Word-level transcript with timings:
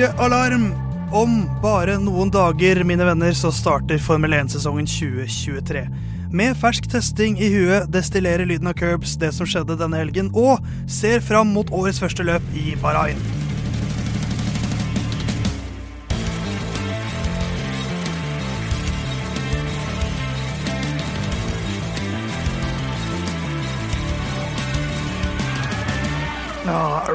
Løpsukealarm! 0.00 0.70
Om 1.12 1.32
bare 1.60 1.98
noen 2.00 2.30
dager, 2.32 2.78
mine 2.88 3.04
venner, 3.04 3.34
så 3.36 3.50
starter 3.52 4.00
Formel 4.00 4.32
1-sesongen 4.32 4.86
2023. 4.88 5.82
Med 6.32 6.56
fersk 6.56 6.88
testing 6.88 7.36
i 7.36 7.50
huet 7.52 7.90
destillerer 7.92 8.48
lyden 8.48 8.70
av 8.70 8.78
curbs 8.80 9.18
det 9.20 9.34
som 9.36 9.44
skjedde 9.50 9.76
denne 9.76 10.00
helgen, 10.00 10.32
og 10.32 10.64
ser 10.88 11.20
fram 11.20 11.52
mot 11.52 11.68
årets 11.68 12.00
første 12.00 12.24
løp 12.24 12.48
i 12.56 12.72
Bahrain. 12.80 13.20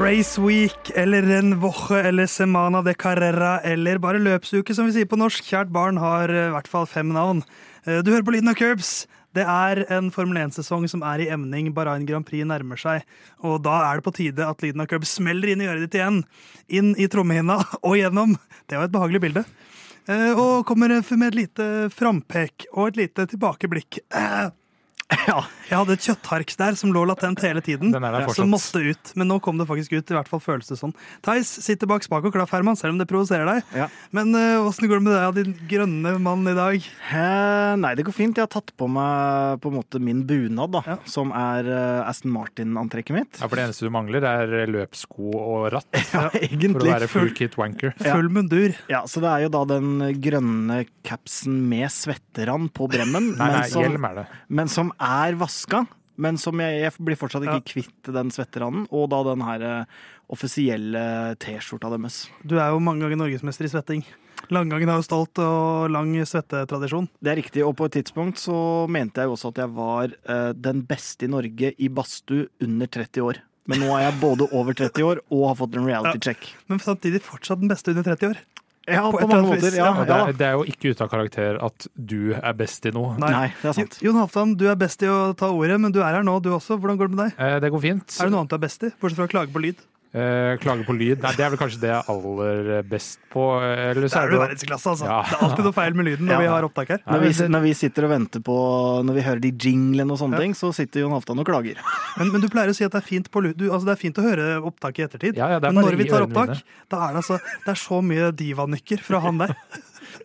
Race 0.06 0.38
Week 0.42 0.92
eller 0.94 1.24
en 1.40 1.56
Woche 1.60 1.98
eller 1.98 2.28
Semana 2.28 2.82
de 2.86 2.94
Carrera 2.94 3.60
eller 3.66 3.98
bare 3.98 4.20
løpsuke, 4.22 4.76
som 4.76 4.86
vi 4.86 4.94
sier 4.94 5.08
på 5.10 5.18
norsk. 5.18 5.48
Kjært 5.50 5.72
barn 5.74 5.98
har 5.98 6.30
eh, 6.30 6.50
i 6.52 6.54
hvert 6.54 6.70
fall 6.70 6.86
fem 6.86 7.10
navn. 7.10 7.40
Eh, 7.88 8.04
Du 8.06 8.12
hører 8.12 8.26
på 8.28 8.36
Lyden 8.36 8.52
av 8.52 8.58
Curbs. 8.60 9.08
Det 9.34 9.42
er 9.50 9.82
en 9.92 10.12
Formel 10.14 10.38
1-sesong 10.44 10.86
som 10.92 11.02
er 11.02 11.24
i 11.24 11.30
emning. 11.34 11.72
Bahrain 11.74 12.06
Grand 12.06 12.28
Prix 12.28 12.46
nærmer 12.46 12.78
seg. 12.78 13.02
Og 13.42 13.64
da 13.66 13.80
er 13.88 13.98
det 13.98 14.06
på 14.06 14.14
tide 14.20 14.46
at 14.46 14.62
Lyden 14.62 14.84
av 14.86 14.92
Curbs 14.92 15.16
smeller 15.18 15.56
inn 15.56 15.64
i 15.66 15.70
øret 15.72 15.88
ditt 15.88 15.98
igjen. 15.98 16.22
Inn 16.70 16.94
i 17.02 17.10
trommehinna 17.10 17.58
og 17.88 17.98
gjennom. 17.98 18.38
Det 18.70 18.78
var 18.78 18.86
et 18.86 18.94
behagelig 18.94 19.24
bilde. 19.26 19.46
Eh, 20.06 20.38
Og 20.38 20.68
kommer 20.70 20.94
med 20.94 21.32
et 21.32 21.40
lite 21.42 21.72
frampek 21.90 22.70
og 22.76 22.92
et 22.92 23.02
lite 23.08 23.26
tilbakeblikk. 23.34 24.04
Eh, 25.12 25.26
Ja. 25.30 25.42
Jeg 25.66 25.80
hadde 25.80 25.96
et 25.98 26.06
kjøtthark 26.06 26.52
der 26.60 26.76
som 26.78 26.92
lå 26.94 27.02
latent 27.10 27.42
hele 27.42 27.62
tiden. 27.66 27.90
Den 27.94 28.04
er 28.06 28.14
der 28.14 28.28
Som 28.36 28.52
måtte 28.54 28.78
ut. 28.86 29.12
Men 29.18 29.30
nå 29.32 29.40
kom 29.42 29.58
det 29.58 29.66
faktisk 29.66 29.96
ut. 29.98 30.12
I 30.14 30.18
hvert 30.20 30.30
fall 30.30 30.42
føles 30.44 30.70
det 30.70 30.78
sånn. 30.78 30.94
Theis 31.26 31.50
sitter 31.66 31.90
bak 31.90 32.06
spak 32.06 32.28
og 32.30 32.36
klaff, 32.36 32.54
Herman, 32.54 32.78
selv 32.78 32.94
om 32.94 33.00
det 33.02 33.08
provoserer 33.10 33.50
deg. 33.50 33.72
Ja. 33.74 33.88
Men 34.14 34.30
åssen 34.62 34.86
uh, 34.86 34.92
går 34.92 35.02
det 35.02 35.06
med 35.08 35.16
deg, 35.18 35.40
din 35.40 35.56
grønne 35.72 36.14
mann 36.22 36.46
i 36.52 36.54
dag? 36.58 36.78
Eh, 37.10 37.72
nei, 37.82 37.94
det 37.98 38.06
går 38.06 38.14
fint. 38.16 38.38
Jeg 38.38 38.46
har 38.46 38.54
tatt 38.54 38.70
på 38.78 38.90
meg 38.92 39.58
på 39.64 39.72
en 39.72 39.78
måte 39.80 40.02
min 40.04 40.22
bunad, 40.30 40.76
da, 40.78 40.84
Ja. 40.86 40.98
som 41.10 41.34
er 41.34 41.66
uh, 41.72 42.06
Aston 42.12 42.34
Martin-antrekket 42.36 43.18
mitt. 43.18 43.42
Ja, 43.42 43.50
for 43.50 43.58
Det 43.58 43.66
eneste 43.66 43.90
du 43.90 43.94
mangler, 43.96 44.26
er 44.30 44.70
løpssko 44.70 45.34
og 45.34 45.70
ratt. 45.74 45.90
Ja, 46.16 46.30
For 46.30 46.86
å 46.86 46.88
være 46.88 47.10
full 47.12 47.34
kit 47.36 47.58
wanker. 47.60 47.96
Ja. 47.98 48.14
Full 48.14 48.30
mundur. 48.34 48.78
Ja, 48.92 49.02
Så 49.10 49.20
det 49.26 49.32
er 49.34 49.48
jo 49.48 49.52
da 49.58 49.66
den 49.74 49.98
grønne 50.24 50.84
capsen 51.06 51.58
med 51.70 51.90
svetterand 51.94 52.72
på 52.78 52.88
bremmen, 52.92 53.34
Nei, 53.34 53.50
nei, 53.50 53.60
men, 53.66 53.72
som, 53.74 53.84
hjelm 53.84 54.08
er 54.12 54.20
det. 54.22 54.26
men 54.62 54.72
som 54.72 54.94
er 55.00 55.38
vaska. 55.40 55.86
Men 56.18 56.38
som 56.40 56.56
jeg, 56.64 56.78
jeg 56.86 56.94
blir 57.04 57.18
fortsatt 57.20 57.44
ikke 57.44 57.60
Ja. 57.60 57.66
kvitt 57.68 58.14
den 58.16 58.30
svetteranden. 58.32 58.86
Og 58.96 59.10
da 59.12 59.24
den 59.28 59.42
her 59.44 59.62
eh, 59.62 59.86
offisielle 60.32 61.36
T-skjorta 61.42 61.90
deres. 61.92 62.30
Du 62.46 62.56
er 62.58 62.70
jo 62.72 62.80
mange 62.80 63.04
ganger 63.04 63.20
norgesmester 63.20 63.68
i 63.68 63.72
svetting. 63.74 64.06
Langgangen 64.54 64.90
er 64.92 65.00
jo 65.00 65.06
stolt 65.08 65.40
og 65.42 65.90
lang 65.92 66.12
svettetradisjon. 66.28 67.08
Det 67.24 67.32
er 67.34 67.40
riktig, 67.42 67.64
og 67.66 67.76
på 67.80 67.88
et 67.90 67.96
tidspunkt 67.98 68.38
så 68.38 68.56
mente 68.92 69.24
jeg 69.24 69.28
jo 69.32 69.36
også 69.36 69.50
at 69.54 69.62
jeg 69.64 69.74
var 69.74 70.14
eh, 70.14 70.52
den 70.54 70.84
beste 70.86 71.26
i 71.26 71.32
Norge 71.32 71.74
i 71.82 71.90
badstue 71.90 72.48
under 72.62 72.88
30 72.88 73.26
år. 73.26 73.42
Men 73.66 73.82
nå 73.82 73.90
er 73.98 74.04
jeg 74.12 74.20
både 74.22 74.46
over 74.54 74.78
30 74.78 75.02
år 75.08 75.22
og 75.34 75.48
har 75.50 75.56
fått 75.58 75.76
en 75.80 75.88
reality 75.90 76.20
check. 76.22 76.52
Men 76.70 76.80
samtidig 76.84 77.24
fortsatt 77.26 77.64
den 77.64 77.72
beste 77.72 77.96
under 77.96 78.06
30 78.06 78.30
år. 78.36 78.44
Ja, 78.86 79.08
På 79.10 79.18
på, 79.18 79.28
mange 79.28 79.48
måter. 79.50 79.74
Ja. 79.74 79.88
Det, 80.06 80.14
er, 80.14 80.34
det 80.38 80.46
er 80.46 80.58
jo 80.60 80.66
ikke 80.70 80.92
ute 80.94 81.06
av 81.06 81.10
karakter 81.10 81.58
at 81.66 81.88
du 81.98 82.36
er 82.38 82.54
best 82.58 82.86
i 82.86 82.92
noe. 82.94 83.16
Nei. 83.22 83.32
Nei, 83.34 83.48
det 83.64 83.72
er 83.72 83.78
sant. 83.80 83.98
Jon 84.06 84.20
Halvdan, 84.20 84.54
du 84.62 84.68
er 84.70 84.78
best 84.78 85.02
i 85.02 85.10
å 85.10 85.18
ta 85.38 85.50
ordet, 85.50 85.80
men 85.82 85.96
du 85.96 86.04
er 86.04 86.20
her 86.20 86.26
nå, 86.28 86.38
du 86.46 86.52
også. 86.54 86.78
Hvordan 86.78 87.00
går 87.02 87.10
det 87.10 87.18
med 87.18 87.24
deg? 87.26 87.40
Eh, 87.42 87.58
Det 87.66 87.72
går 87.74 87.82
fint. 87.88 88.06
Er 88.20 88.30
det 88.30 88.36
noe 88.36 88.44
annet 88.46 88.54
du 88.54 88.58
er 88.60 88.64
best 88.68 88.86
i? 88.86 88.92
Bortsett 89.02 89.18
fra 89.22 89.26
å 89.30 89.34
klage 89.34 89.54
på 89.56 89.64
lyd. 89.66 89.82
Eh, 90.16 90.56
klage 90.64 90.86
på 90.88 90.94
lyd. 90.96 91.20
Nei, 91.20 91.32
det 91.36 91.44
er 91.44 91.50
vel 91.52 91.60
kanskje 91.60 91.80
det 91.82 91.90
jeg 91.90 91.98
er 92.00 92.10
aller 92.14 92.84
best 92.88 93.18
på. 93.34 93.44
Eller 93.60 94.08
så 94.08 94.14
Det 94.14 94.22
er 94.22 94.28
er 94.28 94.32
du 94.32 94.38
verdensklasse, 94.40 94.88
altså. 94.94 95.08
Ja. 95.10 95.18
Det 95.28 95.36
er 95.36 95.44
alltid 95.50 95.66
noe 95.68 95.76
feil 95.76 95.94
med 96.00 96.06
lyden 96.08 96.26
når 96.30 96.32
Ja. 96.32 96.38
vi 96.40 96.48
har 96.54 96.64
opptak 96.70 96.88
her. 96.94 97.02
Når 97.06 97.20
vi, 97.26 97.48
når 97.52 97.62
vi 97.66 97.74
sitter 97.76 98.06
og 98.08 98.12
venter 98.14 98.40
på 98.40 98.56
Når 99.04 99.14
vi 99.18 99.22
hører 99.28 99.42
de 99.44 99.52
jinglene 99.52 100.12
og 100.16 100.18
sånne 100.22 100.40
Ja. 100.40 100.40
ting, 100.40 100.54
så 100.56 100.72
sitter 100.74 101.02
Jon 101.04 101.12
Halvdan 101.12 101.40
og 101.40 101.46
klager. 101.46 101.76
Men, 102.18 102.32
men 102.32 102.40
du 102.42 102.48
pleier 102.48 102.70
å 102.72 102.76
si 102.76 102.86
at 102.88 102.92
det 102.96 103.04
er 103.04 103.08
fint 103.10 103.30
på 103.30 103.44
lyd. 103.44 103.58
Du, 103.58 103.68
altså 103.70 103.86
det 103.92 103.98
er 103.98 104.02
fint 104.06 104.16
å 104.16 104.24
høre 104.24 104.64
opptak 104.64 105.00
i 105.00 105.04
ettertid. 105.04 105.36
Ja, 105.36 105.50
ja, 105.50 105.60
det 105.60 105.68
er 105.68 105.74
men 105.76 105.84
når 105.84 105.98
vi 106.00 106.08
tar 106.08 106.24
opptak, 106.24 106.64
da 106.90 106.98
er 107.10 107.12
det 107.12 107.20
altså 107.26 107.40
Det 107.66 107.74
er 107.76 107.82
så 107.84 108.00
mye 108.02 108.32
divanykker 108.32 109.00
fra 109.04 109.20
han 109.20 109.38
der. 109.38 109.56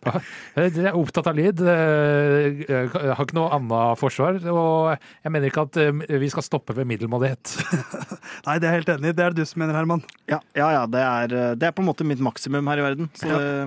Eh, 0.06 0.70
Jeg 0.72 0.86
er 0.88 0.96
opptatt 0.96 1.26
av 1.28 1.36
lyd. 1.36 1.60
eh, 1.60 2.64
Jeg 2.64 2.88
har 2.94 3.20
ikke 3.20 3.36
noe 3.36 3.50
annet 3.52 4.00
forsvar. 4.00 4.38
Og 4.48 4.96
jeg 4.96 5.32
mener 5.32 5.50
ikke 5.50 5.66
at 5.68 5.76
eh, 5.76 6.18
vi 6.22 6.30
skal 6.32 6.46
stoppe 6.46 6.74
ved 6.76 6.88
middelmådighet. 6.88 7.52
Nei, 8.46 8.58
det 8.58 8.68
er 8.68 8.72
jeg 8.72 8.78
helt 8.80 8.92
enig 8.96 9.12
i. 9.12 9.16
Det 9.18 9.24
er 9.26 9.36
det 9.36 9.44
du 9.44 9.50
som 9.50 9.60
mener, 9.60 9.76
Herman. 9.76 10.04
Ja, 10.30 10.40
ja, 10.56 10.70
ja 10.78 10.82
det, 10.88 11.04
er, 11.04 11.54
det 11.60 11.68
er 11.68 11.76
på 11.76 11.84
en 11.84 11.90
måte 11.90 12.06
mitt 12.08 12.22
maksimum 12.24 12.66
her 12.72 12.80
i 12.80 12.86
verden. 12.88 13.10
Så 13.20 13.28
ja. 13.28 13.66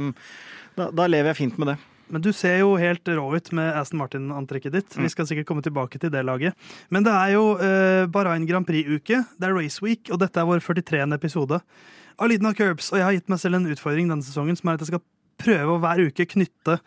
da, 0.79 0.89
da 0.89 1.09
lever 1.09 1.33
jeg 1.33 1.43
fint 1.43 1.59
med 1.61 1.73
det. 1.75 1.77
Men 2.13 2.21
du 2.21 2.29
ser 2.35 2.59
jo 2.59 2.73
helt 2.77 3.07
rå 3.09 3.23
ut 3.33 3.47
med 3.55 3.73
Aston 3.79 3.97
Martin-antrekket 4.01 4.73
ditt. 4.75 4.97
Vi 4.99 5.09
skal 5.09 5.25
sikkert 5.29 5.47
komme 5.49 5.63
tilbake 5.65 5.97
til 6.01 6.11
det 6.13 6.21
laget. 6.27 6.53
Men 6.93 7.05
det 7.05 7.13
er 7.15 7.31
jo 7.33 7.45
eh, 7.57 8.03
Bahrain 8.11 8.45
Grand 8.49 8.67
Prix-uke. 8.67 9.21
Det 9.39 9.47
er 9.47 9.55
Race 9.55 9.81
Week, 9.81 10.11
og 10.13 10.19
dette 10.21 10.37
er 10.41 10.49
vår 10.49 10.61
43. 10.61 11.07
episode 11.15 11.61
av 12.21 12.29
Lyden 12.29 12.49
av 12.51 12.57
Curbs. 12.59 12.91
Og 12.93 12.99
jeg 12.99 13.07
har 13.07 13.15
gitt 13.17 13.31
meg 13.33 13.41
selv 13.41 13.57
en 13.57 13.69
utfordring 13.73 14.11
denne 14.11 14.25
sesongen, 14.25 14.59
som 14.59 14.69
er 14.69 14.77
at 14.77 14.85
jeg 14.85 14.91
skal 14.91 15.01
prøve 15.43 15.75
å 15.75 15.81
hver 15.83 16.01
uke 16.07 16.25
knytte 16.35 16.79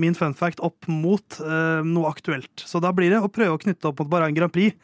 min 0.00 0.14
fun 0.16 0.32
fact 0.36 0.60
opp 0.64 0.86
mot 0.88 1.36
uh, 1.44 1.80
noe 1.84 2.08
aktuelt. 2.10 2.62
Så 2.64 2.80
da 2.82 2.92
blir 2.96 3.12
det 3.12 3.20
å 3.24 3.28
prøve 3.32 3.56
å 3.56 3.60
knytte 3.60 3.90
opp 3.90 4.00
mot 4.00 4.08
Bahrain 4.12 4.36
Grand 4.36 4.52
Prix. 4.54 4.76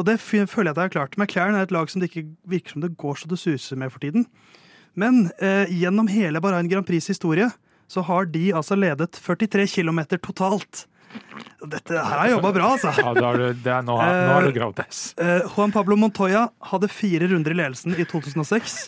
Og 0.00 0.06
det 0.08 0.16
føler 0.22 0.70
jeg 0.70 0.72
at 0.72 0.78
jeg 0.80 0.86
har 0.88 0.94
klart. 0.94 1.18
McLaren 1.20 1.54
er 1.58 1.66
et 1.68 1.74
lag 1.74 1.90
som 1.92 2.00
det 2.02 2.08
ikke 2.10 2.24
virker 2.48 2.74
som 2.74 2.82
det 2.82 2.94
går 2.98 3.20
så 3.20 3.28
det 3.30 3.38
suser 3.42 3.78
med 3.78 3.92
for 3.94 4.02
tiden. 4.02 4.24
Men 4.98 5.26
uh, 5.42 5.68
gjennom 5.70 6.08
hele 6.10 6.40
Bahrain 6.42 6.68
Grand 6.70 6.86
Prix 6.88 7.06
historie 7.12 7.50
så 7.92 8.02
har 8.08 8.26
de 8.32 8.48
altså 8.56 8.76
ledet 8.78 9.18
43 9.20 9.66
km 9.68 10.02
totalt. 10.16 10.86
Dette 11.60 11.92
her 11.92 12.18
har 12.22 12.30
jobba 12.32 12.50
bra, 12.56 12.70
altså. 12.74 12.90
Ja, 12.96 13.12
da 13.14 13.24
har 13.28 13.36
du, 13.38 13.46
det 13.62 13.72
er, 13.72 13.82
nå, 13.84 13.94
har- 14.00 14.14
nå 14.26 14.36
har 14.38 14.46
du 14.48 14.54
gravd 14.56 14.78
deg. 14.80 15.00
Uh, 15.20 15.42
Juan 15.54 15.74
Pablo 15.74 15.98
Montoya 16.00 16.46
hadde 16.72 16.88
fire 16.90 17.28
runder 17.30 17.52
i 17.54 17.58
ledelsen 17.60 17.94
i 18.00 18.06
2006. 18.08 18.78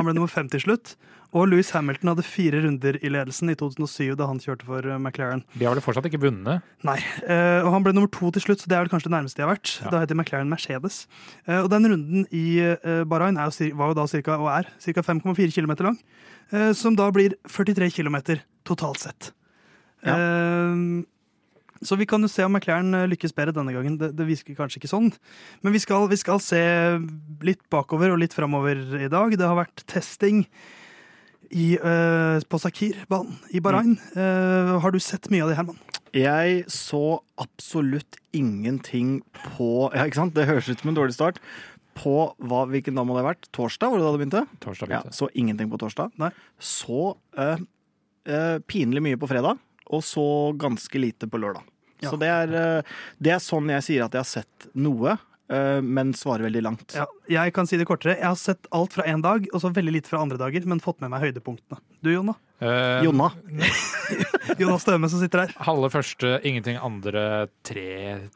Han 0.00 0.08
ble 0.08 0.16
nummer 0.16 0.32
fem 0.32 0.48
til 0.52 0.64
slutt. 0.64 0.94
Og 1.34 1.48
Louis 1.50 1.66
Hamilton 1.74 2.12
hadde 2.12 2.24
fire 2.26 2.60
runder 2.62 2.96
i 3.02 3.10
ledelsen 3.10 3.50
i 3.50 3.56
2007 3.58 4.14
da 4.18 4.28
han 4.30 4.38
kjørte 4.42 4.66
for 4.68 4.86
eh, 4.86 4.98
McLaren. 5.00 5.42
De 5.58 5.66
har 5.66 5.74
vel 5.74 5.82
fortsatt 5.82 6.06
ikke 6.06 6.22
vunnet. 6.22 6.62
Nei, 6.86 7.00
eh, 7.26 7.58
og 7.64 7.72
Han 7.74 7.86
ble 7.86 7.94
nummer 7.96 8.10
to 8.14 8.30
til 8.34 8.44
slutt, 8.44 8.62
så 8.62 8.70
det 8.70 8.76
er 8.78 8.84
vel 8.84 8.92
kanskje 8.92 9.10
det 9.10 9.16
nærmeste 9.16 9.40
de 9.40 9.46
har 9.46 9.50
vært. 9.50 9.72
Ja. 9.82 9.90
Da 9.90 10.02
heter 10.04 10.18
McLaren 10.18 10.52
Mercedes. 10.52 11.00
Eh, 11.48 11.58
og 11.58 11.72
Den 11.72 11.88
runden 11.90 12.28
i 12.30 12.44
Bahrain 13.10 13.40
er 13.40 13.50
jo, 13.50 13.70
var 13.80 13.90
jo 13.90 13.96
da 13.98 14.04
cirka, 14.10 14.36
og 14.38 14.52
er 14.52 14.70
ca. 14.78 15.06
5,4 15.10 15.50
km 15.56 15.74
lang. 15.88 15.98
som 16.76 16.94
da 16.94 17.08
blir 17.10 17.34
43 17.48 17.90
km 17.90 18.38
totalt 18.68 19.00
sett. 19.00 19.32
Ja. 20.04 20.14
Så 21.82 21.96
vi 21.98 22.06
kan 22.06 22.22
jo 22.22 22.28
se 22.28 22.44
om 22.44 22.52
McLaren 22.52 23.08
lykkes 23.10 23.34
bedre 23.34 23.56
denne 23.56 23.72
gangen. 23.74 23.96
Det, 23.98 24.12
det 24.14 24.26
virker 24.28 24.54
kanskje 24.54 24.78
ikke 24.78 24.92
sånn. 24.92 25.10
Men 25.64 25.74
vi 25.74 25.82
skal, 25.82 26.06
vi 26.08 26.20
skal 26.20 26.38
se 26.40 26.62
litt 27.42 27.64
bakover 27.72 28.14
og 28.14 28.20
litt 28.22 28.36
framover 28.36 28.78
i 29.00 29.10
dag. 29.10 29.34
Det 29.34 29.48
har 29.48 29.58
vært 29.58 29.82
testing 29.90 30.44
i, 31.54 31.74
uh, 31.78 32.42
på 32.50 32.58
Sakir-banen 32.60 33.36
i 33.54 33.60
Bahrain. 33.62 33.94
Uh, 34.16 34.76
har 34.82 34.94
du 34.94 35.00
sett 35.02 35.30
mye 35.32 35.44
av 35.44 35.52
det, 35.52 35.58
Herman? 35.58 35.78
Jeg 36.14 36.64
så 36.70 37.20
absolutt 37.42 38.18
ingenting 38.34 39.18
på 39.56 39.88
Ja, 39.96 40.06
ikke 40.06 40.20
sant? 40.20 40.34
Det 40.36 40.48
høres 40.50 40.68
ut 40.70 40.82
som 40.82 40.92
en 40.92 40.98
dårlig 40.98 41.16
start. 41.16 41.40
På 41.98 42.32
hva, 42.42 42.64
hvilken 42.70 42.98
dag 42.98 43.06
må 43.06 43.14
det 43.14 43.22
ha 43.22 43.30
vært? 43.30 43.46
Torsdag, 43.54 43.92
var 43.92 44.00
det 44.00 44.06
da 44.06 44.14
det 44.14 44.22
begynte? 44.22 44.42
Torsdag 44.62 44.90
Ja, 44.90 45.02
begynte. 45.04 45.18
så 45.18 45.30
ingenting 45.34 45.70
på 45.70 45.78
torsdag. 45.82 46.16
Nei. 46.18 46.32
Så 46.58 47.04
uh, 47.38 47.60
eh, 48.26 48.56
pinlig 48.66 49.02
mye 49.04 49.20
på 49.20 49.28
fredag, 49.30 49.60
og 49.94 50.02
så 50.06 50.26
ganske 50.58 50.98
lite 50.98 51.30
på 51.30 51.38
lørdag. 51.38 51.62
Ja. 52.02 52.10
Så 52.10 52.18
det 52.18 52.28
er, 52.28 52.82
det 53.22 53.30
er 53.32 53.40
sånn 53.40 53.70
jeg 53.70 53.84
sier 53.86 54.02
at 54.04 54.16
jeg 54.16 54.20
har 54.20 54.28
sett 54.28 54.66
noe, 54.74 55.14
men 55.48 56.14
svarer 56.16 56.46
veldig 56.46 56.62
langt. 56.64 56.94
Ja, 56.96 57.04
jeg 57.28 57.52
kan 57.52 57.66
si 57.68 57.76
det 57.76 57.84
kortere. 57.88 58.14
Jeg 58.16 58.24
har 58.30 58.38
sett 58.40 58.64
alt 58.72 58.94
fra 58.96 59.04
én 59.10 59.20
dag, 59.22 59.44
og 59.52 59.60
så 59.60 59.68
veldig 59.74 59.92
lite 59.98 60.08
fra 60.08 60.22
andre 60.24 60.38
dager, 60.40 60.64
men 60.66 60.80
fått 60.80 61.02
med 61.04 61.12
meg 61.12 61.20
høydepunktene. 61.26 61.80
Du, 62.00 62.08
Jonna? 62.14 62.32
Uh, 62.64 63.02
Jonna. 63.04 63.26
Jonna 64.60 64.78
Støme 64.80 65.08
som 65.12 65.20
sitter 65.20 65.42
her. 65.44 65.52
halve 65.66 65.90
første, 65.92 66.38
ingenting 66.48 66.78
andre, 66.80 67.48
tre 67.66 67.84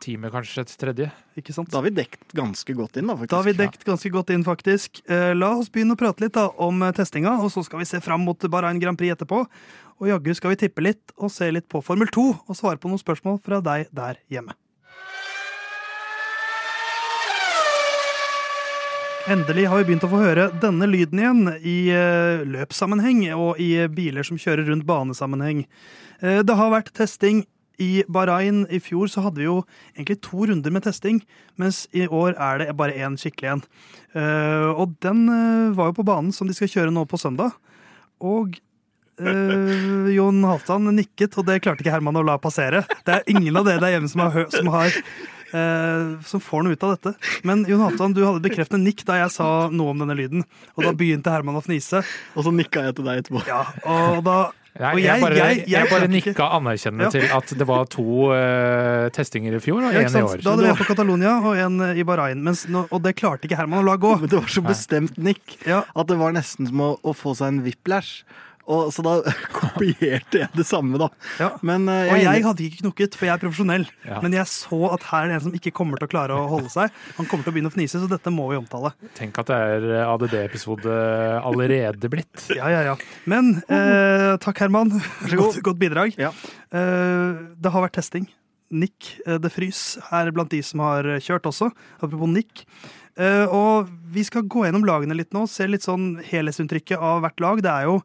timer 0.05 0.32
kanskje 0.34 0.66
et 0.66 0.75
tredje. 0.81 1.08
Ikke 1.38 1.55
sant? 1.56 1.70
Da 1.72 1.78
har 1.81 1.87
vi 1.88 1.94
dekt 1.96 2.34
ganske 2.37 2.76
godt 2.76 2.99
inn, 3.00 3.08
da, 3.08 3.16
faktisk. 3.16 3.32
Da 3.32 3.40
har 3.40 3.49
vi 3.49 3.56
dekt 3.56 3.88
ganske 3.88 4.12
godt 4.12 4.32
inn, 4.34 4.44
faktisk. 4.46 5.00
Eh, 5.08 5.32
La 5.38 5.55
oss 5.56 5.72
begynne 5.72 5.96
å 5.96 6.00
prate 6.00 6.25
litt 6.26 6.37
da 6.37 6.49
om 6.60 6.82
eh, 6.84 6.93
testinga, 6.96 7.38
og 7.40 7.52
så 7.55 7.64
skal 7.64 7.81
vi 7.84 7.88
se 7.88 8.00
fram 8.05 8.25
mot 8.28 8.49
Bahrain 8.52 8.81
Grand 8.82 8.99
Prix 9.00 9.16
etterpå. 9.16 9.44
Og 9.99 10.10
jaggu 10.12 10.34
skal 10.37 10.52
vi 10.55 10.60
tippe 10.66 10.84
litt 10.84 11.14
og 11.16 11.32
se 11.34 11.49
litt 11.55 11.69
på 11.70 11.81
Formel 11.84 12.10
2 12.14 12.26
og 12.46 12.56
svare 12.58 12.78
på 12.82 12.90
noen 12.90 13.00
spørsmål 13.00 13.40
fra 13.44 13.62
deg 13.64 13.88
der 13.96 14.20
hjemme. 14.31 14.55
Endelig 19.29 19.67
har 19.69 19.83
vi 19.83 19.91
begynt 19.91 20.05
å 20.07 20.09
få 20.09 20.23
høre 20.23 20.47
denne 20.63 20.87
lyden 20.89 21.21
igjen 21.21 21.49
i 21.61 21.77
eh, 21.93 22.47
løpssammenheng 22.49 23.27
og 23.37 23.59
i 23.61 23.75
biler 23.93 24.25
som 24.25 24.39
kjører 24.41 24.71
rundt 24.71 24.87
banesammenheng. 24.89 25.67
Eh, 26.23 26.41
Det 26.49 26.57
har 26.57 26.73
vært 26.73 26.95
testing 26.97 27.43
I 27.77 28.07
Bahrain 28.09 28.63
i 28.73 28.81
fjor 28.81 29.11
så 29.13 29.27
hadde 29.27 29.43
vi 29.43 29.45
jo 29.45 29.59
egentlig 29.93 30.17
to 30.25 30.49
runder 30.49 30.73
med 30.73 30.87
testing, 30.87 31.21
mens 31.61 31.85
i 31.93 32.07
år 32.09 32.41
er 32.41 32.63
det 32.63 32.77
bare 32.81 32.97
én 32.97 33.21
skikkelig 33.21 33.53
en. 33.53 33.63
Eh, 34.17 34.71
og 34.73 34.97
den 35.05 35.27
var 35.77 35.93
jo 35.93 35.99
på 36.01 36.09
banen 36.09 36.33
som 36.33 36.49
de 36.49 36.57
skal 36.57 36.73
kjøre 36.73 36.95
nå 36.95 37.05
på 37.05 37.21
søndag. 37.21 37.53
Og 38.25 38.57
Uh, 39.19 40.07
Jon 40.15 40.45
Halvdan 40.47 40.93
nikket, 40.95 41.35
og 41.41 41.49
det 41.49 41.57
klarte 41.65 41.83
ikke 41.83 41.91
Herman 41.91 42.21
å 42.21 42.23
la 42.23 42.37
passere. 42.39 42.85
Det 43.03 43.17
er 43.17 43.25
ingen 43.33 43.57
av 43.59 43.65
dere 43.67 43.83
der 43.83 43.97
hjemme 43.97 44.11
som 44.13 44.23
har, 44.23 44.45
som 44.53 44.69
har 44.71 44.95
eh, 45.53 46.19
som 46.29 46.41
får 46.41 46.65
noe 46.67 46.73
ut 46.77 46.85
av 46.85 46.97
dette. 46.97 47.15
Men 47.49 47.65
Jon 47.69 47.81
Halvdan, 47.87 48.15
du 48.17 48.23
hadde 48.27 48.45
bekreftende 48.45 48.85
nikk 48.85 49.05
da 49.09 49.21
jeg 49.25 49.31
sa 49.35 49.69
noe 49.71 49.95
om 49.95 49.99
denne 50.05 50.17
lyden. 50.19 50.45
Og 50.77 50.85
da 50.85 50.93
begynte 50.93 51.33
Herman 51.33 51.59
å 51.59 51.65
fnise. 51.65 52.05
Og 52.37 52.45
så 52.47 52.53
nikka 52.55 52.85
jeg 52.89 52.97
til 52.99 53.05
deg 53.09 53.25
etterpå. 53.25 53.45
Ja, 53.49 53.65
og 53.89 54.25
da 54.27 54.39
Nei, 54.79 54.93
jeg, 55.00 55.06
jeg- 55.09 55.21
bare, 55.25 55.35
jeg- 55.35 55.56
jeg, 55.59 55.69
jeg 55.73 55.89
bare 55.91 56.06
nikka 56.09 56.45
anerkjennende 56.55 57.06
Ja. 57.09 57.11
til 57.11 57.25
at 57.35 57.50
det 57.59 57.67
var 57.67 57.87
to 57.91 58.29
uh, 58.31 59.09
testinger 59.11 59.56
i 59.56 59.59
fjor 59.59 59.83
og 59.83 59.91
én 59.97 60.05
ja, 60.06 60.19
i 60.21 60.23
år. 60.23 60.39
Da 60.45 60.53
hadde 60.53 60.62
vi 60.62 60.69
en 60.71 60.77
på 60.79 60.87
Catalonia 60.87 61.33
og 61.43 61.56
en 61.59 61.81
i 61.99 62.05
Bahrain. 62.06 62.39
Mens 62.44 62.62
og 62.71 63.03
det 63.03 63.17
klarte 63.19 63.49
ikke 63.49 63.59
Herman 63.59 63.83
å 63.83 63.89
la 63.89 63.97
gå. 63.99 64.12
Men 64.21 64.29
det 64.31 64.39
var 64.39 64.47
så 64.47 64.62
bestemt 64.62 65.19
nikk 65.19 65.56
at 65.67 66.06
det 66.06 66.19
var 66.21 66.31
nesten 66.37 66.69
som 66.71 66.79
å, 66.85 66.93
å 67.03 67.11
få 67.17 67.35
seg 67.35 67.49
en 67.56 67.62
whiplash. 67.67 68.23
Og, 68.69 68.91
så 68.93 69.03
da 69.05 69.15
kopierte 69.59 70.43
jeg 70.43 70.49
det 70.56 70.67
samme, 70.69 70.99
da. 71.00 71.09
ja. 71.41 71.50
Men 71.67 71.87
jeg, 71.88 72.11
Og 72.11 72.17
er 72.19 72.25
jeg 72.26 72.44
hadde 72.47 72.65
ikke 72.67 72.82
knukket, 72.82 73.17
for 73.19 73.29
jeg 73.29 73.35
er 73.35 73.43
profesjonell. 73.43 73.87
Ja. 74.05 74.20
Men 74.25 74.37
jeg 74.37 74.50
så 74.53 74.81
at 74.93 75.06
her 75.09 75.25
er 75.26 75.32
det 75.32 75.38
en 75.38 75.44
som 75.49 75.56
ikke 75.56 75.73
kommer 75.76 76.00
til 76.00 76.09
å 76.09 76.12
klare 76.12 76.37
å 76.37 76.49
holde 76.50 76.73
seg. 76.73 76.93
Han 77.17 77.29
kommer 77.31 77.47
til 77.47 77.55
å 77.55 77.56
begynne 77.56 77.73
å 77.73 77.75
fnise, 77.75 78.03
så 78.03 78.11
dette 78.11 78.32
må 78.35 78.49
vi 78.53 78.59
omtale. 78.61 78.93
Tenk 79.19 79.41
at 79.41 79.50
det 79.50 79.59
er 79.59 79.88
ADD-episode 80.05 80.99
allerede 81.43 82.12
blitt. 82.12 82.44
Ja, 82.56 82.69
ja, 82.73 82.85
ja. 82.91 82.97
Men 83.31 83.56
eh, 83.67 84.35
takk, 84.44 84.61
Herman. 84.67 84.93
Godt, 85.32 85.62
godt 85.65 85.81
bidrag. 85.81 86.19
Ja. 86.20 86.35
Eh, 86.69 87.41
det 87.56 87.73
har 87.75 87.88
vært 87.88 87.97
testing. 87.99 88.29
Nick 88.69 89.15
det 89.25 89.49
Frys 89.49 89.97
er 90.12 90.29
blant 90.37 90.53
de 90.53 90.61
som 90.61 90.82
har 90.85 91.06
kjørt 91.25 91.47
også. 91.49 91.70
Apropos 92.03 92.29
Nick. 92.29 92.67
Eh, 93.19 93.50
og 93.50 93.88
vi 94.15 94.23
skal 94.26 94.47
gå 94.47 94.62
gjennom 94.67 94.85
lagene 94.87 95.17
litt 95.19 95.35
nå, 95.35 95.47
se 95.50 95.67
litt 95.67 95.82
sånn 95.87 96.19
helhetsinntrykket 96.29 97.00
av 97.03 97.25
hvert 97.25 97.43
lag. 97.43 97.62
Det 97.65 97.73
er 97.73 97.88
jo 97.88 97.97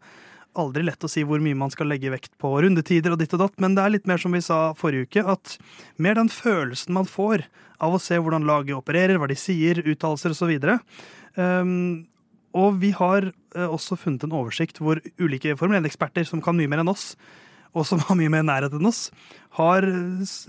aldri 0.60 0.84
lett 0.86 1.04
å 1.04 1.10
si 1.12 1.24
hvor 1.28 1.42
mye 1.44 1.58
man 1.58 1.72
skal 1.74 1.90
legge 1.92 2.12
vekt 2.14 2.34
på 2.42 2.52
rundetider 2.64 3.14
og 3.14 3.22
ditt 3.22 3.34
og 3.36 3.44
datt, 3.46 3.60
men 3.64 3.78
det 3.78 3.84
er 3.84 3.94
litt 3.96 4.10
mer 4.10 4.22
som 4.22 4.36
vi 4.36 4.42
sa 4.44 4.60
forrige 4.78 5.10
uke, 5.10 5.26
at 5.36 5.58
mer 6.02 6.18
den 6.20 6.32
følelsen 6.32 6.96
man 6.96 7.10
får 7.10 7.46
av 7.84 7.96
å 7.96 8.02
se 8.02 8.18
hvordan 8.20 8.48
laget 8.48 8.78
opererer, 8.78 9.20
hva 9.20 9.30
de 9.30 9.38
sier, 9.40 9.82
uttalelser 9.84 10.36
osv. 10.36 10.54
Um, 11.36 12.06
og 12.54 12.78
vi 12.84 12.92
har 12.94 13.32
eh, 13.32 13.66
også 13.66 13.98
funnet 13.98 14.26
en 14.28 14.36
oversikt 14.38 14.78
hvor 14.82 15.02
ulike 15.18 15.56
Formel 15.58 15.82
1-eksperter 15.82 16.28
som 16.30 16.42
kan 16.44 16.58
mye 16.58 16.70
mer 16.70 16.84
enn 16.84 16.92
oss, 16.92 17.14
og 17.74 17.88
som 17.90 18.02
har 18.08 18.18
mye 18.20 18.32
mer 18.32 18.46
nærhet 18.46 18.76
enn 18.78 18.90
oss, 18.90 19.08
har 19.58 19.86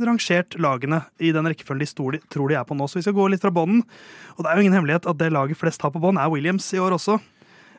rangert 0.04 0.56
lagene 0.60 1.02
i 1.20 1.32
den 1.34 1.48
rekkefølgen 1.48 1.84
de 1.84 2.20
tror 2.32 2.52
de 2.52 2.58
er 2.58 2.68
på 2.68 2.76
nå. 2.76 2.88
Så 2.88 3.00
vi 3.00 3.06
skal 3.06 3.16
gå 3.16 3.28
litt 3.32 3.44
fra 3.44 3.52
bånden. 3.52 3.82
Og 4.36 4.44
det 4.44 4.50
er 4.50 4.56
jo 4.56 4.64
ingen 4.64 4.76
hemmelighet 4.78 5.08
at 5.08 5.20
det 5.20 5.32
laget 5.32 5.60
flest 5.60 5.84
har 5.84 5.92
på 5.92 6.00
bånd, 6.00 6.20
er 6.20 6.32
Williams 6.32 6.70
i 6.76 6.80
år 6.80 6.96
også. 6.96 7.18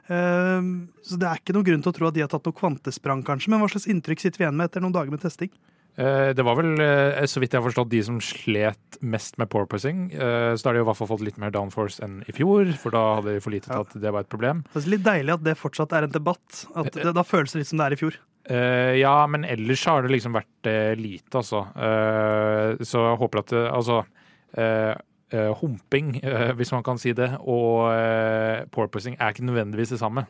Ehm, 0.09 0.89
så 1.05 1.17
det 1.19 1.29
er 1.29 1.39
ikke 1.41 1.55
noen 1.55 1.67
grunn 1.69 1.85
til 1.85 1.91
å 1.93 1.95
tro 1.97 2.09
at 2.09 2.17
de 2.17 2.21
har 2.25 2.31
tatt 2.31 2.45
noe 2.45 2.57
kvantesprang, 2.57 3.23
kanskje. 3.25 3.49
Men 3.53 3.63
hva 3.63 3.69
slags 3.71 3.87
inntrykk 3.91 4.21
sitter 4.21 4.41
vi 4.41 4.45
igjen 4.47 4.59
med 4.59 4.69
etter 4.69 4.83
noen 4.83 4.93
dager 4.95 5.13
med 5.13 5.23
testing? 5.23 5.49
Eh, 5.97 6.33
Det 6.35 6.43
var 6.43 6.55
vel, 6.59 6.73
eh, 6.79 7.23
så 7.25 7.39
vidt 7.39 7.51
jeg 7.55 7.61
har 7.61 7.69
forstått, 7.69 7.89
de 7.89 8.03
som 8.03 8.19
slet 8.19 8.99
mest 9.01 9.37
med 9.37 9.49
porpoising. 9.49 10.11
Så 10.11 10.61
da 10.61 10.69
har 10.69 10.73
de 10.75 10.83
i 10.83 10.87
hvert 10.87 10.97
fall 10.97 11.07
fått 11.07 11.23
litt 11.23 11.37
mer 11.37 11.51
downforce 11.51 12.03
enn 12.03 12.21
i 12.27 12.31
fjor, 12.35 12.73
for 12.77 12.91
da 12.91 13.15
hadde 13.15 13.33
de 13.33 13.39
for 13.41 13.51
lite 13.51 13.67
til 13.71 13.79
at 13.79 13.93
det 13.93 14.11
var 14.11 14.21
et 14.25 14.29
problem. 14.29 14.63
Det 14.73 14.83
er 14.85 14.89
litt 14.91 15.03
deilig 15.07 15.33
at 15.33 15.43
det 15.43 15.57
fortsatt 15.57 15.93
er 15.93 16.03
en 16.03 16.11
debatt. 16.11 16.65
At 16.75 16.91
det, 16.91 17.13
da 17.15 17.23
føles 17.23 17.51
det 17.53 17.59
litt 17.63 17.67
som 17.71 17.79
det 17.79 17.85
er 17.87 17.93
i 17.93 18.01
fjor. 18.03 18.17
Eh, 18.45 18.99
ja, 19.01 19.25
men 19.25 19.43
ellers 19.43 19.83
har 19.89 20.03
det 20.05 20.11
liksom 20.11 20.35
vært 20.37 20.69
eh, 20.69 20.93
lite, 20.99 21.31
altså. 21.33 21.63
Eh, 21.73 22.83
så 22.85 23.01
jeg 23.09 23.17
håper 23.23 23.39
at 23.41 23.53
det, 23.55 23.63
Altså 23.73 24.05
eh, 24.53 24.91
eh, 24.91 24.95
Humping, 25.33 26.19
eh, 26.21 26.51
hvis 26.57 26.71
man 26.75 26.83
kan 26.85 26.99
si 27.01 27.15
det, 27.17 27.31
og 27.41 27.87
uh, 27.89 28.67
porpoising 28.71 29.17
er 29.17 29.33
ikke 29.33 29.47
nødvendigvis 29.47 29.95
det 29.95 30.01
samme. 30.03 30.27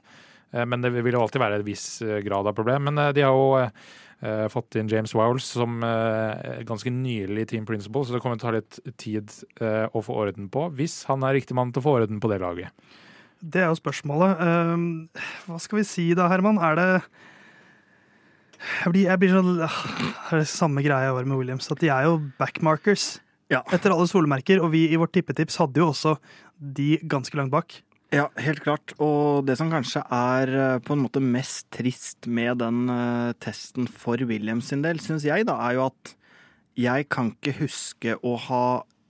Eh, 0.56 0.66
men 0.66 0.84
det 0.84 0.94
vil 0.96 1.16
jo 1.16 1.24
alltid 1.26 1.42
være 1.42 1.60
en 1.60 1.68
viss 1.68 1.86
eh, 2.06 2.22
grad 2.26 2.48
av 2.48 2.56
problem. 2.58 2.90
Men 2.90 3.02
eh, 3.02 3.14
de 3.16 3.26
har 3.26 3.36
jo 3.36 3.48
eh, 3.60 4.46
fått 4.52 4.78
inn 4.80 4.92
James 4.92 5.16
Wowles 5.18 5.48
som 5.58 5.84
eh, 5.86 6.62
ganske 6.68 6.92
nylig 6.94 7.50
team 7.52 7.68
principal, 7.68 8.06
så 8.06 8.16
det 8.16 8.24
kommer 8.24 8.40
til 8.40 8.48
å 8.48 8.52
ta 8.52 8.58
litt 8.60 9.00
tid 9.02 9.34
eh, 9.60 9.86
å 9.92 10.04
få 10.06 10.18
orden 10.26 10.50
på, 10.52 10.70
hvis 10.78 11.04
han 11.10 11.26
er 11.26 11.38
riktig 11.40 11.58
mann 11.58 11.74
til 11.74 11.84
å 11.84 11.88
få 11.90 12.00
orden 12.02 12.22
på 12.24 12.32
det 12.32 12.42
laget. 12.44 12.72
Det 13.46 13.62
er 13.62 13.70
jo 13.70 13.78
spørsmålet. 13.78 14.40
Hva 15.46 15.58
skal 15.62 15.78
vi 15.78 15.84
si 15.86 16.06
da, 16.18 16.30
Herman? 16.32 16.58
Er 16.64 16.78
det 16.80 16.88
Jeg 18.64 18.94
blir, 18.94 19.04
jeg 19.04 19.22
blir 19.22 19.34
sånn 19.36 19.50
ah, 19.62 19.76
Det 20.00 20.32
er 20.32 20.40
det 20.40 20.48
samme 20.50 20.82
greia 20.82 21.12
i 21.12 21.14
år 21.14 21.28
med 21.28 21.38
Williams, 21.38 21.68
at 21.70 21.84
de 21.84 21.92
er 21.94 22.08
jo 22.08 22.16
backmarkers 22.40 23.20
Ja. 23.52 23.62
etter 23.74 23.94
alle 23.94 24.08
solmerker. 24.10 24.62
Og 24.64 24.72
vi 24.74 24.88
i 24.90 25.00
vårt 25.00 25.14
tippetips 25.16 25.60
hadde 25.62 25.82
jo 25.82 25.92
også 25.92 26.16
de 26.56 26.96
ganske 27.06 27.38
langt 27.38 27.54
bak. 27.54 27.80
Ja, 28.14 28.30
helt 28.40 28.62
klart. 28.64 28.94
Og 29.02 29.46
det 29.48 29.58
som 29.60 29.72
kanskje 29.74 30.04
er 30.14 30.52
eh, 30.56 30.82
på 30.86 30.96
en 30.96 31.04
måte 31.04 31.24
mest 31.24 31.68
trist 31.74 32.30
med 32.30 32.62
den 32.62 32.86
eh, 32.92 33.34
testen 33.44 33.90
for 33.92 34.22
Williams 34.30 34.70
sin 34.72 34.86
del, 34.86 35.02
syns 35.04 35.26
jeg, 35.28 35.48
da, 35.50 35.58
er 35.68 35.80
jo 35.80 35.88
at 35.90 36.16
jeg 36.80 37.10
kan 37.12 37.34
ikke 37.34 37.58
huske 37.64 38.16
å 38.20 38.36
ha 38.48 38.66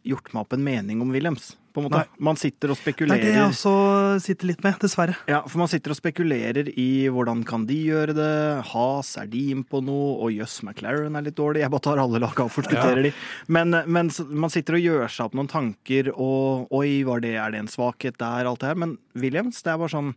gjort 0.05 0.31
meg 0.33 0.45
opp 0.45 0.55
en 0.55 0.65
mening 0.65 1.03
om 1.03 1.13
Williams. 1.13 1.53
På 1.75 1.81
en 1.81 1.89
måte. 1.89 2.00
Nei. 2.06 2.22
Man 2.24 2.38
sitter 2.39 2.72
og 2.72 2.80
Det 2.80 2.94
er 3.04 3.10
det 3.19 3.31
jeg 3.36 3.44
også 3.50 3.72
sitter 4.24 4.48
litt 4.48 4.62
med, 4.63 4.77
dessverre. 4.80 5.18
Ja, 5.27 5.42
for 5.44 5.60
man 5.60 5.68
sitter 5.68 5.92
og 5.92 5.98
spekulerer 6.00 6.69
i 6.72 6.88
hvordan 7.12 7.42
kan 7.48 7.66
de 7.68 7.75
gjøre 7.89 8.16
det. 8.16 8.31
Has, 8.72 9.10
er 9.19 9.27
de 9.27 9.42
inn 9.51 9.66
på 9.68 9.81
noe? 9.83 10.13
Og 10.24 10.31
jøss, 10.38 10.62
McLaren 10.63 11.19
er 11.19 11.25
litt 11.27 11.36
dårlig. 11.36 11.66
Jeg 11.66 11.74
bare 11.74 11.86
tar 11.89 12.00
alle 12.00 12.22
laga 12.24 12.48
og 12.48 12.54
forskutterer 12.56 13.10
de. 13.10 13.12
Men, 13.51 13.75
men 13.92 14.13
man 14.31 14.54
sitter 14.54 14.80
og 14.80 14.86
gjør 14.88 15.12
seg 15.12 15.27
opp 15.27 15.36
noen 15.36 15.51
tanker, 15.51 16.13
og 16.16 16.72
oi, 16.80 17.04
var 17.04 17.19
det, 17.25 17.36
er 17.44 17.51
det 17.51 17.66
en 17.66 17.72
svakhet 17.75 18.16
der, 18.24 18.48
alt 18.48 18.63
det 18.63 18.71
her. 18.71 18.80
Men 18.86 18.95
Williams, 19.19 19.60
det 19.66 19.75
er 19.75 19.83
bare 19.83 19.95
sånn 19.98 20.16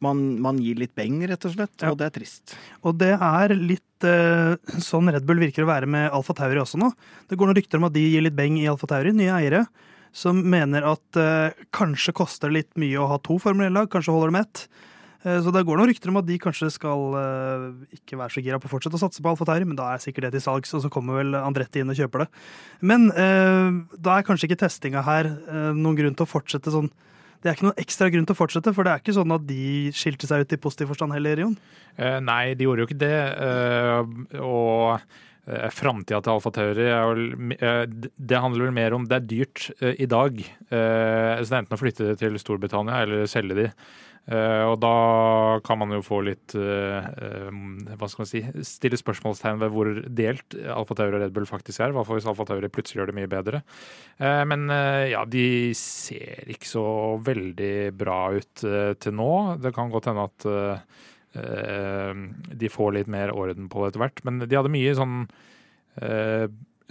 man, 0.00 0.20
man 0.40 0.58
gir 0.64 0.78
litt 0.80 0.94
beng, 0.96 1.20
rett 1.28 1.44
og 1.44 1.54
slett, 1.54 1.76
Ja. 1.82 1.90
og 1.92 1.98
det 2.00 2.06
er 2.08 2.14
trist. 2.18 2.54
Og 2.82 2.96
det 2.98 3.12
er 3.14 3.54
litt 3.54 4.06
eh, 4.08 4.56
sånn 4.80 5.10
Red 5.12 5.26
Bull 5.28 5.42
virker 5.42 5.66
å 5.66 5.70
være 5.70 5.86
med 5.90 6.08
Alfa 6.16 6.34
Tauri 6.38 6.58
også 6.62 6.80
nå. 6.80 6.88
Det 7.28 7.36
går 7.36 7.50
noen 7.50 7.58
rykter 7.60 7.78
om 7.78 7.88
at 7.90 7.94
de 7.94 8.06
gir 8.08 8.24
litt 8.24 8.36
beng 8.38 8.56
i 8.58 8.66
Alfa 8.70 8.88
Tauri, 8.90 9.12
nye 9.16 9.34
eiere, 9.36 9.66
som 10.12 10.38
mener 10.50 10.86
at 10.90 11.18
eh, 11.20 11.64
kanskje 11.74 12.14
koster 12.16 12.50
det 12.50 12.56
litt 12.60 12.80
mye 12.80 12.98
å 12.98 13.08
ha 13.12 13.18
to 13.22 13.38
Formel 13.42 13.68
1-lag, 13.70 13.90
kanskje 13.92 14.14
holder 14.14 14.32
det 14.32 14.36
med 14.36 14.48
ett. 14.48 14.62
Eh, 15.22 15.38
Så 15.44 15.52
det 15.52 15.62
går 15.68 15.78
noen 15.78 15.90
rykter 15.90 16.10
om 16.10 16.18
at 16.20 16.26
de 16.26 16.38
kanskje 16.40 16.70
skal 16.74 17.14
eh, 17.20 17.66
ikke 17.98 18.18
være 18.18 18.34
så 18.34 18.42
gira 18.44 18.58
på 18.60 18.70
å 18.70 18.72
fortsette 18.72 18.98
å 18.98 19.02
satse 19.02 19.22
på 19.22 19.30
Alfa 19.30 19.46
Tauri, 19.48 19.68
men 19.68 19.78
da 19.78 19.92
er 19.92 20.02
sikkert 20.02 20.28
det 20.28 20.38
til 20.38 20.46
salgs, 20.48 20.74
og 20.74 20.82
så 20.84 20.90
kommer 20.92 21.20
vel 21.20 21.36
Andretti 21.38 21.82
inn 21.82 21.92
og 21.92 21.98
kjøper 21.98 22.24
det. 22.24 22.30
Men 22.82 23.10
eh, 23.12 23.70
da 24.00 24.16
er 24.16 24.26
kanskje 24.26 24.50
ikke 24.50 24.62
testinga 24.64 25.04
her 25.06 25.30
eh, 25.30 25.70
noen 25.76 25.98
grunn 25.98 26.18
til 26.18 26.26
å 26.26 26.32
fortsette 26.32 26.74
sånn 26.74 26.90
det 27.40 27.48
er 27.48 27.54
ikke 27.56 27.64
noen 27.70 27.78
ekstra 27.80 28.10
grunn 28.12 28.26
til 28.28 28.34
å 28.34 28.36
fortsette, 28.36 28.72
for 28.76 28.84
det 28.84 28.90
er 28.92 29.00
ikke 29.00 29.14
sånn 29.16 29.32
at 29.32 29.44
de 29.48 29.88
skilte 29.96 30.28
seg 30.28 30.42
ut 30.44 30.50
i 30.52 30.58
positiv 30.60 30.90
forstand 30.90 31.14
heller, 31.16 31.40
Jon. 31.40 31.54
Nei, 32.20 32.52
de 32.52 32.66
gjorde 32.66 32.84
jo 32.84 32.88
ikke 32.90 32.98
det. 33.00 33.20
og 34.44 34.98
uh, 34.98 35.29
framtida 35.74 36.20
til 36.22 36.34
Alfa 36.34 36.52
Tauri 36.54 36.86
eh, 36.90 37.82
Det 37.88 38.42
handler 38.42 38.68
vel 38.68 38.76
mer 38.76 38.96
om 38.96 39.08
Det 39.08 39.18
er 39.18 39.26
dyrt 39.30 39.66
eh, 39.80 39.96
i 39.98 40.08
dag. 40.10 40.38
Eh, 40.40 41.34
så 41.40 41.46
det 41.46 41.56
er 41.56 41.62
enten 41.62 41.78
å 41.78 41.80
flytte 41.80 42.12
det 42.12 42.20
til 42.22 42.38
Storbritannia 42.40 43.02
eller 43.04 43.28
selge 43.30 43.58
de. 43.58 43.66
Eh, 44.30 44.64
og 44.68 44.76
da 44.82 45.58
kan 45.64 45.78
man 45.80 45.94
jo 45.96 46.02
få 46.04 46.20
litt 46.26 46.52
eh, 46.54 47.06
eh, 47.08 47.46
Hva 47.96 48.06
skal 48.06 48.22
man 48.22 48.28
si 48.28 48.42
Stille 48.68 48.98
spørsmålstegn 49.00 49.62
ved 49.62 49.72
hvor 49.72 49.88
delt 50.06 50.56
Alfa 50.70 50.94
Tauri 50.98 51.16
og 51.16 51.24
Red 51.24 51.32
Bull 51.34 51.48
faktisk 51.48 51.80
er. 51.80 51.94
hva 51.96 52.04
får 52.06 52.20
hvis 52.20 52.28
Alfa 52.30 52.46
Tauri 52.46 52.70
plutselig 52.70 53.00
gjør 53.00 53.10
det 53.10 53.16
mye 53.16 53.30
bedre. 53.32 53.62
Eh, 54.20 54.42
men 54.46 54.68
eh, 54.70 55.10
ja, 55.14 55.24
de 55.24 55.72
ser 55.78 56.52
ikke 56.52 56.68
så 56.68 56.84
veldig 57.26 57.74
bra 57.98 58.20
ut 58.36 58.66
eh, 58.68 58.92
til 59.00 59.16
nå. 59.18 59.32
Det 59.64 59.72
kan 59.74 59.90
godt 59.90 60.10
hende 60.12 60.28
at 60.28 60.46
eh, 60.46 60.58
eh, 60.60 61.09
de 61.30 62.68
får 62.72 62.94
litt 62.96 63.10
mer 63.10 63.30
orden 63.30 63.68
på 63.70 63.84
det 63.84 63.92
etter 63.92 64.02
hvert. 64.02 64.22
Men 64.26 64.40
de 64.42 64.56
hadde 64.58 64.72
mye 64.72 64.96
sånn 64.98 65.20
eh, 66.02 66.48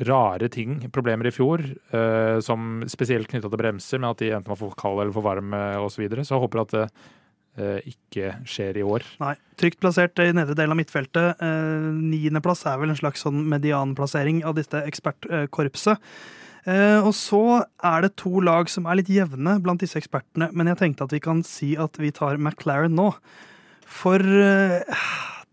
rare 0.08 0.48
ting, 0.52 0.80
problemer 0.96 1.28
i 1.28 1.34
fjor, 1.36 1.64
eh, 1.92 2.40
som 2.44 2.84
spesielt 2.88 3.30
knytta 3.30 3.50
til 3.52 3.60
bremser, 3.60 4.00
med 4.00 4.14
at 4.14 4.24
de 4.24 4.34
enten 4.36 4.54
var 4.54 4.60
for 4.60 4.76
kalde 4.80 5.06
eller 5.06 5.16
for 5.16 5.26
varme 5.26 5.62
osv. 5.80 5.98
Så, 5.98 6.04
videre. 6.04 6.26
så 6.26 6.38
jeg 6.38 6.44
håper 6.46 6.64
at 6.64 6.76
eh, 6.80 7.92
ikke 7.92 8.34
skjer 8.48 8.80
i 8.80 8.86
år. 8.88 9.06
Nei. 9.20 9.36
Trygt 9.60 9.82
plassert 9.84 10.20
i 10.24 10.30
nedre 10.32 10.56
del 10.56 10.72
av 10.72 10.80
midtfeltet. 10.80 11.42
Eh, 11.44 11.90
Niendeplass 12.00 12.64
er 12.70 12.80
vel 12.80 12.94
en 12.94 13.00
slags 13.00 13.26
sånn 13.26 13.44
medianplassering 13.52 14.44
av 14.48 14.56
dette 14.60 14.86
ekspertkorpset. 14.88 16.00
Eh, 16.70 17.00
og 17.00 17.12
så 17.16 17.44
er 17.88 18.04
det 18.04 18.16
to 18.20 18.40
lag 18.44 18.72
som 18.72 18.88
er 18.88 19.00
litt 19.00 19.12
jevne 19.12 19.58
blant 19.64 19.84
disse 19.84 20.00
ekspertene, 20.00 20.50
men 20.56 20.68
jeg 20.72 20.80
tenkte 20.80 21.08
at 21.08 21.16
vi 21.16 21.22
kan 21.24 21.44
si 21.48 21.74
at 21.80 22.00
vi 22.00 22.12
tar 22.16 22.40
McLaren 22.40 22.96
nå. 22.96 23.12
For 23.90 24.22
eh, 24.22 25.02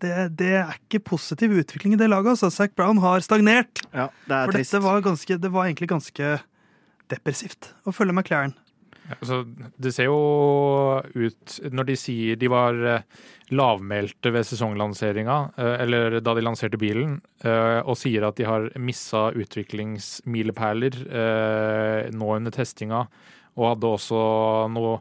det, 0.05 0.13
det 0.37 0.53
er 0.61 0.77
ikke 0.77 1.01
positiv 1.15 1.55
utvikling 1.57 1.97
i 1.97 2.01
det 2.01 2.11
laget. 2.13 2.37
altså. 2.37 2.51
Zac 2.53 2.77
Brown 2.77 3.01
har 3.03 3.25
stagnert. 3.25 3.83
Ja, 3.93 4.11
det 4.29 4.37
er 4.37 4.45
For 4.51 4.59
trist. 4.59 4.75
dette 4.75 4.85
var, 4.85 5.01
ganske, 5.07 5.39
det 5.41 5.51
var 5.55 5.67
egentlig 5.71 5.89
ganske 5.95 6.37
depressivt 7.13 7.73
å 7.87 7.95
følge 7.97 8.15
McLaren. 8.17 8.55
Altså, 9.07 9.45
det 9.79 9.93
ser 9.95 10.09
jo 10.09 10.17
ut 11.15 11.53
Når 11.71 11.87
de 11.87 11.95
sier 11.95 12.39
de 12.41 12.49
var 12.51 12.75
eh, 12.75 13.05
lavmælte 13.55 14.33
ved 14.35 14.49
sesonglanseringa, 14.49 15.37
eh, 15.55 15.77
eller 15.85 16.19
da 16.19 16.35
de 16.35 16.43
lanserte 16.43 16.81
bilen, 16.81 17.21
og 17.47 17.95
sier 18.01 18.27
at 18.27 18.35
de 18.41 18.49
har 18.49 18.67
missa 18.83 19.29
utviklingsmilepæler 19.39 20.97
nå 22.17 22.31
under 22.35 22.51
testinga, 22.51 23.05
og 23.55 23.69
hadde 23.71 23.93
også 23.95 24.23
noe 24.75 24.97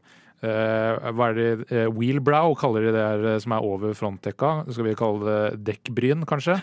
hva 1.16 1.30
er 1.32 1.38
det, 1.38 1.48
eh, 1.72 1.88
Wheelbrow 1.92 2.56
kaller 2.60 2.88
de 2.88 2.92
det 2.96 3.06
her 3.06 3.26
eh, 3.34 3.40
som 3.44 3.56
er 3.56 3.64
over 3.66 3.96
frontdekka. 3.98 4.52
Skal 4.72 4.88
vi 4.90 4.96
kalle 5.00 5.24
det 5.26 5.64
dekkbryn, 5.72 6.26
kanskje? 6.30 6.60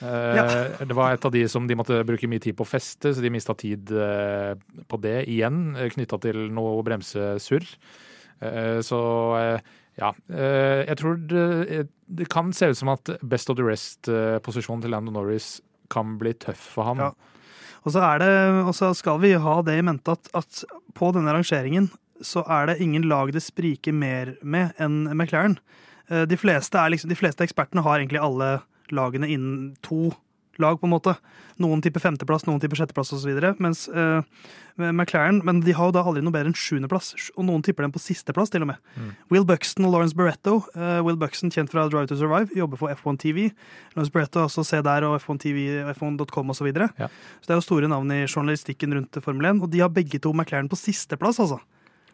Ja. 0.00 0.46
Det 0.80 0.96
var 0.96 1.12
et 1.12 1.24
av 1.28 1.32
de 1.34 1.42
som 1.52 1.66
de 1.68 1.76
måtte 1.76 1.98
bruke 2.08 2.28
mye 2.30 2.40
tid 2.40 2.56
på 2.56 2.64
å 2.64 2.70
feste, 2.70 3.10
så 3.12 3.20
de 3.20 3.28
mista 3.34 3.52
tid 3.52 3.90
eh, 3.92 4.54
på 4.88 5.00
det 5.04 5.26
igjen, 5.28 5.74
knytta 5.92 6.16
til 6.24 6.46
noe 6.56 6.78
bremsesurr. 6.86 7.66
Eh, 8.40 8.78
Så 8.80 9.00
eh, 9.36 9.58
ja. 10.00 10.14
eh, 10.32 10.86
Jeg 10.88 10.96
tror 11.02 11.18
det, 11.28 11.82
det 12.08 12.28
kan 12.32 12.48
se 12.56 12.70
ut 12.72 12.78
som 12.80 12.94
at 12.94 13.12
best 13.20 13.52
of 13.52 13.58
the 13.60 13.66
rest-posisjonen 13.66 14.86
til 14.86 14.94
Landon 14.96 15.18
Norris 15.20 15.58
kan 15.92 16.16
bli 16.16 16.32
tøff 16.32 16.62
for 16.78 16.88
ham. 16.88 17.04
Ja. 17.04 17.12
Og 17.84 17.92
så, 17.92 18.00
er 18.04 18.20
det, 18.20 18.32
og 18.64 18.74
så 18.76 18.94
skal 18.96 19.20
vi 19.20 19.34
ha 19.40 19.54
det 19.64 19.78
i 19.80 19.84
mente 19.84 20.12
at, 20.16 20.32
at 20.36 20.64
på 20.96 21.12
denne 21.16 21.32
rangeringen 21.36 21.90
så 22.20 22.44
er 22.48 22.70
det 22.70 22.80
ingen 22.84 23.08
lag 23.08 23.32
det 23.34 23.42
spriker 23.44 23.94
mer 23.96 24.36
med 24.42 24.74
enn 24.78 25.04
McLaren. 25.14 25.58
Eh, 26.08 26.26
De 26.28 26.36
fleste, 26.36 26.78
er 26.78 26.92
liksom, 26.94 27.10
de 27.10 27.18
fleste 27.18 27.44
ekspertene 27.46 27.84
har 27.86 28.00
egentlig 28.00 28.22
alle 28.22 28.60
lagene 28.90 29.28
innen 29.30 29.76
to 29.86 30.10
lag, 30.60 30.80
på 30.80 30.86
en 30.86 30.92
måte. 30.92 31.14
Noen 31.60 31.82
tipper 31.84 32.02
femteplass, 32.02 32.46
noen 32.48 32.60
tipper 32.60 32.78
sjetteplass 32.80 33.12
osv. 33.16 33.30
Mens 33.62 33.86
uh, 33.88 34.20
McLaren 34.76 35.40
Men 35.44 35.62
de 35.64 35.74
har 35.76 35.90
jo 35.90 35.94
da 35.96 36.02
aldri 36.04 36.22
noe 36.24 36.34
bedre 36.34 36.52
enn 36.52 36.56
sjuendeplass, 36.56 37.12
og 37.34 37.46
noen 37.48 37.64
tipper 37.64 37.86
dem 37.86 37.94
på 37.94 38.02
sisteplass, 38.02 38.52
til 38.52 38.64
og 38.64 38.72
med. 38.72 38.80
Mm. 38.96 39.10
Will 39.32 39.46
Buxton 39.48 39.88
og 39.88 39.94
Lawrence 39.94 40.16
Beretto. 40.16 40.60
Uh, 40.74 41.00
Will 41.06 41.18
Buxton, 41.20 41.52
kjent 41.52 41.72
fra 41.72 41.86
Drive 41.88 42.10
to 42.12 42.18
Survive, 42.20 42.52
jobber 42.56 42.80
for 42.80 42.92
F1 42.92 43.20
TV. 43.24 43.50
Lawrence 43.96 44.14
Beretto 44.14 44.44
også 44.46 44.64
se 44.66 44.80
der 44.86 45.08
og 45.08 45.18
F1 45.20 45.42
TV, 45.46 45.66
F1.com 45.94 46.54
osv. 46.54 46.60
Så, 46.60 46.68
videre. 46.68 46.90
Ja. 47.00 47.08
så 47.40 47.48
det 47.48 47.54
er 47.54 47.60
jo 47.62 47.64
store 47.64 47.88
navn 47.88 48.10
i 48.12 48.26
journalistikken 48.26 48.92
rundt 48.98 49.16
Formel 49.24 49.54
1, 49.54 49.62
og 49.64 49.70
de 49.72 49.80
har 49.80 49.92
begge 49.92 50.20
to 50.20 50.34
McLaren 50.36 50.68
på 50.68 50.76
sisteplass, 50.76 51.40
altså. 51.40 51.56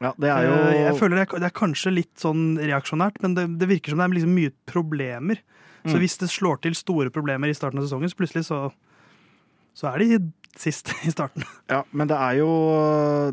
Ja, 0.01 0.13
det 0.21 0.29
er 0.31 0.43
jo 0.49 0.55
Eh, 0.71 0.81
Jeg 0.91 0.97
føler 1.01 1.17
det 1.21 1.27
er, 1.33 1.39
det 1.41 1.49
er 1.51 1.57
kanskje 1.61 1.93
litt 1.95 2.15
sånn 2.21 2.57
reaksjonært, 2.59 3.21
men 3.23 3.35
det, 3.35 3.47
det 3.59 3.69
virker 3.69 3.91
som 3.95 3.99
det 3.99 4.05
er 4.11 4.17
liksom 4.21 4.35
mye 4.37 4.53
problemer. 4.67 5.41
Så 5.87 5.95
Mm. 5.95 6.01
hvis 6.03 6.19
det 6.19 6.29
slår 6.33 6.61
til 6.63 6.75
store 6.75 7.11
problemer 7.15 7.47
i 7.49 7.55
starten 7.55 7.79
av 7.79 7.85
sesongen, 7.87 8.11
så 8.11 8.17
plutselig 8.19 8.45
så, 8.49 8.73
så 9.77 9.93
er 9.95 9.99
de 10.03 10.33
sist 10.59 10.89
i 11.07 11.11
starten. 11.13 11.45
Ja, 11.71 11.83
men 11.93 12.09
det 12.09 12.17
er, 12.17 12.39
jo, 12.41 12.49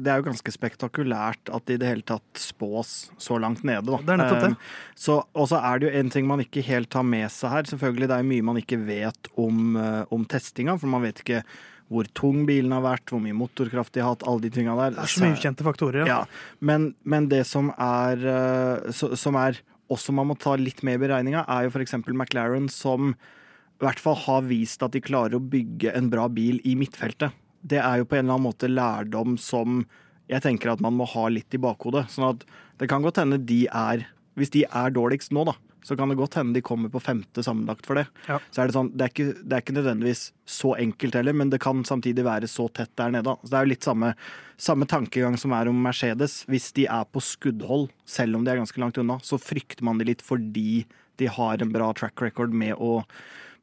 det 0.03 0.11
er 0.11 0.19
jo 0.21 0.25
ganske 0.27 0.51
spektakulært 0.53 1.49
at 1.55 1.65
det 1.65 1.77
i 1.77 1.81
det 1.81 1.87
hele 1.89 2.03
tatt 2.05 2.35
spås 2.37 3.09
så 3.17 3.39
langt 3.41 3.63
nede. 3.63 3.85
Da. 3.87 3.97
Det 4.03 4.13
er 4.15 4.21
nettopp 4.21 4.41
det. 4.43 4.51
Eh, 4.51 4.79
Så, 4.95 5.15
og 5.33 5.47
så 5.49 5.59
er 5.63 5.79
det 5.79 5.87
jo 5.89 5.99
en 5.99 6.09
ting 6.13 6.27
man 6.27 6.43
ikke 6.43 6.61
helt 6.67 6.93
har 6.93 7.03
med 7.07 7.31
seg 7.31 7.49
her. 7.55 7.63
Selvfølgelig, 7.63 8.07
Det 8.11 8.17
er 8.19 8.23
mye 8.27 8.43
man 8.43 8.59
ikke 8.61 8.79
vet 8.85 9.31
om, 9.39 9.75
eh, 9.77 10.03
om 10.11 10.25
testinga, 10.25 10.77
for 10.79 10.87
man 10.87 11.01
vet 11.01 11.23
ikke 11.23 11.43
hvor 11.93 12.09
tung 12.17 12.43
bilen 12.49 12.73
har 12.75 12.83
vært, 12.85 13.05
hvor 13.11 13.21
mye 13.23 13.37
motorkraft 13.37 13.93
de 13.95 14.01
har 14.03 14.15
hatt, 14.15 14.25
alle 14.29 14.45
de 14.45 14.51
tinga 14.53 14.75
der. 14.79 14.95
Det 14.95 15.05
er 15.05 15.13
så 15.13 15.23
mye 15.23 15.37
ukjente 15.37 15.67
faktorer. 15.67 16.09
Ja, 16.09 16.23
men, 16.59 16.91
men 17.07 17.29
det 17.31 17.43
som 17.49 17.71
er, 17.77 18.25
eh, 18.33 18.91
så, 18.95 19.13
som 19.19 19.37
er 19.39 19.61
også 19.93 20.15
man 20.15 20.31
må 20.31 20.37
ta 20.39 20.55
litt 20.57 20.81
med 20.85 20.97
i 20.97 21.03
beregninga, 21.05 21.45
er 21.47 21.67
jo 21.67 21.73
f.eks. 21.73 21.97
McLaren, 22.09 22.69
som 22.71 23.13
i 23.13 23.85
hvert 23.85 23.99
fall 24.01 24.17
har 24.25 24.45
vist 24.47 24.83
at 24.85 24.95
de 24.95 25.01
klarer 25.03 25.37
å 25.37 25.43
bygge 25.43 25.93
en 25.97 26.09
bra 26.11 26.29
bil 26.31 26.61
i 26.67 26.75
midtfeltet. 26.79 27.35
Det 27.63 27.79
er 27.79 28.01
jo 28.01 28.07
på 28.07 28.17
en 28.17 28.25
eller 28.25 28.37
annen 28.37 28.47
måte 28.49 28.69
lærdom 28.71 29.37
som 29.39 29.83
jeg 30.31 30.43
tenker 30.43 30.71
at 30.71 30.81
man 30.83 30.95
må 30.95 31.07
ha 31.09 31.27
litt 31.31 31.53
i 31.55 31.61
bakhodet. 31.61 32.05
Sånn 32.11 32.29
at 32.31 32.45
det 32.79 32.89
kan 32.91 33.03
godt 33.03 33.21
hende 33.21 33.41
de 33.43 33.65
er 33.67 34.07
Hvis 34.33 34.49
de 34.49 34.63
er 34.65 34.89
dårligst 34.89 35.29
nå, 35.29 35.43
da, 35.45 35.53
så 35.83 35.97
kan 35.99 36.11
det 36.11 36.17
godt 36.19 36.37
hende 36.39 36.55
de 36.57 36.63
kommer 36.65 36.91
på 36.91 37.01
femte 37.03 37.43
sammenlagt 37.45 37.87
for 37.87 37.99
det. 37.99 38.05
Ja. 38.29 38.39
Så 38.49 38.63
er 38.63 38.69
det 38.69 38.77
sånn, 38.77 38.91
det 38.95 39.05
er, 39.05 39.13
ikke, 39.13 39.43
det 39.43 39.57
er 39.57 39.65
ikke 39.65 39.77
nødvendigvis 39.77 40.23
så 40.49 40.73
enkelt 40.79 41.17
heller, 41.19 41.35
men 41.37 41.51
det 41.53 41.61
kan 41.63 41.83
samtidig 41.87 42.25
være 42.25 42.49
så 42.51 42.69
tett 42.71 42.93
der 42.99 43.13
nede. 43.15 43.35
Så 43.43 43.51
det 43.51 43.59
er 43.59 43.67
jo 43.67 43.73
litt 43.73 43.87
samme, 43.87 44.13
samme 44.69 44.87
tankegang 44.89 45.37
som 45.39 45.55
er 45.55 45.71
om 45.71 45.85
Mercedes. 45.85 46.41
Hvis 46.51 46.71
de 46.77 46.87
er 46.87 47.07
på 47.11 47.23
skuddhold, 47.23 47.89
selv 48.09 48.39
om 48.39 48.45
de 48.45 48.53
er 48.53 48.61
ganske 48.61 48.83
langt 48.83 48.99
unna, 49.01 49.19
så 49.23 49.39
frykter 49.41 49.85
man 49.87 50.01
de 50.01 50.11
litt 50.11 50.23
fordi 50.25 50.83
de 51.21 51.29
har 51.29 51.61
en 51.61 51.73
bra 51.73 51.91
track 51.93 52.21
record 52.23 52.55
med 52.55 52.73
å, 52.81 53.03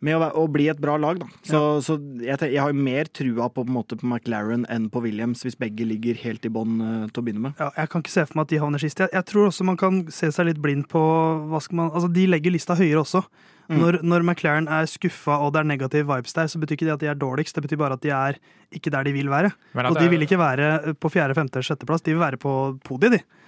med 0.05 0.17
å, 0.17 0.31
å 0.41 0.47
bli 0.51 0.67
et 0.73 0.81
bra 0.81 0.97
lag. 1.01 1.21
Da. 1.21 1.29
Så, 1.47 1.61
så 1.85 1.97
jeg, 2.25 2.39
jeg 2.55 2.61
har 2.61 2.77
mer 2.77 3.11
trua 3.13 3.49
på, 3.49 3.61
på, 3.61 3.67
en 3.69 3.77
måte, 3.77 3.99
på 4.01 4.09
McLaren 4.09 4.65
enn 4.73 4.89
på 4.93 5.03
Williams, 5.05 5.45
hvis 5.45 5.59
begge 5.61 5.87
ligger 5.89 6.19
helt 6.23 6.47
i 6.49 6.53
bånn 6.53 6.81
uh, 6.81 7.07
til 7.11 7.23
å 7.23 7.27
begynne 7.27 7.45
med. 7.49 7.61
Ja, 7.61 7.71
jeg 7.77 7.93
kan 7.93 8.05
ikke 8.05 8.15
se 8.15 8.27
for 8.29 8.41
meg 8.41 8.49
at 8.49 8.55
de 8.55 8.61
havner 8.63 8.83
sist. 8.83 9.03
Jeg, 9.05 9.13
jeg 9.17 9.29
tror 9.29 9.51
også 9.51 9.67
man 9.69 9.81
kan 9.81 10.03
se 10.15 10.33
seg 10.35 10.49
litt 10.49 10.61
blind 10.63 10.89
på 10.91 11.01
hva 11.51 11.63
skal 11.63 11.83
man, 11.83 11.93
altså 11.93 12.11
De 12.13 12.27
legger 12.31 12.57
lista 12.57 12.79
høyere 12.79 13.05
også. 13.05 13.25
Mm. 13.71 13.77
Når, 13.79 14.01
når 14.03 14.25
McLaren 14.27 14.67
er 14.73 14.89
skuffa 14.91 15.37
og 15.45 15.53
det 15.55 15.61
er 15.61 15.69
negative 15.71 16.09
vibes 16.09 16.35
der, 16.35 16.49
så 16.51 16.59
betyr 16.59 16.79
ikke 16.79 16.89
det 16.89 16.97
at 16.97 17.05
de 17.05 17.11
er 17.13 17.21
dårligst, 17.21 17.55
det 17.55 17.63
betyr 17.69 17.79
bare 17.79 17.99
at 18.01 18.03
de 18.03 18.11
er 18.15 18.41
ikke 18.75 18.91
der 18.91 19.07
de 19.07 19.13
vil 19.15 19.31
være. 19.31 19.53
Og 19.85 19.99
de 20.01 20.09
vil 20.11 20.27
ikke 20.27 20.41
være 20.41 20.97
på 20.99 21.11
fjerde, 21.13 21.37
femte, 21.39 21.63
sjetteplass, 21.63 22.03
de 22.07 22.17
vil 22.17 22.25
være 22.25 22.41
på 22.41 22.55
podiet, 22.87 23.21
de. 23.21 23.40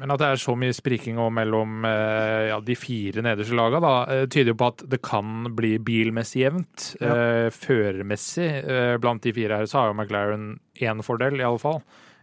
Men 0.00 0.14
at 0.14 0.22
det 0.22 0.28
er 0.30 0.40
så 0.40 0.54
mye 0.56 0.74
spriking 0.76 1.18
mellom 1.36 1.84
eh, 1.84 2.48
ja, 2.48 2.58
de 2.64 2.76
fire 2.78 3.24
nederste 3.24 3.56
laga, 3.56 3.82
da, 3.84 3.94
eh, 4.14 4.22
tyder 4.32 4.54
jo 4.54 4.60
på 4.62 4.70
at 4.72 4.84
det 4.90 5.00
kan 5.04 5.50
bli 5.56 5.74
bilmessig 5.84 6.46
jevnt. 6.46 6.94
Ja. 7.02 7.12
Eh, 7.12 7.48
Førermessig 7.52 8.48
blant 9.02 9.26
de 9.26 9.34
fire 9.36 9.60
her 9.60 9.68
så 9.68 9.82
har 9.82 9.90
jo 9.90 9.98
McLaren 9.98 10.48
én 10.80 11.04
fordel, 11.04 11.36
i 11.40 11.44
alle 11.46 11.60
fall. 11.60 11.82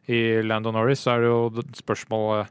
I 0.09 0.41
Landon 0.41 0.77
Norris 0.77 1.03
så 1.05 1.13
er 1.15 1.23
det 1.23 1.31
jo 1.31 1.67
spørsmål 1.83 2.47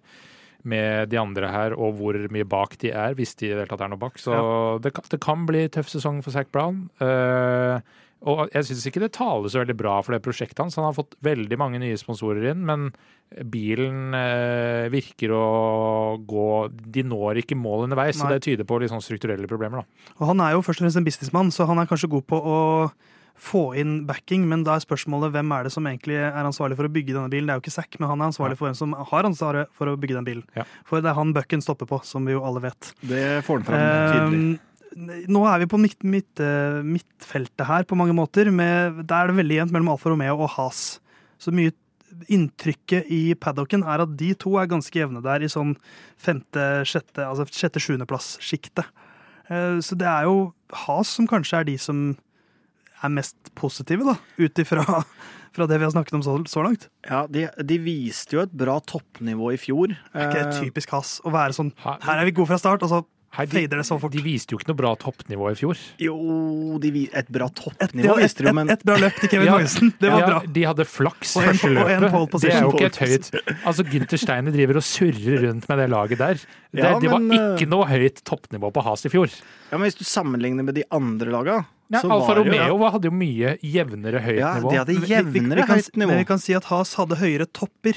med 0.66 1.12
de 1.12 1.18
andre 1.20 1.50
her, 1.50 1.76
og 1.78 1.98
hvor 2.00 2.18
mye 2.34 2.46
bak 2.48 2.74
de 2.82 2.90
er, 2.90 3.14
hvis 3.18 3.36
de 3.38 3.48
i 3.48 3.52
det 3.52 3.62
hele 3.62 3.70
tatt 3.70 3.84
er 3.86 3.92
noe 3.92 4.02
bak. 4.02 4.18
Så 4.18 4.34
det, 4.82 4.92
kan, 4.96 5.06
det 5.12 5.20
kan 5.22 5.46
bli 5.48 5.66
tøff 5.72 5.90
sesong 5.92 6.22
for 6.24 6.34
Zac 6.34 6.50
Brown. 6.54 6.88
Eh, 7.02 7.78
og 8.26 8.48
jeg 8.50 8.66
syns 8.66 8.86
ikke 8.90 9.02
det 9.04 9.12
taler 9.14 9.52
så 9.52 9.62
veldig 9.62 9.76
bra 9.78 9.96
for 10.02 10.16
det 10.16 10.22
prosjektet 10.24 10.58
hans. 10.64 10.76
Han 10.80 10.88
har 10.88 10.96
fått 10.96 11.14
veldig 11.24 11.58
mange 11.60 11.80
nye 11.82 11.98
sponsorer 12.00 12.50
inn, 12.50 12.64
men 12.66 12.88
bilen 13.50 14.14
eh, 14.14 14.86
virker 14.92 15.32
å 15.34 15.46
gå 16.22 16.48
De 16.94 17.02
når 17.06 17.42
ikke 17.42 17.58
mål 17.58 17.88
underveis, 17.88 18.18
så 18.18 18.30
det 18.30 18.44
tyder 18.46 18.66
på 18.68 18.78
litt 18.82 18.92
sånn 18.92 19.04
strukturelle 19.04 19.50
problemer, 19.50 19.82
da. 19.82 20.14
Og 20.20 20.30
han 20.32 20.42
er 20.42 20.56
jo 20.56 20.64
først 20.66 20.82
og 20.82 20.86
fremst 20.86 21.00
en 21.02 21.06
businessmann, 21.06 21.52
så 21.54 21.68
han 21.70 21.82
er 21.82 21.90
kanskje 21.90 22.10
god 22.12 22.26
på 22.30 22.40
å 22.40 22.58
få 23.36 23.74
inn 23.76 23.98
backing, 24.08 24.46
men 24.48 24.62
da 24.64 24.76
er 24.76 24.84
spørsmålet 24.84 25.34
hvem 25.34 25.50
er 25.52 25.66
det 25.66 25.72
som 25.74 25.86
egentlig 25.88 26.16
er 26.18 26.46
ansvarlig 26.48 26.78
for 26.78 26.88
å 26.88 26.92
bygge 26.92 27.12
denne 27.12 27.32
bilen. 27.32 27.48
Det 27.48 27.54
er 27.54 27.60
jo 27.60 27.64
ikke 27.66 27.74
Zack, 27.74 27.98
men 28.00 28.08
han 28.10 28.22
er 28.22 28.30
ansvarlig 28.30 28.56
for 28.58 28.68
hvem 28.68 28.78
som 28.78 28.94
har 29.10 29.28
ansvaret 29.28 29.72
for 29.76 29.92
å 29.92 29.96
bygge 30.00 30.16
den 30.16 30.28
bilen. 30.28 30.46
Ja. 30.56 30.64
For 30.88 31.04
det 31.04 31.12
er 31.12 31.18
han 31.18 31.34
bucken 31.36 31.64
stopper 31.64 31.88
på, 31.90 32.00
som 32.08 32.24
vi 32.26 32.34
jo 32.34 32.44
alle 32.48 32.64
vet. 32.64 32.94
Det 33.04 33.26
får 33.46 33.60
han 33.60 33.68
fram 33.68 33.84
tydelig. 33.84 34.40
Eh, 34.56 34.65
nå 34.96 35.42
er 35.50 35.60
vi 35.60 35.66
på 35.68 35.78
midt, 35.80 36.00
midt, 36.08 36.40
eh, 36.40 36.78
midtfeltet 36.86 37.66
her 37.68 37.84
på 37.84 37.96
mange 38.00 38.14
måter. 38.16 38.48
Med, 38.50 39.02
der 39.06 39.24
er 39.26 39.32
det 39.32 39.36
veldig 39.42 39.58
jevnt 39.60 39.74
mellom 39.76 39.90
Alfa 39.92 40.08
Romeo 40.12 40.38
og 40.46 40.50
Has. 40.56 41.00
Så 41.38 41.52
mye 41.52 41.74
inntrykket 42.32 43.10
i 43.12 43.34
paddocken 43.36 43.82
er 43.84 44.00
at 44.06 44.14
de 44.16 44.30
to 44.40 44.54
er 44.56 44.68
ganske 44.70 44.96
jevne 44.96 45.20
der 45.24 45.42
i 45.44 45.50
sånn 45.52 45.74
femte, 46.22 46.62
sjette, 46.88 47.20
altså 47.26 47.44
sjette-sjuendeplass-sjiktet. 47.50 48.86
Eh, 49.50 49.78
Så 49.84 49.98
det 49.98 50.08
er 50.08 50.24
jo 50.30 50.52
Has 50.86 51.12
som 51.14 51.28
kanskje 51.30 51.60
er 51.60 51.64
de 51.68 51.76
som 51.78 52.16
er 53.04 53.12
mest 53.12 53.36
positive, 53.54 54.02
da, 54.02 54.16
ut 54.40 54.58
ifra 54.58 54.82
fra 55.56 55.66
det 55.68 55.78
vi 55.78 55.84
har 55.86 55.92
snakket 55.92 56.16
om 56.18 56.22
så, 56.24 56.32
så 56.50 56.62
langt. 56.64 56.88
Ja, 57.08 57.26
de, 57.30 57.46
de 57.64 57.76
viste 57.80 58.34
jo 58.36 58.42
et 58.42 58.52
bra 58.52 58.78
toppnivå 58.84 59.52
i 59.54 59.60
fjor. 59.60 59.92
Det 59.92 60.20
er 60.24 60.26
ikke 60.32 60.42
det 60.50 60.58
typisk 60.66 60.90
Has 60.96 61.14
å 61.24 61.30
være 61.32 61.54
sånn 61.56 61.70
Her- 61.84 62.00
Her 62.04 62.18
er 62.20 62.28
vi 62.28 62.34
gode 62.36 62.50
fra 62.50 62.58
start, 62.60 62.82
og 62.84 62.90
så 62.92 62.98
Her, 63.36 63.46
de, 63.46 63.52
fader 63.52 63.76
det 63.82 63.84
så 63.86 63.98
fort. 64.00 64.12
de 64.16 64.22
viste 64.24 64.52
jo 64.54 64.58
ikke 64.58 64.70
noe 64.70 64.78
bra 64.80 64.94
toppnivå 64.96 65.50
i 65.52 65.56
fjor. 65.58 65.76
Jo, 66.00 66.16
de, 66.80 66.90
vi- 66.94 67.10
et 67.12 67.28
bra 67.32 67.48
toppnivå 67.52 68.16
et, 68.16 68.22
viste 68.24 68.42
de 68.42 68.48
jo, 68.48 68.52
et, 68.52 68.54
men 68.56 68.70
et 68.72 68.84
bra 68.88 68.96
løp 69.02 69.20
til 69.20 69.28
Kevin 69.34 69.50
Magnussen. 69.52 69.92
Det 70.00 70.10
var 70.12 70.20
ja, 70.24 70.26
bra. 70.32 70.40
De 70.56 70.64
hadde 70.70 70.84
flaks 70.88 71.36
Og 71.36 71.42
en 71.42 71.48
første 71.52 71.68
po- 71.68 71.84
og 71.84 71.90
en 71.90 72.06
løpet. 72.06 72.40
Det 72.40 72.52
er 72.54 72.60
jo 72.64 72.72
ikke 72.72 72.86
et 72.90 73.00
høyt 73.04 73.30
Altså, 73.66 73.84
Gunther 73.92 74.22
Steiner 74.24 74.50
driver 74.56 74.80
og 74.80 74.86
surrer 74.88 75.46
rundt 75.46 75.68
med 75.68 75.78
det 75.84 75.88
laget 75.92 76.18
der. 76.18 76.34
Det, 76.72 76.82
Ja, 76.82 76.98
det 77.00 77.08
var 77.12 77.20
eh, 77.20 77.46
ikke 77.56 77.68
noe 77.70 77.86
høyt 77.88 78.22
toppnivå 78.24 78.72
på 78.72 78.82
Has 78.88 79.04
i 79.06 79.12
fjor. 79.12 79.28
ja, 79.70 79.76
men 79.78 79.86
hvis 79.90 79.98
du 80.00 80.04
sammenligner 80.04 80.64
med 80.64 80.74
de 80.74 80.84
andre 80.90 81.30
laga, 81.30 81.64
Ja, 81.92 82.00
Alfa 82.02 82.34
Romeo 82.34 82.74
ja. 82.82 82.90
Hadde 82.90 83.06
jo 83.06 83.14
mye 83.14 83.52
jevnere 83.62 84.18
høyt 84.24 84.40
Ja, 84.40 84.54
nivå. 84.58 84.70
de 84.72 84.76
hadde 84.80 84.88
Vi- 84.88 84.98
vi- 84.98 85.06
vi 85.06 85.14
jevnere 85.14 85.66
kan- 85.68 85.76
høyt 85.78 85.96
nivå. 85.96 86.08
Men 86.10 86.18
vi 86.18 86.24
kan 86.24 86.38
si 86.42 86.52
at 86.54 86.64
Has 86.64 86.94
hadde 86.98 87.14
høyere 87.20 87.46
topper. 87.46 87.94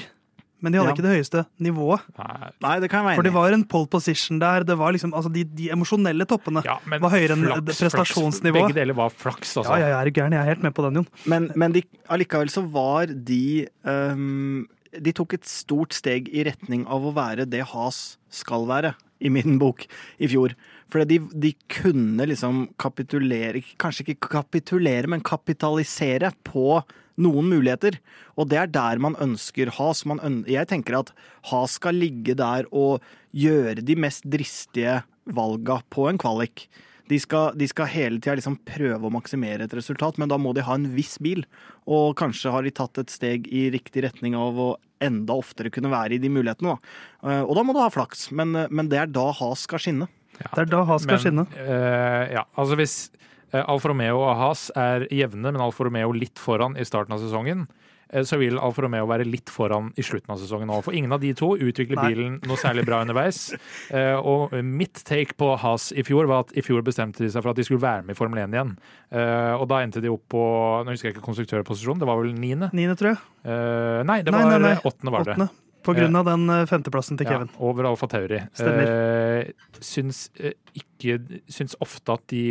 Men 0.60 0.72
de 0.72 0.78
hadde 0.80 0.90
Ja. 0.90 0.94
ikke 0.94 1.06
det 1.06 1.14
høyeste 1.16 1.42
nivået. 1.60 2.00
Nei, 2.18 2.50
Nei, 2.60 2.74
det 2.80 2.90
kan 2.92 3.06
jeg 3.08 3.16
For 3.16 3.22
det 3.24 3.32
var 3.32 3.52
en 3.56 3.64
pole 3.64 3.86
position 3.88 4.38
der. 4.38 4.64
Det 4.68 4.76
var 4.76 4.92
liksom, 4.92 5.14
altså 5.16 5.32
de, 5.32 5.44
de 5.44 5.70
emosjonelle 5.72 6.26
toppene 6.28 6.62
Ja, 6.66 6.78
var 7.00 7.10
høyere 7.14 7.36
enn 7.38 7.46
flaks. 7.46 7.80
prestasjonsnivået. 7.80 8.68
Begge 8.68 8.78
deler 8.80 8.94
var 8.98 9.10
flaks, 9.10 9.56
altså. 9.56 9.78
Ja, 9.78 9.86
ja, 9.88 9.94
jeg 9.96 10.08
er 10.08 10.10
gæren. 10.20 10.32
Jeg 10.36 10.40
er 10.44 10.50
helt 10.54 10.62
med 10.62 10.74
på 10.76 10.84
den, 10.86 11.00
Jon. 11.00 11.08
Men, 11.26 11.50
men 11.56 11.72
de, 11.72 11.82
allikevel 12.08 12.50
så 12.52 12.62
var 12.70 13.06
de 13.06 13.66
um, 13.84 14.66
De 14.92 15.12
tok 15.14 15.34
et 15.38 15.46
stort 15.46 15.94
steg 15.94 16.28
i 16.34 16.42
retning 16.44 16.84
av 16.90 17.04
å 17.06 17.12
være 17.14 17.46
det 17.48 17.62
Has 17.72 18.18
skal 18.30 18.66
være, 18.66 18.94
i 19.20 19.28
min 19.28 19.58
bok, 19.60 19.84
i 20.18 20.26
fjor. 20.30 20.54
For 20.90 21.04
de, 21.06 21.18
de 21.38 21.52
kunne 21.70 22.26
liksom 22.26 22.64
kapitulere 22.80 23.60
Kanskje 23.78 24.02
ikke 24.14 24.30
kapitulere, 24.32 25.06
men 25.06 25.20
kapitalisere 25.22 26.32
på 26.46 26.82
noen 27.20 27.48
muligheter. 27.52 27.98
Og 28.40 28.48
det 28.50 28.58
er 28.62 28.70
der 28.72 28.98
man 29.02 29.16
ønsker 29.20 29.70
Has. 29.78 30.04
Man 30.08 30.20
øn 30.24 30.42
jeg 30.50 30.66
tenker 30.70 30.98
at 31.00 31.12
Has 31.50 31.76
skal 31.80 31.94
ligge 32.00 32.34
der 32.38 32.66
og 32.72 33.00
gjøre 33.36 33.84
de 33.84 33.94
mest 34.00 34.24
dristige 34.30 35.02
valga 35.30 35.80
på 35.92 36.08
en 36.10 36.18
kvalik. 36.18 36.66
De 37.10 37.18
skal, 37.18 37.56
de 37.58 37.66
skal 37.66 37.88
hele 37.90 38.20
tida 38.22 38.36
liksom 38.38 38.54
prøve 38.64 39.08
å 39.08 39.10
maksimere 39.10 39.64
et 39.66 39.72
resultat, 39.74 40.14
men 40.18 40.30
da 40.30 40.36
må 40.38 40.52
de 40.54 40.62
ha 40.62 40.76
en 40.78 40.84
viss 40.94 41.16
bil. 41.18 41.42
Og 41.90 42.14
kanskje 42.20 42.52
har 42.54 42.62
de 42.62 42.70
tatt 42.70 43.00
et 43.02 43.10
steg 43.10 43.48
i 43.50 43.64
riktig 43.74 44.04
retning 44.06 44.36
av 44.38 44.54
å 44.62 44.68
enda 45.02 45.34
oftere 45.34 45.72
kunne 45.74 45.90
være 45.90 46.14
i 46.14 46.20
de 46.22 46.30
mulighetene. 46.30 46.76
Da. 46.76 46.94
Eh, 47.26 47.42
Og 47.48 47.56
da 47.58 47.64
må 47.66 47.74
du 47.74 47.80
ha 47.82 47.88
flaks, 47.90 48.28
men, 48.30 48.54
eh, 48.54 48.68
men 48.70 48.88
det 48.92 48.98
er 49.00 49.06
da 49.10 49.32
Has 49.32 49.66
skal 49.66 49.82
skinne. 49.82 50.06
Det 50.38 50.62
er 50.62 50.70
da 50.70 50.84
Has 50.86 51.02
skal 51.02 51.18
skinne. 51.18 51.46
eh, 51.58 52.32
ja, 52.36 52.44
altså 52.56 52.76
hvis 52.78 53.10
Alfa 53.58 53.90
Romeo 53.90 54.22
og 54.22 54.34
Haas 54.38 54.68
er 54.78 55.06
jevne, 55.10 55.50
men 55.50 55.62
Alfa 55.62 55.86
Romeo 55.86 56.12
litt 56.14 56.38
foran 56.40 56.76
i 56.78 56.86
starten 56.86 57.16
av 57.16 57.22
sesongen, 57.22 57.64
eh, 58.12 58.22
så 58.26 58.38
vil 58.38 58.58
Alfa 58.62 58.84
Romeo 58.84 59.08
være 59.10 59.26
litt 59.26 59.50
foran 59.50 59.90
i 59.98 60.04
slutten 60.06 60.34
av 60.34 60.38
sesongen 60.42 60.70
òg. 60.70 60.84
For 60.86 60.96
ingen 60.96 61.12
av 61.12 61.22
de 61.22 61.32
to 61.34 61.52
utvikler 61.56 61.98
Nei. 61.98 62.08
bilen 62.12 62.38
noe 62.46 62.60
særlig 62.60 62.86
bra 62.88 63.02
underveis. 63.04 63.50
Eh, 63.90 64.14
og 64.14 64.52
mitt 64.62 65.00
take 65.02 65.34
på 65.34 65.48
Haas 65.58 65.88
i 65.98 66.04
fjor 66.06 66.28
var 66.30 66.44
at 66.44 66.52
i 66.54 66.62
fjor 66.62 66.84
bestemte 66.86 67.24
de 67.24 67.30
seg 67.32 67.42
for 67.42 67.50
at 67.50 67.58
de 67.58 67.64
skulle 67.66 67.82
være 67.82 68.04
med 68.06 68.14
i 68.14 68.18
Formel 68.18 68.38
1 68.38 68.54
igjen. 68.54 68.70
Eh, 69.10 69.54
og 69.56 69.66
da 69.72 69.80
endte 69.82 70.02
de 70.04 70.12
opp 70.12 70.22
på 70.30 70.42
Nå 70.86 70.94
husker 70.94 71.10
jeg 71.10 71.16
ikke 71.16 71.26
konstruktørposisjon, 71.26 71.98
det 71.98 72.06
var 72.06 72.20
vel 72.20 72.30
niende? 72.36 72.70
Niende, 72.76 72.94
tror 73.00 73.16
jeg. 73.16 73.20
Eh, 73.50 74.04
nei, 74.06 74.20
det 74.22 74.30
var 74.36 74.46
åttende, 74.46 75.10
var 75.10 75.26
det. 75.26 75.34
Åttende. 75.34 75.50
På 75.86 75.94
grunn 75.96 76.16
av 76.20 76.26
den 76.28 76.42
eh, 76.52 76.66
femteplassen 76.68 77.16
til 77.20 77.26
Kevin. 77.30 77.48
Ja, 77.54 77.60
over 77.70 77.86
Alfa 77.88 78.06
Tauri. 78.12 78.42
Stemmer. 78.52 78.90
Eh, 78.90 79.52
syns, 79.80 80.26
eh, 80.40 80.52
ikke, 80.76 81.16
syns 81.48 81.76
ofte 81.80 82.12
at 82.18 82.26
de 82.32 82.42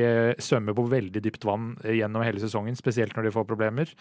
eh, 0.00 0.32
svømmer 0.40 0.76
på 0.78 0.86
veldig 0.88 1.20
dypt 1.24 1.44
vann 1.44 1.74
eh, 1.84 1.98
gjennom 2.00 2.24
hele 2.24 2.40
sesongen, 2.40 2.78
spesielt 2.78 3.12
når 3.18 3.28
de 3.28 3.34
får 3.36 3.46
problemer. 3.50 3.92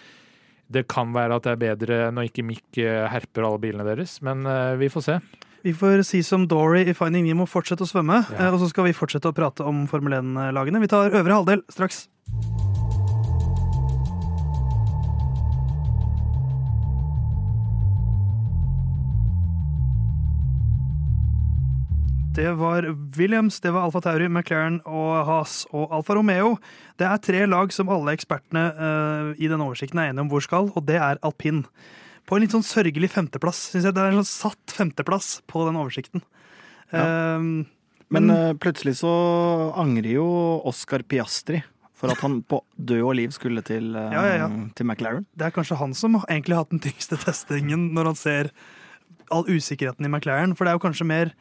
Det 0.72 0.86
kan 0.91 1.13
være 1.15 1.36
at 1.39 1.46
det 1.48 1.51
er 1.56 1.62
bedre 1.63 2.00
når 2.12 2.29
ikke 2.32 2.44
Mick 2.48 2.79
eh, 2.84 3.06
herper 3.12 3.46
alle 3.48 3.60
bilene 3.63 3.86
deres, 3.88 4.17
men 4.25 4.46
eh, 4.48 4.74
vi 4.79 4.89
får 4.91 5.06
se. 5.10 5.20
Vi 5.67 5.74
får 5.75 6.03
si 6.08 6.22
som 6.24 6.46
Dory 6.48 6.86
i 6.88 6.94
Finding 6.96 7.25
Nemo, 7.27 7.48
fortsette 7.50 7.84
å 7.84 7.89
svømme. 7.89 8.22
Ja. 8.32 8.46
eh, 8.48 8.53
Og 8.56 8.62
så 8.63 8.70
skal 8.72 8.88
vi 8.88 8.96
fortsette 8.96 9.27
å 9.32 9.36
prate 9.36 9.67
om 9.67 9.84
Formel 9.91 10.15
1-lagene. 10.22 10.79
Vi 10.84 10.91
tar 10.91 11.12
øvre 11.12 11.41
halvdel 11.41 11.65
straks. 11.72 12.06
Det 22.38 22.51
var 22.53 22.86
Williams, 23.17 23.60
det 23.60 23.72
var 23.74 23.88
Alfa 23.88 24.01
Tauri, 24.06 24.27
McLaren 24.29 24.75
og 24.86 25.13
Haas 25.25 25.63
og 25.74 25.89
Alfa 25.96 26.13
Romeo. 26.13 26.51
Det 27.01 27.08
er 27.10 27.22
tre 27.25 27.39
lag 27.50 27.72
som 27.74 27.89
alle 27.89 28.13
ekspertene 28.13 28.65
uh, 28.77 29.32
i 29.41 29.50
denne 29.50 29.65
oversikten 29.65 29.98
er 30.03 30.12
enige 30.12 30.22
om 30.22 30.29
hvor 30.29 30.46
skal, 30.46 30.70
og 30.77 30.86
det 30.86 31.00
er 31.01 31.17
alpin. 31.25 31.63
På 32.29 32.38
en 32.38 32.46
litt 32.46 32.53
sånn 32.53 32.65
sørgelig 32.67 33.10
femteplass. 33.15 33.63
syns 33.72 33.88
jeg 33.89 33.96
Det 33.98 34.03
er 34.03 34.12
en 34.13 34.20
sånn 34.20 34.29
satt 34.51 34.75
femteplass 34.77 35.32
på 35.50 35.65
den 35.65 35.79
oversikten. 35.82 36.22
Eh, 36.94 37.50
Men 38.13 38.29
eh, 38.36 38.53
plutselig 38.62 39.00
så 39.01 39.15
angrer 39.79 40.13
jo 40.20 40.27
Oscar 40.70 41.01
Piastri 41.10 41.63
for 41.98 42.13
at 42.13 42.22
han 42.22 42.44
på 42.51 42.62
død 42.77 43.01
og 43.01 43.15
liv 43.17 43.34
skulle 43.34 43.65
til, 43.65 43.96
Ja, 43.98 44.22
ja, 44.29 44.38
ja. 44.44 44.50
til 44.77 44.86
McLaren. 44.86 45.25
det 45.34 45.50
er 45.50 45.56
kanskje 45.58 45.79
han 45.82 45.98
som 45.98 46.22
egentlig 46.27 46.53
har 46.53 46.67
hatt 46.67 46.75
den 46.75 46.86
tyngste 46.86 47.17
testingen 47.25 47.89
når 47.98 48.12
han 48.13 48.20
ser 48.20 48.51
all 49.34 49.48
usikkerheten 49.50 50.06
i 50.06 50.12
McLaren. 50.12 50.53
For 50.53 50.67
det 50.67 50.75
er 50.75 50.77
jo 50.77 50.86
kanskje 50.86 51.10
mer 51.10 51.34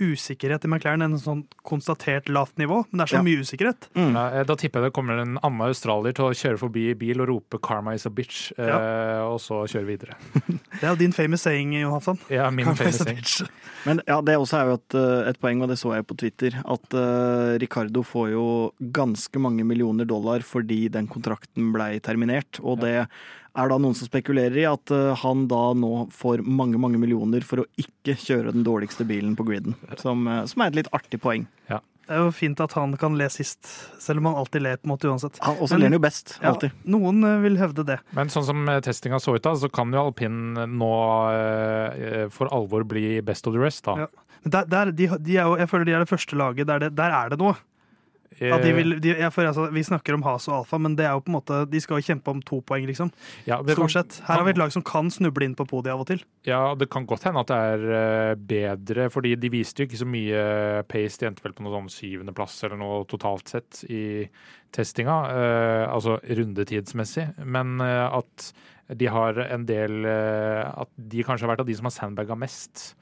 usikkerhet 0.00 0.64
i 0.64 0.68
McLaren 0.68 1.02
enn 1.04 1.12
en 1.16 1.20
sånn 1.20 1.42
konstatert 1.68 2.28
lavt 2.32 2.56
nivå. 2.60 2.82
Men 2.90 2.98
det 2.98 3.04
er 3.04 3.12
så 3.16 3.20
Ja. 3.20 3.22
mye 3.22 3.40
usikkerhet. 3.42 3.88
Mm. 3.94 4.12
Da, 4.14 4.26
eh, 4.40 4.44
da 4.44 4.54
tipper 4.54 4.80
jeg 4.80 4.90
det 4.90 4.94
kommer 4.94 5.18
en 5.20 5.38
annen 5.42 5.60
australier 5.68 6.12
til 6.14 6.24
å 6.24 6.34
kjøre 6.34 6.58
forbi 6.58 6.90
i 6.90 6.94
bil 6.94 7.20
og 7.20 7.28
rope 7.28 7.58
'Karma 7.58 7.94
is 7.94 8.06
a 8.06 8.10
bitch', 8.10 8.52
eh, 8.58 9.20
og 9.22 9.38
så 9.40 9.64
kjøre 9.68 9.86
videre. 9.86 10.14
Det 10.80 10.84
er 10.84 10.88
jo 10.88 10.96
din 10.96 11.12
famous 11.12 11.42
saying, 11.42 11.72
Johansson. 11.74 12.18
Ja, 12.30 12.50
min 12.50 12.64
Karma 12.64 12.76
famous 12.76 13.04
bitch. 13.04 13.48
Men 13.84 14.00
ja, 14.06 14.20
det 14.20 14.36
også 14.36 14.58
er 14.60 14.66
jo 14.66 14.74
et, 14.74 14.94
eh, 14.94 15.28
et 15.30 15.40
poeng, 15.40 15.62
og 15.62 15.68
det 15.68 15.78
så 15.78 15.94
jeg 15.94 16.06
på 16.06 16.16
Twitter, 16.16 16.50
at 16.64 16.94
uh, 16.94 17.58
Ricardo 17.58 18.02
får 18.02 18.30
jo 18.30 18.72
ganske 18.92 19.38
mange 19.40 19.64
millioner 19.64 20.04
dollar 20.06 20.40
fordi 20.40 20.88
den 20.90 21.06
kontrakten 21.08 21.72
blei 21.72 21.98
terminert. 22.00 22.60
Og 22.62 22.80
det 22.80 23.08
er 23.56 23.68
da 23.68 23.76
noen 23.78 23.94
som 23.98 24.08
spekulerer 24.08 24.56
i 24.62 24.66
at 24.68 24.90
eh, 24.94 25.12
han 25.22 25.46
da 25.50 25.72
nå 25.76 26.08
får 26.14 26.40
mange, 26.46 26.78
mange 26.80 27.00
millioner 27.00 27.44
for 27.44 27.62
å 27.62 27.66
ikke 27.80 28.14
kjøre 28.16 28.52
den 28.54 28.64
dårligste 28.64 29.04
bilen 29.08 29.34
på 29.36 29.44
griden. 29.48 29.74
Som, 30.00 30.26
eh, 30.28 30.44
som 30.48 30.62
er 30.64 30.72
et 30.72 30.78
litt 30.82 30.92
artig 30.96 31.20
poeng. 31.22 31.46
Det 32.02 32.16
er 32.18 32.24
jo 32.24 32.32
fint 32.34 32.58
at 32.60 32.72
han 32.74 32.96
kan 32.98 33.14
le 33.16 33.28
sist, 33.30 33.62
selv 34.02 34.18
om 34.18 34.26
han 34.32 34.34
alltid 34.40 34.64
ler 34.64 34.80
på 34.80 34.88
en 34.88 34.90
måte 34.96 35.06
uansett. 35.08 35.36
Han, 35.46 35.54
også 35.62 35.76
Men- 35.76 35.80
ler 35.84 35.86
han 35.92 35.92
jo 35.96 36.00
best, 36.02 36.32
Ja, 36.42 36.50
alltid. 36.50 36.72
noen 36.84 37.22
eh, 37.24 37.38
vil 37.44 37.56
hevde 37.60 37.84
det. 37.86 37.98
Men 38.12 38.28
sånn 38.28 38.44
som 38.48 38.66
testinga 38.82 39.20
så 39.22 39.36
ut 39.36 39.42
da, 39.46 39.52
så 39.54 39.70
kan 39.70 39.92
jo 39.94 40.02
alpin 40.08 40.54
nå 40.56 40.92
for 42.34 42.48
alvor 42.52 42.84
bli 42.88 43.20
best 43.20 43.46
of 43.46 43.54
the 43.54 43.60
rest, 43.62 43.84
da. 43.84 43.96
Ja. 44.04 44.06
Der, 44.44 44.64
der, 44.66 44.90
de, 44.90 45.06
de 45.22 45.36
er 45.38 45.44
jo, 45.46 45.54
jeg 45.60 45.68
føler 45.70 45.84
de 45.86 45.92
er 45.94 46.02
det 46.02 46.10
første 46.10 46.34
laget 46.36 46.66
der, 46.66 46.80
det, 46.82 46.94
der 46.98 47.12
er 47.14 47.28
det 47.30 47.38
noe. 47.38 47.54
At 48.40 48.62
de 48.64 48.70
Eh, 48.70 48.76
vil, 48.76 48.94
de, 49.00 49.08
ja, 49.20 49.28
for 49.30 49.44
altså, 49.44 49.66
vi 49.72 49.82
snakker 49.84 50.14
om 50.14 50.22
Has 50.24 50.48
og 50.48 50.54
Alfa, 50.62 50.78
men 50.78 50.96
det 50.96 51.04
er 51.06 51.12
jo 51.12 51.20
på 51.20 51.30
en 51.32 51.36
måte, 51.40 51.58
de 51.70 51.80
skal 51.80 52.00
jo 52.00 52.06
kjempe 52.14 52.28
om 52.32 52.40
to 52.42 52.60
poeng, 52.62 52.86
liksom. 52.88 53.10
ja, 53.46 53.58
kan- 53.62 53.74
Stort 53.76 53.90
sett. 53.92 54.20
Her 54.26 54.36
har 54.40 54.44
vi 54.44 54.50
et 54.54 54.58
lag 54.58 54.72
som 54.72 54.82
kan 54.82 55.10
snuble 55.10 55.44
inn 55.44 55.54
på 55.54 55.66
podiet 55.68 55.92
av 55.92 56.00
og 56.00 56.06
til. 56.08 56.22
Ja, 56.48 56.74
det 56.74 56.88
kan 56.90 57.06
godt 57.06 57.24
hende 57.24 57.40
at 57.40 57.52
det 57.52 57.56
er 57.56 57.84
eh, 57.98 58.34
bedre, 58.36 59.10
fordi 59.10 59.34
de 59.38 59.48
viste 59.50 59.82
jo 59.82 59.86
ikke 59.90 60.00
så 60.02 60.08
mye 60.08 60.82
pace. 60.88 61.18
De 61.18 61.26
endte 61.28 61.42
vel 61.44 61.52
på 61.52 61.62
noe 61.66 61.76
sånn 61.76 61.90
syvendeplass 61.92 62.62
eller 62.64 62.76
noe 62.80 63.04
totalt 63.06 63.48
sett 63.48 63.84
i 63.90 64.28
testinga, 64.72 65.16
eh, 65.30 65.84
altså 65.92 66.18
rundetidsmessig. 66.24 67.28
Men 67.44 67.80
eh, 67.80 68.08
at 68.18 68.52
de 68.92 69.06
har 69.08 69.38
en 69.46 69.62
del 69.64 70.04
eh, 70.04 70.64
At 70.82 70.90
de 70.96 71.22
kanskje 71.24 71.46
har 71.46 71.54
vært 71.54 71.60
av 71.64 71.68
de 71.70 71.74
som 71.78 71.86
har 71.88 71.94
sandbaga 71.94 72.36
mest. 72.36 72.94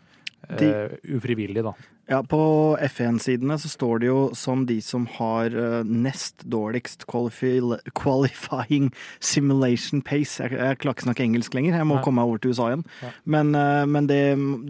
Eh, 0.58 0.92
ufrivillig, 1.16 1.62
da. 1.64 1.72
Ja, 2.10 2.22
På 2.26 2.76
F1-sidene 2.82 3.54
så 3.62 3.68
står 3.70 4.00
det 4.02 4.08
jo 4.08 4.20
som 4.34 4.64
de 4.66 4.80
som 4.82 5.04
har 5.14 5.54
uh, 5.54 5.86
nest 5.86 6.42
dårligst 6.42 7.04
qualifying 7.06 8.88
simulation 9.22 10.02
pace. 10.02 10.42
Jeg, 10.42 10.56
jeg 10.58 10.80
klarer 10.82 10.98
ikke 10.98 11.06
snakke 11.06 11.26
engelsk 11.28 11.54
lenger, 11.54 11.76
jeg 11.78 11.86
må 11.86 12.00
Nei. 12.00 12.04
komme 12.06 12.18
meg 12.18 12.32
over 12.32 12.42
til 12.42 12.54
USA 12.54 12.70
igjen. 12.72 12.82
Ja. 13.04 13.12
Men, 13.36 13.52
uh, 13.54 13.84
men 13.86 14.10
det, 14.10 14.22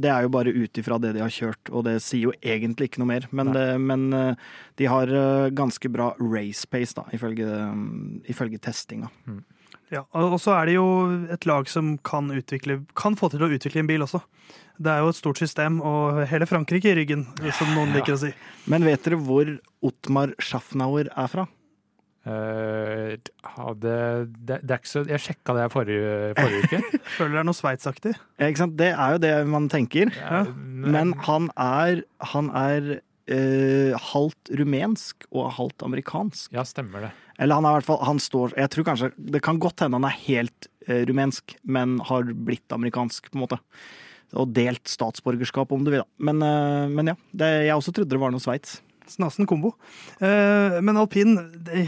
det 0.04 0.12
er 0.12 0.26
jo 0.26 0.34
bare 0.36 0.52
ut 0.52 0.82
ifra 0.82 1.00
det 1.00 1.14
de 1.16 1.24
har 1.24 1.32
kjørt, 1.32 1.72
og 1.72 1.86
det 1.88 1.96
sier 2.04 2.28
jo 2.28 2.36
egentlig 2.42 2.90
ikke 2.90 3.04
noe 3.04 3.12
mer. 3.14 3.30
Men, 3.32 3.54
det, 3.56 3.66
men 3.80 4.10
de 4.76 4.90
har 4.90 5.14
ganske 5.56 5.88
bra 5.92 6.12
race 6.20 6.68
pace, 6.68 6.92
da, 6.98 7.06
ifølge, 7.16 7.48
um, 7.48 8.20
ifølge 8.28 8.60
testinga. 8.60 9.08
Ja, 9.90 10.05
og 10.14 10.38
så 10.38 10.55
er 10.55 10.68
det 10.70 10.76
jo 10.76 10.87
et 11.35 11.46
lag 11.50 11.68
som 11.70 11.96
kan, 12.07 12.31
utvikle, 12.31 12.81
kan 12.98 13.16
få 13.18 13.31
til 13.33 13.42
å 13.42 13.50
utvikle 13.50 13.83
en 13.83 13.90
bil 13.90 14.07
også. 14.07 14.22
Det 14.81 14.92
er 14.92 15.03
jo 15.03 15.11
et 15.12 15.18
stort 15.18 15.40
system, 15.42 15.81
og 15.85 16.22
hele 16.31 16.46
Frankrike 16.48 16.92
i 16.92 16.96
ryggen, 16.96 17.26
som 17.59 17.72
noen 17.74 17.92
liker 17.96 18.14
å 18.14 18.20
si. 18.22 18.31
Men 18.70 18.87
vet 18.87 19.03
dere 19.05 19.18
hvor 19.20 19.50
Ottmar 19.85 20.33
Schaffnauer 20.40 21.11
er 21.11 21.33
fra? 21.33 21.48
Uh, 22.20 23.16
ja, 23.16 23.66
det, 23.81 23.92
det, 24.44 24.59
det 24.61 24.74
er 24.74 24.81
ikke 24.83 24.90
så 24.90 25.00
Jeg 25.09 25.22
sjekka 25.24 25.55
det 25.57 25.62
forrige, 25.72 26.16
forrige 26.37 26.66
uke. 26.68 26.98
Føler 27.16 27.33
det 27.33 27.42
er 27.42 27.46
noe 27.48 27.57
sveitsaktig. 27.57 28.12
Ja, 28.37 28.48
ikke 28.50 28.62
sant? 28.62 28.76
Det 28.79 28.90
er 28.92 29.14
jo 29.16 29.22
det 29.24 29.33
man 29.48 29.70
tenker. 29.72 30.12
Ja. 30.16 30.42
Men 30.55 31.14
han 31.26 31.48
er, 31.57 32.05
han 32.35 32.53
er 32.57 32.90
eh, 33.30 33.94
halvt 34.10 34.52
rumensk 34.60 35.26
og 35.30 35.52
halvt 35.56 35.84
amerikansk. 35.86 36.50
Ja, 36.56 36.64
stemmer 36.68 37.06
det. 37.08 37.10
Eller 37.40 37.56
han 37.56 37.64
er 37.64 37.72
i 37.72 37.78
hvert 37.78 37.86
fall 37.88 38.02
Han 38.04 38.18
står 38.20 38.52
Jeg 38.58 38.68
tror 38.68 38.84
kanskje 38.84 39.06
Det 39.16 39.40
kan 39.40 39.56
godt 39.62 39.80
hende 39.80 39.96
han 39.96 40.04
er 40.04 40.18
helt 40.26 40.66
eh, 40.86 41.06
rumensk, 41.08 41.54
men 41.64 41.98
har 42.10 42.28
blitt 42.34 42.68
amerikansk, 42.76 43.30
på 43.30 43.38
en 43.38 43.44
måte. 43.46 43.58
Og 44.36 44.52
delt 44.54 44.86
statsborgerskap, 44.86 45.72
om 45.72 45.82
du 45.86 45.90
vil. 45.94 46.04
da. 46.04 46.08
Men, 46.30 46.42
eh, 46.44 46.86
men 46.92 47.12
ja. 47.14 47.16
Det, 47.32 47.48
jeg 47.66 47.74
også 47.78 47.94
trodde 47.96 48.12
det 48.12 48.20
var 48.22 48.34
noe 48.34 48.42
Sveits. 48.44 48.80
Snassen 49.10 49.46
kombo. 49.50 49.72
Eh, 50.22 50.76
men 50.86 51.00
alpin, 51.00 51.32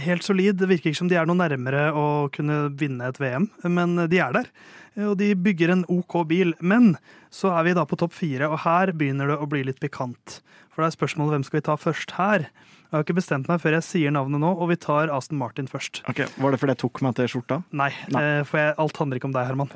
helt 0.06 0.24
solid. 0.26 0.56
Det 0.58 0.66
virker 0.72 0.90
ikke 0.90 1.02
som 1.04 1.10
de 1.12 1.18
er 1.20 1.28
noe 1.28 1.38
nærmere 1.38 1.90
å 1.94 2.06
kunne 2.34 2.64
vinne 2.80 3.06
et 3.12 3.20
VM, 3.22 3.46
men 3.70 3.94
de 4.10 4.18
er 4.18 4.32
der. 4.34 4.48
Eh, 4.96 5.04
Og 5.06 5.14
de 5.20 5.30
bygger 5.38 5.70
en 5.76 5.84
OK 5.92 6.16
bil. 6.26 6.50
Men 6.60 6.96
så 7.30 7.52
er 7.54 7.68
vi 7.68 7.76
da 7.78 7.84
på 7.86 7.96
topp 8.00 8.16
fire, 8.16 8.50
og 8.50 8.58
her 8.64 8.90
begynner 8.96 9.30
det 9.30 9.38
å 9.38 9.46
bli 9.48 9.62
litt 9.68 9.78
pikant. 9.80 10.40
For 10.72 10.82
det 10.82 10.88
er 10.90 10.94
spørsmålet 10.96 11.34
hvem 11.36 11.42
skal 11.44 11.58
vi 11.60 11.64
ta 11.66 11.74
først 11.76 12.14
her? 12.16 12.46
Jeg 12.92 12.98
har 12.98 13.04
ikke 13.06 13.16
bestemt 13.16 13.48
meg 13.48 13.60
før 13.62 13.74
jeg 13.78 13.84
sier 13.86 14.12
navnet 14.12 14.40
nå, 14.42 14.50
og 14.52 14.68
vi 14.68 14.76
tar 14.80 15.08
Aston 15.12 15.38
Martin 15.40 15.68
først. 15.68 16.02
Ok, 16.08 16.18
Var 16.36 16.52
det 16.52 16.58
fordi 16.60 16.74
jeg 16.74 16.80
tok 16.82 17.00
meg 17.04 17.14
til 17.16 17.28
skjorta? 17.32 17.56
Nei, 17.72 17.88
Nei. 18.12 18.20
eh, 18.20 18.40
for 18.48 18.60
jeg, 18.60 18.74
alt 18.84 19.00
handler 19.00 19.20
ikke 19.20 19.28
om 19.30 19.36
deg, 19.36 19.46
Herman. 19.48 19.70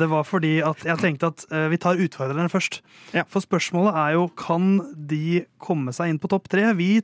Det 0.00 0.08
var 0.12 0.24
fordi 0.28 0.52
at 0.64 0.84
jeg 0.88 1.00
tenkte 1.02 1.28
at 1.34 1.44
eh, 1.52 1.66
vi 1.72 1.78
tar 1.80 2.00
utfordrerne 2.00 2.48
først. 2.52 2.80
Ja. 3.16 3.26
For 3.28 3.44
spørsmålet 3.44 3.98
er 4.04 4.14
jo 4.16 4.24
kan 4.40 4.70
de 4.96 5.42
komme 5.60 5.92
seg 5.92 6.12
inn 6.14 6.20
på 6.22 6.32
topp 6.32 6.48
tre. 6.52 6.64
Vi 6.80 6.94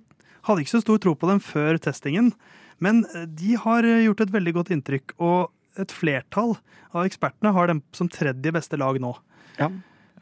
hadde 0.48 0.64
ikke 0.64 0.76
så 0.78 0.80
stor 0.84 1.00
tro 1.04 1.12
på 1.20 1.28
dem 1.28 1.40
før 1.44 1.76
testingen, 1.84 2.32
men 2.80 3.04
eh, 3.12 3.26
de 3.28 3.56
har 3.60 3.84
gjort 3.84 4.24
et 4.24 4.32
veldig 4.38 4.56
godt 4.60 4.72
inntrykk. 4.76 5.16
Og 5.20 5.52
et 5.78 5.92
flertall 5.92 6.56
av 6.96 7.04
ekspertene 7.04 7.52
har 7.54 7.68
dem 7.70 7.84
som 7.94 8.08
tredje 8.08 8.52
beste 8.56 8.80
lag 8.80 8.96
nå. 9.04 9.12
Ja. 9.60 9.68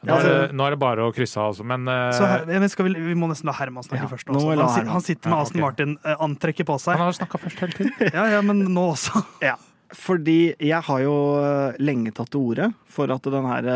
Nå 0.02 0.16
er, 0.18 0.26
det, 0.26 0.56
nå 0.56 0.66
er 0.66 0.74
det 0.74 0.80
bare 0.82 1.06
å 1.06 1.12
krysse 1.14 1.38
av, 1.40 1.52
altså. 1.52 1.64
Men 1.66 1.86
eh, 1.88 2.10
Så 2.16 2.26
her, 2.28 2.44
men 2.50 2.72
skal 2.72 2.88
vi, 2.88 2.94
vi 3.08 3.14
må 3.18 3.28
nesten 3.30 3.48
la 3.50 3.54
Herman 3.56 3.86
snakke 3.86 4.04
Ja, 4.04 4.10
først. 4.10 4.32
Også. 4.32 4.56
Han, 4.60 4.90
han 4.92 5.04
sitter 5.06 5.30
med 5.32 5.36
Ja, 5.38 5.46
Aston 5.46 5.64
Martin, 5.64 5.94
Martin-antrekket 6.02 6.68
på 6.68 6.76
han 6.76 6.84
seg. 6.84 7.00
har 7.00 7.16
snakka 7.20 7.40
først 7.46 7.64
hele 7.64 7.78
tiden. 7.78 7.94
Ja, 8.18 8.26
ja, 8.36 8.42
men 8.44 8.64
nå 8.74 8.90
også. 8.92 9.24
Ja. 9.50 9.56
fordi 9.94 10.54
jeg 10.58 10.82
har 10.88 11.04
jo 11.04 11.16
eh, 11.40 11.78
lenge 11.80 12.12
tatt 12.16 12.32
til 12.34 12.42
orde 12.50 12.72
for 12.90 13.12
at 13.14 13.30
den 13.32 13.46
her 13.48 13.70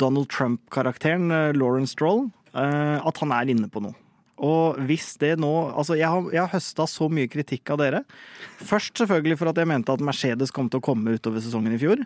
Donald 0.00 0.30
Trump-karakteren, 0.32 1.26
Lauren 1.28 1.58
Lawrence 1.58 1.92
Stroll, 1.92 2.30
eh, 2.54 2.96
at 3.02 3.18
han 3.20 3.34
er 3.34 3.50
inne 3.52 3.68
på 3.68 3.82
noe. 3.84 3.96
Og 4.42 4.78
hvis 4.88 5.12
det 5.22 5.36
nå 5.40 5.50
Altså, 5.70 5.94
jeg 5.98 6.08
har, 6.08 6.28
jeg 6.34 6.40
har 6.42 6.50
høsta 6.54 6.86
så 6.90 7.08
mye 7.12 7.30
kritikk 7.30 7.70
av 7.74 7.82
dere. 7.82 8.02
Først 8.62 8.98
selvfølgelig 8.98 9.38
for 9.40 9.52
at 9.52 9.60
jeg 9.60 9.70
mente 9.70 9.94
at 9.94 10.02
Mercedes 10.04 10.54
kom 10.54 10.70
til 10.72 10.80
å 10.82 10.84
komme 10.84 11.14
utover 11.16 11.42
sesongen 11.44 11.76
i 11.76 11.80
fjor. 11.80 12.02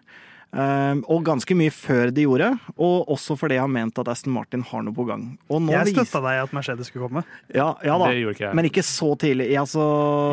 Eh, 0.54 1.00
og 1.12 1.24
ganske 1.26 1.56
mye 1.58 1.72
før 1.74 2.12
de 2.14 2.24
gjorde. 2.26 2.52
Og 2.76 3.10
også 3.16 3.36
fordi 3.38 3.58
jeg 3.58 3.64
har 3.64 3.72
ment 3.72 3.98
at 4.02 4.08
Aston 4.12 4.34
Martin 4.36 4.62
har 4.66 4.86
noe 4.86 4.94
på 4.96 5.06
gang. 5.08 5.26
Og 5.50 5.60
nå 5.64 5.74
Jeg 5.74 5.96
støtta 5.96 6.22
deg 6.24 6.38
i 6.38 6.44
at 6.44 6.54
Mercedes 6.56 6.92
skulle 6.92 7.08
komme. 7.08 7.24
Ja, 7.52 7.74
ja 7.84 7.98
da. 7.98 8.08
Det 8.12 8.22
ikke 8.36 8.48
jeg. 8.48 8.56
Men 8.56 8.70
ikke 8.70 8.86
så 8.86 9.12
tidlig. 9.20 9.50
Jeg, 9.52 9.60
altså, 9.66 9.84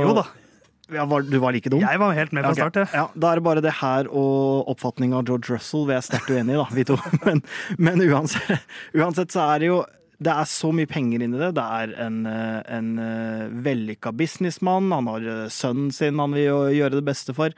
Jo 0.06 0.15
da, 0.21 0.28
Ja, 0.93 1.06
var, 1.10 1.23
du 1.26 1.38
var 1.39 1.56
like 1.56 1.71
dum? 1.71 1.80
jeg 1.82 1.99
var 1.99 2.13
helt 2.13 2.34
med 2.36 2.43
fra 2.43 2.54
start. 2.54 2.76
jeg. 2.84 2.89
Ja, 2.93 3.08
Da 3.15 3.32
er 3.32 3.39
det 3.39 3.43
bare 3.43 3.62
det 3.63 3.71
her 3.80 4.08
og 4.12 4.69
oppfatningen 4.69 5.17
av 5.17 5.26
George 5.26 5.56
Russell 5.56 5.88
vi 5.88 5.95
er 5.95 6.04
sterkt 6.06 6.30
uenige 6.30 6.54
i, 6.54 6.62
da, 6.62 6.67
vi 6.76 6.84
to. 6.88 6.97
Men, 7.26 7.41
men 7.78 8.04
uansett, 8.04 8.65
uansett 8.93 9.32
så 9.34 9.47
er 9.56 9.63
det 9.63 9.71
jo 9.71 9.84
det 10.23 10.32
er 10.32 10.47
så 10.47 10.69
mye 10.71 10.88
penger 10.88 11.23
inni 11.26 11.39
det. 11.39 11.49
Det 11.58 11.63
er 11.63 11.93
en, 12.06 12.19
eh, 12.30 12.60
en 12.71 12.91
eh, 13.02 13.47
vellykka 13.65 14.13
businessmann. 14.15 14.91
Han 14.93 15.10
har 15.12 15.26
eh, 15.28 15.47
sønnen 15.52 15.89
sin 15.91 16.21
han 16.21 16.36
vil 16.36 16.69
gjøre 16.78 16.99
det 16.99 17.06
beste 17.08 17.36
for. 17.36 17.56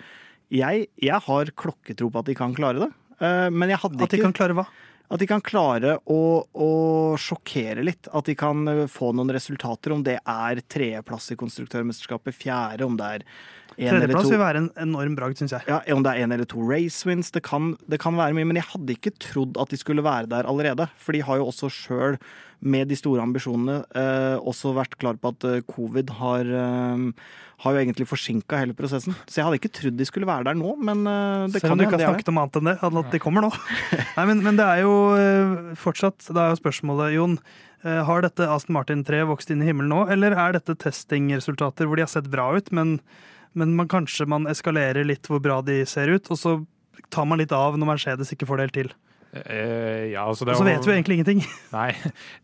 Jeg, 0.54 0.88
jeg 1.02 1.22
har 1.28 1.54
klokketro 1.58 2.12
på 2.14 2.22
at 2.22 2.30
de 2.30 2.36
kan 2.38 2.54
klare 2.58 2.86
det. 2.86 2.92
Eh, 3.20 3.50
Men 3.50 3.72
jeg 3.72 3.82
hadde 3.82 4.04
At 4.04 4.12
de 4.14 4.22
kan 4.22 4.36
klare 4.36 4.58
hva? 4.58 4.68
at 5.06 5.22
de 5.22 5.28
kan 5.30 5.42
klare 5.46 6.00
å, 6.10 6.22
å 6.50 6.70
sjokkere 7.22 7.84
litt. 7.86 8.08
At 8.10 8.26
de 8.26 8.34
kan 8.38 8.64
eh, 8.68 8.86
få 8.90 9.12
noen 9.14 9.30
resultater, 9.36 9.94
om 9.94 10.02
det 10.06 10.18
er 10.18 10.62
tredjeplass 10.66 11.30
i 11.36 11.38
konstruktørmesterskapet, 11.38 12.34
fjerde, 12.34 12.88
om 12.88 12.98
det 12.98 13.12
er 13.20 13.28
en 13.76 14.00
eller 14.00 14.16
to 14.16 14.30
vil 14.32 14.40
være 14.40 14.62
en 14.64 14.70
enorm 14.82 15.18
bragd, 15.18 15.38
syns 15.38 15.52
jeg. 15.52 15.68
ja, 15.68 15.82
Om 15.94 16.04
det 16.06 16.14
er 16.14 16.24
en 16.24 16.34
eller 16.34 16.48
to 16.50 16.64
race 16.64 17.06
wins. 17.08 17.30
Det 17.36 17.44
kan, 17.46 17.74
det 17.92 18.00
kan 18.02 18.16
være 18.18 18.34
mye. 18.38 18.48
Men 18.48 18.58
jeg 18.62 18.70
hadde 18.72 18.96
ikke 18.96 19.14
trodd 19.22 19.60
at 19.62 19.74
de 19.74 19.78
skulle 19.82 20.06
være 20.06 20.30
der 20.32 20.48
allerede. 20.50 20.88
For 20.98 21.14
de 21.14 21.22
har 21.28 21.42
jo 21.42 21.50
også 21.52 21.70
sjøl, 21.74 22.18
med 22.60 22.90
de 22.90 22.98
store 22.98 23.24
ambisjonene, 23.24 23.82
eh, 23.96 24.38
også 24.40 24.74
vært 24.76 24.96
klar 25.02 25.18
på 25.20 25.34
at 25.34 25.46
eh, 25.48 25.64
covid 25.68 26.14
har, 26.20 26.46
eh, 26.46 27.04
har 27.66 27.76
jo 27.76 27.82
egentlig 27.82 28.08
forsinka 28.10 28.60
hele 28.62 28.76
prosessen. 28.78 29.16
Så 29.28 29.40
jeg 29.40 29.48
hadde 29.48 29.60
ikke 29.60 29.74
trodd 29.76 30.00
de 30.00 30.08
skulle 30.08 30.30
være 30.30 30.48
der 30.50 30.58
nå, 30.60 30.76
men 30.80 31.04
det 31.52 31.62
Selv 31.62 31.70
kan 31.70 31.76
om 31.76 31.84
du 31.84 31.86
ikke 31.86 32.00
har 32.00 32.14
snakket 32.14 32.32
om 32.32 32.42
annet 32.42 32.60
enn 32.60 32.72
det. 32.72 32.76
At 32.82 33.14
de 33.14 33.22
kommer 33.22 33.46
nå. 33.46 33.52
Nei, 34.18 34.26
men, 34.32 34.44
men 34.46 34.60
det 34.60 34.66
er 34.66 34.84
jo 34.86 34.96
fortsatt 35.80 36.28
Da 36.32 36.48
er 36.48 36.54
jo 36.54 36.62
spørsmålet, 36.64 37.16
Jon. 37.16 37.40
Har 37.86 38.24
dette 38.26 38.48
Aston 38.50 38.74
Martin-treet 38.74 39.28
vokst 39.30 39.52
inn 39.54 39.62
i 39.62 39.68
himmelen 39.68 39.92
nå, 39.94 40.06
eller 40.10 40.34
er 40.34 40.56
dette 40.56 40.74
testingresultater 40.82 41.86
hvor 41.86 42.00
de 42.00 42.02
har 42.02 42.10
sett 42.10 42.32
bra 42.34 42.48
ut, 42.58 42.72
men, 42.74 42.96
men 43.54 43.76
man, 43.78 43.90
kanskje 43.92 44.26
man 44.26 44.50
eskalerer 44.50 45.06
litt 45.06 45.30
hvor 45.30 45.44
bra 45.44 45.60
de 45.62 45.84
ser 45.86 46.10
ut, 46.10 46.32
og 46.34 46.40
så 46.42 46.56
tar 47.14 47.30
man 47.30 47.38
litt 47.38 47.54
av 47.54 47.78
når 47.78 47.92
Mercedes 47.92 48.34
ikke 48.34 48.50
får 48.50 48.58
det 48.58 48.66
helt 48.66 48.80
til. 48.80 48.90
Eh, 49.44 50.12
ja, 50.14 50.24
altså 50.24 50.46
det 50.48 50.56
Og 50.56 50.62
så 50.62 50.68
vet 50.68 50.88
vi 50.88 50.94
egentlig 50.94 51.20
ingenting. 51.20 51.44
Nei, 51.76 51.90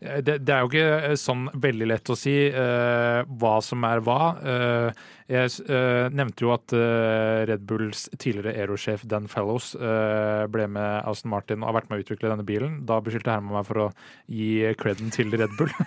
det, 0.00 0.38
det 0.44 0.54
er 0.54 0.64
jo 0.64 0.70
ikke 0.70 1.16
sånn 1.20 1.46
veldig 1.62 1.88
lett 1.94 2.12
å 2.12 2.18
si 2.18 2.36
uh, 2.52 3.22
hva 3.40 3.56
som 3.64 3.86
er 3.88 4.04
hva. 4.04 4.20
Eh, 4.42 5.06
jeg 5.32 5.52
uh, 5.66 6.12
nevnte 6.12 6.44
jo 6.44 6.52
at 6.54 6.74
uh, 6.76 7.42
Red 7.48 7.64
Bulls 7.68 8.04
tidligere 8.18 8.54
aerosjef 8.62 9.06
Dan 9.08 9.28
Fellows 9.32 9.72
uh, 9.78 10.44
ble 10.52 10.68
med 10.70 11.08
Aston 11.08 11.32
Martin 11.32 11.62
og 11.62 11.70
har 11.70 11.80
vært 11.80 11.90
med 11.90 12.00
å 12.00 12.04
utvikle 12.04 12.32
denne 12.32 12.46
bilen. 12.46 12.82
Da 12.88 13.00
beskyldte 13.04 13.32
Herman 13.34 13.56
meg 13.56 13.68
for 13.68 13.86
å 13.86 13.88
gi 14.30 14.74
creden 14.80 15.12
til 15.14 15.32
Red 15.34 15.56
Bull. 15.58 15.72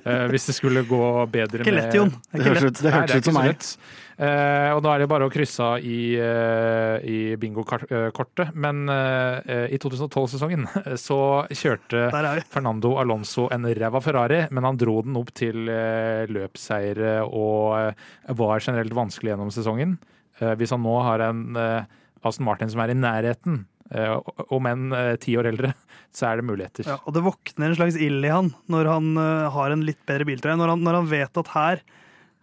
Eh, 0.00 0.26
hvis 0.32 0.46
det 0.48 0.54
skulle 0.56 0.80
gå 0.88 1.00
bedre 1.30 1.60
Ikke 1.60 1.72
med 1.74 1.76
lett, 1.76 1.94
Jon. 1.94 2.12
Det 2.30 2.40
ikke 2.40 2.52
lett. 2.54 2.64
ut, 2.64 2.78
det 2.80 2.92
hørtes 2.94 3.20
ut 3.20 3.26
som 3.26 3.36
meg. 3.36 3.66
Eh, 4.20 4.70
og 4.74 4.82
da 4.84 4.92
er 4.92 5.00
det 5.00 5.08
bare 5.08 5.24
å 5.24 5.32
krysse 5.32 5.64
av 5.64 5.84
i, 5.86 6.12
uh, 6.20 7.00
i 7.00 7.36
bingokortet. 7.40 8.52
Men 8.52 8.82
eh, 8.92 9.70
i 9.72 9.78
2012-sesongen 9.80 10.66
så 11.06 11.20
kjørte 11.48 12.08
er. 12.12 12.42
Fernando 12.50 12.98
Alonso 13.00 13.46
en 13.54 13.64
ræva 13.64 14.02
Ferrari, 14.04 14.42
men 14.52 14.68
han 14.68 14.80
dro 14.80 14.98
den 15.06 15.16
opp 15.20 15.32
til 15.36 15.70
uh, 15.72 16.28
løpsseire 16.28 17.20
og 17.24 17.78
eh, 17.78 18.04
var 18.36 18.60
generelt 18.60 18.89
vanskelig 18.98 19.34
gjennom 19.34 19.52
sesongen. 19.54 19.98
Eh, 20.40 20.54
hvis 20.60 20.72
han 20.74 20.82
nå 20.84 20.96
har 21.04 21.22
en 21.24 21.44
eh, 21.58 21.98
Aston 22.26 22.46
Martin 22.48 22.70
som 22.72 22.82
er 22.84 22.92
i 22.92 22.98
nærheten, 22.98 23.64
eh, 23.92 24.16
om 24.52 24.68
enn 24.70 24.90
ti 25.22 25.36
år 25.40 25.50
eldre, 25.52 25.72
så 26.16 26.30
er 26.30 26.40
det 26.40 26.48
muligheter. 26.48 26.88
Ja, 26.88 26.98
og 27.04 27.16
det 27.16 27.24
våkner 27.26 27.70
en 27.70 27.78
slags 27.78 27.98
ild 28.00 28.26
i 28.26 28.34
han 28.34 28.52
når 28.72 28.90
han 28.90 29.10
har 29.54 29.74
en 29.74 29.86
litt 29.86 30.00
bedre 30.08 30.28
biltrøye. 30.28 30.58
Når 30.58 30.76
når 30.80 31.00
han 31.02 31.10
vet 31.10 31.42
at 31.44 31.54
her, 31.56 31.84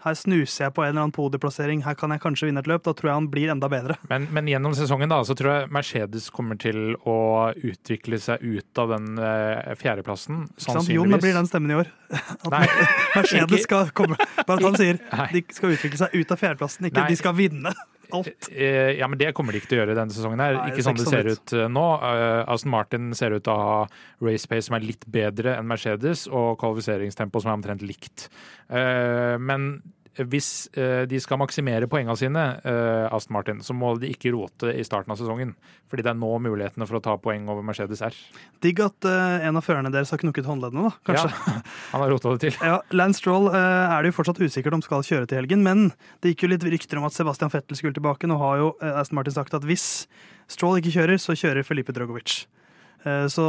her 0.06 0.14
snuser 0.14 0.68
jeg 0.68 0.74
på 0.78 0.84
en 0.84 0.92
eller 0.92 1.06
annen 1.08 1.16
podieplassering, 1.16 1.82
her 1.88 1.96
kan 1.98 2.14
jeg 2.14 2.22
kanskje 2.22 2.50
vinne 2.50 2.62
et 2.62 2.70
løp. 2.70 2.84
Da 2.86 2.94
tror 2.98 3.10
jeg 3.10 3.18
han 3.18 3.30
blir 3.34 3.50
enda 3.54 3.70
bedre. 3.72 3.98
Men, 4.12 4.28
men 4.36 4.50
gjennom 4.52 4.76
sesongen 4.78 5.10
da, 5.10 5.20
så 5.26 5.36
tror 5.38 5.54
jeg 5.54 5.72
Mercedes 5.74 6.30
kommer 6.34 6.60
til 6.62 6.94
å 7.10 7.18
utvikle 7.56 8.20
seg 8.22 8.44
ut 8.46 8.82
av 8.84 8.94
den 8.94 9.18
eh, 9.18 9.74
fjerdeplassen. 9.80 10.46
sannsynligvis. 10.62 10.96
Jo, 11.00 11.08
det 11.16 11.22
blir 11.26 11.38
den 11.40 11.50
stemmen 11.50 11.74
i 11.74 11.80
år. 11.82 11.92
At 12.46 12.50
Nei, 12.54 12.64
Mercedes 13.18 13.66
skal 13.66 13.90
komme 13.98 14.16
Bare 14.48 14.56
at 14.56 14.64
han 14.64 14.78
sier 14.80 15.00
de 15.34 15.42
skal 15.52 15.74
utvikle 15.76 16.00
seg 16.00 16.14
ut 16.16 16.30
av 16.32 16.40
fjerdeplassen, 16.40 16.88
ikke 16.88 17.02
Nei. 17.04 17.10
de 17.12 17.18
skal 17.20 17.36
vinne 17.36 17.74
alt. 18.14 18.50
Eh, 18.52 18.98
Ja, 18.98 19.08
men 19.08 19.18
det 19.20 19.34
kommer 19.36 19.52
de 19.52 19.60
ikke 19.60 19.70
til 19.70 19.80
å 19.80 19.86
gjøre 19.86 19.96
denne 19.96 20.12
sesongen. 20.16 20.40
her. 20.40 20.54
Nei, 20.54 20.72
ikke 20.72 20.84
sånn 20.86 20.96
det 20.98 21.08
ser 21.08 21.28
ut 21.32 21.54
eh, 21.54 21.68
nå. 21.68 21.86
Eh, 22.04 22.44
Aston 22.54 22.72
Martin 22.72 23.14
ser 23.14 23.32
ut 23.36 23.44
til 23.44 23.54
å 23.54 23.58
ha 23.58 23.88
race 24.22 24.48
pace 24.48 24.68
som 24.68 24.76
er 24.76 24.86
litt 24.88 25.06
bedre 25.12 25.58
enn 25.58 25.68
Mercedes, 25.68 26.28
og 26.28 26.58
kvalifiseringstempo 26.60 27.42
som 27.42 27.52
er 27.52 27.58
omtrent 27.60 27.82
likt. 27.86 28.30
Eh, 28.70 29.38
Men 29.38 29.82
hvis 30.26 30.68
eh, 30.78 31.04
de 31.10 31.20
skal 31.22 31.40
maksimere 31.42 31.88
poengene 31.90 32.18
sine, 32.18 32.44
eh, 32.66 33.06
Aston 33.14 33.36
Martin, 33.36 33.60
så 33.66 33.76
må 33.78 33.94
de 34.02 34.10
ikke 34.14 34.32
rote 34.34 34.72
i 34.74 34.86
starten 34.86 35.14
av 35.14 35.20
sesongen. 35.20 35.54
Fordi 35.92 36.04
det 36.06 36.12
er 36.12 36.18
nå 36.20 36.32
mulighetene 36.44 36.88
for 36.90 37.00
å 37.00 37.04
ta 37.04 37.14
poeng 37.22 37.46
over 37.52 37.66
Mercedes 37.66 38.02
R. 38.06 38.18
Digg 38.64 38.82
at 38.84 39.08
eh, 39.08 39.46
en 39.48 39.60
av 39.60 39.66
førerne 39.66 39.92
deres 39.94 40.14
har 40.14 40.22
knukket 40.22 40.50
håndleddene, 40.50 40.90
da, 40.90 40.96
kanskje. 41.12 41.30
Ja, 41.30 41.60
han 41.94 42.06
har 42.06 42.14
rota 42.16 42.34
det 42.34 42.48
til. 42.48 42.58
Ja, 42.68 42.80
Lance 42.98 43.22
Stroll 43.22 43.48
er 43.54 44.02
det 44.04 44.12
jo 44.12 44.18
fortsatt 44.18 44.42
usikkert 44.42 44.76
om 44.76 44.84
skal 44.86 45.06
kjøre 45.06 45.30
til 45.30 45.42
helgen, 45.42 45.64
men 45.66 45.92
det 46.24 46.34
gikk 46.34 46.48
jo 46.48 46.52
litt 46.54 46.66
rykter 46.66 47.00
om 47.00 47.08
at 47.08 47.16
Sebastian 47.16 47.54
Fettel 47.54 47.80
skulle 47.80 47.96
tilbake. 47.98 48.30
Nå 48.30 48.40
har 48.42 48.60
jo 48.64 48.74
Aston 48.82 49.20
Martin 49.20 49.38
sagt 49.38 49.56
at 49.58 49.66
hvis 49.68 50.08
Stroll 50.52 50.82
ikke 50.82 50.96
kjører, 50.96 51.22
så 51.22 51.36
kjører 51.38 51.66
Felipe 51.68 51.96
Drogovic. 51.96 52.46
Så 53.32 53.46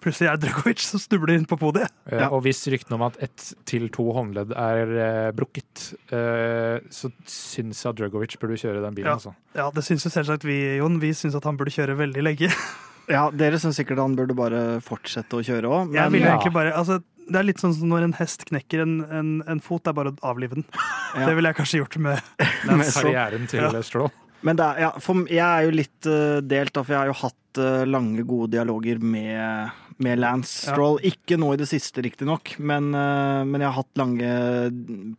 plutselig 0.00 0.28
er 0.30 0.36
det 0.38 0.48
Drogovic 0.48 0.80
som 0.84 1.00
snubler 1.02 1.34
inn 1.36 1.44
på 1.50 1.58
podiet. 1.60 1.90
Eh, 2.08 2.18
Ja. 2.22 2.28
Og 2.30 2.42
hvis 2.46 2.62
ryktene 2.72 2.94
om 2.98 3.02
at 3.08 3.16
ett 3.22 3.52
til 3.68 3.88
to 3.92 4.06
håndledd 4.16 4.52
er 4.56 4.94
eh, 5.06 5.30
brukket, 5.36 5.94
eh, 6.12 6.80
så 6.90 7.10
syns 7.26 7.82
jeg 7.84 7.90
at 7.92 7.96
Drugovic 8.00 8.38
burde 8.40 8.56
kjøre 8.60 8.80
den 8.84 8.94
bilen. 8.96 9.10
Ja. 9.12 9.18
Altså. 9.18 9.34
Ja, 9.54 9.70
det 9.74 9.84
syns 9.84 10.04
jo 10.06 10.10
selvsagt 10.14 10.44
vi, 10.48 10.58
Jon. 10.78 11.00
Vi 11.02 11.12
syns 11.12 11.34
at 11.36 11.44
han 11.44 11.56
burde 11.60 11.74
kjøre 11.74 11.96
veldig 12.00 12.22
lenge. 12.24 12.50
Ja, 13.04 13.26
dere 13.28 13.58
syns 13.60 13.76
sikkert 13.76 13.98
han 14.00 14.14
burde 14.16 14.32
bare 14.32 14.80
fortsette 14.80 15.36
å 15.36 15.42
kjøre 15.44 15.68
òg, 15.68 15.90
Jeg 15.92 16.08
men 16.14 16.22
ja. 16.22 16.30
egentlig 16.38 16.54
bare, 16.54 16.70
altså, 16.72 17.02
det 17.28 17.36
er 17.36 17.44
litt 17.44 17.60
sånn 17.60 17.74
som 17.76 17.90
når 17.92 18.06
en 18.06 18.14
hest 18.16 18.46
knekker 18.48 18.80
en, 18.80 18.94
en, 19.12 19.32
en 19.44 19.60
fot, 19.60 19.82
det 19.84 19.92
er 19.92 19.98
bare 19.98 20.14
å 20.14 20.30
avlive 20.30 20.56
den. 20.56 20.64
Ja. 21.12 21.26
Det 21.28 21.34
ville 21.36 21.50
jeg 21.52 21.58
kanskje 21.58 21.82
gjort 21.82 21.98
med 22.00 22.22
Med 22.64 22.86
så- 22.88 23.02
Karrieren 23.04 23.44
til 23.52 23.60
Ja. 23.60 23.82
Stroll. 23.84 24.08
Men 24.44 24.58
det 24.60 24.66
er, 24.66 24.82
ja, 24.84 24.90
for 25.00 25.24
jeg 25.30 25.44
er 25.44 25.64
jo 25.64 25.72
litt 25.72 26.10
uh, 26.10 26.42
delt, 26.44 26.74
da, 26.76 26.84
for 26.84 26.94
jeg 26.94 27.00
har 27.00 27.10
jo 27.10 27.16
hatt 27.22 27.60
uh, 27.62 27.86
lange, 27.88 28.24
gode 28.28 28.50
dialoger 28.52 29.00
med, 29.00 29.72
med 30.04 30.20
Lance 30.20 30.68
Ja. 30.68 30.74
Stroll. 30.74 30.98
Ikke 31.08 31.38
nå 31.40 31.54
i 31.54 31.60
det 31.60 31.68
siste, 31.70 32.04
riktignok, 32.04 32.52
men, 32.60 32.90
uh, 32.92 33.40
men 33.48 33.64
jeg 33.64 33.70
har 33.70 33.78
hatt 33.78 34.00
lange 34.00 34.28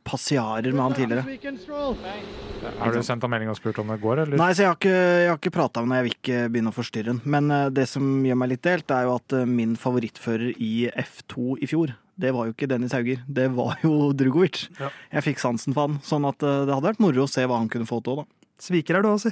passiarer 0.05 0.69
med 0.75 0.83
han 0.83 0.97
tidligere. 0.99 1.39
Har 2.77 2.93
du 2.93 3.01
sendt 3.05 3.25
ham 3.25 3.33
melding 3.33 3.49
og 3.49 3.57
spurt 3.57 3.81
om 3.81 3.89
det 3.95 3.97
går, 4.03 4.23
eller? 4.27 4.37
Nei, 4.41 4.51
så 4.53 4.67
jeg 4.67 4.71
har 4.71 4.79
ikke, 4.79 4.93
jeg 4.93 5.33
har 5.33 5.41
ikke 5.41 5.55
prata 5.57 5.81
med 5.81 5.89
ham, 5.89 5.97
jeg 5.97 6.09
vil 6.09 6.17
ikke 6.19 6.45
begynne 6.53 6.75
å 6.75 6.77
forstyrre 6.77 7.15
ham. 7.15 7.25
Men 7.25 7.57
det 7.73 7.89
som 7.89 8.13
gjør 8.29 8.41
meg 8.43 8.53
litt 8.53 8.65
delt, 8.69 8.93
er 8.93 9.09
jo 9.09 9.17
at 9.17 9.37
min 9.49 9.73
favorittfører 9.79 10.53
i 10.61 10.73
F2 10.93 11.57
i 11.65 11.73
fjor, 11.73 11.97
det 12.21 12.29
var 12.31 12.47
jo 12.47 12.53
ikke 12.53 12.69
Dennis 12.71 12.93
Hauger, 12.95 13.25
det 13.25 13.49
var 13.57 13.81
jo 13.83 14.13
Drugovic. 14.15 14.67
Ja. 14.77 14.93
Jeg 15.17 15.31
fikk 15.31 15.41
sansen 15.41 15.73
for 15.75 15.89
han, 15.89 16.01
sånn 16.05 16.29
at 16.29 16.39
det 16.45 16.71
hadde 16.71 16.91
vært 16.93 17.01
moro 17.03 17.25
å 17.25 17.31
se 17.31 17.43
hva 17.49 17.57
han 17.57 17.73
kunne 17.73 17.89
få 17.89 18.03
til 18.05 18.19
òg, 18.19 18.23
da. 18.23 18.44
Sviker 18.61 18.95
er 18.99 19.01
du 19.05 19.09
òg, 19.11 19.19
si. 19.25 19.31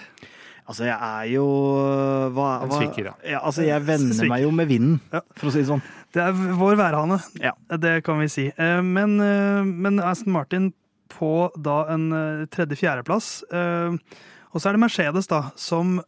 Altså, 0.63 0.85
jeg 0.87 0.95
er 0.95 1.25
jo 1.33 1.43
øh, 1.75 2.29
hva, 2.35 2.47
hva, 2.67 2.77
sviker, 2.79 3.09
ja. 3.09 3.13
ja. 3.33 3.39
Altså, 3.43 3.65
jeg 3.67 3.83
venner 3.83 4.15
Sviker. 4.15 4.29
meg 4.31 4.43
jo 4.45 4.51
med 4.55 4.67
vinden, 4.69 4.99
Ja. 5.11 5.19
for 5.35 5.49
å 5.49 5.51
si 5.51 5.59
det 5.63 5.67
sånn. 5.67 5.81
Det 6.13 6.21
er 6.23 6.31
vår 6.59 6.77
værhane, 6.79 7.17
Ja. 7.41 7.51
det 7.77 8.03
kan 8.05 8.19
vi 8.21 8.27
si. 8.31 8.45
Eh, 8.55 8.81
Men, 8.81 9.19
eh, 9.19 9.63
men 9.65 9.99
Aston 9.99 10.31
Martin 10.31 10.71
på 11.09 11.51
da 11.61 11.85
en 11.93 12.11
eh, 12.13 12.45
tredje-fjerdeplass. 12.47 13.43
eh, 13.51 13.97
Og 14.53 14.61
så 14.61 14.69
er 14.69 14.73
det 14.77 14.81
Mercedes, 14.85 15.27
da, 15.27 15.49
som 15.57 15.99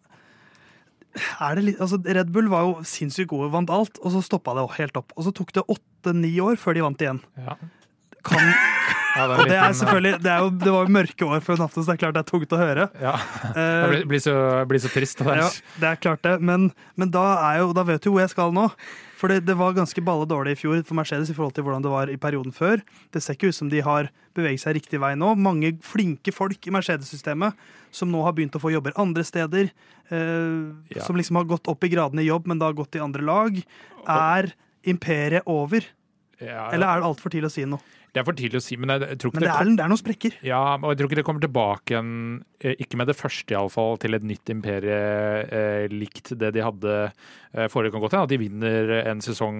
er 1.41 1.55
det 1.55 1.63
litt, 1.63 1.79
altså 1.81 1.97
Red 2.05 2.31
Bull 2.31 2.47
var 2.51 2.61
jo 2.67 2.73
sinnssykt 2.83 3.29
gode, 3.31 3.49
vant 3.51 3.69
alt, 3.71 3.97
og 4.03 4.11
så 4.13 4.21
stoppa 4.23 4.53
det 4.53 4.65
helt 4.77 4.97
opp. 4.99 5.13
Og 5.17 5.23
så 5.25 5.33
tok 5.33 5.51
det 5.55 5.63
åtte-ni 5.67 6.33
år 6.43 6.55
før 6.59 6.73
de 6.75 6.81
vant 6.85 7.01
igjen. 7.01 7.21
Ja. 7.39 7.55
Kan, 8.23 8.53
Ja, 9.15 9.25
Og 9.31 9.47
det 9.47 9.55
er 9.55 9.71
selvfølgelig, 9.79 10.13
det, 10.23 10.31
er 10.31 10.43
jo, 10.43 10.49
det 10.59 10.71
var 10.75 10.85
jo 10.87 10.91
mørke 10.97 11.27
år 11.29 11.39
før 11.45 11.61
natten, 11.63 11.83
så 11.83 11.87
det 11.91 11.95
er 11.95 12.01
klart 12.03 12.17
det 12.17 12.23
er 12.25 12.29
tungt 12.31 12.51
å 12.55 12.59
høre. 12.59 12.87
Ja, 13.01 13.15
Eh, 13.45 13.55
det 13.55 13.89
blir, 13.93 14.05
blir, 14.13 14.19
så, 14.23 14.35
blir 14.67 14.81
så 14.83 14.91
trist. 14.91 15.21
Det. 15.23 15.35
Ja, 15.39 15.49
det 15.79 15.89
er 15.93 15.99
klart 16.03 16.23
det. 16.27 16.35
Men, 16.43 16.69
men 16.99 17.11
da, 17.13 17.23
jo, 17.61 17.69
da 17.77 17.85
vet 17.87 18.03
du 18.03 18.11
hvor 18.11 18.23
jeg 18.25 18.33
skal 18.33 18.51
nå. 18.55 18.67
For 19.15 19.31
det, 19.31 19.45
det 19.47 19.55
var 19.55 19.71
ganske 19.77 20.01
balle 20.03 20.27
dårlig 20.27 20.57
i 20.57 20.59
fjor 20.59 20.81
for 20.83 20.97
Mercedes 20.99 21.29
i 21.31 21.35
forhold 21.37 21.55
til 21.55 21.63
hvordan 21.63 21.85
det 21.85 21.91
var 21.93 22.09
i 22.11 22.17
perioden 22.19 22.51
før. 22.51 22.81
Det 23.15 23.21
ser 23.23 23.37
ikke 23.37 23.47
ut 23.53 23.55
som 23.55 23.69
de 23.71 23.79
har 23.85 24.09
beveget 24.35 24.59
seg 24.65 24.75
riktig 24.75 24.99
vei 24.99 25.13
nå. 25.15 25.31
Mange 25.39 25.71
flinke 25.87 26.33
folk 26.35 26.67
i 26.67 26.73
Mercedes-systemet 26.75 27.55
som 27.95 28.11
nå 28.11 28.19
har 28.27 28.35
begynt 28.35 28.57
å 28.59 28.61
få 28.61 28.73
jobber 28.75 28.91
andre 28.99 29.23
steder. 29.23 29.71
Eh, 30.11 30.59
Ja. 30.91 31.01
Som 31.07 31.15
liksom 31.15 31.39
har 31.39 31.47
gått 31.47 31.71
opp 31.71 31.83
i 31.87 31.89
gradene 31.95 32.21
i 32.21 32.27
jobb, 32.27 32.45
men 32.51 32.59
da 32.59 32.67
har 32.67 32.75
gått 32.77 32.99
i 32.99 33.03
andre 33.03 33.23
lag. 33.23 33.55
Er 34.05 34.51
imperiet 34.85 35.47
over? 35.47 35.87
Ja, 36.43 36.67
Eller 36.75 36.85
er 36.91 36.99
det 36.99 37.07
altfor 37.07 37.31
tidlig 37.31 37.47
å 37.49 37.55
si 37.55 37.63
noe? 37.65 37.79
Det 38.15 38.21
er 38.21 38.27
for 38.29 38.37
tidlig 38.39 38.61
å 38.61 38.63
si, 38.63 38.77
men 38.79 38.93
jeg, 38.93 39.01
jeg 39.11 39.19
tror 39.19 39.31
ikke 39.33 39.41
Men 39.41 39.43
det 39.43 39.51
er, 39.51 39.69
det 39.75 39.83
er 39.83 39.91
noen 39.91 39.99
sprekker. 39.99 40.37
Ja, 40.47 40.61
og 40.77 40.85
jeg 40.87 40.99
tror 41.01 41.09
ikke 41.09 41.17
det 41.19 41.25
kommer 41.27 41.43
tilbake 41.43 41.91
igjen, 41.91 42.13
eh, 42.63 42.77
ikke 42.85 42.99
med 43.01 43.11
det 43.11 43.17
første 43.19 43.51
iallfall, 43.57 43.99
til 43.99 44.15
et 44.15 44.29
nytt 44.29 44.53
imperie 44.53 45.01
eh, 45.43 45.83
likt 45.91 46.31
det 46.39 46.53
de 46.55 46.63
hadde 46.63 46.95
eh, 47.03 47.67
forrige. 47.73 47.91
Kan 47.91 48.05
godt 48.05 48.15
hende 48.15 48.29
at 48.29 48.31
de 48.31 48.39
vinner 48.39 48.95
en 49.01 49.23
sesong 49.25 49.59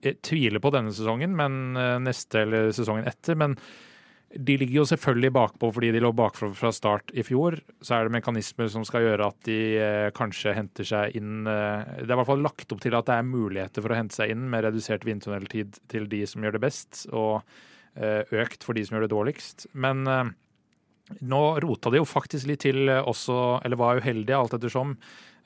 Jeg 0.00 0.16
tviler 0.24 0.64
på 0.64 0.72
denne 0.72 0.96
sesongen, 0.96 1.36
men 1.36 1.76
eh, 1.76 2.00
neste 2.00 2.46
eller 2.46 2.72
sesongen 2.72 3.04
etter. 3.10 3.36
Men 3.36 3.58
de 4.30 4.54
ligger 4.60 4.78
jo 4.78 4.86
selvfølgelig 4.86 5.32
bakpå 5.34 5.68
fordi 5.74 5.90
de 5.90 6.02
lå 6.04 6.12
bakpå 6.14 6.52
fra 6.54 6.70
start 6.72 7.10
i 7.18 7.24
fjor. 7.26 7.56
Så 7.82 7.96
er 7.96 8.06
det 8.06 8.14
mekanismer 8.14 8.70
som 8.72 8.84
skal 8.86 9.04
gjøre 9.04 9.28
at 9.32 9.40
de 9.48 9.58
eh, 9.76 10.10
kanskje 10.16 10.54
henter 10.54 10.86
seg 10.86 11.18
inn 11.18 11.48
eh, 11.50 11.98
Det 12.00 12.06
er 12.06 12.14
i 12.14 12.20
hvert 12.20 12.30
fall 12.30 12.46
lagt 12.46 12.72
opp 12.72 12.80
til 12.80 12.94
at 12.96 13.10
det 13.10 13.16
er 13.18 13.26
muligheter 13.26 13.84
for 13.84 13.92
å 13.92 13.98
hente 13.98 14.16
seg 14.16 14.32
inn 14.32 14.46
med 14.52 14.64
redusert 14.68 15.04
vindtunneltid 15.04 15.82
til 15.90 16.06
de 16.10 16.22
som 16.30 16.46
gjør 16.46 16.56
det 16.56 16.62
best. 16.62 17.04
og 17.10 17.42
eh, 17.42 17.68
økt 17.96 18.62
for 18.64 18.76
de 18.76 18.84
som 18.86 18.96
gjør 18.96 19.06
det 19.06 19.14
dårligst. 19.14 19.66
Men 19.74 20.06
eh, 20.06 20.30
nå 21.26 21.42
rota 21.64 21.90
de 21.90 22.00
jo 22.00 22.08
faktisk 22.08 22.48
litt 22.50 22.62
til 22.64 22.88
eh, 22.88 23.02
også, 23.02 23.60
eller 23.64 23.80
var 23.80 24.00
uheldige 24.00 24.38
alt 24.38 24.54
ettersom, 24.56 24.96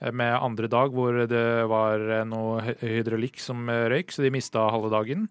eh, 0.01 0.13
med 0.13 0.37
andre 0.37 0.71
dag 0.71 0.95
hvor 0.95 1.25
det 1.31 1.47
var 1.71 2.05
eh, 2.05 2.25
noe 2.29 2.77
hydraulikk 2.83 3.41
som 3.43 3.69
eh, 3.73 3.87
røyk, 3.93 4.13
så 4.13 4.25
de 4.25 4.33
mista 4.35 4.69
halve 4.71 4.93
dagen. 4.93 5.29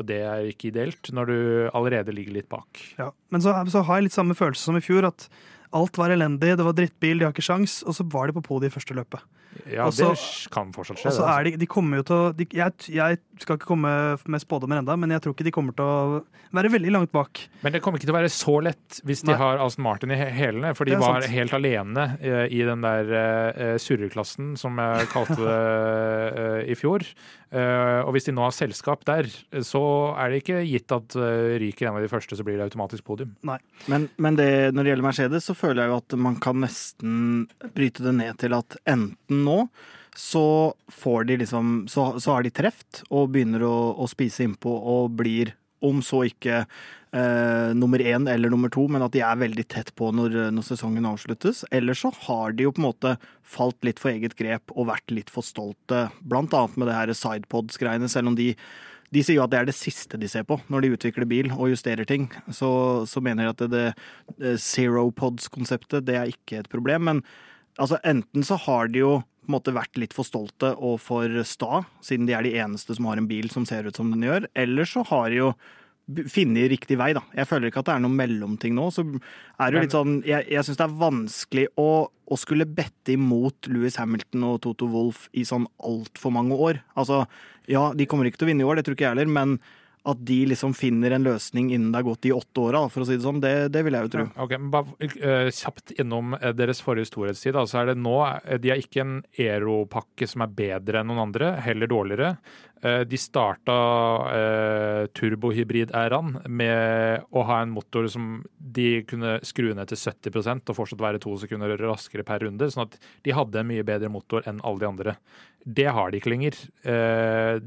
Og 0.00 0.06
det 0.08 0.22
er 0.24 0.46
ikke 0.48 0.70
ideelt 0.70 1.10
når 1.12 1.28
du 1.28 1.38
allerede 1.76 2.14
ligger 2.16 2.38
litt 2.38 2.48
bak. 2.52 2.80
Ja. 2.96 3.10
Men 3.34 3.44
så, 3.44 3.52
så 3.68 3.82
har 3.84 4.00
jeg 4.00 4.08
litt 4.08 4.16
samme 4.16 4.36
følelse 4.38 4.64
som 4.70 4.78
i 4.78 4.84
fjor, 4.84 5.04
at 5.10 5.28
alt 5.76 5.98
var 6.00 6.12
elendig, 6.12 6.54
det 6.56 6.64
var 6.64 6.76
drittbil, 6.76 7.20
de 7.20 7.26
har 7.26 7.34
ikke 7.34 7.44
sjans, 7.44 7.80
og 7.84 7.96
så 7.96 8.06
var 8.12 8.28
de 8.28 8.36
på 8.38 8.44
podiet 8.46 8.72
i 8.72 8.76
første 8.76 8.96
løpet. 8.96 9.20
Ja, 9.68 9.86
også, 9.86 10.12
det 10.12 10.52
kan 10.54 10.72
fortsatt 10.74 11.00
skje. 11.00 11.10
Også 11.10 11.22
det, 11.22 11.28
altså. 11.28 11.40
er 11.40 11.48
de, 11.48 11.60
de 11.60 11.68
kommer 11.70 12.00
jo 12.00 12.06
til 12.08 12.16
å 12.18 12.30
de, 12.36 12.46
jeg, 12.56 12.86
jeg 12.92 13.20
skal 13.42 13.58
ikke 13.58 13.68
komme 13.68 13.92
med 14.24 14.42
spådommer 14.42 14.80
enda, 14.80 14.96
men 14.98 15.12
jeg 15.14 15.24
tror 15.24 15.36
ikke 15.36 15.46
de 15.46 15.54
kommer 15.54 15.76
til 15.76 15.86
å 15.86 16.22
være 16.52 16.72
veldig 16.72 16.92
langt 16.92 17.12
bak. 17.14 17.44
Men 17.62 17.74
det 17.74 17.80
kommer 17.84 18.00
ikke 18.00 18.08
til 18.08 18.14
å 18.14 18.18
være 18.18 18.32
så 18.32 18.56
lett 18.64 19.00
hvis 19.08 19.24
de 19.24 19.32
Nei. 19.32 19.38
har 19.40 19.62
Aston 19.64 19.86
Martin 19.86 20.12
i 20.12 20.18
hælene, 20.18 20.72
for 20.76 20.88
de 20.88 20.98
var 21.00 21.22
sant. 21.22 21.32
helt 21.32 21.54
alene 21.56 22.08
uh, 22.20 22.44
i 22.44 22.62
den 22.68 22.84
der 22.84 23.12
uh, 23.12 23.76
surreklassen, 23.80 24.54
som 24.60 24.80
jeg 24.82 25.08
kalte 25.12 25.38
det 25.40 25.60
uh, 26.36 26.58
i 26.72 26.76
fjor. 26.78 27.06
Uh, 27.52 28.00
og 28.06 28.14
hvis 28.16 28.28
de 28.28 28.36
nå 28.36 28.44
har 28.46 28.54
selskap 28.56 29.04
der, 29.08 29.28
så 29.64 29.82
er 30.16 30.32
det 30.32 30.42
ikke 30.42 30.62
gitt 30.64 30.92
at 30.94 31.16
ryker 31.60 31.88
en 31.88 31.98
av 31.98 32.04
de 32.04 32.12
første, 32.12 32.36
så 32.36 32.46
blir 32.46 32.58
det 32.60 32.68
automatisk 32.68 33.06
podium. 33.08 33.34
Men, 33.44 34.08
men 34.16 34.38
det, 34.38 34.50
når 34.72 34.84
det 34.84 34.94
gjelder 34.94 35.08
Mercedes, 35.08 35.48
så 35.48 35.56
føler 35.56 35.84
jeg 35.84 35.92
jo 35.92 36.00
at 36.00 36.18
man 36.28 36.38
kan 36.42 36.60
nesten 36.62 37.46
bryte 37.72 38.04
det 38.04 38.16
ned 38.16 38.40
til 38.40 38.56
at 38.56 38.76
enten 38.88 39.41
nå 39.44 39.58
så 40.16 40.74
får 40.92 41.24
de 41.24 41.36
liksom 41.40 41.86
Så, 41.88 42.20
har 42.26 42.42
de 42.42 42.50
treft 42.52 43.02
og 43.10 43.30
begynner 43.32 43.64
å, 43.64 43.76
å 43.96 44.08
spise 44.10 44.44
innpå 44.44 44.68
og 44.68 45.14
blir, 45.16 45.54
om 45.82 46.02
så 46.04 46.22
ikke 46.28 46.58
eh, 46.62 47.70
nummer 47.74 47.98
én 47.98 48.28
eller 48.30 48.52
nummer 48.52 48.70
to, 48.72 48.84
men 48.92 49.02
at 49.02 49.14
de 49.16 49.22
er 49.24 49.40
veldig 49.40 49.64
tett 49.72 49.94
på 49.96 50.12
når, 50.14 50.52
når 50.54 50.68
sesongen 50.68 51.08
avsluttes. 51.08 51.64
Eller 51.72 51.96
så 51.98 52.12
har 52.28 52.52
de 52.52 52.68
jo 52.68 52.74
på 52.76 52.82
en 52.82 52.90
måte 52.90 53.16
falt 53.42 53.80
litt 53.88 54.02
for 54.02 54.12
eget 54.12 54.36
grep 54.38 54.74
og 54.76 54.90
vært 54.92 55.16
litt 55.16 55.32
for 55.32 55.46
stolte, 55.46 56.06
blant 56.20 56.54
annet 56.54 56.76
med 56.76 56.92
det 56.92 56.98
her 56.98 57.14
sidepods-greiene, 57.16 58.10
selv 58.12 58.32
om 58.32 58.38
de 58.38 58.52
de 59.12 59.20
sier 59.20 59.36
jo 59.36 59.42
at 59.44 59.52
det 59.52 59.58
er 59.60 59.66
det 59.68 59.76
siste 59.76 60.16
de 60.16 60.28
ser 60.30 60.46
på 60.48 60.56
når 60.72 60.84
de 60.84 60.90
utvikler 60.94 61.26
bil 61.28 61.50
og 61.52 61.68
justerer 61.68 62.08
ting. 62.08 62.30
Så, 62.48 62.70
så 63.04 63.20
mener 63.20 63.44
de 63.44 63.50
at 63.52 63.64
det, 63.68 63.80
det 64.40 64.54
zero 64.64 65.10
pods-konseptet 65.12 66.06
det 66.08 66.16
er 66.16 66.32
ikke 66.32 66.62
et 66.62 66.70
problem. 66.72 67.04
Men 67.10 67.20
altså, 67.76 68.00
enten 68.08 68.46
så 68.48 68.56
har 68.64 68.88
de 68.88 69.02
jo 69.02 69.12
på 69.42 69.50
en 69.50 69.56
måte 69.56 69.74
vært 69.74 69.98
litt 69.98 70.14
for 70.14 70.26
stolte 70.26 70.72
og 70.78 71.00
for 71.02 71.42
sta, 71.48 71.82
siden 72.04 72.28
de 72.28 72.36
er 72.38 72.46
de 72.46 72.54
eneste 72.62 72.94
som 72.94 73.08
har 73.10 73.18
en 73.18 73.26
bil 73.30 73.50
som 73.50 73.66
ser 73.66 73.88
ut 73.88 73.98
som 73.98 74.12
den 74.12 74.22
gjør. 74.22 74.46
Eller 74.54 74.86
så 74.88 75.02
har 75.08 75.30
de 75.32 75.40
jo 75.40 75.52
funnet 76.30 76.70
riktig 76.70 76.98
vei, 76.98 77.12
da. 77.16 77.22
Jeg 77.36 77.48
føler 77.50 77.70
ikke 77.70 77.82
at 77.82 77.88
det 77.88 77.94
er 77.96 78.02
noen 78.04 78.16
mellomting 78.18 78.74
nå. 78.76 78.88
Så 78.94 79.04
er 79.06 79.70
det 79.70 79.76
jo 79.76 79.84
litt 79.84 79.94
sånn 79.94 80.16
Jeg, 80.26 80.46
jeg 80.50 80.66
syns 80.66 80.80
det 80.80 80.86
er 80.86 80.96
vanskelig 81.02 81.66
å, 81.80 81.90
å 82.10 82.38
skulle 82.38 82.68
bette 82.68 83.14
imot 83.14 83.70
Louis 83.72 83.98
Hamilton 83.98 84.48
og 84.50 84.60
Toto 84.66 84.88
Wolff 84.92 85.28
i 85.34 85.46
sånn 85.48 85.68
altfor 85.82 86.34
mange 86.34 86.58
år. 86.58 86.82
Altså, 86.98 87.24
ja, 87.70 87.88
de 87.94 88.08
kommer 88.10 88.28
ikke 88.28 88.42
til 88.42 88.50
å 88.50 88.52
vinne 88.52 88.66
i 88.66 88.68
år, 88.68 88.78
det 88.78 88.86
tror 88.86 88.98
ikke 88.98 89.08
jeg 89.08 89.16
heller, 89.16 89.30
men 89.30 89.58
at 90.02 90.22
de 90.26 90.40
liksom 90.50 90.72
finner 90.74 91.14
en 91.14 91.22
løsning 91.22 91.70
innen 91.70 91.92
det 91.92 92.00
har 92.00 92.08
gått 92.08 92.24
de 92.26 92.32
åtte 92.34 92.62
åra, 92.64 92.80
for 92.90 93.04
å 93.04 93.06
si 93.06 93.14
det 93.14 93.22
sånn, 93.22 93.38
det, 93.42 93.52
det 93.74 93.84
vil 93.86 93.94
jeg 93.94 94.08
jo 94.08 94.12
tro. 94.16 94.24
Ok, 94.44 94.56
men 94.58 94.72
bare 94.72 95.08
uh, 95.12 95.50
Kjapt 95.52 95.94
innom 96.02 96.34
eh, 96.40 96.50
deres 96.58 96.82
forrige 96.82 97.12
storhetstid. 97.12 97.54
Altså 97.58 97.82
er 97.82 97.92
det 97.92 98.00
nå, 98.02 98.16
eh, 98.42 98.58
De 98.62 98.72
har 98.72 98.82
ikke 98.82 99.04
en 99.04 99.14
Ero-pakke 99.38 100.26
som 100.26 100.42
er 100.42 100.58
bedre 100.58 101.02
enn 101.02 101.10
noen 101.12 101.22
andre, 101.28 101.52
heller 101.62 101.90
dårligere. 101.92 102.32
Uh, 102.82 103.04
de 103.06 103.20
starta 103.20 103.78
uh, 104.26 105.06
turbohybrid-æraen 105.14 106.34
med 106.50 107.30
å 107.30 107.46
ha 107.46 107.62
en 107.62 107.74
motor 107.76 108.10
som 108.10 108.40
de 108.58 109.04
kunne 109.06 109.38
skru 109.46 109.70
ned 109.70 109.86
til 109.92 110.02
70% 110.02 110.66
og 110.66 110.80
fortsatt 110.80 111.06
være 111.06 111.22
to 111.22 111.38
sekunder 111.38 111.78
raskere 111.78 112.26
per 112.26 112.42
runde. 112.42 112.72
Sånn 112.74 112.88
at 112.88 112.98
de 113.22 113.38
hadde 113.38 113.62
en 113.62 113.70
mye 113.70 113.86
bedre 113.86 114.10
motor 114.10 114.42
enn 114.50 114.58
alle 114.66 114.82
de 114.82 114.90
andre. 114.90 115.18
Det 115.62 115.92
har 115.94 116.10
de 116.10 116.18
ikke 116.18 116.34
lenger. 116.34 116.58
Uh, 116.82 117.62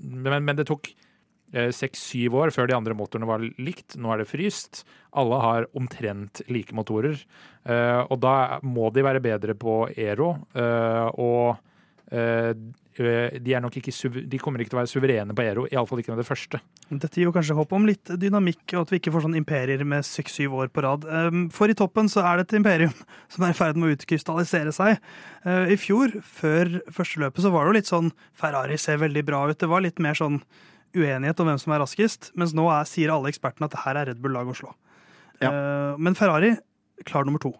men, 0.00 0.40
men 0.40 0.56
det 0.56 0.70
tok 0.72 0.94
seks-syv 1.54 2.34
år 2.40 2.50
før 2.54 2.66
de 2.66 2.74
andre 2.76 2.96
motorene 2.98 3.28
var 3.28 3.42
likt. 3.62 3.94
Nå 4.00 4.10
er 4.10 4.22
det 4.22 4.30
fryst. 4.30 4.82
Alle 5.14 5.38
har 5.42 5.68
omtrent 5.78 6.42
like 6.50 6.74
motorer. 6.74 7.20
Eh, 7.64 8.00
og 8.10 8.20
da 8.20 8.60
må 8.66 8.90
de 8.92 9.04
være 9.04 9.22
bedre 9.24 9.56
på 9.56 9.84
Aero. 9.94 10.34
eh, 10.52 11.06
og 11.16 11.56
eh, 12.12 12.50
de, 12.94 13.54
ikke, 13.80 14.10
de 14.30 14.38
kommer 14.38 14.62
ikke 14.62 14.70
til 14.70 14.76
å 14.76 14.80
være 14.82 14.90
suverene 14.92 15.34
på 15.34 15.42
Aero, 15.42 15.64
iallfall 15.66 15.98
ikke 15.98 16.12
med 16.12 16.20
det 16.22 16.28
første. 16.28 16.60
Dette 16.90 17.18
gir 17.18 17.26
jo 17.26 17.32
kanskje 17.34 17.56
håp 17.58 17.72
om 17.74 17.88
litt 17.88 18.12
dynamikk, 18.22 18.62
og 18.76 18.84
at 18.84 18.92
vi 18.92 19.00
ikke 19.00 19.10
får 19.14 19.24
sånn 19.24 19.38
imperier 19.40 19.82
med 19.88 20.06
seks-syv 20.06 20.54
år 20.60 20.70
på 20.70 20.84
rad. 20.84 21.08
Um, 21.08 21.48
For 21.50 21.72
i 21.72 21.74
toppen 21.74 22.10
så 22.12 22.22
er 22.22 22.38
det 22.38 22.46
et 22.46 22.60
imperium 22.60 22.94
som 23.32 23.46
er 23.46 23.54
i 23.54 23.58
ferd 23.58 23.80
med 23.80 23.88
å 23.88 23.96
utkrystallisere 23.96 24.74
seg. 24.76 25.02
I 25.44 25.76
fjor, 25.80 26.14
før 26.22 26.78
første 26.94 27.24
løpet, 27.24 27.42
så 27.42 27.50
var 27.52 27.66
det 27.66 27.72
jo 27.72 27.78
litt 27.80 27.90
sånn 27.90 28.14
Ferrari 28.38 28.78
ser 28.80 29.02
veldig 29.02 29.26
bra 29.26 29.42
ut. 29.50 29.58
Det 29.58 29.68
var 29.68 29.82
litt 29.84 29.98
mer 30.00 30.16
sånn 30.16 30.38
uenighet 30.94 31.40
om 31.42 31.50
hvem 31.50 31.60
som 31.60 31.74
er 31.74 31.82
raskest, 31.82 32.30
mens 32.38 32.54
nå 32.56 32.68
er, 32.72 32.88
sier 32.88 33.12
alle 33.14 33.30
ekspertene 33.32 33.68
at 33.68 33.74
det 33.74 33.82
her 33.84 34.00
er 34.00 34.10
Red 34.12 34.22
Bull 34.22 34.34
lag 34.36 34.48
å 34.50 34.56
slå. 34.56 34.72
Ja. 35.42 35.50
Uh, 35.50 36.00
Men 36.00 36.16
Ferrari 36.18 36.54
klar 37.04 37.26
nummer 37.26 37.42
to. 37.42 37.52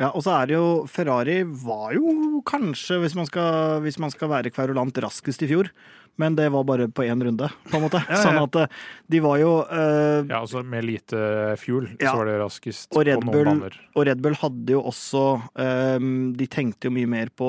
Ja, 0.00 0.08
og 0.10 0.24
så 0.26 0.32
er 0.34 0.48
det 0.50 0.56
jo 0.56 0.68
Ferrari 0.90 1.36
var 1.46 1.92
jo 1.94 2.40
kanskje, 2.46 2.98
hvis 3.04 3.14
man 3.14 3.28
skal, 3.28 3.78
hvis 3.84 4.00
man 4.02 4.10
skal 4.10 4.32
være 4.32 4.50
kverulant, 4.50 4.96
raskest 5.04 5.44
i 5.46 5.50
fjor. 5.52 5.70
Men 6.20 6.36
det 6.38 6.44
var 6.54 6.62
bare 6.68 6.86
på 6.94 7.02
én 7.02 7.18
runde, 7.26 7.48
på 7.70 7.76
en 7.78 7.82
måte. 7.88 7.98
Ja, 8.06 8.14
ja. 8.14 8.20
Sånn 8.22 8.38
at 8.38 8.54
eh, 8.60 8.74
de 9.10 9.20
var 9.24 9.38
jo 9.40 9.54
uh, 9.66 10.20
Ja, 10.28 10.42
altså 10.44 10.60
Med 10.62 10.84
lite 10.86 11.18
fuel 11.58 11.88
Ja. 11.98 12.12
så 12.12 12.20
var 12.20 12.28
det 12.30 12.36
raskest 12.38 12.94
Og 12.94 13.02
Red 13.08 13.18
på 13.18 13.26
noen 13.26 13.34
Bull- 13.34 13.48
baner. 13.50 13.78
Og 13.98 14.06
Red 14.06 14.20
Bull 14.22 14.36
hadde 14.38 14.76
jo 14.76 14.82
også 14.86 15.24
um, 15.58 16.12
De 16.38 16.46
tenkte 16.46 16.86
jo 16.86 16.94
mye 16.94 17.10
mer 17.10 17.32
på, 17.34 17.48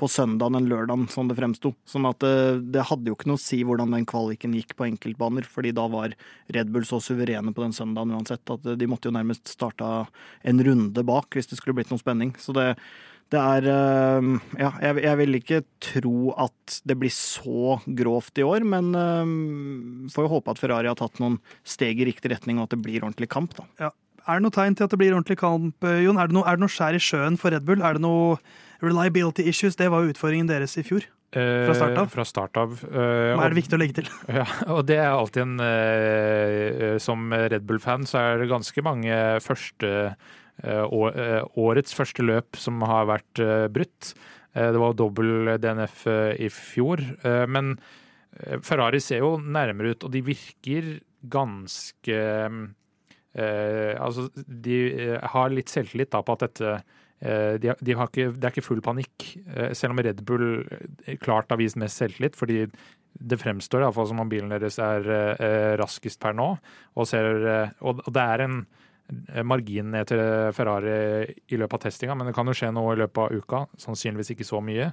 på 0.00 0.08
søndagen 0.10 0.58
enn 0.58 0.66
lørdagen, 0.70 1.06
som 1.12 1.28
det 1.30 1.36
fremsto. 1.38 1.70
Sånn 1.86 2.08
at 2.10 2.24
uh, 2.26 2.58
det 2.58 2.82
hadde 2.88 3.12
jo 3.12 3.14
ikke 3.18 3.30
noe 3.30 3.38
å 3.38 3.44
si 3.44 3.60
hvordan 3.68 3.94
den 3.94 4.06
kvaliken 4.10 4.54
gikk 4.58 4.74
på 4.78 4.88
enkeltbaner, 4.88 5.46
fordi 5.46 5.70
da 5.76 5.84
var 5.92 6.14
Red 6.50 6.72
Bull 6.74 6.86
så 6.88 6.98
suverene 7.04 7.52
på 7.54 7.62
den 7.62 7.74
søndagen 7.76 8.16
uansett 8.16 8.42
at 8.50 8.66
eh, 8.66 8.78
de 8.80 8.88
måtte 8.90 9.06
jo 9.10 9.14
nærmest 9.14 9.52
starta 9.54 10.06
en 10.42 10.62
runde 10.66 11.04
bak 11.06 11.30
hvis 11.36 11.50
det 11.52 11.60
skulle 11.60 11.76
blitt 11.78 11.92
noe 11.94 12.00
spenning. 12.02 12.32
Så 12.40 12.54
det, 12.56 12.72
det 13.30 13.38
er 13.40 13.66
eh, 13.70 14.28
Ja, 14.58 14.70
jeg, 14.82 15.02
jeg 15.04 15.18
vil 15.20 15.38
ikke 15.38 15.60
tro 15.86 16.32
at 16.34 16.80
det 16.88 16.96
blir 16.98 17.12
så 17.14 17.76
grovt 17.86 18.38
i 18.42 18.46
år, 18.46 18.64
men 18.66 18.90
eh, 18.98 20.10
får 20.14 20.26
jo 20.26 20.32
håpe 20.36 20.54
at 20.54 20.60
Ferrari 20.62 20.90
har 20.90 20.98
tatt 20.98 21.20
noen 21.22 21.38
steg 21.62 22.00
i 22.02 22.08
riktig 22.10 22.32
retning, 22.34 22.58
og 22.58 22.68
at 22.68 22.74
det 22.76 22.82
blir 22.84 23.02
ordentlig 23.04 23.30
kamp, 23.32 23.54
da. 23.58 23.68
Ja. 23.86 23.92
Er 24.28 24.36
det 24.36 24.44
noe 24.44 24.52
tegn 24.52 24.74
til 24.76 24.84
at 24.84 24.92
det 24.92 24.98
blir 25.00 25.14
ordentlig 25.16 25.38
kamp, 25.40 25.86
eh, 25.88 26.02
Jon? 26.04 26.18
Er 26.20 26.28
det 26.28 26.36
noe, 26.36 26.44
er 26.46 26.58
det 26.58 26.64
noe 26.66 26.74
skjær 26.74 26.98
i 26.98 27.00
sjøen 27.02 27.38
for 27.40 27.54
Red 27.54 27.64
Bull? 27.66 27.80
Er 27.86 27.96
det 27.96 28.02
noe 28.04 28.36
reliability 28.84 29.46
issues? 29.48 29.78
Det 29.80 29.88
var 29.90 30.04
jo 30.04 30.12
utfordringen 30.12 30.50
deres 30.50 30.76
i 30.76 30.84
fjor. 30.86 31.06
Fra 31.30 31.74
start 31.78 31.94
av? 31.94 32.08
Fra 32.10 32.24
start 32.26 32.58
av. 32.58 32.72
eh, 32.90 33.32
Hva 33.38 33.44
er 33.46 33.52
det 33.54 33.60
viktig 33.60 33.76
å 33.76 33.78
legge 33.78 33.94
til? 34.00 34.08
Ja, 34.40 34.44
og 34.74 34.80
det 34.88 34.96
er 34.98 35.12
alltid 35.14 35.44
en 35.44 35.60
eh, 35.62 36.96
Som 36.98 37.30
Red 37.30 37.62
Bull-fan 37.68 38.02
så 38.10 38.18
er 38.18 38.42
det 38.42 38.48
ganske 38.50 38.82
mange 38.82 39.14
første 39.44 39.90
eh, 40.10 40.10
eh, 40.10 40.49
Årets 40.62 41.94
første 41.96 42.24
løp 42.26 42.58
som 42.60 42.82
har 42.86 43.08
vært 43.10 43.42
eh, 43.42 43.66
brutt. 43.72 44.12
Eh, 44.54 44.70
det 44.74 44.82
var 44.82 44.96
dobbel 44.98 45.54
DNF 45.62 46.06
eh, 46.10 46.34
i 46.46 46.50
fjor. 46.52 47.02
eh, 47.24 47.46
men 47.46 47.76
eh, 48.38 48.58
Ferrari 48.66 49.00
ser 49.00 49.24
jo 49.24 49.36
nærmere 49.38 49.94
ut, 49.94 50.04
og 50.04 50.12
de 50.14 50.24
virker 50.26 50.92
ganske 51.30 52.20
eh, 52.20 53.94
Altså, 54.00 54.28
de 54.34 54.78
eh, 54.90 55.28
har 55.34 55.52
litt 55.54 55.70
selvtillit 55.70 56.10
da 56.10 56.22
på 56.26 56.34
at 56.34 56.48
dette 56.48 56.72
eh, 57.22 57.54
de, 57.62 57.74
de 57.78 57.94
Det 57.94 58.42
er 58.42 58.50
ikke 58.50 58.66
full 58.66 58.82
panikk, 58.82 59.36
eh, 59.54 59.70
selv 59.72 59.94
om 59.94 60.02
Red 60.02 60.24
Bull 60.26 60.64
eh, 60.66 61.14
klart 61.20 61.52
har 61.52 61.60
vist 61.60 61.78
mest 61.78 62.00
selvtillit. 62.02 62.36
fordi 62.36 62.66
det 63.20 63.40
fremstår 63.40 63.82
iallfall 63.82 64.06
som 64.06 64.20
om 64.22 64.28
bilen 64.30 64.52
deres 64.54 64.78
er 64.82 65.06
eh, 65.10 65.72
raskest 65.80 66.20
per 66.22 66.34
nå. 66.36 66.52
Og, 66.96 67.06
ser, 67.08 67.26
eh, 67.46 67.72
og 67.82 68.02
det 68.06 68.22
er 68.22 68.44
en 68.46 68.60
eh, 68.62 68.79
margin 69.46 69.90
ned 69.94 70.10
til 70.10 70.20
Ferrari 70.56 70.96
i 71.50 71.58
løpet 71.58 71.78
av 71.78 71.86
testinga, 71.86 72.16
men 72.18 72.30
det 72.30 72.36
kan 72.36 72.48
jo 72.48 72.56
skje 72.56 72.72
noe 72.74 72.94
i 72.94 73.00
løpet 73.00 73.22
av 73.24 73.34
uka. 73.34 73.64
Sannsynligvis 73.80 74.34
ikke 74.34 74.48
så 74.48 74.62
mye, 74.64 74.90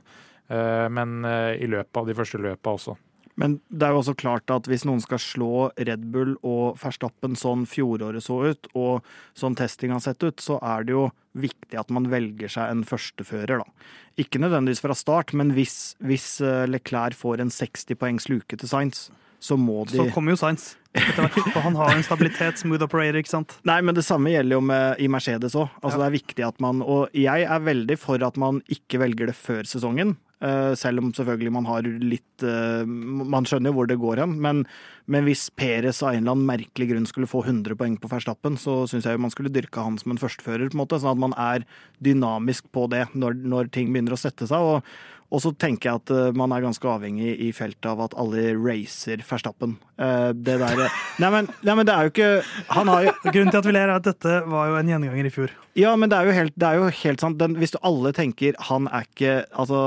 eh, 0.49 0.87
men 0.93 1.19
eh, 1.27 1.57
i 1.61 1.69
løpet 1.69 2.01
av 2.01 2.09
de 2.09 2.17
første 2.17 2.41
løpa 2.41 2.75
også. 2.77 2.97
Men 3.37 3.59
det 3.69 3.85
er 3.85 3.93
jo 3.93 3.99
også 4.01 4.15
klart 4.17 4.49
at 4.49 4.65
hvis 4.65 4.83
noen 4.89 5.01
skal 5.03 5.21
slå 5.21 5.51
Red 5.77 6.07
Bull 6.13 6.33
og 6.41 6.79
Verstappen 6.81 7.37
sånn 7.37 7.67
fjoråret 7.69 8.25
så 8.25 8.39
ut, 8.49 8.69
og 8.73 9.05
sånn 9.37 9.57
testing 9.59 9.93
har 9.93 10.01
sett 10.01 10.25
ut, 10.25 10.41
så 10.41 10.57
er 10.65 10.87
det 10.87 10.95
jo 10.95 11.03
viktig 11.37 11.77
at 11.77 11.93
man 11.93 12.09
velger 12.09 12.49
seg 12.49 12.73
en 12.73 12.81
førstefører, 12.87 13.61
da. 13.61 13.93
Ikke 14.17 14.41
nødvendigvis 14.41 14.81
fra 14.81 14.97
start, 14.97 15.35
men 15.37 15.53
hvis, 15.53 15.93
hvis 16.01 16.39
eh, 16.41 16.65
Leclerc 16.65 17.17
får 17.19 17.43
en 17.43 17.53
60 17.53 18.01
poengs 18.01 18.25
luke 18.31 18.57
til 18.57 18.71
Sainz, 18.71 19.05
så 19.39 19.57
må 19.59 19.83
de 19.87 19.97
Så 19.99 20.07
kommer 20.13 20.33
jo 20.33 20.39
Sainz. 20.41 20.75
For 20.97 21.61
han 21.61 21.75
har 21.77 21.91
en 21.93 22.01
stabilitet, 22.05 22.57
smooth 22.57 22.81
operator, 22.87 23.19
ikke 23.21 23.29
sant. 23.29 23.57
Nei, 23.69 23.79
men 23.85 23.93
det 23.93 24.01
samme 24.07 24.31
gjelder 24.33 24.57
jo 24.57 24.61
med, 24.65 24.95
i 25.03 25.09
Mercedes 25.11 25.53
òg. 25.53 25.67
Altså, 25.83 25.97
Ja. 25.99 26.07
Det 26.07 26.07
er 26.07 26.15
viktig 26.17 26.45
at 26.47 26.59
man 26.63 26.81
Og 26.81 27.09
jeg 27.13 27.43
er 27.45 27.59
veldig 27.61 27.97
for 28.01 28.23
at 28.25 28.37
man 28.37 28.63
ikke 28.67 28.97
velger 29.03 29.27
det 29.29 29.35
før 29.37 29.61
sesongen. 29.69 30.15
eh, 30.41 30.73
selv 30.73 30.99
om 31.03 31.11
selvfølgelig 31.13 31.51
man 31.53 31.65
har 31.65 31.81
litt 31.85 32.43
eh, 32.45 32.85
Man 32.85 33.45
skjønner 33.45 33.69
jo 33.69 33.73
hvor 33.77 33.87
det 33.89 33.99
går 34.01 34.17
hen. 34.23 34.39
Men, 34.41 34.63
men 35.05 35.23
hvis 35.25 35.49
Perez 35.53 36.01
av 36.01 36.13
en 36.15 36.23
eller 36.23 36.31
annen 36.33 36.49
merkelig 36.49 36.89
grunn 36.91 37.05
skulle 37.09 37.29
få 37.29 37.43
100 37.45 37.77
poeng 37.77 37.97
på 38.01 38.09
Verstappen, 38.09 38.57
så 38.57 38.87
syns 38.89 39.05
jeg 39.05 39.17
jo 39.17 39.21
man 39.21 39.33
skulle 39.33 39.53
dyrke 39.53 39.83
han 39.85 39.97
som 40.01 40.11
en 40.15 40.21
førstefører, 40.21 40.69
på 40.71 40.77
en 40.77 40.81
måte, 40.81 40.97
sånn 41.01 41.13
at 41.13 41.23
man 41.27 41.37
er 41.37 41.65
dynamisk 42.01 42.71
på 42.73 42.87
det 42.89 43.05
når, 43.13 43.37
når 43.45 43.69
ting 43.73 43.93
begynner 43.93 44.13
å 44.17 44.21
sette 44.21 44.49
seg. 44.49 44.57
og 44.57 44.81
og 45.27 45.41
så 45.43 45.51
tenker 45.59 45.89
jeg 45.89 46.01
at 46.01 46.11
eh, 46.15 46.35
man 46.37 46.53
er 46.55 46.63
ganske 46.63 46.87
avhengig 46.87 47.33
i 47.43 47.49
feltet 47.55 47.89
av 47.89 47.99
at 48.05 48.15
alle 48.19 48.53
racer 48.55 49.23
Verstappen. 49.27 49.75
Eh, 49.99 50.29
det 50.31 50.55
der 50.61 50.83
nei 51.21 51.31
men, 51.33 51.49
nei, 51.67 51.75
men 51.75 51.87
det 51.87 51.95
er 51.95 52.07
jo 52.07 52.11
ikke 52.13 52.29
Han 52.77 52.91
har 52.91 53.07
jo 53.07 53.13
Grunnen 53.33 53.51
til 53.51 53.59
at 53.59 53.67
vi 53.67 53.73
ler, 53.75 53.89
er 53.89 53.97
at 53.97 54.07
dette 54.07 54.37
var 54.47 54.69
jo 54.71 54.77
en 54.79 54.91
gjenganger 54.93 55.27
i 55.27 55.33
fjor. 55.33 55.55
Ja, 55.77 55.95
men 55.99 56.11
det 56.11 56.19
er 56.19 56.29
jo 56.29 56.37
helt, 56.37 56.55
det 56.55 56.69
er 56.69 56.79
jo 56.79 56.91
helt 57.01 57.23
sant. 57.23 57.39
Den, 57.41 57.57
hvis 57.59 57.75
du 57.75 57.81
alle 57.85 58.13
tenker 58.15 58.55
han 58.69 58.87
er 58.87 59.09
ikke 59.09 59.33
Altså, 59.51 59.81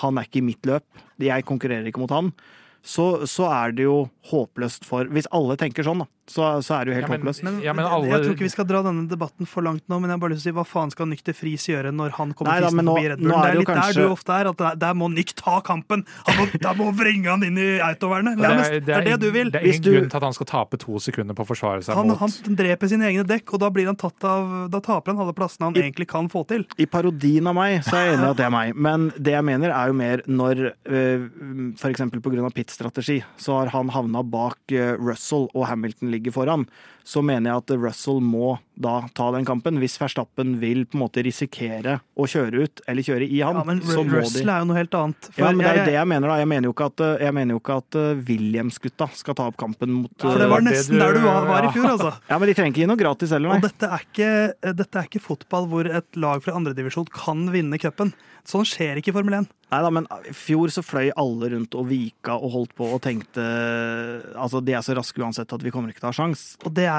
han 0.00 0.18
er 0.18 0.28
ikke 0.28 0.40
i 0.40 0.46
mitt 0.48 0.64
løp, 0.68 0.86
jeg 1.20 1.46
konkurrerer 1.48 1.88
ikke 1.90 2.00
mot 2.00 2.14
han, 2.14 2.32
så, 2.88 3.08
så 3.28 3.44
er 3.52 3.74
det 3.76 3.84
jo 3.84 3.98
håpløst 4.30 4.84
for 4.88 5.04
Hvis 5.12 5.26
alle 5.36 5.56
tenker 5.60 5.84
sånn, 5.84 6.00
da, 6.02 6.06
så, 6.28 6.46
så 6.64 6.74
er 6.78 6.84
det 6.86 6.92
jo 6.92 6.96
helt 6.98 7.04
Ja, 7.06 7.10
men- 7.12 7.20
håpløst. 7.22 7.42
Men, 7.44 7.58
Ja, 7.64 7.72
men 7.76 7.84
jeg- 7.84 7.92
alle- 7.96 8.08
Jeg 8.12 8.20
tror 8.24 8.34
ikke 8.36 8.46
vi 8.46 8.52
skal 8.52 8.66
dra 8.68 8.80
denne 8.84 9.04
debatten 9.08 9.46
for 9.48 9.62
langt 9.64 9.82
nå, 9.88 9.96
men 10.00 10.08
jeg 10.10 10.16
har 10.16 10.22
bare 10.24 10.32
lyst 10.34 10.44
til 10.44 10.52
å 10.52 10.54
si 10.54 10.58
hva 10.58 10.64
faen 10.68 10.90
skal 10.92 11.06
Nykter 11.10 11.34
Friis 11.36 11.64
gjøre 11.68 11.92
når 11.92 12.10
han 12.18 12.32
kommer 12.36 12.52
Nei 12.52 12.60
da, 12.64 12.70
nå- 12.70 12.84
forbi 12.94 13.08
Red 13.12 13.20
nå 13.20 13.28
Bull? 13.28 13.32
er 13.32 13.40
Det 13.40 13.44
det 13.44 13.48
er 13.48 13.58
litt 13.58 13.68
litt 13.68 13.96
der 13.96 14.00
du 14.02 14.08
ofte 14.12 14.32
er, 14.38 14.48
at 14.52 14.56
der, 14.62 14.74
der 14.84 14.94
må 15.00 15.08
Nyk 15.12 15.32
ta 15.40 15.60
kampen! 15.64 16.04
Han 16.28 16.36
må, 16.40 16.46
der 16.60 16.74
må 16.80 16.86
vrenge 16.96 17.28
han 17.32 17.42
inn 17.48 17.58
i 17.58 17.68
autovernet! 17.88 18.36
Det, 18.36 18.48
det, 18.48 18.84
Det 18.88 18.96
er 18.96 19.04
det 19.08 19.20
du 19.20 19.30
vil. 19.36 19.50
Det 19.50 19.60
er 19.62 19.66
ingen 19.68 19.82
du- 19.82 19.92
grunn 19.98 20.10
til 20.10 20.16
at 20.16 20.22
han 20.28 20.32
skal 20.38 20.46
tape 20.52 20.78
to 20.78 20.98
sekunder 20.98 21.34
på 21.34 21.44
å 21.44 21.48
forsvare 21.52 21.84
seg 21.84 21.94
Han, 21.94 22.08
mot 22.08 22.18
han 22.24 22.56
dreper 22.62 22.88
sine 22.88 23.04
egne 23.08 23.24
dekk, 23.28 23.52
og 23.54 23.60
da 23.60 23.70
blir 23.70 23.86
han 23.86 23.96
tatt 23.96 24.24
av 24.24 24.70
Da 24.70 24.80
taper 24.80 25.12
han 25.12 25.20
alle 25.20 25.32
plassene 25.36 25.68
han 25.68 25.76
I- 25.76 25.84
egentlig 25.88 26.08
kan 26.08 26.28
få 26.28 26.46
til. 26.48 26.64
I 26.78 26.86
parodien 26.86 27.46
av 27.48 27.54
meg 27.54 27.82
så 27.84 27.96
er 28.00 28.04
jeg 28.08 28.18
enig 28.18 28.26
i 28.26 28.30
at 28.32 28.36
det 28.36 28.46
er 28.46 28.50
meg, 28.56 28.74
men 28.76 29.08
det 29.16 29.32
jeg 29.36 29.44
mener 29.44 29.70
er 29.70 29.86
jo 29.88 29.92
mer 29.92 30.22
når 30.28 30.72
øh, 30.88 31.76
for 31.76 31.88
eksempel 31.92 32.20
pit-strategi, 32.78 33.24
så 33.36 33.58
har 33.58 33.66
han 33.72 33.90
havna 33.90 34.22
bak 34.22 34.72
øh, 34.72 34.94
Russell 35.02 35.48
og 35.54 35.66
Hamilton 35.66 36.10
ligger 36.10 36.32
foran. 36.32 36.66
Så 37.08 37.22
mener 37.24 37.54
jeg 37.54 37.62
at 37.62 37.70
Russell 37.80 38.18
må 38.20 38.58
da 38.78 38.98
ta 39.16 39.30
den 39.32 39.46
kampen. 39.48 39.78
Hvis 39.80 39.94
Verstappen 39.98 40.58
vil 40.60 40.82
på 40.86 40.98
en 40.98 41.02
måte 41.06 41.22
risikere 41.24 41.94
å 42.20 42.26
kjøre 42.28 42.66
ut 42.66 42.82
eller 42.86 43.06
kjøre 43.06 43.24
i 43.24 43.40
han, 43.40 43.56
Ja, 43.56 43.64
men 43.66 43.80
så 43.80 44.02
må 44.04 44.18
Russell 44.18 44.44
de 44.44 44.52
er 44.52 44.60
jo 44.60 44.68
noe 44.68 44.76
helt 44.76 44.96
annet. 44.98 45.30
For, 45.32 45.40
ja, 45.40 45.48
men 45.54 45.64
det 45.64 45.70
er 45.70 45.80
jo 45.80 45.86
det 45.88 45.96
jeg 45.96 46.10
mener. 46.12 46.28
da. 46.28 46.36
Jeg 46.42 46.50
mener 46.52 46.68
jo 46.68 46.74
ikke 46.76 46.90
at, 46.92 47.04
jeg 47.24 47.36
mener 47.38 47.56
jo 47.56 47.62
ikke 47.62 47.78
at 47.80 47.98
øh, 48.02 48.22
Williams-gutta 48.28 49.08
skal 49.22 49.38
ta 49.40 49.48
opp 49.48 49.56
kampen 49.64 49.94
mot 50.02 50.12
for 50.20 50.38
det 50.44 50.50
var 50.52 50.62
nesten 50.68 51.00
der 51.00 51.16
du 51.16 51.24
var, 51.24 51.48
var 51.48 51.66
i 51.70 51.72
fjor, 51.74 51.88
altså. 51.96 52.12
Ja, 52.30 52.38
men 52.38 52.52
de 52.52 52.56
trenger 52.60 52.74
ikke 52.76 52.84
gi 52.84 52.90
noe 52.92 53.00
gratis 53.00 53.32
heller, 53.34 53.56
Og 53.56 53.64
dette 53.64 53.88
er, 53.88 54.04
ikke, 54.04 54.30
dette 54.82 55.00
er 55.00 55.08
ikke 55.08 55.24
fotball 55.24 55.70
hvor 55.72 55.88
et 55.88 56.20
lag 56.20 56.44
fra 56.44 56.58
andredivisjon 56.60 57.08
kan 57.14 57.48
vinne 57.54 57.80
cupen. 57.80 58.12
Sånn 58.48 58.64
skjer 58.68 59.00
ikke 59.00 59.10
i 59.12 59.16
Formel 59.16 59.34
1. 59.42 59.48
Nei 59.68 59.78
da, 59.84 59.88
men 59.92 60.06
i 60.24 60.32
fjor 60.32 60.70
så 60.72 60.80
fløy 60.84 61.10
alle 61.20 61.50
rundt 61.52 61.74
og 61.76 61.88
vika 61.90 62.38
og 62.38 62.52
holdt 62.54 62.70
på 62.78 62.86
og 62.94 63.02
tenkte 63.04 63.42
Altså, 64.38 64.62
de 64.64 64.72
er 64.72 64.84
så 64.86 64.94
raske 64.96 65.20
uansett 65.20 65.52
at 65.52 65.64
vi 65.64 65.72
kommer 65.74 65.92
ikke 65.92 66.00
til 66.00 66.08
å 66.08 66.12
ha 66.12 66.16
sjans. 66.16 66.44
Og 66.64 66.72
det 66.72 66.86
er 66.88 66.97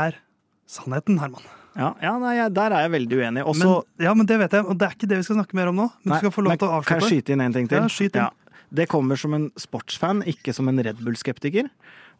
sannheten, 0.69 1.19
Herman. 1.21 1.47
Ja, 1.77 1.93
ja 2.03 2.15
nei, 2.19 2.35
der 2.53 2.75
er 2.75 2.85
jeg 2.85 2.93
veldig 2.97 3.21
uenig. 3.21 3.45
Men, 3.61 3.71
ja, 4.03 4.13
men 4.17 4.27
det 4.29 4.39
vet 4.41 4.57
jeg, 4.57 4.65
og 4.65 4.77
det 4.79 4.87
er 4.87 4.97
ikke 4.97 5.09
det 5.09 5.21
vi 5.21 5.27
skal 5.27 5.39
snakke 5.39 5.57
mer 5.59 5.71
om 5.71 5.79
nå. 5.79 5.87
Men 6.01 6.13
Nei, 6.13 6.19
du 6.19 6.25
skal 6.25 6.35
få 6.35 6.45
lov 6.45 6.59
til 6.59 6.69
å 6.69 6.83
Kan 6.87 7.01
jeg 7.01 7.13
skyte 7.13 7.35
inn 7.35 7.45
en 7.45 7.55
ting 7.55 7.69
til? 7.71 7.81
Ja, 7.81 7.91
skyt 7.93 8.19
inn. 8.19 8.37
Det 8.79 8.85
kommer 8.91 9.17
som 9.17 9.33
en 9.33 9.49
sportsfan, 9.57 10.21
ikke 10.29 10.53
som 10.53 10.69
en 10.69 10.81
Red 10.85 10.99
Bull-skeptiker. 11.01 11.69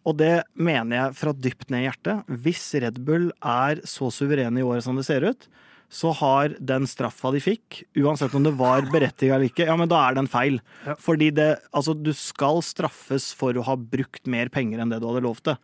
Og 0.07 0.15
det 0.17 0.45
mener 0.57 0.95
jeg 0.95 1.17
fra 1.19 1.33
dypt 1.35 1.69
ned 1.69 1.83
i 1.83 1.89
hjertet. 1.89 2.29
Hvis 2.45 2.63
Red 2.81 3.01
Bull 3.05 3.29
er 3.45 3.83
så 3.89 4.09
suverene 4.13 4.61
i 4.61 4.65
året 4.65 4.85
som 4.85 4.97
det 4.97 5.05
ser 5.09 5.27
ut, 5.27 5.49
så 5.89 6.11
har 6.13 6.53
den 6.61 6.85
straffa 6.85 7.31
de 7.33 7.41
fikk, 7.41 7.81
uansett 7.97 8.33
om 8.37 8.43
det 8.45 8.53
var 8.57 8.85
berettiget 8.93 9.33
eller 9.33 9.49
ikke, 9.49 9.65
ja, 9.65 9.75
men 9.77 9.89
da 9.89 10.03
er 10.05 10.19
den 10.19 10.29
feil. 10.29 10.59
Ja. 10.85 10.93
Fordi 11.01 11.31
det, 11.33 11.49
altså, 11.73 11.95
du 11.97 12.11
skal 12.17 12.61
straffes 12.65 13.31
for 13.37 13.57
å 13.57 13.65
ha 13.65 13.75
brukt 13.77 14.29
mer 14.29 14.51
penger 14.53 14.83
enn 14.83 14.93
det 14.93 15.01
du 15.01 15.07
hadde 15.09 15.25
lov 15.25 15.41
det. 15.49 15.57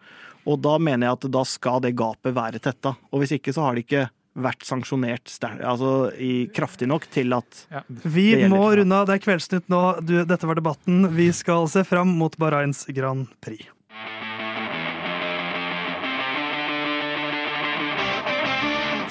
Og 0.46 0.60
da 0.62 0.76
mener 0.78 1.10
jeg 1.10 1.18
at 1.20 1.28
da 1.34 1.42
skal 1.48 1.82
det 1.82 1.96
gapet 1.98 2.36
være 2.36 2.62
tetta. 2.62 2.94
Og 3.12 3.24
hvis 3.24 3.36
ikke 3.40 3.54
så 3.56 3.66
har 3.66 3.76
det 3.76 3.86
ikke 3.88 4.08
vært 4.36 4.66
sanksjonert 4.68 5.32
altså, 5.64 6.10
i, 6.20 6.48
kraftig 6.52 6.90
nok 6.92 7.08
til 7.14 7.32
at 7.38 7.62
ja, 7.72 7.82
Vi 7.88 8.28
må 8.52 8.66
runde 8.76 8.98
av. 8.98 9.08
Det 9.08 9.16
er 9.16 9.24
Kveldsnytt 9.24 9.72
nå. 9.72 9.84
Du, 10.04 10.18
dette 10.28 10.50
var 10.50 10.60
debatten. 10.60 11.08
Vi 11.16 11.30
skal 11.34 11.70
se 11.72 11.86
fram 11.88 12.12
mot 12.20 12.36
Bahrains 12.42 12.84
Grand 12.92 13.32
Prix. 13.44 13.72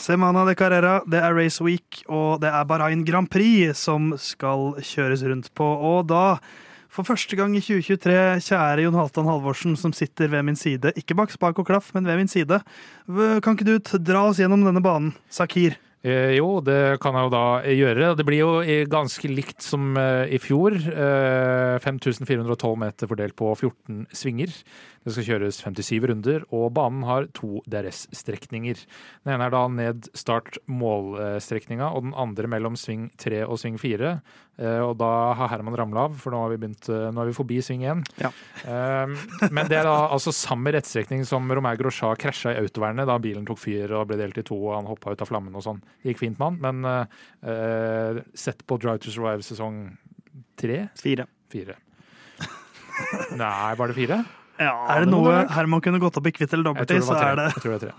Semana 0.04 0.42
de 0.44 0.52
Carrera, 0.52 0.98
det 1.08 1.16
er 1.16 1.32
Race 1.32 1.64
Week, 1.64 2.02
og 2.12 2.42
det 2.42 2.50
er 2.52 2.66
Bahrain 2.68 3.06
Grand 3.08 3.30
Prix 3.32 3.86
som 3.86 4.10
skal 4.20 4.74
kjøres 4.84 5.22
rundt 5.24 5.48
på. 5.56 5.64
Og 5.64 6.04
da, 6.10 6.36
for 6.94 7.06
første 7.06 7.34
gang 7.38 7.56
i 7.58 7.62
2023, 7.62 8.18
kjære 8.46 8.84
Jon 8.84 8.98
Halvdan 8.98 9.26
Halvorsen 9.26 9.74
som 9.78 9.94
sitter 9.96 10.30
ved 10.30 10.46
min 10.46 10.58
side, 10.58 10.94
ikke 10.98 11.16
bak 11.18 11.32
spak 11.34 11.58
og 11.58 11.66
klaff, 11.66 11.90
men 11.96 12.06
ved 12.06 12.20
min 12.20 12.30
side, 12.30 12.60
kan 13.42 13.56
ikke 13.56 13.66
du 13.66 13.98
dra 13.98 14.28
oss 14.28 14.38
gjennom 14.38 14.62
denne 14.66 14.84
banen, 14.84 15.10
Sakir? 15.32 15.74
Eh, 16.04 16.34
jo, 16.36 16.58
det 16.60 16.98
kan 17.00 17.16
jeg 17.16 17.24
jo 17.24 17.30
da 17.32 17.44
gjøre. 17.64 18.08
Det 18.18 18.26
blir 18.28 18.42
jo 18.42 18.50
ganske 18.92 19.28
likt 19.30 19.64
som 19.64 19.94
eh, 19.96 20.34
i 20.36 20.40
fjor. 20.42 20.76
Eh, 20.76 21.78
5412 21.80 22.74
meter 22.82 23.08
fordelt 23.08 23.36
på 23.38 23.48
14 23.54 24.02
svinger. 24.12 24.52
Det 25.04 25.12
skal 25.12 25.26
kjøres 25.26 25.58
57 25.60 26.06
runder, 26.08 26.44
og 26.54 26.70
banen 26.76 27.04
har 27.04 27.26
to 27.36 27.60
DRS-strekninger. 27.68 28.78
Den 29.24 29.34
ene 29.34 29.48
er 29.48 29.52
da 29.52 29.60
ned 29.68 30.08
start-mål-strekninga, 30.16 31.90
og 31.92 32.06
den 32.06 32.14
andre 32.16 32.48
mellom 32.48 32.78
sving 32.80 33.10
3 33.20 33.42
og 33.44 33.60
sving 33.60 33.76
4. 33.80 34.14
Eh, 34.54 34.80
og 34.80 34.94
da 35.00 35.10
har 35.36 35.50
Herman 35.52 35.76
ramla 35.76 36.06
av, 36.08 36.16
for 36.22 36.32
nå 36.32 36.40
har 36.40 36.54
vi, 36.54 36.60
begynt, 36.62 36.88
eh, 36.88 37.10
nå 37.12 37.20
er 37.20 37.28
vi 37.28 37.36
forbi 37.36 37.58
sving 37.64 37.84
1. 37.84 38.04
Ja. 38.22 38.30
Eh, 38.64 39.12
men 39.50 39.68
det 39.68 39.82
er 39.82 39.88
da 39.90 39.96
altså 40.14 40.32
samme 40.34 40.72
rettstrekning 40.72 41.26
som 41.28 41.52
Romain 41.52 41.76
Grosjean 41.80 42.16
krasja 42.20 42.54
i 42.54 42.62
autovernet 42.62 43.08
da 43.10 43.18
bilen 43.20 43.44
tok 43.48 43.60
fyr 43.60 43.92
og 43.98 44.08
ble 44.08 44.18
delt 44.20 44.40
i 44.40 44.46
to, 44.46 44.56
og 44.70 44.78
han 44.78 44.88
hoppa 44.88 45.12
ut 45.12 45.24
av 45.24 45.28
flammen 45.28 45.58
og 45.58 45.66
sånn. 45.66 45.82
Det 46.00 46.14
gikk 46.14 46.22
fint 46.22 46.40
med 46.40 46.48
han, 46.48 46.62
men 46.64 46.88
eh, 47.44 48.22
sett 48.32 48.64
på 48.64 48.80
Drive 48.80 49.04
to 49.04 49.12
Survive 49.12 49.44
sesong 49.44 49.84
tre? 50.56 50.86
fire. 50.96 51.28
Fire. 51.52 51.76
Nei, 53.42 53.74
var 53.76 53.92
det 53.92 53.98
fire? 53.98 54.22
Ja, 54.58 54.74
Er 54.94 55.04
det 55.04 55.10
må 55.10 55.24
noe. 55.24 55.44
Herman 55.50 55.80
kunne 55.84 55.98
gått 56.02 56.16
opp 56.20 56.26
i 56.30 56.32
kvitt 56.34 56.52
eller 56.54 56.64
Jeg 56.64 56.74
dobbelt 56.74 56.90
i, 56.94 57.00
så 57.02 57.16
er 57.18 57.36
det 57.40 57.48
Jeg 57.54 57.62
tror 57.64 57.74
det 57.74 57.82
er 57.82 57.86
tre. 57.88 57.94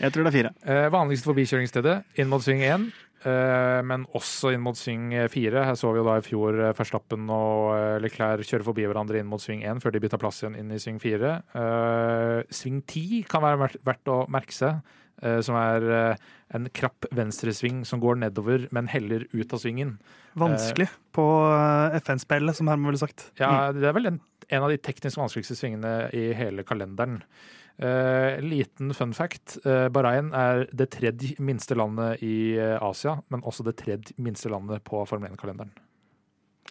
Jeg 0.00 0.12
tror 0.14 0.24
det 0.24 0.30
er 0.30 0.36
fire. 0.38 0.50
Eh, 0.64 0.88
vanligste 0.94 1.28
forbikjøringsstedet 1.28 1.96
inn 2.22 2.28
mot 2.32 2.40
sving 2.40 2.62
1, 2.64 2.86
eh, 3.28 3.80
men 3.84 4.06
også 4.16 4.54
inn 4.56 4.62
mot 4.64 4.78
sving 4.80 5.10
4. 5.28 5.64
Her 5.68 5.76
så 5.76 5.90
vi 5.92 6.00
jo 6.00 6.06
da 6.06 6.14
i 6.16 6.24
fjor 6.24 6.56
eh, 6.56 6.72
Verstappen 6.78 7.26
og 7.28 7.74
eh, 7.76 7.98
Leclerc 8.00 8.48
kjøre 8.48 8.64
forbi 8.70 8.86
hverandre 8.88 9.20
inn 9.20 9.28
mot 9.28 9.42
sving 9.44 9.60
1 9.68 9.82
før 9.84 9.92
de 9.92 10.00
bytta 10.00 10.16
plass 10.22 10.40
igjen 10.40 10.56
inn 10.56 10.72
i 10.72 10.80
sving 10.80 10.96
4. 11.02 11.34
Eh, 11.52 12.38
sving 12.48 12.80
10 12.88 13.26
kan 13.28 13.44
være 13.44 13.68
verdt, 13.84 14.08
å 14.08 14.22
merke 14.32 14.56
seg, 14.56 14.80
eh, 15.20 15.42
som 15.44 15.60
er 15.60 15.90
eh, 15.98 16.24
en 16.56 16.70
krapp 16.72 17.04
venstresving 17.12 17.84
som 17.84 18.00
går 18.00 18.22
nedover, 18.24 18.70
men 18.72 18.88
heller 18.88 19.28
ut 19.36 19.52
av 19.52 19.60
svingen. 19.60 19.98
vanskelig 20.40 20.88
på 21.12 21.28
FN-spillet, 22.00 22.56
som 22.56 22.68
Herman 22.72 22.88
ville 22.88 23.04
sagt. 23.04 23.28
Ja, 23.38 23.68
det 23.76 23.84
er 23.84 23.92
vel 23.92 24.06
en, 24.14 24.20
en 24.50 24.66
av 24.66 24.72
de 24.72 24.78
teknisk 24.82 25.20
vanskeligste 25.20 25.56
svingene 25.58 25.94
i 26.16 26.30
hele 26.36 26.64
kalenderen. 26.66 27.20
Uh, 27.80 28.36
liten 28.44 28.92
fun 28.92 29.14
fact. 29.16 29.56
Uh, 29.64 29.88
Bahrain 29.92 30.34
er 30.36 30.66
det 30.76 30.90
tredje 30.92 31.36
minste 31.40 31.76
landet 31.78 32.20
i 32.26 32.58
eh, 32.60 32.76
Asia, 32.76 33.16
men 33.32 33.44
også 33.46 33.64
det 33.64 33.78
tredje 33.80 34.12
minste 34.20 34.50
landet 34.52 34.84
på 34.84 35.00
Formel 35.08 35.32
1-kalenderen. 35.32 35.72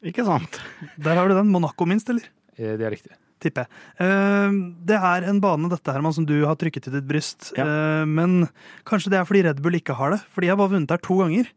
Ikke 0.05 0.25
sant? 0.27 0.59
Der 1.03 1.17
har 1.17 1.25
du 1.25 1.33
den. 1.33 1.49
Monaco 1.49 1.87
minst, 1.89 2.11
eller? 2.13 2.29
Uh, 2.59 2.75
det 2.77 2.85
er 2.85 2.93
riktig. 2.93 3.15
tipper 3.39 3.65
jeg. 3.65 4.59
Det 4.85 4.97
er 4.99 5.25
en 5.31 5.39
bane 5.39 5.69
dette 5.71 5.93
Herman, 5.95 6.13
som 6.13 6.25
du 6.27 6.35
har 6.43 6.57
trykket 6.59 6.85
til 6.85 6.97
ditt 6.97 7.07
bryst. 7.07 7.53
Ja. 7.57 7.63
Eh, 7.63 8.05
men 8.05 8.49
kanskje 8.89 9.13
det 9.13 9.21
er 9.21 9.27
fordi 9.29 9.45
Red 9.47 9.61
Bull 9.63 9.79
ikke 9.79 9.95
har 9.95 10.11
det. 10.13 10.19
Fordi 10.35 10.49
jeg 10.49 10.53
har 10.53 10.59
bare 10.59 10.73
vunnet 10.75 10.91
her 10.91 11.01
to 11.01 11.21
ganger. 11.23 11.47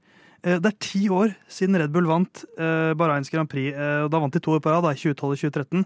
Eh, 0.44 0.58
det 0.58 0.72
er 0.72 0.78
ti 0.82 1.04
år 1.12 1.34
siden 1.50 1.78
Red 1.78 1.92
Bull 1.94 2.08
vant 2.10 2.44
eh, 2.58 2.92
Bahrains 2.98 3.30
Grand 3.30 3.48
Prix. 3.50 3.70
Eh, 3.76 4.00
og 4.06 4.10
da 4.10 4.18
vant 4.22 4.34
de 4.34 4.40
to 4.42 4.56
år 4.56 4.62
på 4.64 4.72
rad, 4.74 4.88
i 4.90 4.98
2012 4.98 5.30
og 5.30 5.38
2013. 5.38 5.84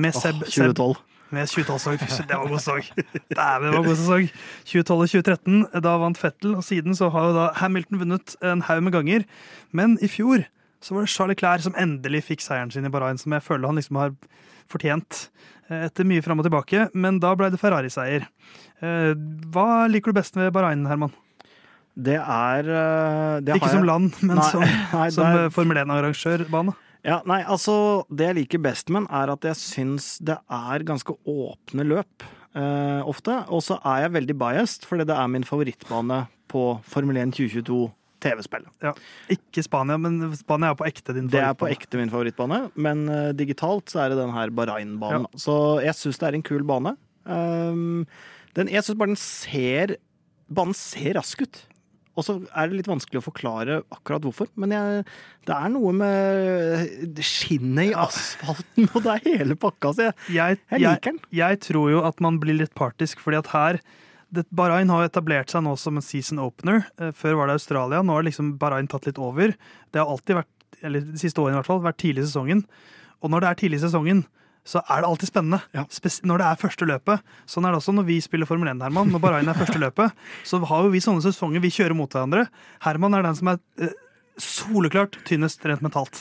Med 0.00 0.16
Seb, 0.16 0.42
Oh, 0.42 0.48
2012. 0.48 0.96
med 1.36 1.50
2012-sesong. 1.52 1.98
Fy 2.00 2.08
søren, 2.08 2.28
Det 2.30 2.38
var 2.40 2.48
god 2.48 2.62
sesong. 2.64 2.84
Dæven, 3.36 3.66
det 3.68 3.74
var 3.76 3.84
god 3.90 3.98
sesong. 4.00 4.28
2012 4.64 5.02
og 5.04 5.10
2013, 5.12 5.82
da 5.84 5.96
vant 6.00 6.20
Fettel, 6.22 6.54
og 6.56 6.64
siden 6.64 6.96
så 6.96 7.10
har 7.12 7.28
jo 7.28 7.34
da 7.36 7.46
Hamilton 7.60 8.00
vunnet 8.00 8.36
en 8.48 8.62
haug 8.64 8.80
med 8.86 8.96
ganger. 8.96 9.26
Men 9.76 9.98
i 10.00 10.08
fjor 10.08 10.46
så 10.80 10.94
var 10.94 11.04
det 11.04 11.10
Charles 11.12 11.34
Leclerc 11.36 11.66
som 11.66 11.74
endelig 11.76 12.22
fikk 12.30 12.40
seieren 12.40 12.70
sin 12.72 12.86
i 12.86 12.92
Bahrain, 12.94 13.18
som 13.20 13.32
jeg 13.36 13.42
føler 13.44 13.66
han 13.68 13.76
liksom 13.76 13.98
har 14.00 14.14
fortjent 14.70 15.26
etter 15.68 16.06
mye 16.08 16.22
fram 16.24 16.38
og 16.40 16.46
tilbake. 16.48 16.86
Men 16.96 17.18
da 17.20 17.34
ble 17.36 17.50
det 17.52 17.58
Ferrari-seier. 17.60 18.24
Hva 18.80 19.66
liker 19.90 20.14
du 20.14 20.16
best 20.20 20.36
med 20.38 20.52
Bahrain, 20.54 20.86
Herman? 20.88 21.12
Det 21.98 22.14
er 22.20 22.68
eh, 22.70 23.40
det 23.42 23.56
Ikke 23.58 23.72
som 23.72 23.86
land, 23.86 24.12
men 24.22 24.38
Nei, 24.38 24.50
som, 24.52 24.62
nei, 24.94 25.08
som 25.14 25.26
er- 25.26 25.46
eh, 25.46 25.50
Formel 25.54 25.80
1-arrangørbane. 25.82 26.74
Ja, 27.06 27.20
nei, 27.30 27.40
altså 27.46 28.04
Det 28.10 28.26
jeg 28.30 28.36
liker 28.40 28.62
best 28.62 28.90
med 28.90 29.04
den, 29.04 29.10
er 29.14 29.30
at 29.32 29.46
jeg 29.46 29.58
syns 29.58 30.16
det 30.22 30.36
er 30.50 30.84
ganske 30.86 31.14
åpne 31.26 31.86
løp 31.86 32.26
eh, 32.58 33.02
ofte. 33.06 33.40
Og 33.54 33.62
så 33.66 33.78
er 33.82 34.06
jeg 34.06 34.14
veldig 34.18 34.36
biased, 34.38 34.86
fordi 34.88 35.06
det 35.08 35.16
er 35.16 35.30
min 35.30 35.46
favorittbane 35.46 36.24
på 36.50 36.64
Formel 36.88 37.18
1 37.22 37.34
2022 37.38 37.86
TV-spillet. 38.22 38.70
Ja. 38.82 38.92
Ikke 39.30 39.62
Spania, 39.62 39.98
men 40.00 40.18
Spania 40.34 40.72
er 40.72 40.78
på 40.78 40.86
ekte 40.88 41.14
din 41.14 41.28
favorittbane. 41.28 41.36
Det 41.36 41.44
er 41.46 41.58
på 41.60 41.68
ekte 41.70 42.00
min 42.00 42.10
favorittbane, 42.10 42.58
men 42.74 43.04
uh, 43.06 43.30
digitalt 43.36 43.92
så 43.92 44.00
er 44.04 44.10
det 44.12 44.18
den 44.18 44.32
her 44.34 44.50
Bahrain-banen. 44.50 45.28
Så 45.38 45.54
jeg 45.84 45.94
syns 45.94 46.18
det 46.18 46.26
er 46.30 46.38
en 46.40 46.46
kul 46.46 46.64
bane. 46.66 46.96
Um, 47.28 48.02
den, 48.58 48.72
jeg 48.74 48.82
syns 48.86 48.98
bare 48.98 49.12
den 49.14 49.20
ser 49.22 49.98
Banen 50.48 50.72
ser 50.72 51.12
rask 51.18 51.42
ut. 51.44 51.58
Og 52.18 52.24
så 52.26 52.34
er 52.50 52.66
det 52.72 52.80
litt 52.80 52.88
vanskelig 52.90 53.20
å 53.20 53.24
forklare 53.28 53.76
akkurat 53.94 54.24
hvorfor, 54.26 54.48
men 54.58 54.72
jeg, 54.74 55.04
det 55.46 55.54
er 55.54 55.70
noe 55.70 55.92
med 55.94 57.20
skinnet 57.22 57.92
i 57.92 57.94
asfalten, 57.94 58.88
og 58.90 59.04
det 59.04 59.14
er 59.14 59.38
hele 59.38 59.56
pakka. 59.60 59.92
Så 59.94 60.08
jeg, 60.08 60.16
Jeg, 60.34 60.58
jeg 60.72 60.82
liker 60.82 61.14
den. 61.14 61.20
jeg 61.38 61.60
tror 61.68 61.92
jo 61.92 62.02
at 62.08 62.20
man 62.24 62.40
blir 62.42 62.58
litt 62.58 62.74
partisk, 62.78 63.22
fordi 63.22 63.38
at 63.40 63.50
her 63.54 63.80
det, 64.34 64.44
Bahrain 64.52 64.90
har 64.92 65.06
etablert 65.06 65.48
seg 65.54 65.62
nå 65.64 65.72
som 65.80 65.96
en 65.96 66.04
season 66.04 66.40
opener. 66.42 66.82
Eh, 67.00 67.14
Før 67.16 67.38
var 67.38 67.48
det 67.48 67.54
Australia, 67.60 68.02
nå 68.04 68.18
har 68.18 68.26
liksom 68.26 68.56
Bahrain 68.60 68.90
tatt 68.90 69.06
litt 69.08 69.20
over. 69.22 69.54
Det 69.94 70.02
har 70.02 70.10
alltid 70.10 70.42
vært, 70.42 70.50
eller 70.84 71.06
de 71.06 71.22
siste 71.22 71.40
årene 71.40 71.56
i 71.56 71.60
hvert 71.62 71.70
fall, 71.70 71.80
vært 71.86 72.02
tidlig 72.02 72.26
i 72.26 72.28
sesongen. 72.28 72.64
Og 73.24 73.32
når 73.32 73.40
det 73.46 73.48
er 73.54 73.60
tidlig 73.62 73.78
i 73.80 73.84
sesongen, 73.86 74.26
så 74.68 74.82
er 74.84 75.00
det 75.00 75.08
alltid 75.08 75.30
spennende. 75.30 75.62
Ja. 75.72 75.86
Når 76.28 76.42
det 76.42 76.46
er 76.50 76.58
første 76.60 76.88
løpet. 76.90 77.22
Sånn 77.48 77.64
er 77.64 77.72
det 77.72 77.80
også 77.80 77.94
når 77.96 78.04
vi 78.10 78.18
spiller 78.24 78.48
Formel 78.50 78.68
1, 78.74 78.82
Herman. 78.84 79.08
Når 79.14 79.22
Bahrain 79.24 79.48
er 79.48 79.56
første 79.56 79.80
løpet, 79.80 80.12
så 80.44 80.60
har 80.68 80.84
jo 80.84 80.90
vi 80.92 81.00
sånne 81.00 81.24
sesonger 81.24 81.62
vi 81.64 81.70
kjører 81.72 81.96
mot 81.96 82.12
hverandre. 82.12 82.44
Herman 82.84 83.16
er 83.16 83.24
den 83.24 83.38
som 83.38 83.48
er 83.54 83.62
eh, 83.80 83.94
soleklart 84.36 85.16
tynnest 85.28 85.64
rent 85.68 85.80
mentalt. 85.86 86.20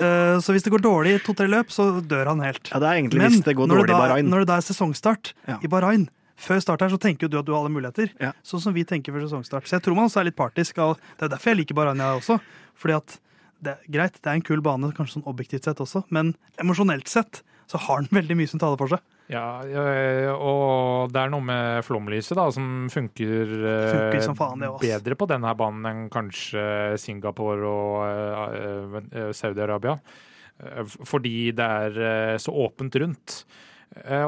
Eh, 0.00 0.36
så 0.40 0.54
hvis 0.54 0.64
det 0.64 0.72
går 0.72 0.84
dårlig 0.84 1.16
i 1.18 1.22
to-tre 1.26 1.48
løp, 1.50 1.72
så 1.74 1.90
dør 2.00 2.30
han 2.32 2.40
helt. 2.46 2.70
Ja, 2.70 2.78
det 2.80 2.88
er 2.88 3.00
egentlig 3.02 3.20
Men 3.20 3.34
hvis 3.34 3.44
det 3.50 3.56
går 3.58 3.68
dårlig 3.74 3.90
i 3.90 3.92
da, 3.92 3.98
Bahrain. 4.04 4.30
Når 4.32 4.44
det 4.44 4.50
da 4.52 4.58
er 4.60 4.66
sesongstart 4.70 5.32
Ja. 5.50 5.58
i 5.60 5.68
Bahrain, 5.68 6.06
før 6.40 6.60
start 6.64 6.80
her, 6.86 6.88
så 6.94 6.96
tenker 7.02 7.28
du 7.28 7.36
at 7.38 7.44
du 7.44 7.52
har 7.52 7.60
alle 7.60 7.72
muligheter. 7.74 8.08
Ja. 8.22 8.30
Sånn 8.46 8.62
som 8.62 8.72
vi 8.72 8.86
tenker 8.88 9.12
før 9.12 9.26
sesongstart. 9.26 9.66
Så 9.68 9.76
jeg 9.76 9.84
tror 9.84 9.98
man 9.98 10.06
også 10.08 10.22
er 10.22 10.30
litt 10.30 10.38
partisk. 10.38 10.78
og 10.80 10.96
Det 11.18 11.26
er 11.26 11.34
derfor 11.34 11.52
jeg 11.52 11.60
liker 11.60 11.76
Bahrain 11.76 12.00
jeg 12.00 12.22
også. 12.22 12.38
Fordi 12.80 12.96
at 12.96 13.18
det 13.64 13.76
er 13.76 13.92
greit, 13.92 14.18
det 14.20 14.30
er 14.30 14.38
en 14.38 14.46
kul 14.46 14.62
bane, 14.64 14.92
kanskje 14.96 15.18
sånn 15.18 15.30
objektivt 15.30 15.68
sett 15.68 15.80
også, 15.82 16.04
men 16.14 16.34
emosjonelt 16.62 17.10
sett 17.10 17.42
så 17.70 17.78
har 17.86 18.02
den 18.02 18.16
veldig 18.18 18.36
mye 18.38 18.50
som 18.50 18.60
taler 18.62 18.80
for 18.80 18.90
seg. 18.90 19.02
Ja, 19.30 19.62
og 20.34 21.12
det 21.14 21.20
er 21.22 21.30
noe 21.30 21.44
med 21.46 21.84
flomlyset 21.86 22.34
da, 22.34 22.48
som 22.50 22.88
funker, 22.90 23.52
eh, 23.60 23.92
Funker 23.94 24.24
som 24.24 24.38
faen, 24.38 24.64
bedre 24.82 25.16
på 25.18 25.28
denne 25.30 25.52
banen 25.58 25.86
enn 25.86 26.00
kanskje 26.10 26.98
Singapore 26.98 27.70
og 27.70 28.00
eh, 28.08 28.96
eh, 29.14 29.30
Saudi-Arabia. 29.36 30.00
Fordi 31.08 31.52
det 31.56 31.66
er 31.66 32.34
så 32.42 32.52
åpent 32.52 32.98
rundt. 33.00 33.36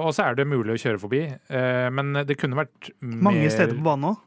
Og 0.00 0.08
så 0.16 0.24
er 0.24 0.38
det 0.38 0.46
mulig 0.48 0.72
å 0.72 0.80
kjøre 0.80 1.00
forbi, 1.02 1.20
men 1.92 2.22
det 2.24 2.38
kunne 2.40 2.56
vært 2.56 2.88
Mange 3.04 3.50
steder 3.52 3.76
på 3.76 3.84
banen 3.84 4.14
òg. 4.14 4.22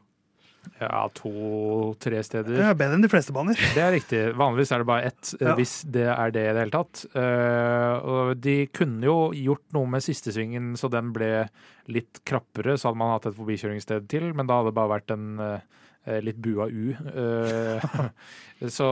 Ja, 0.80 1.06
to-tre 1.16 2.22
steder. 2.26 2.56
Det 2.58 2.64
er 2.66 2.74
bedre 2.78 2.98
enn 2.98 3.04
de 3.04 3.10
fleste 3.12 3.32
baner. 3.36 3.54
Det 3.74 3.82
er 3.82 3.92
riktig. 3.94 4.20
Vanligvis 4.36 4.72
er 4.74 4.82
det 4.82 4.88
bare 4.90 5.06
ett, 5.12 5.34
eh, 5.40 5.46
Ja. 5.48 5.54
hvis 5.58 5.74
det 5.90 6.06
er 6.12 6.30
det 6.34 6.44
i 6.50 6.52
det 6.52 6.62
hele 6.64 6.74
tatt. 6.74 7.04
Eh, 7.14 7.94
og 8.06 8.40
de 8.40 8.66
kunne 8.68 9.02
jo 9.06 9.32
gjort 9.32 9.64
noe 9.72 9.86
med 9.86 10.02
sistesvingen 10.02 10.74
så 10.76 10.90
den 10.90 11.12
ble 11.12 11.48
litt 11.88 12.20
krappere, 12.24 12.74
så 12.76 12.90
hadde 12.90 12.98
man 12.98 13.12
hatt 13.14 13.26
et 13.26 13.36
forbikjøringssted 13.38 14.08
til, 14.08 14.32
men 14.34 14.46
da 14.46 14.58
hadde 14.60 14.72
det 14.72 14.78
bare 14.80 14.94
vært 15.00 15.10
en 15.14 15.38
eh, 15.40 15.60
litt 16.24 16.38
bua 16.42 16.68
U. 16.70 16.94
Eh, 16.94 17.86
så 18.76 18.88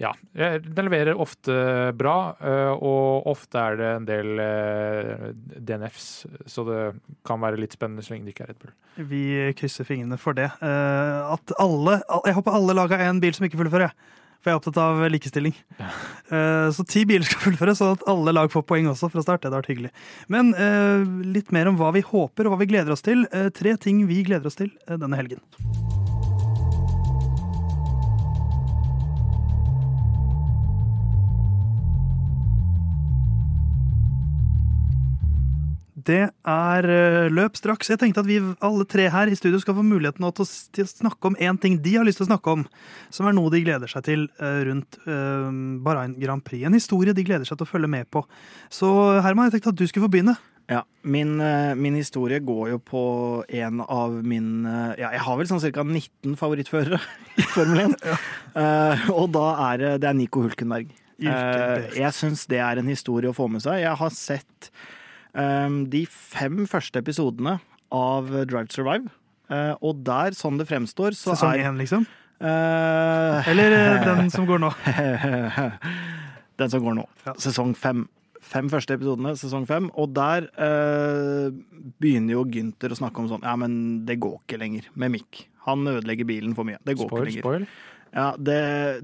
ja. 0.00 0.12
eh, 0.34 0.58
Den 0.60 0.88
leverer 0.88 1.18
ofte 1.20 1.54
bra, 1.96 2.34
eh, 2.40 2.72
og 2.74 3.28
ofte 3.30 3.60
er 3.60 3.80
det 3.80 3.90
en 3.96 4.08
del 4.08 4.44
eh, 4.44 5.26
DNFs, 5.56 6.08
så 6.48 6.64
det 6.68 6.80
kan 7.26 7.42
være 7.42 7.60
litt 7.60 7.76
spennende 7.76 8.04
så 8.04 8.14
lenge 8.14 8.28
det 8.28 8.36
ikke 8.36 8.48
er 8.48 8.54
Red 8.54 8.62
Bull. 8.62 8.78
Vi 9.10 9.24
krysser 9.58 9.88
fingrene 9.88 10.18
for 10.20 10.36
det. 10.38 10.48
Eh, 10.60 11.34
at 11.34 11.54
alle, 11.60 12.00
Jeg 12.26 12.38
håper 12.38 12.56
alle 12.56 12.76
laga 12.76 13.02
en 13.06 13.20
bil 13.22 13.36
som 13.36 13.46
ikke 13.48 13.60
fullfører. 13.60 13.94
For 14.40 14.48
jeg 14.48 14.56
er 14.56 14.60
opptatt 14.62 14.78
av 14.80 15.02
likestilling. 15.12 15.56
Ja. 15.76 15.90
så 16.76 16.84
ti 16.88 17.04
biler 17.08 17.28
skal 17.28 17.42
fullføre, 17.44 17.74
så 17.76 17.90
at 17.92 18.06
alle 18.08 18.32
lag 18.32 18.48
får 18.52 18.64
poeng 18.64 18.88
også 18.88 19.10
fra 19.12 19.24
start. 19.24 19.42
Det 19.42 19.50
hadde 19.50 19.60
vært 19.60 19.72
hyggelig. 19.74 19.92
Men 20.32 20.54
eh, 20.56 21.04
litt 21.28 21.52
mer 21.52 21.68
om 21.68 21.76
hva 21.80 21.92
vi 21.96 22.04
håper 22.06 22.48
og 22.48 22.56
hva 22.56 22.62
vi 22.64 22.70
gleder 22.72 22.96
oss 22.96 23.04
til. 23.04 23.26
Eh, 23.36 23.50
tre 23.52 23.76
ting 23.76 24.06
vi 24.08 24.22
gleder 24.24 24.48
oss 24.48 24.56
til 24.62 24.72
eh, 24.88 24.96
denne 24.96 25.20
helgen. 25.20 25.44
Det 36.06 36.22
er 36.30 36.86
eh, 36.86 37.28
løp 37.32 37.56
straks. 37.58 37.90
Jeg 37.90 38.00
tenkte 38.00 38.22
at 38.22 38.28
vi 38.28 38.38
alle 38.38 38.86
tre 38.88 39.08
her 39.12 39.30
i 39.30 39.36
studio 39.38 39.60
skal 39.62 39.76
få 39.76 39.84
muligheten 39.86 40.22
til 40.22 40.44
å, 40.44 40.48
til 40.76 40.86
å 40.86 40.90
snakke 40.90 41.30
om 41.30 41.38
én 41.42 41.58
ting 41.60 41.80
de 41.82 41.96
har 41.96 42.06
lyst 42.06 42.20
til 42.20 42.28
å 42.28 42.30
snakke 42.30 42.54
om, 42.54 42.66
som 43.12 43.26
er 43.28 43.34
noe 43.36 43.50
de 43.52 43.62
gleder 43.64 43.90
seg 43.90 44.04
til 44.06 44.28
eh, 44.38 44.60
rundt 44.68 45.00
eh, 45.04 45.48
Bahrain 45.84 46.14
Grand 46.20 46.44
Prix. 46.46 46.64
En 46.66 46.76
historie 46.76 47.16
de 47.16 47.26
gleder 47.26 47.48
seg 47.48 47.58
til 47.58 47.66
å 47.66 47.72
følge 47.72 47.90
med 47.90 48.08
på. 48.12 48.22
Så 48.72 48.90
Herman, 49.24 49.48
jeg 49.48 49.58
tenkte 49.58 49.74
at 49.74 49.82
du 49.82 49.86
skulle 49.90 50.06
få 50.06 50.12
begynne. 50.14 50.36
Ja, 50.70 50.84
min, 51.02 51.32
min 51.82 51.96
historie 51.98 52.38
går 52.46 52.68
jo 52.70 52.76
på 52.78 53.02
en 53.58 53.80
av 53.82 54.12
min 54.22 54.62
Ja, 54.62 55.08
jeg 55.16 55.22
har 55.26 55.40
vel 55.40 55.48
sånn 55.50 55.62
ca. 55.74 55.82
19 55.82 56.36
favorittførere 56.38 57.00
i 57.40 57.48
Formel 57.56 57.88
1. 57.88 57.98
Eh, 58.50 59.04
og 59.14 59.28
da 59.30 59.44
er 59.68 59.76
det, 59.78 59.90
det 60.02 60.08
er 60.10 60.14
Nico 60.18 60.40
Hulkenberg. 60.42 60.88
Hulkenberg. 61.20 61.92
jeg 61.94 62.16
syns 62.16 62.40
det 62.50 62.58
er 62.58 62.80
en 62.80 62.88
historie 62.90 63.30
å 63.30 63.36
få 63.36 63.46
med 63.46 63.62
seg. 63.62 63.78
Jeg 63.84 63.94
har 64.00 64.10
sett 64.10 64.70
de 65.32 66.04
fem 66.10 66.64
første 66.66 66.98
episodene 66.98 67.58
av 67.94 68.30
Drive 68.48 68.68
to 68.70 68.80
Survive. 68.80 69.10
Eh, 69.50 69.74
og 69.82 70.04
der, 70.06 70.34
sånn 70.38 70.60
det 70.60 70.68
fremstår, 70.70 71.16
så 71.18 71.34
Sesong 71.34 71.56
er 71.56 71.66
én, 71.70 71.80
liksom. 71.80 72.06
Uh, 72.40 73.42
Eller 73.50 73.74
eh, 73.76 74.04
den 74.08 74.30
som 74.32 74.46
går 74.48 74.62
nå. 74.62 74.70
Den 76.60 76.68
som 76.72 76.82
går 76.84 76.96
nå. 76.96 77.04
Ja. 77.24 77.34
Sesong 77.40 77.74
fem. 77.76 78.06
Fem 78.50 78.66
første 78.72 78.96
episodene, 78.96 79.34
sesong 79.38 79.66
fem. 79.68 79.86
Og 80.00 80.10
der 80.16 80.46
uh, 80.60 81.48
begynner 82.02 82.34
jo 82.34 82.42
Gynter 82.52 82.92
å 82.92 82.98
snakke 82.98 83.22
om 83.22 83.28
sånn 83.30 83.44
Ja, 83.46 83.54
men 83.60 84.02
det 84.08 84.18
går 84.20 84.38
ikke 84.42 84.58
lenger 84.60 84.88
med 84.98 85.14
Mick. 85.14 85.44
Han 85.66 85.88
ødelegger 85.88 86.28
bilen 86.28 86.56
for 86.56 86.68
mye. 86.68 86.80
Det 86.84 86.96
går 86.98 87.08
Spoil, 87.08 87.30
ikke 87.30 87.30
lenger. 87.30 87.46
spoil. 87.46 87.64
Ja, 88.10 88.32
det, 88.34 88.56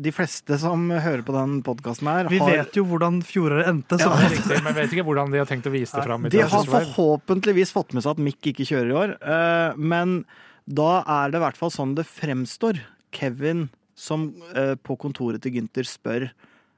de 0.03 0.11
fleste 0.11 0.57
som 0.59 0.89
hører 0.91 1.23
på 1.23 1.35
den 1.37 1.61
podkasten 1.67 2.09
her, 2.11 2.27
Vi 2.31 2.41
har, 2.43 2.51
vet 2.59 2.75
jo 2.75 2.83
hvordan 2.89 3.21
fjoråret 3.23 3.69
endte. 3.71 4.01
Ja. 4.03 4.09
Det 4.11 4.27
er 4.27 4.35
riktig, 4.39 4.59
men 4.67 4.75
vet 4.75 4.97
ikke 4.97 5.05
hvordan 5.07 5.31
de 5.31 5.39
har 5.43 5.47
tenkt 5.51 5.69
å 5.71 5.75
vise 5.75 5.95
det 5.95 6.03
fram. 6.09 6.27
i 6.27 6.33
de 6.35 6.43
har 6.43 6.67
forhåpentligvis 6.73 7.71
fått 7.77 7.95
med 7.95 8.03
seg 8.03 8.17
at 8.17 8.25
Mick 8.27 8.51
ikke 8.51 8.67
kjører 8.67 8.91
i 8.91 8.97
år. 9.05 9.15
eh, 9.23 9.79
men 9.79 10.19
da 10.67 10.91
er 11.07 11.31
det 11.31 11.39
i 11.39 11.45
hvert 11.45 11.61
fall 11.61 11.71
sånn 11.71 11.95
det 11.95 12.07
fremstår. 12.11 12.83
Kevin 13.15 13.69
som 13.97 14.27
eh, 14.59 14.75
på 14.75 14.99
kontoret 15.01 15.41
til 15.45 15.55
Gynter 15.55 15.87
spør 15.87 16.27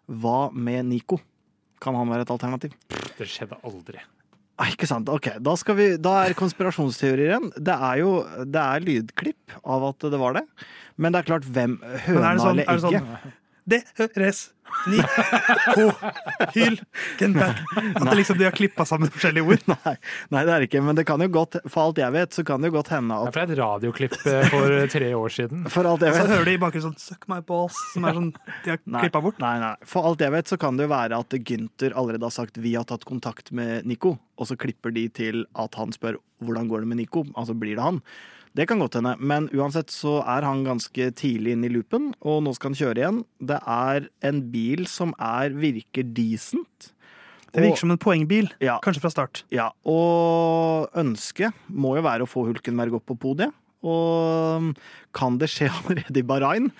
hva 0.09 0.51
med 0.53 0.87
Nico? 0.93 1.18
Kan 1.81 1.97
han 1.97 2.11
være 2.12 2.26
et 2.26 2.31
alternativ? 2.35 2.76
Det 3.16 3.26
skjedde 3.31 3.57
aldri. 3.64 4.05
Ikke 4.66 4.88
sant. 4.90 5.06
Ok, 5.12 5.28
da, 5.44 5.54
skal 5.61 5.76
vi, 5.78 5.84
da 6.02 6.16
er 6.26 6.34
konspirasjonsteorien 6.38 7.52
Det 7.54 7.74
er 7.74 8.00
jo 8.00 8.14
det 8.42 8.59
er 8.59 8.82
lydklipp 8.82 9.54
av 9.62 9.84
at 9.92 10.09
det 10.11 10.18
var 10.18 10.34
det. 10.40 10.42
Men 10.98 11.14
det 11.14 11.20
er 11.22 11.28
klart, 11.28 11.46
hvem 11.46 11.76
Høna 12.09 12.32
sånn, 12.40 12.59
eller 12.59 12.64
er 12.64 12.80
egget? 12.80 12.82
sånn 12.82 13.36
Det 13.69 13.83
høres 13.99 14.49
Nico 14.89 15.91
Hylkenberg. 16.55 17.61
At 17.77 18.05
det 18.05 18.16
liksom, 18.21 18.39
de 18.39 18.47
har 18.47 18.55
klippa 18.57 18.85
sammen 18.89 19.11
forskjellige 19.12 19.45
ord. 19.45 19.64
Nei, 19.73 19.95
nei, 20.33 20.43
det 20.47 20.55
er 20.55 20.66
ikke. 20.66 20.83
Men 20.85 20.99
det 20.99 21.05
kan 21.09 21.23
jo 21.25 21.29
godt, 21.33 21.59
for 21.66 21.89
alt 21.89 22.01
jeg 22.01 22.14
vet, 22.14 22.37
så 22.37 22.45
kan 22.47 22.62
det 22.62 22.71
jo 22.71 22.77
godt 22.79 22.93
hende 22.93 23.19
Det 23.27 23.33
er 23.33 23.37
fra 23.37 23.47
et 23.49 23.55
radioklipp 23.59 24.16
eh, 24.29 24.49
for 24.53 24.77
tre 24.93 25.11
år 25.19 25.35
siden. 25.35 25.66
For 25.73 25.89
alt 25.89 26.05
jeg 26.07 26.16
Så 26.16 26.29
hører 26.31 26.49
de 26.49 26.57
i 26.57 26.62
bakgrunnen 26.62 26.87
sånn 26.93 27.01
'suck 27.01 27.29
my 27.33 27.41
balls', 27.49 27.81
som 27.95 28.09
er 28.09 28.16
sånn 28.21 28.31
de 28.64 28.75
har 28.75 28.81
klippa 29.03 29.23
bort. 29.25 29.43
Nei, 29.43 29.57
nei. 29.64 29.75
For 29.89 30.09
alt 30.09 30.25
jeg 30.25 30.37
vet, 30.37 30.53
så 30.53 30.61
kan 30.61 30.79
det 30.79 30.89
jo 30.89 30.95
være 30.95 31.19
at 31.19 31.39
Gynter 31.39 31.97
allerede 31.97 32.29
har 32.29 32.35
sagt 32.35 32.61
vi 32.62 32.77
har 32.77 32.89
tatt 32.89 33.05
kontakt 33.09 33.53
med 33.53 33.89
Nico, 33.89 34.16
og 34.39 34.49
så 34.49 34.57
klipper 34.57 34.95
de 34.95 35.09
til 35.09 35.45
at 35.59 35.81
han 35.81 35.93
spør 35.97 36.21
hvordan 36.45 36.69
går 36.71 36.85
det 36.85 36.93
med 36.93 37.03
Nico, 37.03 37.25
altså 37.35 37.57
blir 37.59 37.77
det 37.77 37.85
han. 37.85 38.03
Det 38.59 38.66
kan 38.66 38.80
godt 38.82 38.96
hende, 38.98 39.12
men 39.22 39.46
uansett 39.54 39.92
så 39.94 40.16
er 40.26 40.42
han 40.42 40.64
ganske 40.66 41.12
tidlig 41.14 41.52
inne 41.54 41.68
i 41.68 41.72
loopen, 41.76 42.09
og 42.26 42.40
nå 42.42 42.50
skal 42.56 42.72
han 42.72 42.78
kjøre 42.80 42.98
igjen. 43.04 43.20
Det 43.52 43.59
er 43.70 44.09
en 44.26 44.40
bil 44.50 44.82
som 44.90 45.12
er, 45.22 45.54
virker 45.54 46.09
decent. 46.16 46.88
Det 47.54 47.62
virker 47.64 47.80
som 47.84 47.92
en 47.94 48.00
poengbil, 48.02 48.50
Ja. 48.61 48.80
kanskje 48.84 49.00
fra 49.04 49.11
start. 49.14 49.44
Ja, 49.54 49.70
og 49.86 50.90
ønsket 50.98 51.54
må 51.70 51.94
jo 51.96 52.02
være 52.04 52.26
å 52.26 52.28
få 52.28 52.42
Hulkenberg 52.48 52.98
opp 52.98 53.06
på 53.09 53.16
podiet. 53.22 53.54
Og 53.86 54.74
kan 55.14 55.38
det 55.38 55.48
skje 55.52 55.70
allerede 55.78 56.18
i 56.18 56.26
Bahrain? 56.26 56.72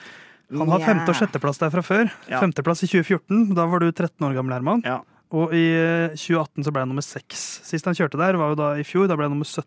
Han 0.51 0.71
har 0.73 0.81
femte- 0.83 1.13
og 1.13 1.17
sjetteplass 1.21 1.61
der 1.63 1.71
fra 1.73 1.83
før. 1.85 2.11
Ja. 2.29 2.41
Femteplass 2.43 2.83
i 2.83 2.89
2014, 2.91 3.55
da 3.55 3.67
var 3.71 3.85
du 3.85 3.91
13 3.93 4.25
år 4.27 4.35
gammel, 4.37 4.57
Herman. 4.59 4.83
Ja. 4.85 4.99
Og 5.37 5.53
i 5.53 5.65
eh, 5.77 6.15
2018 6.17 6.65
så 6.65 6.73
ble 6.73 6.83
han 6.87 6.89
nummer 6.91 7.05
seks. 7.05 7.43
Sist 7.69 7.85
han 7.87 7.95
kjørte 7.97 8.19
der, 8.21 8.39
var 8.41 8.55
jo 8.55 8.59
da 8.59 8.71
i 8.81 8.85
fjor. 8.89 9.07
Da 9.11 9.17
ble 9.19 9.29
han 9.29 9.35
nummer 9.37 9.47
17. 9.49 9.67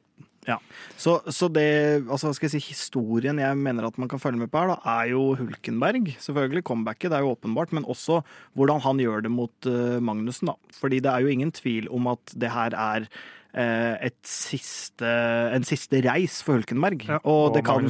Så, 0.99 1.18
så 1.34 1.49
det, 1.54 1.68
altså 2.06 2.32
skal 2.36 2.49
jeg 2.49 2.56
si, 2.58 2.72
historien 2.72 3.39
jeg 3.41 3.58
mener 3.58 3.88
at 3.88 3.97
man 4.02 4.10
kan 4.12 4.22
følge 4.22 4.41
med 4.41 4.52
på 4.52 4.62
her, 4.62 4.74
da, 4.74 4.95
er 5.02 5.12
jo 5.14 5.32
Hulkenberg. 5.39 6.12
Selvfølgelig, 6.22 6.66
comebacket, 6.68 7.10
det 7.12 7.20
er 7.20 7.26
jo 7.26 7.36
åpenbart. 7.36 7.74
Men 7.78 7.88
også 7.89 8.22
hvordan 8.58 8.82
han 8.86 9.02
gjør 9.02 9.26
det 9.26 9.34
mot 9.34 9.70
uh, 9.70 9.99
Magnussen, 10.04 10.52
da. 10.52 10.58
Fordi 10.82 11.02
det 11.04 11.12
er 11.12 11.24
jo 11.24 11.32
ingen 11.32 11.54
tvil 11.56 11.89
om 11.93 12.12
at 12.14 12.36
det 12.38 12.52
her 12.54 12.76
er 12.78 13.08
uh, 13.08 13.95
et 14.02 14.20
siste, 14.28 15.16
en 15.56 15.68
siste 15.68 16.04
reis 16.06 16.41
for 16.45 16.60
Hulkenberg. 16.60 17.08
Ja, 17.10 17.22
og 17.24 17.56
det 17.56 17.66
kan, 17.68 17.89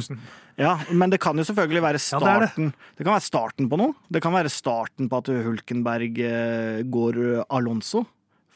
ja, 0.60 0.78
men 0.90 1.12
det 1.12 1.20
kan 1.22 1.38
jo 1.38 1.46
selvfølgelig 1.48 1.84
være 1.84 2.00
Ja, 2.00 2.18
det 2.18 2.24
det. 2.24 2.48
starten 2.48 2.72
det, 2.72 3.04
kan 3.04 3.12
være 3.12 3.28
starten 3.28 3.70
på 3.72 3.80
noe. 3.80 3.94
Det 4.12 4.22
kan 4.24 4.34
være 4.36 4.52
starten 4.52 5.12
på 5.12 5.22
at 5.22 5.32
Hulkenberg 5.46 6.24
uh, 6.24 6.82
går 6.92 7.22
Alonso, 7.50 8.06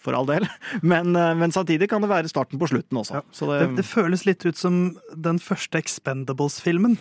for 0.07 0.17
all 0.17 0.29
del. 0.29 0.47
Men, 0.87 1.13
eh, 1.19 1.33
men 1.39 1.53
samtidig 1.55 1.89
kan 1.91 2.05
det 2.05 2.11
være 2.13 2.31
starten 2.31 2.61
på 2.63 2.69
slutten 2.71 3.01
også. 3.03 3.19
Ja. 3.19 3.25
Så 3.35 3.49
Det, 3.51 3.67
det 3.81 3.87
føles 3.89 4.23
litt 4.29 4.47
ut 4.47 4.59
som 4.59 4.79
den 5.13 5.41
første 5.43 5.81
Expendables-filmen. 5.83 6.97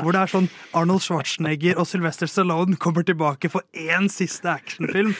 Hvor 0.00 0.12
det 0.14 0.20
er 0.22 0.32
sånn 0.34 0.48
Arnold 0.76 1.02
Schwarzenegger 1.04 1.80
og 1.80 1.88
Sylvester 1.88 2.28
Stallone 2.30 2.76
kommer 2.80 3.06
tilbake 3.08 3.50
for 3.52 3.64
én 3.72 4.10
siste 4.12 4.50
actionfilm. 4.52 5.14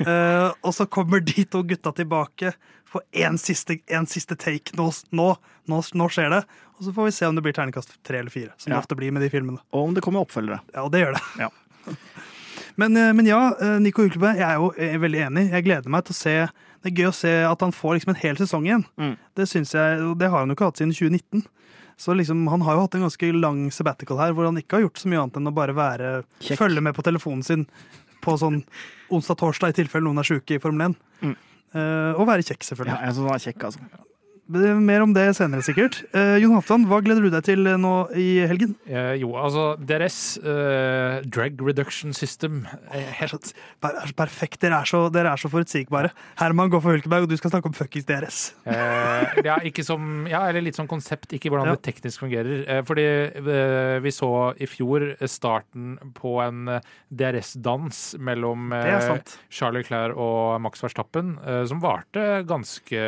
Uh, 0.00 0.50
og 0.66 0.72
så 0.76 0.88
kommer 0.90 1.22
de 1.24 1.44
to 1.44 1.62
gutta 1.68 1.92
tilbake 1.96 2.54
for 2.90 3.04
én 3.14 3.36
siste, 3.38 3.78
en 3.94 4.08
siste 4.10 4.34
take. 4.40 4.74
Nå, 4.78 4.88
nå, 5.14 5.30
nå, 5.70 5.80
nå 5.94 6.08
skjer 6.10 6.32
det. 6.34 6.42
Og 6.80 6.86
så 6.88 6.94
får 6.96 7.10
vi 7.10 7.16
se 7.20 7.28
om 7.28 7.36
det 7.36 7.44
blir 7.44 7.54
terningkast 7.56 7.98
tre 8.06 8.22
eller 8.22 8.32
fire, 8.34 8.54
som 8.56 8.72
Ja. 8.72 8.78
det 8.78 8.86
ofte 8.86 8.96
blir 8.98 9.12
med 9.12 9.22
de 9.22 9.30
filmene. 9.30 9.60
Og 9.76 9.90
om 9.90 9.94
det 9.94 10.02
kommer 10.02 10.24
oppfølgere. 10.24 10.62
Ja, 10.74 10.88
det 10.88 11.04
gjør 11.04 11.18
det. 11.18 11.24
Ja. 11.44 11.50
Men, 12.80 12.96
eh, 12.96 13.12
men 13.16 13.28
ja, 13.28 13.40
eh, 13.60 13.76
Nico 13.82 14.04
Hulkeberg, 14.06 14.40
jeg 14.40 14.46
er 14.46 14.58
jo 14.60 15.00
veldig 15.04 15.22
enig. 15.28 15.46
Jeg 15.52 15.66
gleder 15.66 15.92
meg 15.92 16.06
til 16.08 16.16
å 16.16 16.20
se 16.20 16.34
Det 16.80 16.88
er 16.88 16.96
gøy 16.96 17.08
å 17.10 17.12
se 17.12 17.30
at 17.44 17.60
han 17.60 17.74
får 17.76 17.98
liksom 17.98 18.14
en 18.14 18.20
hel 18.22 18.38
sesong 18.40 18.64
igjen. 18.64 18.84
Mm. 18.96 19.16
Det 19.36 19.44
synes 19.50 19.74
jeg, 19.76 19.98
og 20.00 20.14
det 20.16 20.30
har 20.32 20.40
han 20.40 20.48
jo 20.48 20.56
ikke 20.56 20.70
hatt 20.70 20.80
siden 20.80 20.94
2019. 20.96 21.42
Så 22.00 22.14
liksom, 22.16 22.46
Han 22.48 22.62
har 22.64 22.78
jo 22.78 22.84
hatt 22.86 22.94
en 22.96 23.04
ganske 23.04 23.32
lang 23.36 23.58
sabbatical 23.68 24.16
her, 24.16 24.32
hvor 24.32 24.48
han 24.48 24.56
ikke 24.56 24.78
har 24.78 24.86
gjort 24.86 25.02
så 25.02 25.10
mye 25.12 25.20
annet 25.20 25.36
enn 25.36 25.50
å 25.50 25.52
bare 25.52 25.74
være, 25.76 26.12
Kjekk. 26.40 26.56
følge 26.62 26.80
med 26.80 26.96
på 26.96 27.04
telefonen 27.04 27.44
sin 27.44 27.66
på 28.24 28.38
sånn 28.40 28.62
onsdag-torsdag, 29.12 29.74
i 29.74 29.76
tilfelle 29.82 30.08
noen 30.08 30.22
er 30.22 30.28
sjuke 30.30 30.56
i 30.56 30.62
Formel 30.62 30.88
1. 30.88 30.96
Mm. 31.20 31.36
Uh, 31.74 32.12
og 32.16 32.24
være 32.28 32.44
kjekk, 32.48 32.64
selvfølgelig. 32.64 32.96
Ja, 32.96 33.04
jeg 33.04 33.16
synes 33.18 33.28
han 33.28 33.36
er 33.36 33.44
kjekk, 33.44 33.66
altså. 33.68 34.08
Eh, 34.50 34.78
Mer 34.82 35.04
om 35.04 35.12
det 35.14 35.28
senere, 35.38 35.62
sikkert. 35.62 36.00
Eh, 36.16 36.36
Jon 36.42 36.56
Halvdan, 36.56 36.86
hva 36.90 36.98
gleder 37.04 37.22
du 37.22 37.30
deg 37.30 37.44
til 37.46 37.68
eh, 37.70 37.76
nå 37.78 37.92
i 38.18 38.40
helgen? 38.50 38.72
Eh, 38.88 39.12
jo, 39.20 39.30
altså 39.38 39.76
DRS, 39.78 40.38
eh, 40.42 41.20
Drag 41.30 41.60
Reduction 41.62 42.10
System, 42.16 42.64
eh, 42.90 43.06
helt 43.20 43.30
Det 43.52 43.90
er 43.92 44.08
så 44.10 44.16
perfekt. 44.18 44.58
Dere 44.64 44.80
er 44.82 44.88
så, 44.90 45.04
dere 45.14 45.30
er 45.32 45.40
så 45.40 45.50
forutsigbare. 45.52 46.10
Herman 46.40 46.70
går 46.72 46.82
for 46.82 46.96
Hulkeberg, 46.96 47.28
og 47.28 47.30
du 47.30 47.36
skal 47.38 47.52
snakke 47.54 47.70
om 47.70 47.76
fuckings 47.76 48.08
DRS. 48.08 48.40
Eh, 48.66 49.38
ja, 49.46 49.58
ikke 49.62 49.84
som, 49.86 50.26
ja, 50.26 50.42
eller 50.48 50.64
litt 50.66 50.78
sånn 50.78 50.90
konsept, 50.90 51.30
ikke 51.36 51.52
hvordan 51.52 51.70
Ja. 51.70 51.76
det 51.78 51.86
teknisk 51.86 52.24
fungerer. 52.24 52.64
Eh, 52.66 52.82
fordi 52.82 53.06
eh, 53.06 54.00
vi 54.02 54.10
så 54.10 54.32
i 54.58 54.66
fjor 54.66 55.12
starten 55.30 55.94
på 56.18 56.40
en 56.42 56.66
eh, 56.74 56.80
DRS-dans 57.14 58.16
mellom 58.18 58.70
Charlie 58.74 59.20
eh. 59.20 59.86
Charles 59.86 60.16
og 60.16 60.60
Max 60.60 60.82
Verstappen, 60.82 61.36
eh, 61.46 61.62
som 61.70 61.78
varte 61.80 62.42
ganske 62.50 63.06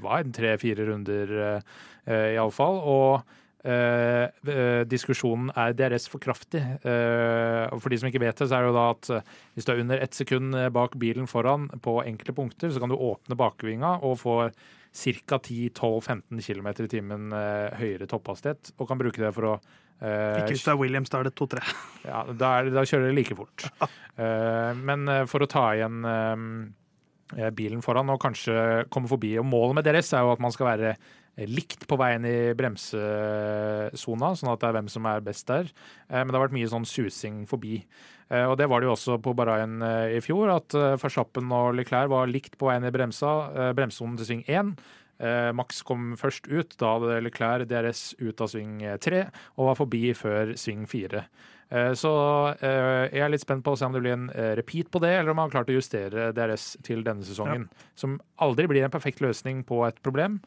hva, 0.00 0.20
en 0.22 0.32
tre-fire 0.78 0.92
runder, 0.92 1.62
eh, 2.06 2.34
iallfall. 2.36 2.78
Og 2.78 3.22
eh, 3.64 4.28
eh, 4.48 4.84
diskusjonen 4.88 5.50
er 5.56 5.74
DRS 5.74 6.08
for 6.08 6.20
kraftig. 6.22 6.62
Eh, 6.84 7.66
og 7.72 7.82
for 7.82 7.90
de 7.90 7.98
som 7.98 8.08
ikke 8.08 8.22
vet 8.22 8.36
det, 8.38 8.48
så 8.48 8.58
er 8.58 8.64
det 8.66 8.70
jo 8.72 8.78
da 8.78 8.86
at 8.94 9.10
eh, 9.10 9.34
hvis 9.54 9.66
du 9.66 9.72
er 9.72 9.82
under 9.82 9.98
ett 10.04 10.14
sekund 10.14 10.54
eh, 10.54 10.70
bak 10.70 10.96
bilen 10.98 11.26
foran 11.28 11.68
på 11.82 11.98
enkle 12.04 12.34
punkter, 12.36 12.70
så 12.70 12.80
kan 12.80 12.92
du 12.92 12.96
åpne 12.98 13.38
bakvinga 13.38 13.98
og 14.02 14.18
få 14.22 14.38
ca. 14.48 15.36
10-12-15 15.38 16.40
km 16.42 16.70
i 16.72 16.88
timen 16.88 17.32
eh, 17.36 17.76
høyere 17.78 18.08
topphastighet, 18.08 18.72
og 18.78 18.88
kan 18.88 18.98
bruke 18.98 19.20
det 19.22 19.34
for 19.36 19.54
å 19.54 19.58
Ikke 19.98 20.54
hvis 20.54 20.62
det 20.62 20.70
er 20.70 20.78
Williams, 20.78 21.10
da 21.10 21.18
er 21.18 21.26
det 21.26 21.34
to-tre. 21.34 21.60
ja, 22.06 22.22
da, 22.30 22.62
da 22.70 22.84
kjører 22.86 23.08
det 23.10 23.16
like 23.18 23.34
fort. 23.34 23.64
Men 24.88 25.10
for 25.26 25.42
å 25.42 25.48
ta 25.50 25.64
igjen 25.74 26.06
bilen 27.54 27.82
foran 27.84 28.08
og 28.12 28.20
kanskje 28.22 28.84
komme 28.92 29.10
forbi 29.10 29.34
Og 29.40 29.46
målet 29.46 29.78
med 29.78 29.88
deres 29.88 30.12
er 30.16 30.24
jo 30.24 30.32
at 30.32 30.42
man 30.42 30.52
skal 30.54 30.70
være 30.70 30.92
eh, 30.94 31.48
likt 31.48 31.86
på 31.88 31.98
veien 32.00 32.24
i 32.28 32.52
bremsesona, 32.58 34.30
sånn 34.34 34.52
at 34.52 34.62
det 34.62 34.68
er 34.68 34.76
hvem 34.78 34.92
som 34.92 35.08
er 35.10 35.24
best 35.24 35.48
der. 35.50 35.68
Eh, 36.08 36.22
men 36.22 36.32
det 36.32 36.38
har 36.38 36.46
vært 36.46 36.56
mye 36.56 36.70
sånn 36.72 36.88
susing 36.88 37.42
forbi. 37.50 37.82
Eh, 38.28 38.44
og 38.44 38.58
det 38.60 38.68
var 38.68 38.80
det 38.80 38.88
jo 38.88 38.94
også 38.94 39.18
på 39.24 39.34
Bahrain 39.38 39.82
eh, 39.84 40.16
i 40.18 40.22
fjor, 40.24 40.50
at 40.52 40.76
eh, 40.76 40.96
Verstappen 41.00 41.52
og 41.54 41.74
Leclerc 41.78 42.10
var 42.12 42.30
likt 42.30 42.58
på 42.60 42.68
veien 42.70 42.86
i 42.88 42.94
bremsa, 42.94 43.34
eh, 43.52 43.74
bremsesonen 43.76 44.18
til 44.20 44.30
sving 44.30 44.42
1. 44.48 44.74
Eh, 45.18 45.50
Max 45.56 45.82
kom 45.86 46.12
først 46.18 46.46
ut, 46.50 46.76
da 46.78 46.96
hadde 46.96 47.22
Leclerc 47.26 47.68
DRS 47.70 48.12
ut 48.20 48.42
av 48.44 48.50
sving 48.52 48.82
3 49.02 49.24
og 49.56 49.70
var 49.70 49.78
forbi 49.80 50.02
før 50.16 50.54
sving 50.60 50.84
4. 50.90 51.24
Eh, 51.70 51.92
Så 51.98 52.10
eh, 52.62 53.08
jeg 53.12 53.20
er 53.24 53.32
litt 53.32 53.42
spent 53.44 53.64
på 53.66 53.74
å 53.74 53.78
se 53.78 53.84
om 53.88 53.92
det 53.92 54.00
blir 54.04 54.14
en 54.16 54.28
eh, 54.30 54.54
repeat 54.56 54.88
på 54.90 55.00
det, 55.04 55.10
eller 55.18 55.30
om 55.34 55.36
man 55.40 55.48
har 55.50 55.58
klart 55.58 55.68
å 55.72 55.76
justere 55.76 56.30
DRS 56.36 56.76
til 56.86 57.02
denne 57.04 57.26
sesongen. 57.26 57.68
Som 57.98 58.18
aldri 58.40 58.66
blir 58.70 58.86
en 58.86 58.94
perfekt 58.94 59.20
løsning 59.24 59.64
på 59.68 59.82
et 59.88 59.98
problem, 60.02 60.38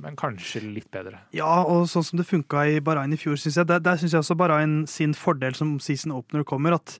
men 0.00 0.16
kanskje 0.16 0.62
litt 0.64 0.88
bedre. 0.94 1.18
Ja, 1.36 1.62
og 1.68 1.84
sånn 1.92 2.06
som 2.08 2.16
det 2.16 2.24
funka 2.24 2.62
i 2.72 2.78
Bahrain 2.80 3.12
i 3.12 3.18
fjor, 3.20 3.36
syns 3.36 3.58
jeg. 3.60 3.68
Der, 3.68 3.82
der 3.84 4.00
syns 4.00 4.14
jeg 4.16 4.22
også 4.24 4.36
Bahrain 4.40 4.86
sin 4.88 5.12
fordel 5.12 5.52
som 5.58 5.74
season 5.84 6.14
opener 6.16 6.46
kommer, 6.48 6.78
at 6.78 6.94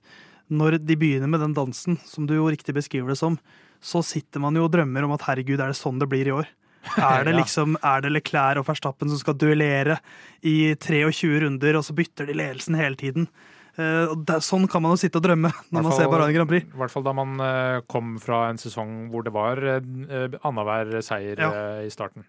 når 0.53 0.77
de 0.85 0.97
begynner 0.99 1.31
med 1.31 1.41
den 1.41 1.55
dansen, 1.57 1.97
som 2.05 2.27
du 2.29 2.35
jo 2.35 2.49
riktig 2.53 2.75
beskriver 2.77 3.09
det 3.09 3.17
som, 3.17 3.39
så 3.81 4.03
sitter 4.05 4.39
man 4.43 4.53
jo 4.55 4.67
og 4.67 4.71
drømmer 4.75 5.07
om 5.07 5.15
at 5.15 5.25
herregud, 5.25 5.57
er 5.63 5.73
det 5.73 5.79
sånn 5.79 5.97
det 5.99 6.07
blir 6.11 6.29
i 6.29 6.35
år? 6.35 6.51
Er 6.99 7.23
det 7.23 7.31
Ja. 7.33 7.39
liksom, 7.39 7.77
er 7.81 8.01
det 8.03 8.09
Leclerc 8.11 8.59
og 8.59 8.65
Verstappen 8.67 9.07
som 9.09 9.17
skal 9.17 9.37
duellere 9.39 9.97
i 10.43 10.75
23 10.75 11.39
runder, 11.45 11.77
og 11.79 11.85
så 11.87 11.95
bytter 11.95 12.27
de 12.27 12.35
ledelsen 12.35 12.75
hele 12.75 12.99
tiden? 12.99 13.29
Eh, 13.73 14.37
sånn 14.45 14.67
kan 14.69 14.83
man 14.85 14.91
jo 14.93 14.99
sitte 15.01 15.17
og 15.17 15.23
drømme 15.25 15.49
når 15.73 15.81
man 15.87 15.95
ser 15.97 16.09
Bahrain 16.11 16.35
Grand 16.35 16.49
Prix. 16.51 16.67
I 16.69 16.77
hvert 16.77 16.93
fall 16.93 17.05
da 17.07 17.13
man 17.17 17.31
eh, 17.41 17.79
kom 17.89 18.11
fra 18.21 18.43
en 18.51 18.59
sesong 18.61 19.07
hvor 19.09 19.25
det 19.25 19.33
var 19.33 19.57
uh, 19.57 20.37
annenhver 20.45 20.99
seier 21.01 21.41
Ja. 21.41 21.49
eh, 21.49 21.87
i 21.87 21.89
starten. 21.93 22.27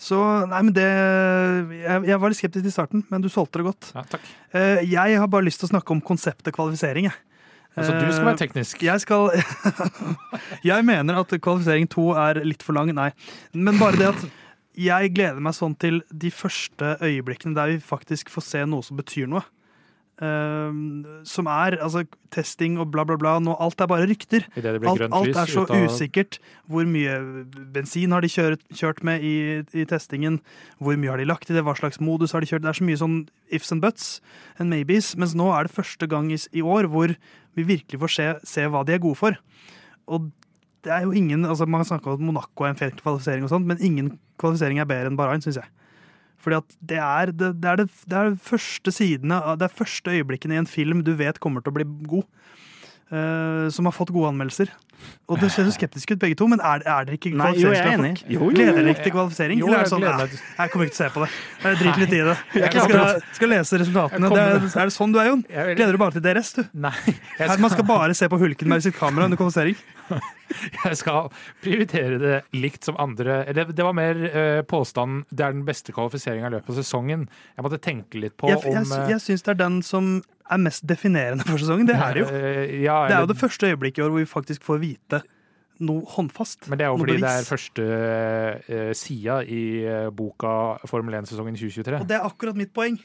Så 0.00 0.16
nei, 0.48 0.62
men 0.64 0.72
det 0.72 0.86
jeg, 0.88 2.06
jeg 2.08 2.20
var 2.22 2.32
litt 2.32 2.38
skeptisk 2.40 2.70
i 2.70 2.72
starten, 2.72 3.04
men 3.12 3.20
du 3.20 3.28
solgte 3.28 3.60
det 3.60 3.66
godt. 3.68 3.90
Ja, 3.92 4.06
takk. 4.08 4.24
Eh, 4.56 4.80
jeg 4.88 5.18
har 5.20 5.28
bare 5.28 5.44
lyst 5.44 5.60
til 5.60 5.68
å 5.68 5.74
snakke 5.74 5.92
om 5.92 6.00
konseptet 6.00 6.56
kvalifisering, 6.56 7.10
jeg. 7.10 7.18
Altså, 7.76 7.92
du 7.92 8.06
skal 8.08 8.22
Eh, 8.22 8.28
være 8.30 8.40
teknisk. 8.40 8.80
Jeg 8.86 9.02
skal 9.04 9.26
Jeg 10.70 10.84
mener 10.88 11.18
at 11.20 11.34
kvalifisering 11.44 11.88
to 11.92 12.08
er 12.16 12.40
litt 12.46 12.64
for 12.64 12.72
lang, 12.78 12.88
nei. 12.96 13.10
Men 13.52 13.76
bare 13.80 14.00
det 14.00 14.08
at 14.14 14.24
jeg 14.76 15.12
gleder 15.16 15.40
meg 15.44 15.54
sånn 15.56 15.74
til 15.80 16.02
de 16.12 16.30
første 16.32 16.94
øyeblikkene 17.04 17.56
der 17.56 17.74
vi 17.74 17.78
faktisk 17.84 18.32
får 18.32 18.44
se 18.48 18.64
noe 18.68 18.84
som 18.84 18.96
betyr 18.96 19.28
noe. 19.28 19.44
Ehm, 20.24 21.04
som 21.28 21.48
er 21.52 21.74
altså 21.76 22.06
testing 22.32 22.78
og 22.80 22.88
bla, 22.92 23.04
bla, 23.04 23.18
bla. 23.20 23.34
Nå, 23.42 23.52
alt 23.60 23.80
er 23.84 23.88
bare 23.90 24.06
rykter. 24.08 24.46
Alt, 24.56 25.02
alt 25.12 25.36
er 25.36 25.50
så 25.50 25.66
usikkert. 25.68 26.38
Hvor 26.72 26.88
mye 26.88 27.44
bensin 27.74 28.14
har 28.16 28.24
de 28.24 28.30
kjørt, 28.32 28.64
kjørt 28.72 29.02
med 29.04 29.20
i, 29.20 29.34
i 29.76 29.84
testingen? 29.88 30.40
Hvor 30.80 30.96
mye 30.96 31.12
har 31.12 31.20
de 31.20 31.28
lagt 31.28 31.52
i 31.52 31.56
det? 31.56 31.64
Hva 31.66 31.76
slags 31.76 32.00
modus 32.00 32.32
har 32.32 32.40
de 32.40 32.48
kjørt? 32.48 32.64
Det 32.64 32.72
er 32.72 32.80
så 32.80 32.88
mye 32.88 33.02
sånn 33.02 33.18
ifs 33.52 33.74
and 33.76 33.84
buts 33.84 34.08
and 34.56 34.72
maybes. 34.72 35.12
Mens 35.20 35.36
nå 35.36 35.50
er 35.52 35.68
det 35.68 35.76
første 35.76 36.08
gang 36.08 36.32
i, 36.32 36.40
i 36.56 36.64
år 36.64 36.88
hvor 36.92 37.12
vi 37.56 37.68
virkelig 37.76 38.00
får 38.00 38.16
se, 38.16 38.32
se 38.56 38.66
hva 38.72 38.86
de 38.88 38.96
er 38.96 39.04
gode 39.04 39.20
for. 39.20 39.36
Og 40.08 40.30
det 40.86 40.94
er 40.94 41.04
jo 41.04 41.12
ingen, 41.12 41.44
altså 41.44 41.66
Man 41.66 41.84
snakker 41.84 42.14
om 42.14 42.20
at 42.20 42.24
Monaco 42.24 42.64
er 42.64 42.72
en 42.72 42.78
fet 42.78 43.02
kvalifisering, 43.02 43.44
og 43.44 43.50
sånt, 43.52 43.66
men 43.68 43.80
ingen 43.84 44.14
kvalifisering 44.40 44.80
er 44.80 44.88
bedre 44.88 45.10
enn 45.10 45.18
Bahrain, 45.18 45.44
syns 45.44 45.58
jeg. 45.60 45.68
Fordi 46.46 46.60
at 46.62 46.76
det 46.94 46.98
er 47.02 47.32
det, 47.34 47.48
det, 47.58 47.70
er 47.72 47.80
det, 47.82 47.88
det 48.06 48.18
er 48.20 48.36
første 48.38 48.92
sidene, 48.94 49.40
det 49.58 49.66
er 49.66 49.78
første 49.82 50.12
øyeblikkene 50.14 50.54
i 50.54 50.60
en 50.62 50.70
film 50.70 51.02
du 51.02 51.16
vet 51.18 51.40
kommer 51.42 51.64
til 51.64 51.74
å 51.74 51.78
bli 51.80 51.86
god. 52.06 52.28
Uh, 53.06 53.66
som 53.70 53.86
har 53.86 53.94
fått 53.94 54.10
gode 54.14 54.30
anmeldelser. 54.30 54.70
Og 55.26 55.40
det 55.42 55.48
ser 55.50 55.66
så 55.66 55.72
skeptisk 55.74 56.12
ut, 56.12 56.18
begge 56.22 56.36
to, 56.38 56.46
men 56.50 56.60
er, 56.62 56.84
er 56.86 57.06
dere 57.08 57.16
ikke 57.18 57.32
jeg 57.32 57.40
er 57.40 57.96
folk? 57.98 58.20
Jo, 58.26 58.36
jo, 58.36 58.38
jo. 58.38 58.50
Gleder 58.54 58.78
dere 58.78 58.94
ikke 58.94 59.06
til 59.08 59.14
kvalifisering? 59.16 59.62
Jo, 59.62 59.72
jeg 59.74 59.90
sånn 59.90 60.06
jeg, 60.06 60.20
jeg, 60.22 60.40
jeg 60.60 60.72
kommer 60.72 60.86
ikke 60.86 60.96
til 60.96 61.02
å 61.02 61.08
se 61.08 61.10
på 61.16 61.24
det. 61.24 61.30
Jeg 61.64 61.80
driter 61.80 62.02
litt 62.04 62.14
i 62.14 62.22
det. 62.28 62.36
Jeg 62.56 62.62
Jeg 62.66 62.86
skal, 62.86 63.26
skal 63.40 63.52
lese 63.52 63.80
resultatene. 63.82 64.30
Det 64.30 64.44
er, 64.44 64.68
er 64.70 64.90
det 64.90 64.94
sånn 64.94 65.14
du 65.14 65.18
er, 65.18 65.32
Jon? 65.32 65.42
Gleder 65.50 65.98
du 65.98 66.00
bare 66.00 66.16
til 66.16 66.24
DRS, 66.24 66.52
du? 66.56 66.62
Nei, 66.86 66.94
jeg 67.06 67.42
Her, 67.42 67.58
man 67.62 67.74
skal 67.74 67.86
bare 67.88 68.16
se 68.16 68.30
på 68.30 68.38
Hulkenberg 68.40 68.86
sitt 68.86 68.98
kamera 68.98 69.26
under 69.26 69.40
kvalifisering. 69.40 69.78
Jeg 70.84 70.98
skal 71.00 71.30
prioritere 71.64 72.20
det 72.22 72.36
likt 72.54 72.86
som 72.86 72.98
andre. 73.02 73.40
Det, 73.50 73.66
det 73.76 73.84
var 73.86 73.96
mer 73.96 74.20
uh, 74.22 74.62
påstanden 74.68 75.24
det 75.30 75.42
er 75.42 75.56
den 75.56 75.66
beste 75.66 75.94
kvalifiseringa 75.94 76.50
i 76.50 76.54
løpet 76.56 76.72
av 76.72 76.80
sesongen. 76.80 77.26
Jeg 77.56 77.66
måtte 77.66 77.82
tenke 77.82 78.22
litt 78.22 78.36
på 78.38 78.50
Jeg, 78.52 78.62
jeg, 78.62 78.84
om 78.84 78.94
eh, 78.94 79.12
jeg 79.16 79.24
syns 79.24 79.46
det 79.46 79.56
er 79.56 79.60
den 79.64 79.80
som 79.86 80.12
er 80.46 80.62
mest 80.62 80.86
definerende 80.86 81.46
for 81.46 81.58
sesongen. 81.58 81.88
Det 81.88 81.96
er 81.98 82.14
det 82.14 82.22
jo. 82.22 82.28
Ja, 82.86 83.06
eller... 83.06 83.08
Det 83.08 83.16
er 83.16 83.24
jo 83.24 83.30
det 83.32 83.38
første 83.40 83.72
øyeblikket 83.72 84.02
i 84.02 84.06
år 84.06 84.14
hvor 84.14 84.22
vi 84.22 84.30
faktisk 84.30 84.66
får 84.66 84.82
vite 84.86 85.22
noe 85.84 86.06
håndfast. 86.08 86.70
Men 86.70 86.80
det 86.80 86.86
er 86.86 86.92
jo 86.92 87.00
fordi 87.00 87.16
fordi 87.16 87.24
det 87.26 87.32
er 87.32 87.48
første 87.50 87.88
uh, 88.70 88.92
sida 88.96 89.40
i 89.44 89.62
eh, 89.84 90.08
boka 90.14 90.54
Formel 90.88 91.18
1-sesongen 91.20 91.58
2023. 91.58 92.00
Og 92.00 92.08
det 92.08 92.16
er 92.16 92.24
akkurat 92.24 92.56
mitt 92.56 92.72
poeng. 92.76 92.96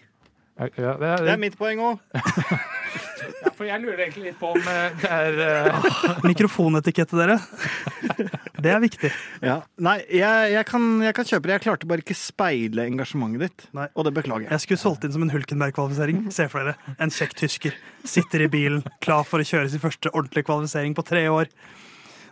Ja, 0.59 0.67
det 0.99 1.07
er, 1.07 1.23
Det 1.25 1.33
er 1.33 1.41
mitt 1.41 1.57
poeng 1.57 1.79
òg. 1.81 2.01
ja, 3.43 3.51
for 3.55 3.65
jeg 3.65 3.81
lurer 3.81 4.03
egentlig 4.03 4.29
litt 4.29 4.39
på 4.41 4.51
om 4.53 4.69
eh, 4.69 4.99
det 5.01 5.11
er 5.15 5.39
uh... 5.71 6.21
Mikrofonetikette, 6.27 7.17
dere. 7.17 7.39
Det 8.61 8.69
er 8.69 8.81
viktig. 8.83 9.09
Ja. 9.41 9.55
Nei, 9.81 9.95
jeg, 10.13 10.51
jeg, 10.53 10.65
kan, 10.69 10.83
jeg 11.01 11.15
kan 11.17 11.25
kjøpe 11.25 11.49
det. 11.49 11.55
Jeg 11.55 11.63
klarte 11.63 11.87
bare 11.89 12.03
ikke 12.03 12.17
speile 12.17 12.85
engasjementet 12.85 13.41
ditt. 13.41 13.63
Nei. 13.73 13.87
Og 13.97 14.05
det 14.05 14.13
beklager 14.19 14.45
jeg. 14.45 14.51
Jeg 14.53 14.65
skulle 14.65 14.83
solgt 14.83 15.07
inn 15.07 15.15
som 15.15 15.25
en 15.25 15.33
Hulkenberg-kvalifisering. 15.33 16.27
Se 16.35 16.45
for 16.51 16.69
dere. 16.69 16.93
En 17.01 17.13
kjekk 17.13 17.33
tysker. 17.39 17.79
Sitter 18.05 18.45
i 18.45 18.51
bilen, 18.53 18.83
klar 19.01 19.25
for 19.25 19.41
å 19.41 19.47
kjøre 19.47 19.71
sin 19.73 19.81
første 19.81 20.13
ordentlige 20.13 20.45
kvalifisering 20.45 20.93
på 20.97 21.05
tre 21.09 21.25
år. 21.33 21.49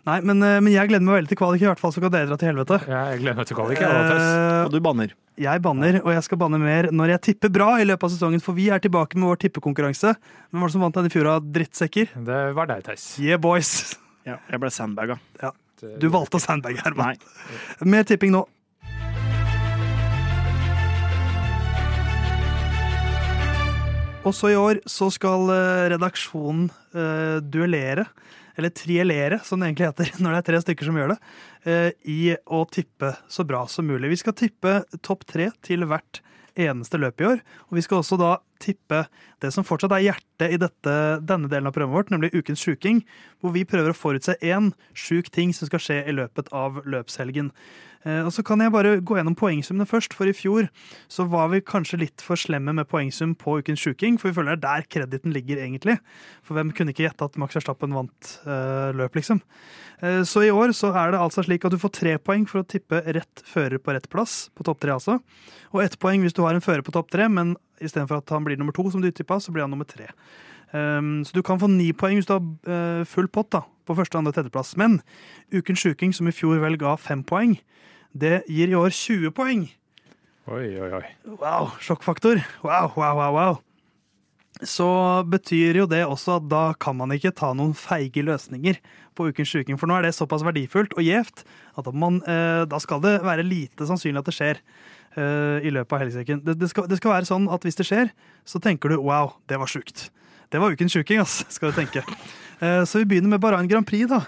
Nei, 0.07 0.19
men, 0.25 0.41
eh, 0.43 0.59
men 0.63 0.71
jeg 0.73 0.89
gleder 0.89 1.03
meg 1.05 1.17
veldig 1.19 1.31
til 1.33 1.39
kvalik, 1.39 1.63
i 1.63 1.67
hvert 1.69 1.81
fall 1.81 1.91
så 1.95 2.01
kan 2.03 2.13
dere 2.13 2.29
dra 2.29 2.37
til 2.39 2.49
helvete. 2.51 2.79
Jeg 2.87 3.21
gleder 3.21 3.39
meg 3.39 3.49
til 3.49 3.57
kvalik. 3.59 3.81
Eh, 3.83 4.65
Og 4.65 4.71
du 4.71 4.79
banner. 4.83 5.13
Jeg 5.39 5.61
banner, 5.63 6.01
og 6.03 6.11
jeg 6.11 6.23
skal 6.23 6.37
banne 6.41 6.59
mer 6.59 6.89
når 6.91 7.13
jeg 7.15 7.21
tipper 7.29 7.51
bra 7.55 7.69
i 7.79 7.87
løpet 7.87 8.03
av 8.07 8.13
sesongen, 8.15 8.41
for 8.43 8.57
vi 8.57 8.69
er 8.69 8.79
tilbake 8.83 9.15
med 9.19 9.29
vår 9.29 9.41
tippekonkurranse. 9.45 10.15
Hvem 10.51 10.59
var 10.63 10.67
det 10.71 10.75
som 10.75 10.83
vant 10.83 10.99
den 10.99 11.07
i 11.07 11.13
fjor 11.13 11.31
av 11.31 11.47
drittsekker? 11.55 12.15
Det 12.27 12.39
var 12.55 12.71
deg, 12.71 12.83
Theis. 12.87 13.09
Yeah, 13.19 13.39
boys! 13.39 13.95
Ja, 14.27 14.37
jeg 14.51 14.59
ble 14.59 14.71
sandbaga. 14.73 15.19
Du 15.79 16.09
valgte 16.11 16.35
å 16.35 16.43
sandbage, 16.43 16.81
Herman. 16.83 17.15
Nei. 17.15 17.87
Mer 17.87 18.03
tipping 18.03 18.33
nå. 18.35 18.43
Også 24.27 24.51
i 24.51 24.57
år 24.59 24.81
så 24.89 25.07
skal 25.13 25.47
eh, 25.53 25.85
redaksjonen 25.93 26.67
uh, 26.93 27.39
duellere, 27.39 28.03
eller 28.59 28.73
triellere, 28.75 29.39
som 29.43 29.59
det 29.59 29.71
egentlig 29.71 29.89
heter 29.89 30.15
når 30.21 30.35
det 30.35 30.39
er 30.41 30.47
tre 30.51 30.63
stykker 30.65 30.89
som 30.89 30.99
gjør 30.99 31.13
det, 31.15 31.19
eh, 31.71 31.91
i 32.11 32.21
å 32.45 32.63
tippe 32.69 33.13
så 33.31 33.47
bra 33.47 33.65
som 33.71 33.87
mulig. 33.87 34.11
Vi 34.11 34.21
skal 34.23 34.37
tippe 34.37 34.81
topp 35.05 35.25
tre 35.29 35.49
til 35.65 35.87
hvert 35.89 36.21
eneste 36.59 36.99
løp 36.99 37.21
i 37.21 37.27
år. 37.29 37.41
Og 37.69 37.79
vi 37.79 37.83
skal 37.85 38.01
også 38.01 38.17
da 38.19 38.35
tippe 38.59 39.03
det 39.39 39.51
som 39.55 39.63
fortsatt 39.63 39.93
er 39.95 40.09
hjertet 40.09 40.55
i 40.55 40.59
dette, 40.59 40.95
denne 41.23 41.49
delen 41.51 41.69
av 41.69 41.75
programmet 41.75 41.95
vårt, 42.01 42.11
nemlig 42.13 42.33
Ukens 42.35 42.63
sjuking, 42.65 43.03
hvor 43.39 43.53
vi 43.55 43.65
prøver 43.67 43.93
å 43.93 43.97
forutse 43.97 44.35
én 44.43 44.73
sjuk 44.97 45.31
ting 45.35 45.53
som 45.55 45.69
skal 45.69 45.83
skje 45.83 46.01
i 46.03 46.15
løpet 46.15 46.51
av 46.55 46.81
løpshelgen. 46.83 47.53
Eh, 48.07 48.21
og 48.23 48.31
så 48.31 48.43
kan 48.45 48.61
jeg 48.63 48.71
bare 48.71 48.93
gå 49.03 49.17
gjennom 49.17 49.35
poengsummene 49.37 49.87
først, 49.89 50.15
for 50.15 50.29
i 50.29 50.35
fjor 50.35 50.69
så 51.11 51.25
var 51.27 51.49
vi 51.51 51.59
kanskje 51.65 51.99
litt 52.05 52.23
for 52.23 52.39
slemme 52.39 52.73
med 52.75 52.87
poengsum 52.89 53.33
på 53.39 53.57
Ukens 53.59 53.83
sjuking, 53.83 54.19
for 54.19 54.29
vi 54.29 54.37
føler 54.37 54.55
det 54.55 54.59
er 54.59 54.65
der 54.65 54.89
krediten 54.95 55.35
ligger, 55.35 55.59
egentlig. 55.59 55.97
For 56.45 56.55
hvem 56.55 56.71
kunne 56.75 56.95
ikke 56.95 57.07
gjette 57.07 57.27
at 57.27 57.39
Max 57.41 57.57
Verstappen 57.59 57.95
vant 57.95 58.33
uh, 58.47 58.95
løp, 58.95 59.19
liksom? 59.19 59.41
Uh, 59.99 60.21
så 60.27 60.45
i 60.47 60.51
år 60.53 60.71
så 60.77 60.93
er 60.95 61.13
det 61.13 61.21
altså 61.21 61.43
slik 61.43 61.67
at 61.67 61.75
du 61.75 61.81
får 61.81 61.95
tre 61.99 62.15
poeng 62.23 62.47
for 62.49 62.63
å 62.63 62.67
tippe 62.67 63.01
rett 63.03 63.43
fører 63.47 63.81
på 63.83 63.95
rett 63.95 64.07
plass, 64.11 64.45
på 64.55 64.67
topp 64.67 64.79
tre 64.83 64.95
altså. 64.95 65.19
Og 65.73 65.83
ett 65.83 65.99
poeng 66.01 66.23
hvis 66.23 66.37
du 66.37 66.45
har 66.45 66.55
en 66.55 66.63
fører 66.63 66.85
på 66.85 66.95
topp 66.95 67.11
tre, 67.13 67.27
men 67.31 67.57
istedenfor 67.83 68.23
at 68.23 68.31
han 68.35 68.47
blir 68.47 68.59
nummer 68.59 68.75
to, 68.75 68.87
som 68.91 69.03
du 69.03 69.11
tippa, 69.11 69.41
så 69.43 69.51
blir 69.55 69.67
han 69.67 69.75
nummer 69.75 69.87
tre. 69.87 70.09
Um, 70.69 71.23
så 71.25 71.33
du 71.33 71.41
kan 71.45 71.59
få 71.61 71.69
ni 71.71 71.89
poeng 71.97 72.19
hvis 72.19 72.27
du 72.29 72.35
har 72.35 72.43
uh, 72.69 73.05
full 73.09 73.29
pott 73.31 73.49
da, 73.55 73.63
på 73.89 73.95
første, 73.97 74.19
andre 74.19 74.33
og 74.33 74.37
tredjeplass. 74.37 74.75
Men 74.77 74.99
Ukens 75.53 75.81
sjuking, 75.81 76.13
som 76.13 76.29
i 76.29 76.35
fjor 76.35 76.61
vel 76.61 76.77
ga 76.81 76.93
fem 77.01 77.23
poeng, 77.25 77.57
det 78.13 78.43
gir 78.49 78.69
i 78.69 78.77
år 78.77 78.93
20 78.93 79.33
poeng. 79.37 79.65
Oi, 80.49 80.67
oi, 80.81 80.91
oi. 80.97 81.07
Wow, 81.41 81.73
sjokkfaktor. 81.81 82.41
Wow, 82.65 82.93
wow, 82.97 83.17
wow, 83.17 83.33
wow. 83.35 83.59
Så 84.65 84.85
betyr 85.29 85.77
jo 85.79 85.85
det 85.87 86.01
også 86.03 86.39
at 86.39 86.47
da 86.51 86.63
kan 86.81 86.97
man 86.99 87.13
ikke 87.15 87.31
ta 87.37 87.53
noen 87.55 87.75
feige 87.77 88.25
løsninger 88.25 88.79
på 89.15 89.29
Ukens 89.29 89.53
sjuking, 89.53 89.77
for 89.79 89.87
nå 89.87 89.95
er 89.99 90.07
det 90.07 90.15
såpass 90.17 90.43
verdifullt 90.43 90.95
og 90.97 91.05
gjevt 91.05 91.45
at 91.79 91.89
man, 91.95 92.19
uh, 92.27 92.65
da 92.69 92.79
skal 92.81 93.01
det 93.03 93.19
være 93.23 93.45
lite 93.47 93.87
sannsynlig 93.87 94.23
at 94.23 94.29
det 94.29 94.35
skjer 94.35 94.61
uh, 95.15 95.57
i 95.63 95.71
løpet 95.71 95.95
av 95.95 96.03
helgesekken. 96.03 96.43
Det, 96.45 96.57
det, 96.59 96.71
skal, 96.73 96.89
det 96.91 96.99
skal 96.99 97.15
være 97.15 97.29
sånn 97.29 97.47
at 97.51 97.65
hvis 97.65 97.79
det 97.79 97.87
skjer, 97.87 98.11
så 98.47 98.61
tenker 98.63 98.91
du 98.91 98.99
wow, 98.99 99.37
det 99.49 99.61
var 99.61 99.71
sjukt. 99.71 100.09
Det 100.49 100.59
var 100.61 100.73
ukens 100.73 100.95
sjuking, 100.95 101.19
ass, 101.21 101.43
skal 101.53 101.71
du 101.71 101.77
tenke. 101.77 102.03
Eh, 102.59 102.83
så 102.89 103.01
vi 103.01 103.05
begynner 103.05 103.29
med 103.35 103.41
Bahrain 103.43 103.67
Grand 103.69 103.85
Prix, 103.87 104.07
da. 104.09 104.23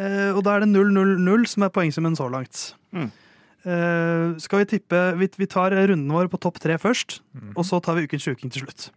Eh, 0.00 0.30
og 0.34 0.42
da 0.46 0.56
er 0.56 0.64
det 0.64 0.72
0-0-0 0.72 1.46
som 1.46 1.62
er 1.66 1.70
poengsummen 1.74 2.16
så 2.18 2.26
langt. 2.32 2.72
Mm. 2.92 3.10
Eh, 3.62 4.24
skal 4.42 4.64
vi 4.64 4.70
tippe 4.74 5.02
vi, 5.20 5.46
tar 5.46 5.70
runden 5.70 6.10
vår 6.10 6.26
på 6.32 6.40
topp 6.42 6.58
tre 6.62 6.74
først, 6.82 7.20
og 7.54 7.62
så 7.68 7.78
tar 7.84 7.94
vi 8.00 8.08
ukens 8.08 8.26
sjuking 8.26 8.50
til 8.50 8.64
slutt. 8.66 8.88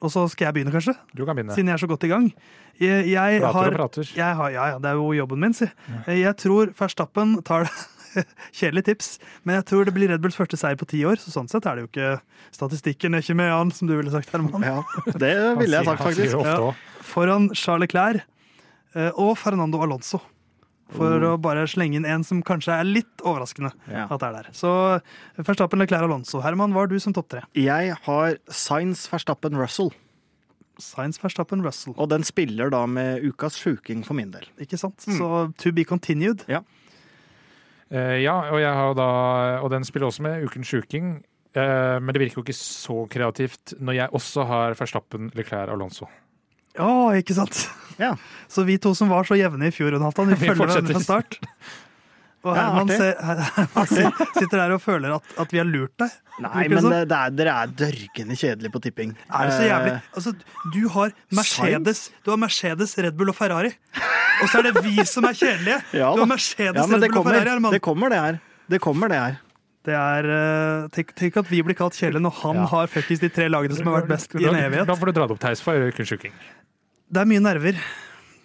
Og 0.00 0.12
så 0.14 0.22
skal 0.30 0.46
jeg 0.48 0.54
begynne, 0.54 0.72
kanskje, 0.72 0.94
Du 1.12 1.24
kan 1.26 1.34
begynne. 1.36 1.52
siden 1.52 1.68
jeg 1.68 1.74
er 1.74 1.82
så 1.82 1.88
godt 1.90 2.04
i 2.06 2.08
gang. 2.12 2.32
Jeg, 2.78 3.08
jeg 3.10 3.40
Prater 3.42 3.58
har 3.58 3.72
og 3.72 3.78
prater. 3.80 4.10
jeg 4.14 4.36
har, 4.40 4.50
ja, 4.54 4.66
ja, 4.72 4.78
det 4.78 4.86
er 4.86 4.94
jo 4.94 5.12
jobben 5.12 5.40
min, 5.42 5.52
si. 5.58 5.66
Jeg 6.06 6.36
tror 6.38 6.70
Verstappen 6.78 7.42
tar 7.42 7.66
det 7.66 7.72
Kjedelig 8.58 8.84
tips, 8.88 9.08
men 9.44 9.58
jeg 9.58 9.66
tror 9.70 9.84
det 9.88 9.94
blir 9.96 10.08
Red 10.12 10.22
Bulls 10.24 10.36
første 10.38 10.56
seier 10.60 10.78
på 10.80 10.86
ti 10.90 11.02
år. 11.08 11.16
Så 11.22 11.30
sånn 11.34 11.48
sett 11.50 11.66
er 11.66 11.76
det 11.78 11.84
jo 11.86 11.90
ikke 11.92 12.08
Statistikken 12.54 13.14
er 13.14 13.22
ikke 13.24 13.36
med 13.38 13.52
an, 13.52 13.70
som 13.74 13.88
du 13.90 13.96
ville 13.96 14.10
sagt, 14.14 14.30
Herman. 14.32 14.62
Ja, 14.64 14.82
det 15.18 15.34
ville 15.60 15.76
jeg 15.80 15.84
sagt, 15.88 16.02
faktisk. 16.02 16.40
Ja. 16.46 16.72
Foran 17.04 17.50
Charles 17.54 17.86
Leclerc 17.86 18.24
eh, 18.94 19.10
og 19.14 19.36
Fernando 19.38 19.80
Alonso. 19.84 20.20
For 20.88 21.18
Oh. 21.20 21.34
å 21.34 21.38
bare 21.44 21.66
slenge 21.68 21.98
inn 21.98 22.06
en 22.08 22.22
som 22.24 22.38
kanskje 22.40 22.72
er 22.72 22.86
litt 22.88 23.20
overraskende 23.20 23.68
Ja. 23.92 24.06
at 24.08 24.22
det 24.22 24.28
er 24.30 24.36
der. 24.38 24.46
Så 24.56 24.70
Verstappen, 25.36 25.82
Leclerc, 25.82 26.06
Alonso. 26.06 26.40
Herman, 26.40 26.72
hva 26.72 26.86
har 26.86 26.88
du 26.88 26.96
som 26.98 27.12
topp 27.12 27.28
tre? 27.34 27.42
Jeg 27.52 27.92
har 28.06 28.38
Science 28.48 29.04
Verstappen 29.12 29.52
Russell, 29.60 29.90
Science, 30.80 31.18
Verstappen, 31.20 31.60
Russell. 31.60 31.92
og 31.98 32.08
den 32.08 32.22
spiller 32.24 32.70
da 32.70 32.84
med 32.86 33.20
ukas 33.26 33.56
sjuking 33.58 34.00
for 34.06 34.14
min 34.16 34.30
del. 34.30 34.46
Ikke 34.62 34.78
sant? 34.80 35.04
Mm. 35.10 35.18
Så 35.18 35.30
to 35.58 35.72
be 35.76 35.84
continued. 35.84 36.44
Eh, 36.48 36.60
ja, 37.96 38.34
og, 38.52 38.58
jeg 38.60 38.72
har 38.76 38.94
da, 38.98 39.08
og 39.64 39.70
den 39.72 39.86
spiller 39.88 40.10
også 40.10 40.24
med 40.26 40.44
Ukens 40.44 40.68
sjuking. 40.68 41.18
Eh, 41.56 41.96
men 42.02 42.12
det 42.12 42.22
virker 42.22 42.40
jo 42.40 42.44
ikke 42.44 42.56
så 42.56 43.02
kreativt 43.10 43.74
når 43.80 43.96
jeg 43.96 44.16
også 44.18 44.44
har 44.48 44.76
Verstappen, 44.78 45.30
Leclerc, 45.36 45.72
Alonso. 45.72 46.08
Ja, 46.76 47.10
ikke 47.18 47.34
sant? 47.34 47.64
Ja. 47.98 48.14
Så 48.52 48.62
vi 48.68 48.76
to 48.78 48.92
som 48.94 49.10
var 49.10 49.26
så 49.26 49.34
jevne 49.34 49.66
i 49.66 49.74
fjor, 49.74 49.96
Jonathan, 49.96 50.28
vi 50.30 50.36
Vi 50.38 50.50
følger 50.52 50.68
hverandre 50.68 50.98
fra 50.98 51.02
start. 51.02 51.38
Og 52.46 52.54
Herman, 52.54 52.90
ja, 52.92 52.96
ser, 52.96 53.86
ser- 53.90 54.18
sitter 54.38 54.60
der 54.60 54.72
og 54.76 54.80
føler 54.80 55.16
at, 55.16 55.32
at 55.42 55.50
vi 55.52 55.58
har 55.58 55.66
lurt 55.66 55.94
deg. 55.98 56.12
Nei, 56.44 56.68
men 56.70 56.86
det, 56.86 57.00
det 57.10 57.16
er, 57.18 57.32
dere 57.34 57.54
er 57.64 57.72
dørgende 57.80 58.36
kjedelige 58.38 58.70
på 58.76 58.80
tipping. 58.84 59.10
Er 59.26 59.48
det 59.50 59.56
så 59.56 59.64
jævlig? 59.66 59.94
Eh, 59.96 60.12
Altså, 60.20 60.32
du 60.76 60.80
har 60.94 61.10
Mercedes, 61.34 62.04
du 62.24 62.30
har 62.30 62.38
Mercedes, 62.38 62.94
Red 63.02 63.16
Bull 63.18 63.32
og 63.32 63.36
Ferrari. 63.40 63.72
Og 64.38 64.46
så 64.52 64.60
er 64.62 64.68
det 64.70 64.84
vi 64.86 65.02
som 65.04 65.26
er 65.26 65.34
kjedelige! 65.34 65.80
Ja 65.98 66.12
du 66.14 66.22
har. 66.22 66.30
Mercedes, 66.30 66.78
ja, 66.78 66.86
Red 66.86 67.08
Bull 67.10 67.18
og 67.24 67.26
Ferrari, 67.26 67.50
Herman. 67.56 67.74
det 67.74 67.82
kommer, 67.82 68.14
det 68.14 68.22
her. 68.22 68.38
Det 68.70 68.80
kommer, 68.86 69.10
det 69.10 69.18
her. 69.24 69.36
Det 69.88 69.94
er, 69.98 70.26
eh, 70.38 70.88
tenk, 70.94 71.10
tenk 71.18 71.36
at 71.42 71.50
vi 71.50 71.62
blir 71.66 71.74
kalt 71.78 71.96
kjedelige 71.98 72.22
når 72.22 72.38
han 72.44 72.62
Ja. 72.62 72.66
har 72.76 72.86
fuckings 72.92 73.20
de 73.24 73.28
tre 73.34 73.48
lagene 73.50 73.74
som 73.74 73.86
har 73.90 73.98
vært 74.02 74.10
best 74.14 74.34
i 74.38 74.44
en 74.46 74.54
evighet. 74.62 74.86
Da 74.86 74.94
får 74.94 75.10
du 75.10 75.16
dra 75.18 75.26
det 75.26 75.34
opp, 75.34 75.40
Theis, 75.42 75.62
for 75.64 75.74
Ukens. 75.90 76.12
Det 77.08 77.22
er 77.22 77.26
mye 77.34 77.40
nerver 77.42 77.78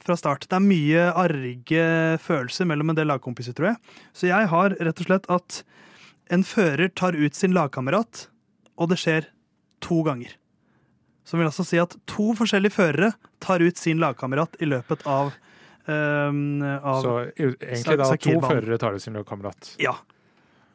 fra 0.05 0.17
start. 0.19 0.47
Det 0.49 0.57
er 0.57 0.65
mye 0.65 1.07
arge 1.19 1.85
følelser 2.23 2.67
mellom 2.69 2.91
en 2.91 2.99
del 2.99 3.09
lagkompiser, 3.11 3.55
tror 3.57 3.73
jeg. 3.73 3.97
Så 4.15 4.29
jeg 4.29 4.49
har 4.51 4.75
rett 4.79 5.01
og 5.03 5.09
slett 5.09 5.29
at 5.33 5.63
en 6.33 6.45
fører 6.47 6.91
tar 6.95 7.17
ut 7.17 7.35
sin 7.35 7.55
lagkamerat, 7.55 8.27
og 8.79 8.89
det 8.91 8.99
skjer 9.01 9.27
to 9.83 10.01
ganger. 10.07 10.35
Som 11.27 11.39
vil 11.39 11.47
altså 11.47 11.65
si 11.67 11.79
at 11.79 11.95
to 12.09 12.31
forskjellige 12.37 12.75
førere 12.75 13.13
tar 13.43 13.63
ut 13.63 13.79
sin 13.79 14.01
lagkamerat 14.01 14.57
i 14.63 14.67
løpet 14.67 15.05
av, 15.07 15.31
ehm, 15.87 16.63
av 16.63 17.03
Så 17.03 17.13
egentlig 17.37 17.99
da 17.99 18.09
to 18.15 18.39
førere 18.43 18.79
tar 18.79 18.97
ut 18.97 19.03
sin 19.03 19.15
lagkamerat. 19.15 19.75
Ja. 19.79 19.95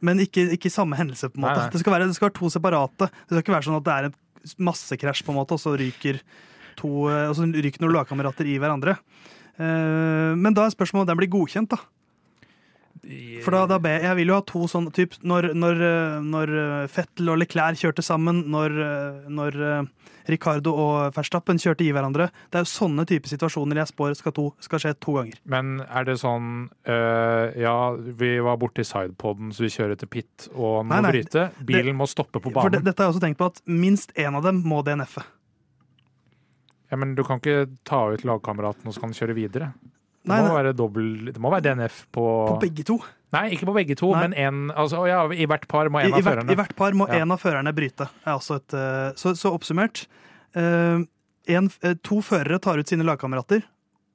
Men 0.01 0.21
ikke, 0.23 0.47
ikke 0.55 0.71
samme 0.71 0.97
hendelse, 0.97 1.29
på 1.29 1.37
en 1.37 1.43
måte. 1.43 1.57
Nei, 1.57 1.65
nei. 1.67 1.71
Det, 1.73 1.81
skal 1.83 1.93
være, 1.93 2.07
det 2.07 2.15
skal 2.17 2.29
være 2.29 2.39
to 2.39 2.49
separate. 2.49 3.09
Det 3.09 3.33
skal 3.33 3.43
ikke 3.43 3.57
være 3.57 3.67
sånn 3.67 3.79
at 3.81 3.87
det 3.87 3.95
er 3.95 4.09
en 4.09 4.17
massekrasj, 4.69 5.25
på 5.27 5.33
en 5.33 5.39
måte, 5.41 5.57
og 5.57 5.61
så 5.61 5.75
ryker, 5.77 6.21
to, 6.79 6.91
altså 7.11 7.45
og 7.45 7.53
så 7.53 7.63
ryker 7.67 7.83
noen 7.85 7.97
lagkamerater 7.99 8.49
i 8.49 8.57
hverandre. 8.61 8.97
Eh, 9.59 10.35
Men 10.39 10.55
da 10.55 10.65
er 10.65 10.75
spørsmålet 10.75 11.05
om 11.07 11.11
den 11.13 11.21
blir 11.23 11.33
godkjent, 11.35 11.75
da. 11.75 11.83
For 13.45 13.55
da, 13.55 13.61
da 13.69 13.77
be, 13.79 13.93
Jeg 14.03 14.15
vil 14.17 14.27
jo 14.27 14.35
ha 14.35 14.43
to 14.43 14.65
sånne 14.67 14.91
typ 14.91 15.13
Når, 15.23 15.53
når, 15.55 15.81
eh, 15.87 16.15
når 16.25 16.51
eh, 16.59 16.87
Fettel 16.91 17.31
og 17.31 17.37
Leclerc 17.39 17.79
kjørte 17.79 18.03
sammen, 18.03 18.41
når, 18.51 18.75
eh, 18.83 19.29
når 19.31 19.57
eh, 19.63 20.09
Ricardo 20.29 20.73
og 20.75 21.15
Verstappen 21.15 21.61
kjørte 21.61 21.85
i 21.85 21.93
hverandre 21.95 22.27
Det 22.51 22.59
er 22.59 22.65
jo 22.65 22.71
sånne 22.73 23.05
type 23.07 23.31
situasjoner 23.31 23.79
jeg 23.79 23.91
spår 23.93 24.17
skal, 24.19 24.35
to, 24.35 24.45
skal 24.59 24.83
skje 24.83 24.93
to 24.99 25.15
ganger. 25.15 25.39
Men 25.47 25.79
er 25.87 26.09
det 26.11 26.19
sånn 26.21 26.67
øh, 26.67 27.55
Ja, 27.63 27.77
vi 27.95 28.35
var 28.43 28.59
borte 28.61 28.83
i 28.83 28.89
sidepoden, 28.89 29.55
så 29.55 29.63
vi 29.63 29.71
kjører 29.73 29.95
til 30.03 30.11
pit 30.19 30.49
og 30.51 30.83
må 30.83 30.91
Nei, 30.91 31.01
nei, 31.07 31.15
bryte. 31.15 31.49
Bilen 31.71 31.95
må 31.97 32.09
stoppe 32.09 32.43
på 32.43 32.51
banen. 32.51 32.65
For 32.67 32.75
det, 32.75 32.83
dette 32.83 32.99
har 32.99 33.09
jeg 33.09 33.15
også 33.15 33.23
tenkt 33.29 33.39
på 33.39 33.47
at 33.53 33.63
minst 33.69 34.11
én 34.19 34.35
av 34.35 34.43
dem 34.45 34.59
må 34.67 34.83
DNF-e. 34.85 35.23
Ja, 36.89 36.97
men 36.97 37.13
du 37.15 37.23
kan 37.25 37.41
ikke 37.41 37.67
ta 37.87 38.01
ut 38.13 38.25
lagkameraten 38.25 38.89
og 38.89 38.95
så 38.95 39.03
kan 39.03 39.13
kjøre 39.15 39.37
videre. 39.37 39.71
Det 40.19 40.33
Nei, 40.33 40.41
må 40.43 40.55
være 40.57 40.73
dobbelt, 40.75 41.29
Det 41.33 41.41
må 41.41 41.51
være 41.53 41.63
DNF 41.69 42.01
på, 42.11 42.23
På 42.49 42.57
begge 42.61 42.83
to. 42.85 42.97
Nei, 43.33 43.45
ikke 43.55 43.69
på 43.69 43.75
begge 43.77 43.95
to, 43.97 44.09
Nei. 44.11 44.25
men 44.25 44.35
en, 44.41 44.57
altså, 44.73 45.05
ja, 45.07 45.21
i 45.31 45.45
hvert 45.47 45.67
par 45.69 45.89
må 45.93 46.01
I, 46.01 46.09
en 46.09 46.17
i, 46.17 46.19
av 46.19 46.25
hvert, 46.25 46.51
I 46.51 46.57
hvert 46.59 46.75
par 46.75 46.97
må 46.97 47.07
Ja. 47.07 47.21
en 47.21 47.31
av 47.31 47.39
førerne 47.41 47.73
bryte. 47.77 48.09
Et, 48.25 48.73
eh, 48.73 49.11
så, 49.15 49.33
så 49.37 49.53
oppsummert 49.53 50.07
uh, 50.57 51.05
en, 51.47 51.69
eh, 51.85 51.95
To 52.09 52.19
førere 52.25 52.59
tar 52.59 52.81
ut 52.81 52.89
sine 52.89 53.05
lagkamerater, 53.05 53.63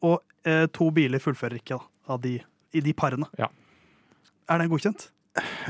og 0.02 0.20
uh, 0.46 0.66
to 0.74 0.90
biler 0.94 1.22
fullfører 1.22 1.62
ikke 1.62 1.78
da, 1.78 1.82
av 2.14 2.20
de, 2.26 2.36
i 2.74 2.84
de 2.84 2.92
parene. 2.92 3.30
Ja. 3.38 3.48
Er 4.50 4.60
den 4.60 4.68
godkjent? 4.68 5.08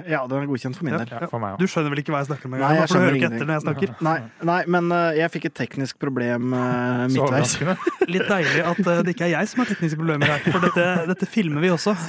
Ja, 0.04 0.26
den 0.28 0.42
er 0.42 0.48
godkjent 0.50 0.76
for 0.76 0.84
min 0.84 0.92
Ja. 0.92 0.98
del. 1.00 1.08
Ja, 1.14 1.26
for 1.30 1.40
meg 1.40 1.56
Du 1.56 1.64
skjønner 1.64 1.92
vel 1.94 2.02
ikke 2.02 2.12
hva 2.12 2.20
jeg 2.20 2.28
snakker 2.28 2.50
om? 2.50 2.56
Nei, 2.60 2.72
jeg 2.76 2.90
skjønner 2.92 3.16
ikke 3.16 3.30
etter 3.30 3.48
når 3.48 3.54
jeg 3.54 3.64
snakker. 3.64 3.94
Nei, 4.04 4.16
nei 4.44 4.60
men 4.68 4.92
uh, 4.92 5.16
jeg 5.16 5.32
fikk 5.32 5.46
et 5.48 5.54
teknisk 5.56 5.98
problem 6.02 6.52
uh, 6.58 7.06
midtveis. 7.08 7.56
Litt 8.04 8.28
deilig 8.28 8.60
at 8.60 8.82
uh, 8.84 9.00
det 9.00 9.14
ikke 9.16 9.24
er 9.30 9.32
jeg 9.38 9.48
som 9.48 9.62
har 9.64 9.70
tekniske 9.72 10.00
problemer 10.02 10.34
her, 10.34 10.44
for 10.50 10.66
dette, 10.68 10.88
dette 11.14 11.30
filmer 11.30 11.64
vi 11.64 11.72
også. 11.72 11.96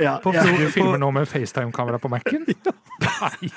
Ja, 0.00 0.14
På 0.22 0.30
ja. 0.32 0.40
Du 0.46 0.70
filmer 0.72 0.96
nå 1.02 1.10
med 1.12 1.26
FaceTime-kamera 1.28 1.98
på 2.00 2.08
Mac-en? 2.08 2.46
Nei. 3.04 3.50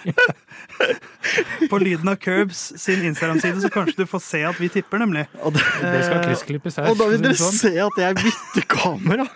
På 1.72 1.78
Lyden 1.80 2.10
av 2.10 2.18
Curbs 2.20 2.74
sin 2.82 3.06
Instagram-side, 3.06 3.62
så 3.64 3.70
kanskje 3.72 4.02
du 4.02 4.10
får 4.10 4.24
se 4.26 4.42
at 4.50 4.60
vi 4.60 4.68
tipper, 4.74 5.00
nemlig. 5.06 5.24
Og, 5.40 5.54
det, 5.56 5.64
Det 5.80 6.02
skal 6.04 6.84
her. 6.84 6.90
og 6.90 7.00
da 7.00 7.08
vil 7.14 7.24
dere 7.24 7.40
sånn. 7.40 7.56
se 7.62 7.72
at 7.86 8.02
jeg 8.02 8.20
bytter 8.20 8.68
kamera! 8.76 9.30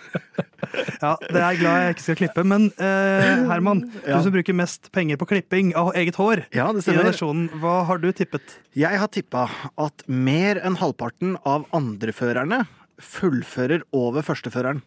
Ja, 1.02 1.14
Det 1.20 1.36
er 1.36 1.44
jeg 1.52 1.60
glad 1.60 1.76
jeg 1.82 1.94
ikke 1.94 2.04
skal 2.04 2.18
klippe. 2.20 2.44
Men 2.44 2.66
eh, 2.78 3.44
Herman, 3.50 3.84
Ja. 4.06 4.18
du 4.18 4.22
som 4.26 4.32
bruker 4.34 4.54
mest 4.56 4.90
penger 4.92 5.16
på 5.20 5.28
klipping 5.30 5.74
av 5.78 5.92
eget 5.94 6.16
hår 6.18 6.44
Ja, 6.54 6.68
det 6.72 6.86
i 6.88 6.96
redaksjonen, 6.96 7.48
hva 7.62 7.84
har 7.88 7.98
du 8.02 8.10
tippet? 8.12 8.58
Jeg 8.76 8.98
har 9.00 9.08
tippa 9.08 9.46
at 9.78 10.04
mer 10.08 10.60
enn 10.64 10.76
halvparten 10.80 11.36
av 11.46 11.66
andreførerne 11.72 12.66
fullfører 13.00 13.82
over 13.94 14.22
førsteføreren. 14.26 14.82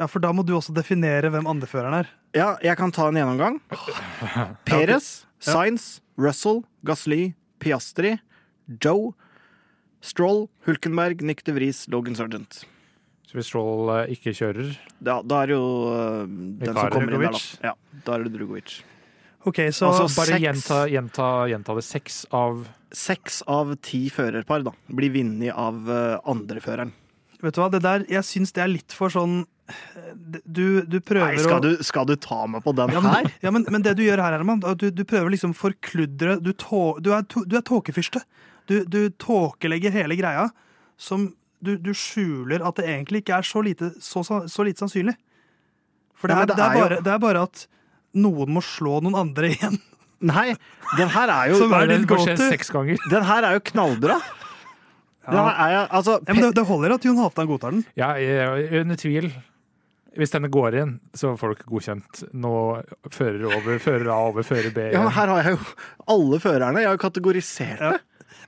Ja, 0.00 0.06
For 0.08 0.18
da 0.22 0.30
må 0.32 0.44
du 0.46 0.54
også 0.56 0.72
definere 0.74 1.28
hvem 1.30 1.46
andreføreren 1.50 2.00
er. 2.00 2.08
Ja, 2.34 2.56
jeg 2.64 2.76
kan 2.78 2.90
ta 2.94 3.08
en 3.10 3.18
gjennomgang. 3.18 3.60
Perez. 4.68 5.24
Sainz, 5.42 6.00
Russell, 6.16 6.62
Gasly, 6.86 7.34
Piastri, 7.60 8.14
Joe, 8.82 9.12
Stroll, 10.02 10.48
Hulkenberg, 10.66 11.20
Nick 11.22 11.42
de 11.44 11.52
Vries, 11.54 11.84
Logan 11.90 12.14
Sergeant. 12.18 12.62
Så 13.32 13.38
hvis 13.40 13.48
Stroll 13.48 13.88
eh, 13.96 14.10
ikke 14.12 14.34
kjører 14.36 14.74
Da, 15.00 15.18
da 15.24 15.38
er 15.42 15.48
det 15.48 15.56
jo 15.56 15.68
øh, 15.88 16.26
den 16.60 16.74
som 16.76 16.90
kommer 16.92 17.14
inn 17.16 17.22
der, 17.24 17.32
da. 17.32 17.70
Ja, 17.70 18.00
da 18.04 18.16
er 18.18 18.26
det 18.26 18.32
Drugovic. 18.36 18.74
Ok, 19.48 19.58
så 19.74 19.88
Altså, 19.88 20.04
Bare 20.20 20.34
Seks. 20.36 20.42
gjenta, 20.44 20.80
gjenta, 20.92 21.28
gjenta 21.50 21.74
det. 21.78 21.84
Seks 21.88 22.18
av 22.36 22.60
Seks 22.92 23.40
av 23.48 23.72
ti 23.82 24.02
førerpar 24.12 24.62
da, 24.68 24.74
blir 24.92 25.10
vunnet 25.16 25.56
av 25.56 25.80
øh, 25.88 26.18
andreføreren. 26.28 26.92
vet 27.42 27.56
du 27.56 27.62
hva, 27.64 27.70
det 27.72 27.80
der, 27.82 28.04
jeg 28.12 28.22
syns 28.28 28.52
det 28.54 28.62
er 28.62 28.70
litt 28.70 28.92
for 28.94 29.10
sånn 29.10 29.40
Du, 30.44 30.82
du 30.84 30.98
prøver 31.00 31.32
Nei, 31.32 31.40
skal 31.42 31.58
å 31.58 31.62
du, 31.64 31.82
skal 31.86 32.06
du 32.06 32.12
ta 32.20 32.42
meg 32.50 32.62
på 32.62 32.74
den 32.76 32.92
ja, 32.92 33.00
men, 33.00 33.14
her? 33.16 33.30
ja, 33.42 33.50
men, 33.54 33.64
men 33.72 33.82
det 33.82 33.96
du 33.98 34.02
gjør 34.04 34.20
her, 34.22 34.36
Herman, 34.36 34.60
du, 34.78 34.90
du 34.92 35.02
prøver 35.08 35.32
liksom 35.32 35.54
forkludre 35.56 36.36
Du, 36.44 36.52
tå, 36.52 36.82
du 37.00 37.08
er, 37.16 37.24
to- 37.30 37.46
du 37.48 37.56
er 37.58 37.64
tåkefyrste. 37.66 38.20
Du, 38.68 38.82
du 38.86 39.08
tåkelegger 39.18 39.90
hele 39.96 40.14
greia 40.20 40.50
som 41.00 41.30
du, 41.62 41.76
du 41.78 41.92
skjuler 41.94 42.64
at 42.66 42.76
det 42.80 42.88
egentlig 42.90 43.22
ikke 43.22 43.38
er 43.38 43.46
så 43.46 43.62
lite, 43.64 43.92
så, 44.02 44.22
så 44.26 44.64
lite 44.66 44.82
sannsynlig. 44.82 45.14
For 46.18 46.28
det, 46.30 46.36
er, 46.36 46.40
men 46.42 46.50
det 46.52 46.56
det, 46.58 46.64
er 46.64 46.68
er 46.68 46.74
jo- 46.76 46.82
bare, 46.88 47.00
det 47.06 47.12
er 47.14 47.22
bare 47.22 47.42
at 47.48 47.66
noen 48.14 48.50
må 48.54 48.62
slå 48.66 48.98
noen 49.02 49.16
andre 49.22 49.50
igjen. 49.54 49.78
Nei, 50.22 50.52
den 50.98 51.08
her 51.10 51.30
er 51.34 51.50
jo, 51.50 51.56
Som 51.64 51.72
er 51.74 51.88
Det 51.90 51.96
din 51.98 52.04
go-to. 52.06 52.82
den 53.10 53.24
her 53.26 53.42
er 53.48 53.56
jo 53.56 53.62
knallbra. 53.72 54.20
Den 55.26 55.38
er, 55.38 55.86
altså, 55.94 56.18
Ja, 56.26 56.34
men 56.34 56.42
det, 56.48 56.52
det 56.58 56.66
holder 56.66 56.94
at 56.96 57.04
Jon 57.06 57.18
Halvdan 57.18 57.48
godtar 57.50 57.74
den. 57.74 57.82
Ja, 57.98 58.12
er 58.18 58.80
under 58.82 58.98
tvil. 58.98 59.30
Hvis 60.18 60.30
denne 60.34 60.50
går 60.52 60.74
inn, 60.76 60.90
så 61.16 61.30
får 61.40 61.54
dere 61.54 61.68
godkjent 61.72 62.22
nå 62.36 62.50
fører 63.14 63.46
over, 63.48 63.78
fører 63.80 64.10
A 64.12 64.16
over, 64.28 64.44
fører 64.44 64.70
B. 64.74 64.90
ja, 64.92 65.00
men 65.00 65.14
her 65.14 65.30
har 65.32 65.38
jeg 65.46 65.54
jo 65.54 65.62
alle 66.12 66.40
førerne. 66.42 66.82
Jeg 66.82 66.90
har 66.90 66.98
jo 66.98 67.02
kategorisert 67.06 67.80
det. 67.80 68.00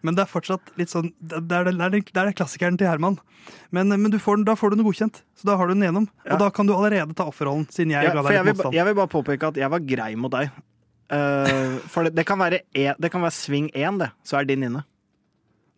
Ja. 0.05 0.09
Men 0.09 0.19
det 0.19 0.27
er 0.27 0.29
fortsatt 0.29 0.75
litt 0.77 0.93
sånn 0.93 1.11
Det 1.17 1.39
er, 1.41 1.65
det, 1.65 1.73
det 1.81 1.87
er, 1.87 1.97
det 2.05 2.23
er 2.23 2.37
klassikeren 2.37 2.77
til 2.81 2.91
Herman. 2.91 3.17
Men, 3.73 3.89
men 3.89 4.13
du 4.13 4.19
får 4.21 4.41
den, 4.41 4.47
da 4.49 4.57
får 4.57 4.73
du 4.73 4.79
den 4.79 4.87
godkjent. 4.87 5.23
Så 5.41 5.49
da 5.49 5.57
har 5.57 5.69
du 5.69 5.75
den 5.75 5.85
gjennom. 5.87 6.09
Ja. 6.25 6.35
Og 6.35 6.45
da 6.45 6.51
kan 6.55 6.69
du 6.69 6.75
allerede 6.77 7.17
ta 7.17 7.29
offerrollen, 7.31 7.67
siden 7.73 7.95
jeg 7.97 8.09
Ja, 8.09 8.13
ga 8.13 8.25
deg 8.25 8.37
jeg, 8.37 8.45
litt 8.45 8.53
vil, 8.53 8.59
motstand. 8.61 8.79
jeg 8.79 8.89
vil 8.91 8.99
bare 9.01 9.13
påpeke 9.17 9.53
at 9.53 9.61
jeg 9.61 9.73
var 9.75 9.85
grei 9.89 10.11
mot 10.21 10.33
deg. 10.35 10.53
Uh, 11.13 11.77
for 11.93 12.07
det, 12.07 12.15
det, 12.17 12.25
kan 12.27 12.41
være 12.41 12.63
e, 12.73 12.89
det 12.97 13.11
kan 13.13 13.25
være 13.25 13.37
sving 13.37 13.71
én, 13.77 14.01
det. 14.01 14.11
Så 14.27 14.39
er 14.41 14.49
din 14.49 14.65
inne. 14.67 14.85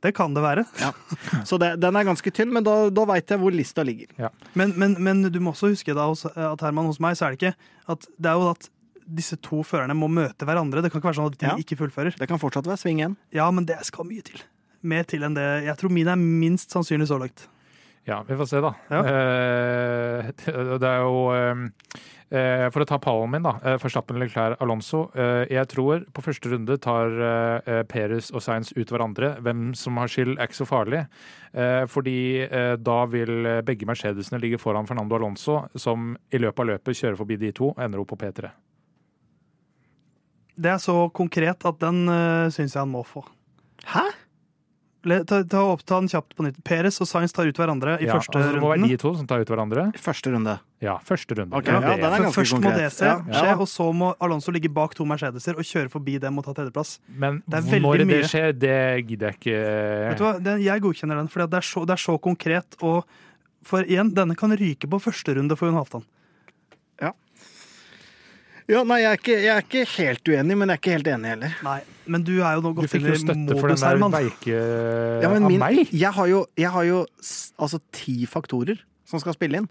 Det 0.04 0.12
kan 0.14 0.34
det 0.36 0.42
være. 0.44 0.62
Så 1.48 1.58
det, 1.58 1.72
den 1.82 1.96
er 1.96 2.06
ganske 2.06 2.30
tynn, 2.30 2.52
men 2.54 2.66
da, 2.66 2.76
da 2.94 3.06
veit 3.08 3.30
jeg 3.32 3.40
hvor 3.42 3.54
lista 3.54 3.82
ligger. 3.86 4.30
Men, 4.54 4.74
men, 4.78 4.94
men 5.02 5.24
du 5.32 5.38
må 5.42 5.54
også 5.54 5.72
huske 5.72 5.96
da 5.96 6.06
at 6.12 6.62
Herman, 6.62 6.90
hos 6.90 7.00
meg 7.02 7.16
så 7.18 7.26
er 7.26 7.34
det 7.34 7.40
ikke 7.40 7.56
at 7.94 8.06
Det 8.18 8.30
er 8.30 8.38
jo 8.38 8.50
at 8.52 8.68
disse 9.06 9.36
to 9.42 9.62
førerne 9.62 9.94
må 9.96 10.08
møte 10.10 10.46
hverandre. 10.48 10.82
Det 10.82 10.90
kan 10.92 11.00
ikke 11.00 11.10
være 11.12 11.20
sånn 11.20 11.32
at 11.32 11.38
de 11.38 11.46
Ja. 11.46 11.56
ikke 11.56 11.78
fullfører. 11.78 12.16
Det 12.18 12.28
kan 12.28 12.38
fortsatt 12.42 12.66
være 12.66 12.78
sving 12.82 12.98
igjen. 13.00 13.16
Ja, 13.32 13.50
men 13.50 13.64
det 13.64 13.78
skal 13.86 14.04
mye 14.04 14.22
til. 14.22 14.40
Mer 14.82 15.04
til 15.04 15.22
enn 15.22 15.34
det. 15.34 15.64
Jeg 15.64 15.76
tror 15.78 15.90
min 15.90 16.08
er 16.08 16.16
minst 16.16 16.70
sannsynlig 16.70 17.08
så 17.08 17.18
langt. 17.18 17.46
Ja, 18.06 18.20
vi 18.22 18.36
får 18.38 18.46
se, 18.46 18.60
da. 18.62 18.74
Ja. 18.90 19.00
Eh, 19.02 20.28
det 20.78 20.86
er 20.86 21.00
jo 21.02 21.32
eh, 21.34 21.64
eh, 22.30 22.68
For 22.70 22.84
å 22.84 22.86
ta 22.86 22.98
pallen 23.02 23.32
min, 23.32 23.42
da. 23.42 23.56
Uh, 23.64 23.78
Forstappen 23.82 24.20
Leclerc 24.22 24.60
Alonso. 24.62 25.08
Eh, 25.16 25.46
jeg 25.50 25.66
tror 25.72 26.04
på 26.14 26.22
første 26.22 26.52
runde 26.52 26.76
tar 26.78 27.10
uh, 27.10 27.82
Perez 27.90 28.30
og 28.30 28.44
Sainz 28.44 28.70
ut 28.76 28.92
hverandre. 28.94 29.32
Hvem 29.42 29.72
som 29.74 29.98
har 29.98 30.06
skyld, 30.12 30.36
er 30.38 30.46
ikke 30.46 30.60
så 30.60 30.68
farlig. 30.70 31.02
Eh, 31.56 31.82
fordi 31.88 32.46
da 32.78 32.96
vil 33.08 33.46
begge 33.64 33.86
Mercedesene 33.88 34.38
ligge 34.42 34.58
foran 34.60 34.86
Fernando 34.86 35.16
Alonso, 35.16 35.62
som 35.74 36.12
i 36.30 36.38
løpet 36.38 36.62
av 36.62 36.70
løpet 36.74 36.98
kjører 36.98 37.16
forbi 37.16 37.38
de 37.40 37.50
to 37.56 37.70
og 37.72 37.80
ender 37.82 38.02
opp 38.02 38.12
på 38.12 38.18
P3. 38.20 38.50
Det 40.56 40.70
er 40.72 40.78
så 40.80 40.94
konkret 41.12 41.64
at 41.68 41.78
den 41.82 42.06
uh, 42.08 42.48
syns 42.54 42.72
jeg 42.74 42.80
han 42.80 42.88
må 42.92 43.02
få. 43.04 43.24
Hæ? 43.92 44.06
Le- 45.06 45.20
Ta, 45.22 45.42
ta, 45.46 45.60
opp, 45.70 45.84
ta 45.86 46.00
den 46.00 46.08
kjapt 46.10 46.32
på 46.34 46.42
nytt. 46.42 46.56
Peres 46.66 46.96
og 46.98 47.06
Sainz 47.06 47.30
tar 47.36 47.46
ut 47.46 47.54
hverandre 47.60 47.92
i 48.02 48.08
Ja, 48.08 48.16
første 48.16 48.40
altså, 48.40 48.54
det 48.56 48.62
må 48.64 48.72
være 48.72 48.88
de 48.90 48.96
to 48.98 49.12
som 49.14 49.26
tar 49.30 49.44
ut 49.44 49.46
hverandre. 49.52 49.84
Første 50.02 50.32
runde. 50.34 50.56
Ja, 50.82 50.96
første 51.06 51.36
runde. 51.38 51.54
Okay, 51.54 51.70
Ja, 51.76 51.92
ja, 51.92 51.96
den 52.00 52.16
er 52.16 52.24
først 52.24 52.34
Først 52.40 52.56
må 52.64 52.72
det 52.74 52.88
se, 52.92 53.04
Ja. 53.06 53.12
skje, 53.22 53.44
Ja. 53.46 53.54
og 53.54 53.68
så 53.70 53.86
må 53.94 54.08
Alonso 54.20 54.50
ligge 54.50 54.72
bak 54.74 54.96
to 54.98 55.04
Mercedeser 55.06 55.54
og 55.54 55.62
kjøre 55.62 55.92
forbi 55.92 56.18
dem 56.18 56.38
og 56.38 56.44
ta 56.48 56.54
tredjeplass. 56.58 56.98
Men 57.08 57.38
Det 57.46 57.54
er 57.62 57.80
når 57.80 57.98
det 58.02 58.24
skjer, 58.32 58.50
det 58.58 59.06
gidder 59.06 59.30
jeg 59.30 59.38
ikke. 59.38 60.08
Vet 60.08 60.18
du 60.18 60.24
hva? 60.24 60.42
Den, 60.42 60.60
jeg 60.66 60.80
godkjenner 60.82 61.16
den, 61.22 61.28
for 61.28 61.46
det, 61.46 61.54
er 61.54 61.60
så- 61.70 61.86
det 61.86 61.92
er 61.94 62.02
så 62.02 62.18
konkret. 62.20 62.66
Og 62.82 63.04
for 63.62 63.84
igjen, 63.84 64.10
denne 64.12 64.34
kan 64.36 64.50
ryke 64.50 64.88
på 64.90 64.98
første 65.00 65.36
runde 65.36 65.54
for 65.56 65.66
Jon 65.70 65.76
Halvdan. 65.84 66.02
Ja, 67.00 67.12
nei, 68.66 68.96
jeg 69.02 69.10
er, 69.12 69.18
ikke, 69.20 69.34
jeg 69.38 69.52
er 69.54 69.62
ikke 69.62 69.82
helt 69.96 70.28
uenig, 70.32 70.56
men 70.58 70.68
jeg 70.68 70.74
er 70.74 70.80
ikke 70.80 70.94
helt 70.96 71.06
enig 71.12 71.28
heller. 71.30 71.52
Nei, 71.62 71.76
men 72.10 72.24
du 72.26 72.32
er 72.42 72.56
jo 72.58 72.62
nå 72.64 72.72
Du 72.74 72.88
fikk 72.90 73.04
jo 73.06 73.14
støtte 73.20 73.54
for 73.60 73.70
den 73.70 73.76
modus, 73.76 73.80
der 73.84 73.92
Herman. 73.92 74.12
veike 74.16 74.56
Ja, 75.22 75.30
av 75.30 75.36
min, 75.50 75.58
meg. 75.62 75.92
jeg 75.94 76.12
har 76.16 76.26
jo, 76.32 76.40
jeg 76.58 76.70
har 76.74 76.84
jo 76.88 77.06
altså 77.62 77.78
ti 77.94 78.16
faktorer 78.26 78.80
som 79.06 79.22
skal 79.22 79.36
spille 79.38 79.60
inn. 79.62 79.68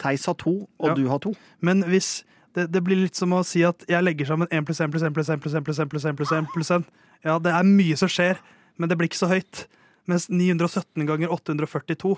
Theis 0.00 0.24
har 0.30 0.34
to, 0.38 0.68
og 0.78 0.88
Ja. 0.88 0.94
du 0.94 1.08
har 1.10 1.18
to. 1.18 1.34
Men 1.60 1.82
hvis 1.84 2.22
det, 2.54 2.70
det 2.72 2.82
blir 2.86 2.96
litt 2.96 3.14
som 3.18 3.30
å 3.34 3.42
si 3.44 3.62
at 3.66 3.82
jeg 3.88 4.02
legger 4.06 4.26
sammen 4.26 4.48
1 4.50 4.64
pluss 4.66 4.80
1 4.80 4.90
pluss 4.90 5.02
1 5.02 5.12
pluss 5.14 5.28
1 5.28 5.40
pluss 5.42 5.54
1 5.54 5.66
pluss 5.66 5.78
1 5.82 5.88
pluss 5.90 6.06
1 6.06 6.16
pluss 6.16 6.32
1 6.32 6.46
pluss 6.54 6.70
1. 6.70 6.84
Ja, 7.24 7.38
det 7.38 7.52
er 7.52 7.62
mye 7.68 7.96
som 7.98 8.08
skjer, 8.08 8.38
men 8.78 8.88
det 8.88 8.96
blir 8.98 9.10
ikke 9.10 9.18
så 9.20 9.28
høyt. 9.28 9.66
Mens 10.08 10.28
917 10.30 11.04
ganger 11.06 11.28
842, 11.30 12.16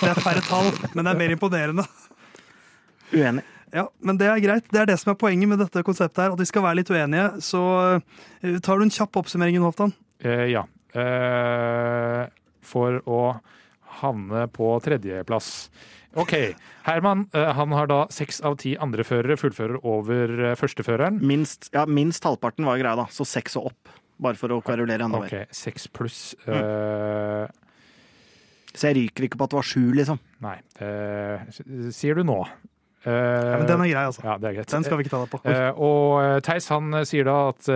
det 0.00 0.08
er 0.10 0.18
færre 0.20 0.42
tall, 0.44 0.72
men 0.94 1.04
det 1.06 1.12
er 1.14 1.18
mer 1.20 1.30
imponerende. 1.36 1.84
Uenig. 3.14 3.44
Ja, 3.74 3.86
men 4.02 4.18
det 4.18 4.26
er 4.30 4.42
greit. 4.42 4.66
Det 4.72 4.80
er 4.82 4.88
det 4.90 4.98
som 5.00 5.12
er 5.12 5.18
poenget 5.20 5.50
med 5.50 5.60
dette 5.62 5.84
konseptet 5.86 6.24
her, 6.24 6.34
at 6.34 6.40
vi 6.42 6.48
skal 6.48 6.64
være 6.66 6.80
litt 6.80 6.90
uenige. 6.90 7.28
Så 7.44 7.60
eh, 8.42 8.58
tar 8.64 8.80
du 8.80 8.86
en 8.86 8.92
kjapp 8.94 9.20
oppsummering, 9.22 9.58
Jon 9.58 9.68
Halvdan? 9.68 9.94
Eh, 10.26 10.46
ja. 10.50 10.64
Eh, 10.98 12.24
for 12.66 12.98
å 13.06 13.20
havne 14.00 14.46
på 14.54 14.72
tredjeplass. 14.84 15.70
OK. 16.18 16.34
Herman 16.88 17.28
eh, 17.36 17.52
han 17.54 17.72
har 17.76 17.86
da 17.90 18.00
seks 18.10 18.40
av 18.46 18.56
ti 18.58 18.72
andre 18.82 19.04
førere 19.06 19.36
fullfører 19.38 19.78
over 19.86 20.32
eh, 20.50 20.56
førsteføreren. 20.58 21.20
Minst, 21.22 21.70
ja, 21.74 21.84
minst 21.86 22.26
halvparten 22.26 22.66
var 22.66 22.80
greia, 22.82 22.96
da. 22.98 23.06
Så 23.14 23.26
seks 23.28 23.54
og 23.60 23.70
opp. 23.70 23.92
Bare 24.20 24.36
for 24.36 24.52
å 24.52 24.58
kverulere 24.64 25.06
enda 25.06 25.20
OK, 25.22 25.30
mer. 25.32 25.46
seks 25.56 25.86
pluss 25.96 26.34
eh, 26.44 27.46
Så 28.74 28.90
jeg 28.90 28.98
ryker 28.98 29.24
ikke 29.24 29.38
på 29.40 29.46
at 29.46 29.54
det 29.54 29.58
var 29.62 29.68
sju, 29.70 29.84
liksom. 29.96 30.18
Nei, 30.44 30.58
eh, 30.84 31.46
sier 31.94 32.18
du 32.20 32.26
nå. 32.28 32.42
Eh, 33.04 33.12
Ja, 33.12 33.56
men 33.56 33.66
den 33.68 33.80
er 33.80 33.88
grei, 33.88 34.04
altså. 34.10 34.20
ja, 34.26 34.34
det 34.36 34.48
er 34.50 34.56
greit. 34.58 34.70
Den 34.70 34.84
skal 34.84 34.98
vi 35.00 35.06
ikke 35.06 35.14
ta 35.14 35.20
deg 35.24 35.30
på. 35.32 35.40
Uh, 35.46 35.80
og 35.80 36.16
eh, 36.20 36.34
Theis 36.44 36.68
han 36.68 36.92
eh, 36.98 37.06
sier 37.08 37.24
da 37.24 37.36
at 37.48 37.70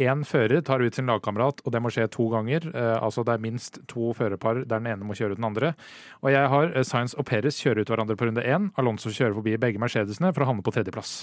én 0.00 0.24
fører 0.24 0.62
tar 0.64 0.80
ut 0.80 0.96
sin 0.96 1.10
lagkamerat, 1.10 1.60
og 1.64 1.74
det 1.74 1.82
må 1.84 1.92
skje 1.92 2.06
to 2.14 2.30
ganger. 2.32 2.64
Uh, 2.72 2.96
altså 3.04 3.24
det 3.28 3.34
er 3.36 3.44
minst 3.44 3.80
to 3.92 4.14
førerpar 4.16 4.62
der 4.64 4.78
den 4.78 4.88
ene 4.88 5.04
må 5.04 5.16
kjøre 5.18 5.36
ut 5.36 5.40
den 5.42 5.48
andre. 5.50 5.74
Og 6.22 6.32
jeg 6.32 6.48
har 6.54 6.72
eh, 6.72 6.86
Sainz 6.86 7.14
og 7.18 7.26
Perez 7.28 7.58
kjøre 7.62 7.84
ut 7.84 7.92
hverandre 7.92 8.16
på 8.18 8.28
runde 8.28 8.44
én. 8.44 8.70
Alonso 8.80 9.12
kjører 9.12 9.36
forbi 9.36 9.56
begge 9.60 9.82
Mercedesene 9.82 10.32
for 10.32 10.44
å 10.44 10.50
havne 10.52 10.64
på 10.64 10.74
tredjeplass. 10.74 11.18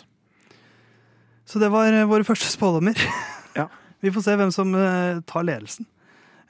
Så 1.46 1.62
det 1.62 1.72
var 1.74 1.94
eh, 1.94 2.08
våre 2.10 2.28
første 2.28 2.50
spådommer. 2.52 3.00
Ja. 3.58 3.68
Vi 4.06 4.12
får 4.14 4.26
se 4.28 4.38
hvem 4.38 4.54
som 4.54 4.74
eh, 4.78 5.22
tar 5.30 5.46
ledelsen. 5.48 5.88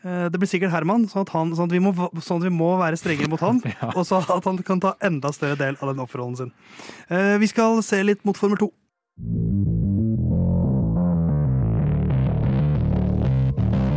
Eh, 0.06 0.26
det 0.30 0.38
blir 0.38 0.50
sikkert 0.50 0.74
Herman, 0.74 1.08
sånn 1.10 1.26
at, 1.26 1.34
han, 1.34 1.56
sånn 1.58 1.72
at, 1.72 1.74
vi, 1.74 1.82
må, 1.82 1.94
sånn 2.22 2.44
at 2.44 2.46
vi 2.46 2.54
må 2.54 2.76
være 2.78 3.00
strengere 3.00 3.32
mot 3.32 3.42
han. 3.42 3.62
Og 3.98 4.04
så 4.06 4.22
at 4.22 4.46
han 4.46 4.62
kan 4.66 4.84
ta 4.84 4.94
enda 5.06 5.34
større 5.34 5.58
del 5.58 5.80
av 5.82 5.92
den 5.92 6.04
offerrollen 6.04 6.38
sin. 6.38 6.54
Eh, 7.10 7.36
vi 7.42 7.50
skal 7.50 7.82
se 7.86 8.04
litt 8.06 8.22
mot 8.28 8.38
Formel 8.38 8.62
2. 8.62 8.70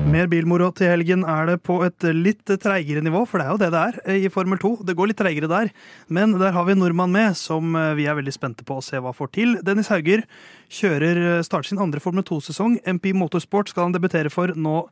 Mer 0.08 0.24
bilmoro 0.32 0.70
til 0.72 0.88
helgen 0.88 1.26
er 1.28 1.50
det 1.50 1.58
på 1.68 1.82
et 1.84 2.06
litt 2.16 2.48
treigere 2.62 3.02
nivå, 3.04 3.26
for 3.28 3.42
det 3.42 3.44
er 3.44 3.52
jo 3.52 3.60
det 3.60 3.68
det 3.74 3.82
er 3.82 3.98
eh, 4.06 4.22
i 4.24 4.30
Formel 4.32 4.56
2. 4.62 4.70
Det 4.88 4.96
går 4.96 5.10
litt 5.10 5.20
treigere 5.20 5.52
der, 5.52 5.68
men 6.08 6.32
der 6.40 6.56
har 6.56 6.64
vi 6.64 6.72
en 6.72 6.80
nordmann 6.80 7.12
med 7.12 7.36
som 7.36 7.76
vi 7.98 8.08
er 8.08 8.16
veldig 8.16 8.32
spente 8.32 8.64
på 8.64 8.78
å 8.80 8.86
se 8.86 8.96
hva 8.96 9.12
får 9.12 9.34
til. 9.36 9.58
Dennis 9.60 9.92
Hauger 9.92 10.24
kjører 10.72 11.44
starter 11.44 11.74
sin 11.74 11.84
andre 11.84 12.00
Formel 12.00 12.24
2-sesong. 12.24 12.80
MP 12.96 13.12
Motorsport 13.12 13.68
skal 13.68 13.90
han 13.90 13.98
debutere 13.98 14.32
for 14.32 14.56
nå 14.56 14.86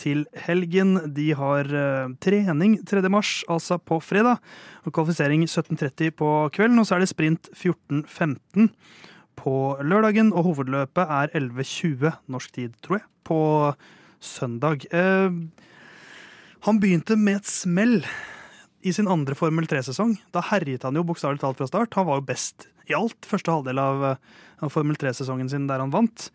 til 0.00 0.24
helgen. 0.46 0.96
De 1.14 1.30
har 1.36 1.68
eh, 1.68 2.10
trening 2.24 2.78
3. 2.88 3.02
mars, 3.12 3.40
altså 3.50 3.78
på 3.78 4.00
fredag, 4.02 4.40
og 4.84 4.94
kvalifisering 4.96 5.44
17.30 5.46 6.14
på 6.16 6.32
kvelden. 6.56 6.80
Og 6.80 6.88
så 6.88 6.96
er 6.96 7.04
det 7.04 7.12
sprint 7.12 7.50
14.15 7.54 8.70
på 9.40 9.54
lørdagen, 9.84 10.32
og 10.32 10.50
hovedløpet 10.50 11.04
er 11.04 11.32
11.20 11.36 12.12
norsk 12.32 12.56
tid, 12.56 12.74
tror 12.84 13.00
jeg, 13.00 13.06
på 13.24 13.40
søndag. 14.20 14.84
Eh, 14.92 15.30
han 16.66 16.80
begynte 16.80 17.16
med 17.16 17.40
et 17.40 17.48
smell 17.48 18.00
i 18.84 18.92
sin 18.96 19.08
andre 19.08 19.36
Formel 19.36 19.68
3-sesong. 19.68 20.16
Da 20.32 20.42
herjet 20.50 20.84
han 20.84 20.96
jo 20.96 21.04
bokstavelig 21.08 21.40
talt 21.42 21.60
fra 21.60 21.68
start. 21.68 21.96
Han 21.96 22.08
var 22.08 22.20
jo 22.20 22.28
best 22.28 22.68
i 22.90 22.96
alt 22.96 23.28
første 23.28 23.52
halvdel 23.52 23.80
av, 23.80 24.04
eh, 24.12 24.68
Formel 24.68 24.96
3-sesongen 24.96 25.48
sin 25.48 25.68
der 25.68 25.80
han 25.80 25.92
vant. 25.92 26.30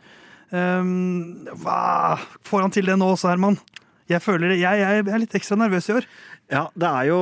Um, 0.54 1.48
hva 1.64 2.18
får 2.46 2.68
han 2.68 2.74
til 2.76 2.92
det 2.92 2.98
nå 3.00 3.08
også, 3.16 3.32
Herman? 3.32 3.58
Jeg 4.06 4.22
føler 4.22 4.52
det, 4.54 4.60
jeg, 4.62 4.82
jeg 4.84 5.06
er 5.10 5.22
litt 5.22 5.36
ekstra 5.38 5.58
nervøs 5.58 5.88
i 5.90 5.96
år. 5.98 6.06
Ja, 6.52 6.68
det 6.78 6.86
er 6.86 7.08
jo 7.10 7.20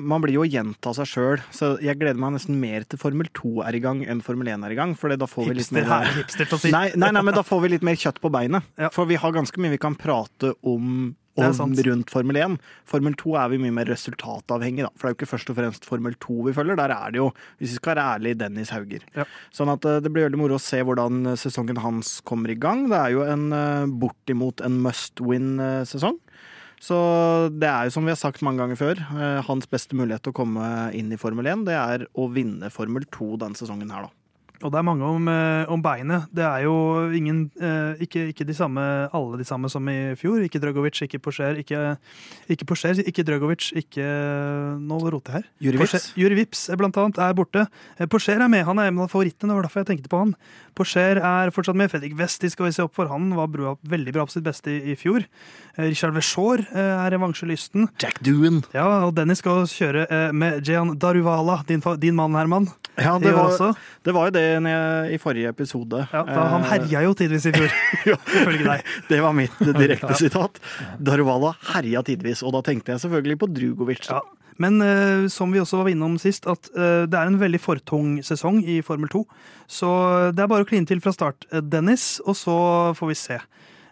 Man 0.00 0.22
blir 0.24 0.38
jo 0.38 0.46
gjenta 0.48 0.94
seg 0.96 1.08
sjøl, 1.10 1.42
så 1.52 1.74
jeg 1.84 1.98
gleder 2.00 2.20
meg 2.20 2.38
nesten 2.38 2.56
mer 2.60 2.86
til 2.88 3.00
Formel 3.00 3.28
2 3.36 3.58
er 3.68 3.76
i 3.76 3.82
gang 3.84 4.00
enn 4.08 4.22
Formel 4.24 4.48
1 4.48 4.64
er 4.64 4.72
i 4.72 4.78
gang. 4.78 4.94
For 4.96 5.12
da 5.12 5.28
får 5.28 5.50
vi 5.50 5.58
litt 5.58 5.74
mer 5.76 5.88
her, 5.90 6.12
hipster 6.18 6.48
si. 6.56 6.72
Nei, 6.72 6.86
nei, 6.96 7.12
nei, 7.12 7.24
men 7.26 7.36
da 7.36 7.44
får 7.44 7.66
vi 7.66 7.74
litt 7.74 7.84
mer 7.86 8.00
kjøtt 8.00 8.22
på 8.22 8.32
beinet. 8.32 8.64
Ja. 8.80 8.88
For 8.94 9.08
vi 9.10 9.20
har 9.20 9.36
ganske 9.36 9.60
mye 9.60 9.74
vi 9.76 9.82
kan 9.82 9.98
prate 9.98 10.54
om, 10.64 11.10
Sant. 11.56 11.82
rundt 11.86 12.12
Formel 12.12 12.38
1. 12.40 12.56
Formel 12.88 13.16
2 13.18 13.34
er 13.40 13.52
vi 13.52 13.60
mye 13.62 13.74
mer 13.74 13.90
resultatavhengig, 13.90 14.86
da. 14.86 14.92
For 14.94 15.08
det 15.08 15.10
er 15.10 15.14
jo 15.14 15.18
ikke 15.20 15.30
først 15.32 15.52
og 15.52 15.58
fremst 15.58 15.88
Formel 15.88 16.16
2 16.22 16.38
vi 16.48 16.56
følger. 16.56 16.78
Der 16.80 16.94
er 16.94 17.14
det 17.14 17.22
jo, 17.22 17.30
hvis 17.58 17.74
vi 17.74 17.80
skal 17.80 17.94
være 17.94 18.06
ærlige, 18.14 18.40
Dennis 18.44 18.72
Hauger. 18.74 19.04
Ja. 19.16 19.26
Sånn 19.54 19.72
at 19.72 19.86
eh, 19.88 20.00
det 20.04 20.12
blir 20.14 20.28
veldig 20.28 20.40
moro 20.40 20.58
å 20.58 20.62
se 20.62 20.82
hvordan 20.86 21.34
sesongen 21.40 21.80
hans 21.82 22.18
kommer 22.28 22.52
i 22.52 22.58
gang. 22.60 22.88
Det 22.92 23.00
er 23.00 23.16
jo 23.16 23.26
en 23.26 23.50
eh, 23.56 23.90
bortimot 24.00 24.64
en 24.66 24.80
must 24.84 25.22
win-sesong. 25.24 26.20
Så 26.80 26.96
det 27.60 27.68
er 27.68 27.86
jo 27.86 27.92
som 27.92 28.06
vi 28.08 28.12
har 28.14 28.18
sagt 28.20 28.40
mange 28.44 28.62
ganger 28.62 28.78
før, 28.80 29.02
eh, 29.20 29.42
hans 29.44 29.68
beste 29.68 29.96
mulighet 29.98 30.24
til 30.24 30.32
å 30.32 30.38
komme 30.40 30.64
inn 30.96 31.12
i 31.12 31.18
Formel 31.20 31.50
1, 31.52 31.66
det 31.68 31.76
er 31.76 32.06
å 32.16 32.30
vinne 32.32 32.72
Formel 32.72 33.04
2 33.12 33.34
denne 33.42 33.58
sesongen 33.58 33.92
her, 33.92 34.08
da. 34.08 34.19
Og 34.60 34.68
det 34.72 34.76
er 34.76 34.84
mange 34.84 35.06
om, 35.08 35.28
eh, 35.32 35.64
om 35.72 35.80
beinet. 35.80 36.26
Det 36.36 36.44
er 36.44 36.64
jo 36.66 36.74
ingen 37.16 37.46
eh, 37.60 37.96
ikke, 38.04 38.26
ikke 38.34 38.44
de 38.44 38.52
samme, 38.56 38.82
alle 39.16 39.38
de 39.40 39.46
samme 39.48 39.70
som 39.72 39.86
i 39.88 40.12
fjor. 40.20 40.42
Ikke 40.44 40.60
Dragovic, 40.60 40.98
ikke 41.06 41.20
Porcher, 41.24 41.56
ikke, 41.62 41.96
ikke 42.52 42.66
Porcher, 42.68 43.00
ikke 43.08 43.24
Dragovic, 43.24 43.70
ikke 43.80 44.04
Nå 44.84 44.98
roter 45.10 45.38
jeg 45.38 45.42
her. 45.42 45.48
Juri 45.64 45.80
Porcher- 45.80 46.00
Vips. 46.02 46.10
Juri 46.20 46.36
Vips 46.42 46.64
blant 46.76 46.98
annet 47.00 47.18
er 47.24 47.32
borte. 47.38 47.66
Eh, 47.98 48.06
Porcher 48.10 48.36
er 48.44 48.48
med. 48.52 48.66
Han 48.68 48.78
er 48.78 48.90
en 48.90 48.98
av 49.00 49.08
favorittene. 49.12 49.48
Det 49.48 49.56
var 49.56 49.68
derfor 49.68 49.80
jeg 49.84 49.90
tenkte 49.94 50.12
på 50.12 50.20
han. 50.26 50.34
Porcher 50.76 51.22
er 51.24 51.50
fortsatt 51.56 51.76
med. 51.80 51.90
Fredrik 51.92 52.18
Westi 52.20 52.50
skal 52.52 52.68
vi 52.68 52.74
se 52.76 52.84
opp 52.84 52.94
for. 52.98 53.08
Han 53.08 53.30
var 53.38 53.48
bra, 53.48 53.74
veldig 53.88 54.12
bra 54.12 54.26
på 54.28 54.36
sitt 54.36 54.44
beste 54.44 54.70
i, 54.76 54.92
i 54.92 54.98
fjor. 55.00 55.24
Eh, 55.78 55.88
Richard 55.88 56.12
Vechaur 56.16 56.60
eh, 56.68 56.92
er 57.06 57.10
revansjelysten. 57.16 57.88
Jack 58.02 58.20
Doohan. 58.26 58.60
Ja, 58.76 58.86
og 59.08 59.16
Dennis 59.16 59.40
skal 59.40 59.64
kjøre 59.72 60.04
eh, 60.04 60.28
med 60.36 60.60
Jean 60.68 60.92
Daruvala, 61.00 61.62
din, 61.68 61.80
din 62.04 62.14
mann, 62.18 62.36
Herman. 62.36 62.68
Ja, 63.00 63.16
det 63.22 63.32
var, 63.32 63.74
det 64.04 64.12
var 64.12 64.28
jo 64.28 64.32
det 64.34 64.46
jeg, 64.58 65.14
i 65.14 65.18
forrige 65.22 65.52
episode. 65.52 66.02
Ja, 66.12 66.24
han 66.26 66.64
Eh, 66.64 66.68
herja 66.72 67.04
jo 67.06 67.14
tidvis 67.16 67.46
i 67.50 67.54
fjor, 67.54 67.70
ifølge 68.40 68.66
deg. 68.66 68.90
Det 69.08 69.20
var 69.22 69.36
mitt 69.36 69.56
direkte 69.78 70.16
sitat. 70.18 70.60
Darwala 70.98 71.54
herja 71.72 72.02
tidvis, 72.06 72.42
og 72.42 72.54
da 72.56 72.64
tenkte 72.66 72.94
jeg 72.94 73.04
selvfølgelig 73.04 73.40
på 73.40 73.50
Drugovic. 73.54 74.10
Ja. 74.10 74.20
Men 74.60 74.76
uh, 74.84 75.24
som 75.32 75.52
vi 75.54 75.60
også 75.62 75.80
var 75.80 75.88
innom 75.88 76.18
sist, 76.20 76.44
at 76.50 76.68
uh, 76.76 77.06
det 77.08 77.16
er 77.16 77.30
en 77.30 77.38
veldig 77.40 77.60
fortung 77.62 78.18
sesong 78.26 78.60
i 78.68 78.80
Formel 78.84 79.08
2. 79.08 79.22
Så 79.70 79.88
det 80.36 80.44
er 80.44 80.50
bare 80.52 80.66
å 80.66 80.68
kline 80.68 80.88
til 80.88 81.00
fra 81.00 81.14
start, 81.16 81.46
Dennis, 81.72 82.18
og 82.26 82.36
så 82.36 82.58
får 82.98 83.12
vi 83.12 83.16
se. 83.16 83.38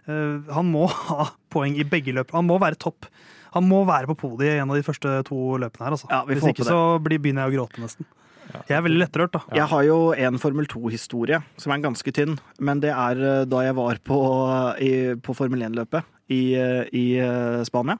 Uh, 0.09 0.45
han 0.53 0.69
må 0.69 0.85
ha 1.09 1.31
poeng 1.53 1.79
i 1.79 1.89
begge 1.89 2.13
løp. 2.17 2.35
Han 2.37 2.49
må 2.51 2.61
være 2.61 2.81
topp. 2.81 3.09
Han 3.55 3.65
må 3.65 3.81
være 3.89 4.11
på 4.11 4.19
podiet 4.27 4.59
i 4.59 4.61
en 4.61 4.69
av 4.69 4.77
de 4.77 4.85
første 4.85 5.23
to 5.29 5.57
løpene 5.61 5.87
her. 5.87 5.97
Altså. 5.97 6.09
Ja, 6.13 6.21
Hvis 6.29 6.45
ikke 6.45 6.67
det. 6.67 6.69
så 6.69 6.99
blir, 7.01 7.21
begynner 7.23 7.47
jeg 7.47 7.55
å 7.55 7.57
gråte, 7.63 7.81
nesten. 7.81 8.09
Jeg 8.69 8.77
er 8.79 8.85
veldig 8.85 9.01
lettrørt, 9.03 9.35
da. 9.35 9.43
Jeg 9.57 9.69
har 9.71 9.85
jo 9.87 9.99
en 10.17 10.39
Formel 10.41 10.69
2-historie 10.71 11.41
som 11.61 11.75
er 11.75 11.85
ganske 11.85 12.13
tynn, 12.15 12.39
men 12.61 12.81
det 12.85 12.93
er 12.95 13.21
eh, 13.21 13.47
da 13.49 13.63
jeg 13.67 13.77
var 13.79 14.01
på, 14.05 14.19
i, 14.85 14.93
på 15.25 15.37
Formel 15.37 15.67
1-løpet 15.69 16.09
i, 16.33 16.43
eh, 16.59 16.85
i 16.97 17.07
eh, 17.23 17.61
Spania. 17.69 17.99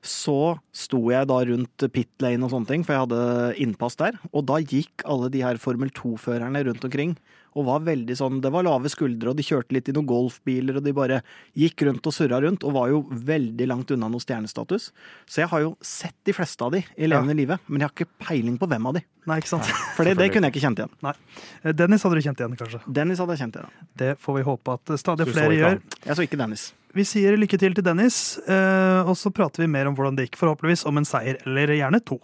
Så 0.00 0.56
sto 0.72 1.02
jeg 1.12 1.28
da 1.28 1.40
rundt 1.50 1.84
pit 1.92 2.24
lane 2.24 2.46
og 2.46 2.54
sånne 2.54 2.70
ting, 2.70 2.86
for 2.86 2.96
jeg 2.96 3.04
hadde 3.04 3.60
innpass 3.60 3.98
der. 4.00 4.16
Og 4.32 4.46
da 4.48 4.60
gikk 4.62 5.04
alle 5.04 5.28
de 5.32 5.44
her 5.44 5.60
Formel 5.60 5.92
2-førerne 5.96 6.64
rundt 6.68 6.86
omkring 6.88 7.18
og 7.58 7.66
var 7.66 7.82
veldig 7.86 8.16
sånn 8.18 8.40
Det 8.44 8.50
var 8.52 8.66
lave 8.66 8.90
skuldre, 8.92 9.32
og 9.32 9.38
de 9.38 9.46
kjørte 9.46 9.74
litt 9.74 9.88
i 9.90 9.94
noen 9.96 10.08
golfbiler, 10.08 10.78
og 10.78 10.86
de 10.86 10.94
bare 10.96 11.20
gikk 11.58 11.84
rundt 11.88 12.06
og 12.06 12.14
surra 12.14 12.40
rundt, 12.44 12.64
og 12.66 12.74
var 12.76 12.90
jo 12.92 13.02
veldig 13.10 13.68
langt 13.70 13.90
unna 13.94 14.10
noe 14.12 14.22
stjernestatus. 14.22 14.90
Så 15.26 15.42
jeg 15.42 15.50
har 15.52 15.64
jo 15.64 15.74
sett 15.84 16.16
de 16.28 16.34
fleste 16.36 16.64
av 16.66 16.74
de 16.76 16.82
i 16.96 17.10
levende 17.10 17.36
livet, 17.38 17.62
men 17.66 17.82
jeg 17.82 17.90
har 17.90 17.96
ikke 17.96 18.26
peiling 18.26 18.58
på 18.60 18.68
hvem 18.70 18.90
av 18.90 18.98
de. 18.98 19.04
Nei, 19.28 19.38
ikke 19.42 19.52
sant? 19.52 19.70
For 19.96 20.08
det, 20.08 20.16
det 20.20 20.30
kunne 20.32 20.48
jeg 20.48 20.56
ikke 20.56 20.66
kjent 20.66 20.82
igjen. 20.82 20.92
Nei. 21.04 21.14
Eh, 21.62 21.74
Dennis 21.76 22.04
hadde 22.06 22.18
du 22.18 22.24
kjent 22.24 22.42
igjen, 22.42 22.58
kanskje. 22.60 22.82
Dennis 23.00 23.22
hadde 23.22 23.36
jeg 23.36 23.44
kjent 23.44 23.58
igjen. 23.60 23.88
Det 24.00 24.12
får 24.22 24.38
vi 24.38 24.44
håpe 24.46 24.76
at 24.78 24.94
stadig 25.02 25.28
flere 25.30 25.56
gjør. 25.58 25.80
Jeg 26.06 26.16
så 26.16 26.26
ikke 26.26 26.40
Dennis. 26.40 26.70
Vi 26.96 27.04
sier 27.06 27.36
lykke 27.38 27.58
til 27.60 27.76
til 27.76 27.86
Dennis, 27.86 28.16
eh, 28.50 29.06
og 29.06 29.14
så 29.18 29.30
prater 29.34 29.62
vi 29.62 29.70
mer 29.70 29.86
om 29.90 29.94
hvordan 29.98 30.16
det 30.18 30.26
gikk. 30.26 30.40
Forhåpentligvis 30.40 30.86
om 30.90 30.98
en 30.98 31.06
seier, 31.06 31.38
eller 31.46 31.74
gjerne 31.76 32.00
to. 32.02 32.18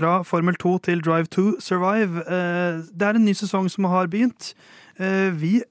Fra 0.00 0.22
Formel 0.24 0.56
2 0.56 0.78
til 0.86 1.02
Drive 1.04 1.28
to 1.34 1.42
Survive. 1.60 2.22
Eh, 2.24 2.80
Det 2.88 3.02
er 3.04 3.16
en 3.18 3.24
ny 3.26 3.34
sesong 3.36 3.68
som 3.70 3.84
har 3.84 4.06
begynt. 4.08 4.54
Eh, 4.98 5.30
Vi 5.30 5.62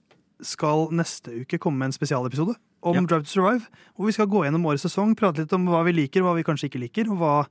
skal 0.42 0.88
neste 0.92 1.34
uke 1.42 1.58
komme 1.60 1.78
med 1.80 1.86
en 1.90 1.92
spesialepisode 1.98 2.54
om 2.84 2.96
Ja. 2.96 3.02
Drive 3.02 3.24
to 3.26 3.30
Survive. 3.42 3.66
Hvor 3.98 4.06
vi 4.06 4.12
skal 4.14 4.28
gå 4.28 4.44
gjennom 4.46 4.64
årets 4.66 4.86
sesong, 4.86 5.16
prate 5.18 5.40
litt 5.40 5.52
om 5.54 5.66
hva 5.66 5.84
vi 5.84 5.92
liker, 5.94 6.22
hva 6.22 6.36
vi 6.36 6.44
kanskje 6.44 6.70
ikke 6.70 6.80
liker, 6.80 7.10
og 7.12 7.18
hva, 7.18 7.46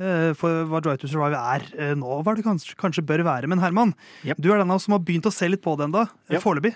eh, 0.00 0.32
for, 0.34 0.64
hva 0.66 0.82
Drive 0.82 0.98
to 0.98 1.06
Survive 1.06 1.34
er 1.38 1.62
eh, 1.78 1.94
nå, 1.94 2.22
hva 2.24 2.34
det 2.36 2.44
kanskje, 2.44 2.74
kanskje 2.76 3.06
bør 3.06 3.22
være. 3.24 3.46
Men 3.48 3.60
Herman, 3.60 3.94
Yep. 4.24 4.36
du 4.40 4.52
er 4.52 4.58
den 4.58 4.70
av 4.70 4.76
oss 4.76 4.84
som 4.84 4.92
har 4.92 4.98
begynt 5.00 5.24
å 5.24 5.32
se 5.32 5.48
litt 5.48 5.62
på 5.62 5.76
det 5.78 5.86
ennå, 5.88 6.08
Yep. 6.30 6.42
foreløpig. 6.42 6.74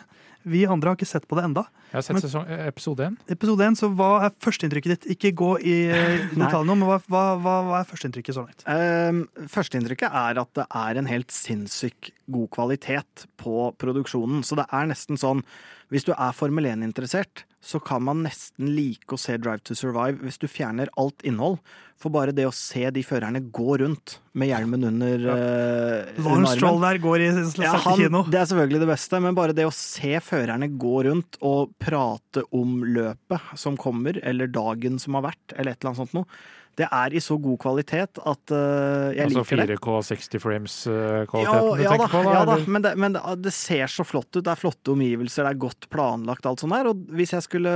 Vi 0.49 0.63
andre 0.69 0.93
har 0.93 0.99
ikke 0.99 1.09
sett 1.09 1.27
på 1.29 1.37
det 1.39 1.45
enda. 1.49 1.65
Jeg 1.91 1.97
har 1.99 2.05
sett 2.07 2.17
Men- 2.19 2.23
sesong, 2.25 2.47
eh, 2.51 2.67
episode 2.69 3.05
én. 3.07 3.17
Episode 3.33 3.65
én, 3.67 3.77
så 3.79 3.89
hva 3.95 4.11
er 4.27 4.35
førsteinntrykket 4.45 4.95
ditt? 4.95 5.07
Ikke 5.17 5.33
gå 5.37 5.51
i 5.61 5.77
eh, 5.89 6.27
detalj 6.43 6.67
nå, 6.69 6.77
men 6.77 6.89
hva, 6.89 6.99
hva, 7.09 7.25
hva, 7.41 7.57
hva 7.69 7.81
er 7.81 7.89
førsteinntrykket 7.89 8.37
så 8.37 8.45
langt? 8.45 8.65
Um, 8.69 9.23
Førsteinntrykket 9.49 10.13
er 10.13 10.41
at 10.43 10.53
det 10.59 10.67
er 10.83 11.01
en 11.01 11.09
helt 11.11 11.33
sinnssykt 11.35 12.13
god 12.31 12.51
kvalitet 12.57 13.27
på 13.41 13.71
produksjonen. 13.81 14.43
Så 14.45 14.59
det 14.61 14.69
er 14.73 14.89
nesten 14.91 15.17
sånn 15.21 15.45
Hvis 15.89 16.05
du 16.05 16.13
er 16.13 16.35
Formel 16.37 16.69
1-interessert, 16.69 17.47
så 17.61 17.81
kan 17.83 18.05
man 18.07 18.23
nesten 18.23 18.71
like 18.77 19.11
å 19.11 19.19
se 19.19 19.35
Drive 19.41 19.65
to 19.67 19.75
Survive 19.77 20.23
hvis 20.23 20.39
du 20.39 20.47
fjerner 20.51 20.91
alt 21.01 21.25
innhold. 21.27 21.59
For 21.99 22.15
bare 22.15 22.31
det 22.31 22.45
å 22.47 22.55
se 22.55 22.85
de 22.95 23.03
førerne 23.03 23.41
gå 23.51 23.79
rundt 23.81 24.21
med 24.39 24.53
hjelmen 24.53 24.87
under, 24.87 25.25
ja. 25.27 25.33
under 25.35 26.29
Lawrence. 26.29 26.53
Stroll 26.61 26.79
der 26.85 27.01
går 27.03 27.25
i 27.25 27.31
ja, 27.65 27.73
han, 27.75 27.99
kino. 27.99 28.21
det 28.31 28.39
er 28.39 28.47
selvfølgelig 28.53 28.83
det 28.85 28.91
beste, 28.93 29.21
men 29.25 29.39
bare 29.39 29.57
det 29.59 29.67
å 29.67 29.75
se 29.75 30.13
førerne 30.23 30.71
gå 30.79 30.95
rundt 31.09 31.41
og 31.43 31.75
prate 31.83 32.47
om 32.55 32.79
løpet 32.87 33.59
som 33.59 33.79
kommer, 33.81 34.21
eller 34.23 34.53
dagen 34.55 35.03
som 35.03 35.19
har 35.19 35.27
vært, 35.33 35.57
eller 35.57 35.75
et 35.75 35.83
eller 35.83 35.91
annet 35.91 36.03
sånt 36.05 36.15
noe, 36.21 36.41
Det 36.79 36.87
er 36.87 37.15
i 37.17 37.23
så 37.23 37.35
god 37.43 37.59
kvalitet 37.63 38.21
at 38.23 38.53
uh, 38.55 39.11
jeg 39.11 39.25
altså 39.25 39.43
liker 39.43 39.61
det. 39.65 39.79
Altså 39.79 40.15
4K 40.15 40.19
60 40.39 40.43
frames-kvaliteten 40.45 41.57
Ja, 41.59 41.73
du 41.75 41.83
ja, 41.83 41.91
da, 41.91 41.97
tenker 41.97 42.13
på? 42.13 42.23
da? 42.23 42.35
ja 42.37 42.45
da, 42.47 42.57
men, 42.67 42.85
det, 42.85 42.93
men 43.03 43.17
det, 43.17 43.23
det 43.43 43.55
ser 43.57 43.91
så 43.91 44.07
flott 44.07 44.31
ut. 44.37 44.45
Det 44.45 44.53
er 44.53 44.61
flotte 44.61 44.95
omgivelser, 44.95 45.49
det 45.49 45.57
er 45.57 45.63
godt 45.67 45.89
planlagt. 45.93 46.47
alt 46.47 46.63
sånt 46.63 46.77
der, 46.77 46.91
og 46.93 47.03
hvis 47.19 47.35
jeg, 47.35 47.47
skulle, 47.49 47.75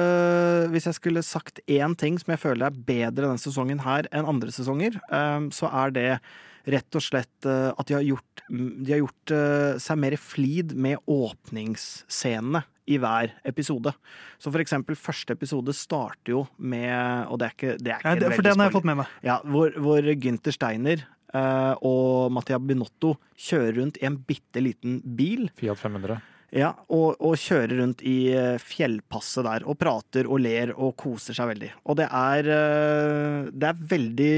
hvis 0.74 0.86
jeg 0.90 0.98
skulle 1.00 1.26
sagt 1.26 1.62
én 1.66 1.96
ting 1.98 2.20
som 2.22 2.34
jeg 2.34 2.42
føler 2.44 2.68
er 2.68 2.80
bedre 2.92 3.26
denne 3.26 3.42
sesongen 3.42 3.82
her 3.82 4.06
enn 4.14 4.28
andre 4.28 4.54
sesonger, 4.54 5.00
um, 5.10 5.50
så 5.54 5.70
er 5.82 5.94
det 5.96 6.10
rett 6.70 6.94
og 6.94 7.02
slett 7.02 7.48
uh, 7.48 7.72
at 7.74 7.88
de 7.88 7.98
har 7.98 8.06
gjort, 8.06 8.44
de 8.48 8.94
har 8.94 9.02
gjort 9.02 9.34
uh, 9.34 9.80
seg 9.82 9.98
mer 9.98 10.18
flid 10.20 10.76
med 10.78 11.02
åpningsscenene 11.10 12.62
i 12.92 12.98
hver 13.02 13.32
episode. 13.48 13.94
Så 14.38 14.52
for 14.52 14.62
eksempel 14.62 14.98
første 14.98 15.36
episode 15.36 15.74
starter 15.76 16.34
jo 16.34 16.44
med 16.58 17.28
Og 17.32 17.40
det 17.40 17.48
er 17.48 17.56
ikke, 17.56 17.74
det 17.80 17.94
er 17.94 18.02
ikke 18.02 18.14
ja, 18.14 18.20
det, 18.20 18.32
for 18.36 18.46
den 18.46 18.60
har 18.60 18.70
jeg 18.70 18.76
fått 18.76 18.88
med 18.88 19.00
meg. 19.02 19.16
Ja, 19.24 19.38
hvor, 19.44 19.72
hvor 19.82 20.12
Günther 20.24 20.54
Steiner 20.54 21.06
uh, 21.34 21.74
og 21.80 22.32
Mattia 22.34 22.60
Binotto 22.60 23.16
kjører 23.38 23.80
rundt 23.80 24.02
i 24.02 24.06
en 24.08 24.20
bitte 24.28 24.62
liten 24.62 25.00
bil. 25.16 25.48
Fiat 25.58 25.80
500. 25.80 26.20
Ja, 26.52 26.74
og, 26.92 27.16
og 27.24 27.38
kjører 27.40 27.78
rundt 27.80 28.02
i 28.04 28.28
eh, 28.36 28.60
fjellpasset 28.60 29.46
der 29.46 29.64
og 29.64 29.78
prater 29.80 30.26
og 30.28 30.42
ler 30.44 30.74
og 30.74 30.92
koser 31.00 31.36
seg 31.36 31.48
veldig. 31.48 31.70
Og 31.88 31.96
det 31.96 32.08
er, 32.12 32.50
eh, 32.52 33.46
det 33.56 33.70
er 33.70 33.86
veldig 33.94 34.34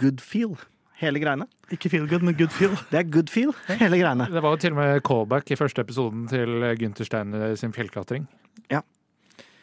good 0.00 0.24
feel, 0.24 0.56
hele 1.00 1.20
greiene. 1.22 1.46
Ikke 1.72 1.90
feel 1.92 2.06
good, 2.10 2.22
men 2.26 2.36
good 2.38 2.52
feel. 2.54 2.74
Det 2.90 2.98
er 3.00 3.08
good 3.10 3.30
feel, 3.32 3.52
hele 3.68 3.98
greiene. 4.00 4.26
Det 4.30 4.42
var 4.44 4.54
jo 4.56 4.60
til 4.62 4.74
og 4.74 4.80
med 4.82 5.02
callback 5.06 5.50
i 5.50 5.56
første 5.58 5.80
episoden 5.84 6.26
til 6.30 6.60
Gunther 6.80 7.08
Steiner 7.08 7.54
sin 7.60 7.72
fjellklatring. 7.76 8.26
Ja. 8.70 8.82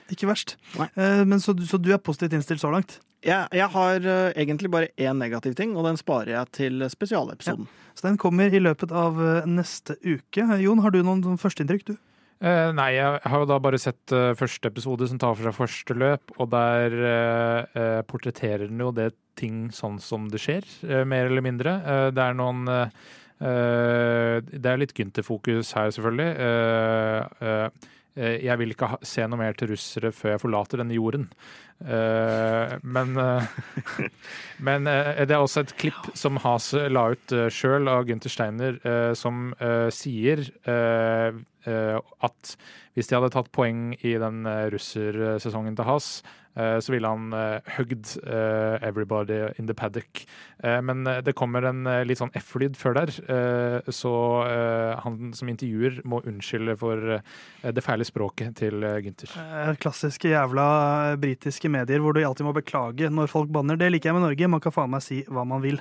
Ikke 0.10 0.30
verst. 0.30 0.56
Nei. 0.80 0.88
Eh, 0.96 1.24
Men 1.28 1.40
så, 1.44 1.54
du- 1.54 1.66
så 1.68 1.78
du 1.82 1.92
er 1.94 1.98
positivt 2.00 2.34
innstilt 2.38 2.62
så 2.64 2.72
langt? 2.72 3.00
Jeg, 3.26 3.48
jeg 3.52 3.68
har 3.74 3.98
uh, 4.06 4.32
egentlig 4.38 4.70
bare 4.72 4.88
én 5.02 5.18
negativ 5.18 5.56
ting, 5.58 5.76
og 5.76 5.84
den 5.88 5.98
sparer 5.98 6.30
jeg 6.36 6.52
til 6.54 6.84
spesialepisoden. 6.90 7.66
Så 7.98 8.06
den 8.06 8.18
kommer 8.22 8.54
i 8.54 8.60
løpet 8.62 8.92
av 8.94 9.18
eh, 9.20 9.48
neste 9.50 9.96
uke. 10.06 10.44
Eh, 10.46 10.62
Jon, 10.64 10.80
har 10.86 10.94
du 10.94 11.00
noen 11.02 11.24
noen 11.26 11.40
førsteinntrykk, 11.42 11.84
du? 11.90 11.96
Eh, 12.38 12.70
nei, 12.78 12.92
jeg 12.94 13.22
har 13.26 13.42
jo 13.42 13.48
da 13.50 13.58
bare 13.62 13.80
sett 13.82 14.14
uh, 14.14 14.36
første 14.38 14.70
episode 14.70 15.08
som 15.10 15.18
tar 15.22 15.34
for 15.34 15.48
seg 15.48 15.56
første 15.58 15.96
løp, 15.98 16.34
og 16.38 16.52
der 16.54 16.94
uh, 17.02 18.02
portretterer 18.06 18.68
den 18.70 18.84
jo 18.84 18.92
det 18.94 19.12
ting 19.38 19.72
sånn 19.74 19.98
som 20.02 20.28
det 20.34 20.42
skjer, 20.42 20.66
mer 21.06 21.30
eller 21.30 21.44
mindre. 21.46 21.76
Det 22.10 22.24
er 22.24 22.34
noen 22.34 22.64
Det 23.38 24.66
er 24.72 24.80
litt 24.82 24.96
Gynter-fokus 24.98 25.76
her, 25.78 25.92
selvfølgelig. 25.94 26.32
Eh, 28.18 28.42
jeg 28.46 28.58
vil 28.62 28.74
ikke 28.74 28.98
se 29.06 29.26
noe 29.30 29.40
mer 29.40 29.58
til 29.58 29.72
russere 29.74 30.12
før 30.16 30.34
jeg 30.34 30.42
forlater 30.42 30.82
denne 30.82 30.98
jorden. 30.98 31.28
Eh, 31.78 32.74
men 32.82 33.14
eh, 33.22 33.58
men 34.68 34.90
det 34.90 35.30
er 35.30 35.38
også 35.38 35.66
et 35.66 35.76
klipp 35.78 36.10
som 36.18 36.40
Has 36.42 36.72
la 36.74 37.08
ut 37.14 37.36
sjøl 37.54 37.90
av 37.92 38.08
Gunther 38.10 38.34
Steiner, 38.34 38.80
som 39.18 39.52
sier 39.94 40.42
at 41.68 42.52
hvis 42.96 43.10
de 43.10 43.16
hadde 43.18 43.30
tatt 43.36 43.52
poeng 43.54 43.92
i 44.00 44.16
den 44.18 44.48
russersesongen 44.74 45.78
til 45.78 45.88
Has, 45.90 46.08
så 46.82 46.92
ville 46.94 47.10
han 47.10 47.32
uh, 47.34 47.60
hugged 47.78 48.16
eh, 48.26 48.78
everybody 48.88 49.38
in 49.60 49.68
the 49.70 49.74
paddock. 49.78 50.24
Eh, 50.64 50.80
men 50.82 51.06
eh, 51.08 51.20
det 51.22 51.36
kommer 51.38 51.62
en 51.70 51.84
eh, 51.86 52.02
litt 52.08 52.18
sånn 52.18 52.32
F-lyd 52.34 52.78
før 52.80 52.96
der, 52.98 53.12
eh, 53.30 53.92
så 53.94 54.14
eh, 54.48 54.94
han 55.04 55.32
som 55.38 55.52
intervjuer 55.52 56.00
må 56.10 56.24
unnskylde 56.26 56.74
for 56.82 56.98
eh, 57.20 57.70
det 57.70 57.84
fæle 57.86 58.08
språket 58.08 58.56
til. 58.58 58.82
Eh, 58.82 59.76
Klassiske 59.84 60.32
jævla 60.32 60.66
eh, 61.12 61.20
britiske 61.22 61.70
medier 61.70 62.02
hvor 62.02 62.18
du 62.18 62.24
alltid 62.26 62.48
må 62.48 62.56
beklage 62.58 63.12
når 63.14 63.30
folk 63.30 63.52
banner. 63.54 63.78
Det 63.78 63.92
liker 63.94 64.10
jeg 64.10 64.18
med 64.18 64.26
Norge. 64.26 64.50
Man 64.50 64.64
kan 64.64 64.74
faen 64.74 64.90
meg 64.96 65.06
si 65.06 65.22
hva 65.30 65.46
man 65.46 65.62
vil. 65.62 65.78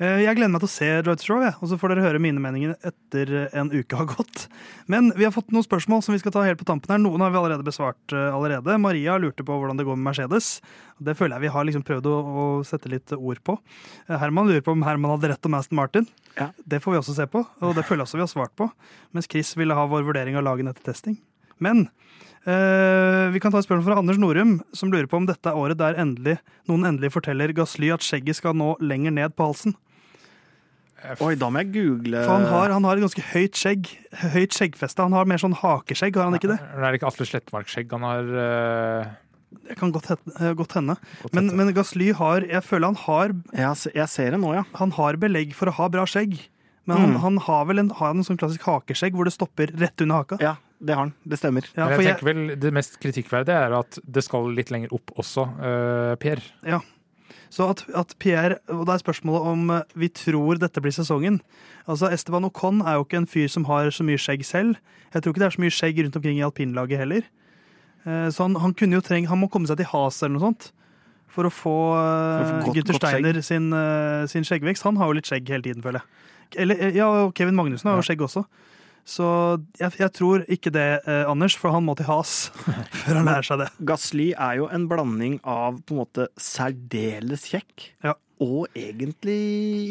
Eh, 0.00 0.24
Jeg 0.26 0.40
gleder 0.40 0.52
meg 0.56 0.64
til 0.64 0.70
å 0.72 0.74
se 0.74 0.90
to 1.06 1.16
Row, 1.30 1.46
og 1.46 1.70
så 1.70 1.78
får 1.78 1.94
dere 1.94 2.06
høre 2.08 2.22
mine 2.22 2.42
meninger 2.42 2.74
etter 2.86 3.30
eh, 3.44 3.54
en 3.60 3.70
uke 3.70 3.98
har 3.98 4.10
gått. 4.10 4.48
Men 4.90 5.12
vi 5.14 5.26
har 5.26 5.34
fått 5.34 5.54
noen 5.54 5.66
spørsmål 5.66 6.02
som 6.02 6.14
vi 6.14 6.20
skal 6.22 6.34
ta 6.34 6.42
helt 6.46 6.58
på 6.60 6.66
tampen 6.68 6.92
her. 6.92 7.02
Noen 7.02 7.22
har 7.22 7.30
vi 7.34 7.40
allerede 7.40 7.66
besvart 7.66 8.14
eh, 8.14 8.28
allerede. 8.34 8.74
Maria 8.82 9.16
lurte 9.22 9.46
på 9.46 9.54
hvordan 9.54 9.78
det 9.78 9.86
går 9.86 9.98
med 9.98 10.06
Mercedes. 10.16 10.60
Det 10.98 11.16
føler 11.16 11.36
jeg 11.36 11.46
vi 11.46 11.52
har 11.52 11.66
liksom 11.68 11.84
prøvd 11.84 12.08
å, 12.08 12.16
å 12.16 12.44
sette 12.64 12.88
litt 12.88 13.12
ord 13.16 13.40
på. 13.44 13.58
Eh, 14.08 14.16
Herman 14.16 14.48
lurer 14.48 14.64
på 14.64 14.72
om 14.72 14.84
Herman 14.86 15.12
hadde 15.16 15.34
rett 15.34 15.48
om 15.48 15.56
Aston 15.58 15.76
Martin. 15.76 16.08
Ja. 16.38 16.50
Det 16.64 16.80
får 16.84 16.96
vi 16.96 17.00
også 17.02 17.16
se 17.18 17.28
på, 17.30 17.44
og 17.44 17.76
det 17.76 17.84
føler 17.84 18.04
jeg 18.04 18.08
også 18.08 18.20
vi 18.20 18.24
har 18.24 18.32
svart 18.32 18.54
på. 18.56 18.70
Mens 19.16 19.28
Chris 19.30 19.52
ville 19.58 19.76
ha 19.76 19.86
vår 19.90 20.06
vurdering 20.08 20.38
av 20.38 20.46
lagene 20.46 20.72
etter 20.72 20.88
testing. 20.88 21.18
Men 21.62 21.86
eh, 22.48 23.26
vi 23.32 23.40
kan 23.42 23.52
ta 23.52 23.60
et 23.60 23.68
spørsmål 23.68 23.86
fra 23.88 24.00
Anders 24.00 24.20
Norum, 24.20 24.58
som 24.76 24.92
lurer 24.92 25.08
på 25.10 25.20
om 25.20 25.28
dette 25.28 25.52
er 25.52 25.60
året 25.60 25.80
der 25.80 25.98
endelig, 26.00 26.38
noen 26.70 26.88
endelig 26.88 27.12
forteller 27.16 27.52
Gasly 27.56 27.92
at 27.94 28.04
skjegget 28.04 28.40
skal 28.40 28.56
nå 28.56 28.74
lenger 28.84 29.14
ned 29.16 29.36
på 29.36 29.50
halsen. 29.50 29.76
Oi, 31.22 31.34
da 31.38 31.48
må 31.52 31.60
jeg 31.60 31.74
google 31.74 32.22
For 32.24 32.32
han 32.32 32.46
har, 32.48 32.72
han 32.72 32.86
har 32.88 32.98
et 32.98 33.04
ganske 33.04 33.22
høyt 33.28 33.58
skjegg. 33.60 33.90
Høyt 34.32 34.56
skjeggfeste. 34.56 35.04
Han 35.04 35.14
har 35.14 35.28
mer 35.28 35.40
sånn 35.42 35.54
hakeskjegg, 35.54 36.16
har 36.16 36.30
han 36.30 36.38
ikke 36.38 36.50
det? 36.50 36.56
Det 36.56 36.88
er 36.88 36.96
ikke 36.96 37.10
Atle 37.10 37.26
Slettmark-skjegg 37.28 37.92
han 37.94 38.06
har 38.06 38.30
eh, 38.42 39.10
Det 39.66 39.76
kan 39.78 39.92
godt, 39.94 40.06
het- 40.10 40.32
eh, 40.40 40.52
godt 40.58 40.72
hende. 40.74 40.96
Godt 41.22 41.34
Men, 41.34 41.52
men 41.56 41.72
Gasly 41.74 42.12
har 42.12 42.40
Jeg 42.42 42.62
føler 42.66 42.86
han 42.92 42.96
har, 43.06 43.32
jeg, 43.54 43.92
jeg 43.94 44.08
ser 44.08 44.30
det 44.34 44.40
nå, 44.40 44.52
ja. 44.54 44.64
han 44.74 44.90
har 44.92 45.16
belegg 45.16 45.54
for 45.54 45.66
å 45.70 45.74
ha 45.78 45.88
bra 45.88 46.04
skjegg. 46.04 46.38
Men 46.86 46.98
han, 46.98 47.10
Mm. 47.14 47.20
han 47.20 47.36
har 47.38 47.64
vel 47.66 47.78
en, 47.80 47.90
har 47.90 48.10
en 48.14 48.22
sånn 48.22 48.38
klassisk 48.38 48.62
hakeskjegg 48.62 49.12
hvor 49.14 49.24
det 49.24 49.32
stopper 49.34 49.66
rett 49.78 50.00
under 50.02 50.16
haka. 50.22 50.36
Ja, 50.40 50.56
det 50.80 50.94
har 50.94 51.02
han. 51.06 51.14
Det 51.26 51.38
stemmer. 51.38 51.64
Ja, 51.76 51.88
jeg 51.90 51.98
tenker 52.14 52.24
vel 52.28 52.56
Det 52.62 52.72
mest 52.72 53.00
kritikkverdige 53.02 53.56
er 53.56 53.74
at 53.78 53.98
det 54.06 54.22
skal 54.22 54.46
litt 54.54 54.70
lenger 54.70 54.92
opp 54.94 55.10
også, 55.18 55.48
uh, 55.58 56.14
Per. 56.16 56.38
Så 57.50 57.68
at, 57.70 57.84
at 57.94 58.14
Pierre, 58.18 58.58
og 58.68 58.86
det 58.86 58.94
er 58.96 59.02
spørsmålet 59.02 59.46
om 59.46 59.70
eh, 59.70 59.82
vi 59.94 60.08
tror 60.08 60.58
dette 60.58 60.80
blir 60.82 60.90
sesongen. 60.92 61.40
Altså 61.88 62.10
Esteban 62.12 62.44
Ocon 62.44 62.80
er 62.82 62.96
jo 62.98 63.04
ikke 63.06 63.18
en 63.20 63.26
fyr 63.30 63.46
som 63.48 63.64
har 63.70 63.86
så 63.94 64.02
mye 64.06 64.18
skjegg 64.18 64.42
selv. 64.44 64.76
Jeg 65.14 65.22
tror 65.22 65.32
ikke 65.32 65.42
det 65.44 65.46
er 65.46 65.54
så 65.56 65.62
mye 65.62 65.74
skjegg 65.74 66.00
rundt 66.02 66.16
omkring 66.18 66.38
i 66.40 66.44
alpinlaget 66.46 66.98
heller. 66.98 67.22
Eh, 68.06 68.28
Så 68.30 68.46
han, 68.46 68.54
han 68.62 68.74
kunne 68.78 68.96
jo 69.00 69.04
treng, 69.04 69.26
han 69.28 69.40
må 69.42 69.50
komme 69.50 69.66
seg 69.68 69.76
til 69.82 69.90
Has 69.92 70.22
eller 70.22 70.36
noe 70.38 70.46
sånt. 70.48 70.70
For 71.36 71.44
å 71.44 71.52
få 71.52 71.72
uh, 71.92 72.62
godt- 72.64 72.86
skjegg. 72.94 73.02
Steiner 73.02 73.42
sin, 73.44 73.66
eh, 73.76 74.22
sin 74.30 74.46
skjeggvekst. 74.46 74.86
Han 74.88 74.96
har 74.96 75.10
jo 75.10 75.18
litt 75.18 75.26
skjegg 75.28 75.48
hele 75.52 75.62
tiden, 75.66 75.82
føler 75.84 76.00
jeg. 76.00 76.62
Eller, 76.62 76.78
eh, 76.80 76.94
ja, 76.96 77.10
Kevin 77.36 77.58
Magnussen 77.58 77.90
har 77.90 77.98
jo 78.00 78.06
skjegg 78.06 78.22
også. 78.24 78.46
Så 79.06 79.26
jeg, 79.78 79.92
jeg 80.00 80.10
tror 80.16 80.42
ikke 80.50 80.72
det, 80.74 80.86
eh, 81.06 81.24
Anders, 81.30 81.54
for 81.54 81.70
han 81.74 81.84
må 81.86 81.94
til 81.98 82.06
Has 82.08 82.48
før 83.04 83.18
han 83.20 83.28
lærer 83.28 83.44
seg 83.46 83.60
det. 83.60 83.68
Gasly 83.86 84.30
er 84.34 84.56
jo 84.62 84.68
en 84.72 84.86
blanding 84.90 85.36
av 85.44 85.76
på 85.86 85.94
en 85.94 86.00
måte 86.00 86.26
særdeles 86.40 87.44
kjekk 87.52 87.90
Ja. 88.06 88.14
og 88.42 88.66
egentlig 88.74 89.36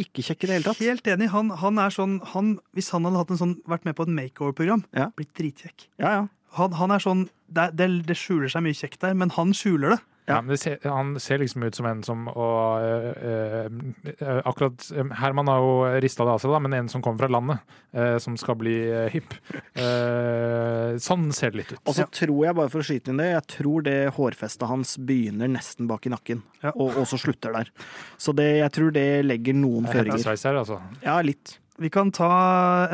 ikke 0.06 0.26
kjekk 0.26 0.44
i 0.44 0.48
det 0.50 0.56
hele 0.58 0.68
tatt. 0.68 0.82
Helt 0.84 1.08
enig. 1.14 1.30
Han, 1.32 1.50
han 1.62 1.80
er 1.80 1.94
sånn, 1.96 2.18
han, 2.34 2.56
hvis 2.76 2.90
han 2.96 3.06
hadde 3.08 3.38
sånn, 3.40 3.56
vært 3.70 3.86
med 3.88 3.96
på 3.96 4.04
et 4.08 4.16
makeover-program, 4.18 4.84
Ja. 4.98 5.08
blitt 5.16 5.32
dritkjekk. 5.38 5.88
Ja, 6.02 6.12
ja. 6.20 6.26
Han, 6.56 6.76
han 6.80 6.92
er 6.96 7.04
sånn, 7.04 7.26
det, 7.52 7.70
det, 7.80 7.88
det 8.08 8.16
skjuler 8.20 8.52
seg 8.52 8.64
mye 8.66 8.78
kjekt 8.78 9.02
der, 9.04 9.16
men 9.18 9.34
han 9.36 9.52
skjuler 9.56 9.96
det. 9.98 10.02
Ja. 10.02 10.12
Ja, 10.26 10.40
men 10.42 10.56
det 10.56 10.58
ser, 10.58 10.80
han 10.90 11.12
ser 11.22 11.38
liksom 11.38 11.62
ut 11.68 11.76
som 11.78 11.86
en 11.86 12.00
som 12.02 12.24
og, 12.32 12.82
øh, 12.82 13.68
øh, 14.10 14.40
Akkurat 14.50 14.88
Herman 15.20 15.52
har 15.52 15.60
jo 15.62 15.76
rista 16.02 16.26
det 16.26 16.34
av 16.34 16.40
seg, 16.42 16.50
da, 16.50 16.62
men 16.66 16.74
en 16.74 16.90
som 16.90 17.04
kommer 17.06 17.22
fra 17.22 17.30
landet, 17.30 17.62
øh, 17.94 18.16
som 18.24 18.34
skal 18.42 18.58
bli 18.58 18.74
hipp. 19.14 19.36
Eh, 19.78 20.96
sånn 21.02 21.28
ser 21.36 21.54
det 21.54 21.60
litt 21.60 21.74
ut. 21.76 21.82
Og 21.86 21.98
så 22.00 22.08
tror 22.10 22.40
jeg, 22.48 22.58
bare 22.58 22.72
for 22.74 22.82
å 22.82 22.88
skyte 22.88 23.14
inn 23.14 23.22
det, 23.22 23.28
jeg 23.36 23.46
tror 23.54 23.86
det 23.86 23.96
hårfestet 24.18 24.66
hans 24.72 24.96
begynner 24.98 25.52
nesten 25.52 25.86
bak 25.92 26.10
i 26.10 26.14
nakken, 26.16 26.42
Ja. 26.64 26.72
og, 26.74 26.98
og 27.04 27.06
så 27.12 27.20
slutter 27.22 27.54
der. 27.60 27.70
Så 28.18 28.34
det, 28.34 28.50
jeg 28.64 28.74
tror 28.80 28.96
det 28.96 29.06
legger 29.28 29.54
noen 29.62 29.86
Det 29.86 29.94
er 29.94 30.00
føringer. 30.02 30.26
Sveis 30.26 30.48
her, 30.50 30.58
altså. 30.64 30.80
Ja, 31.06 31.20
litt. 31.22 31.60
Vi 31.82 31.90
kan 31.92 32.08
ta 32.16 32.30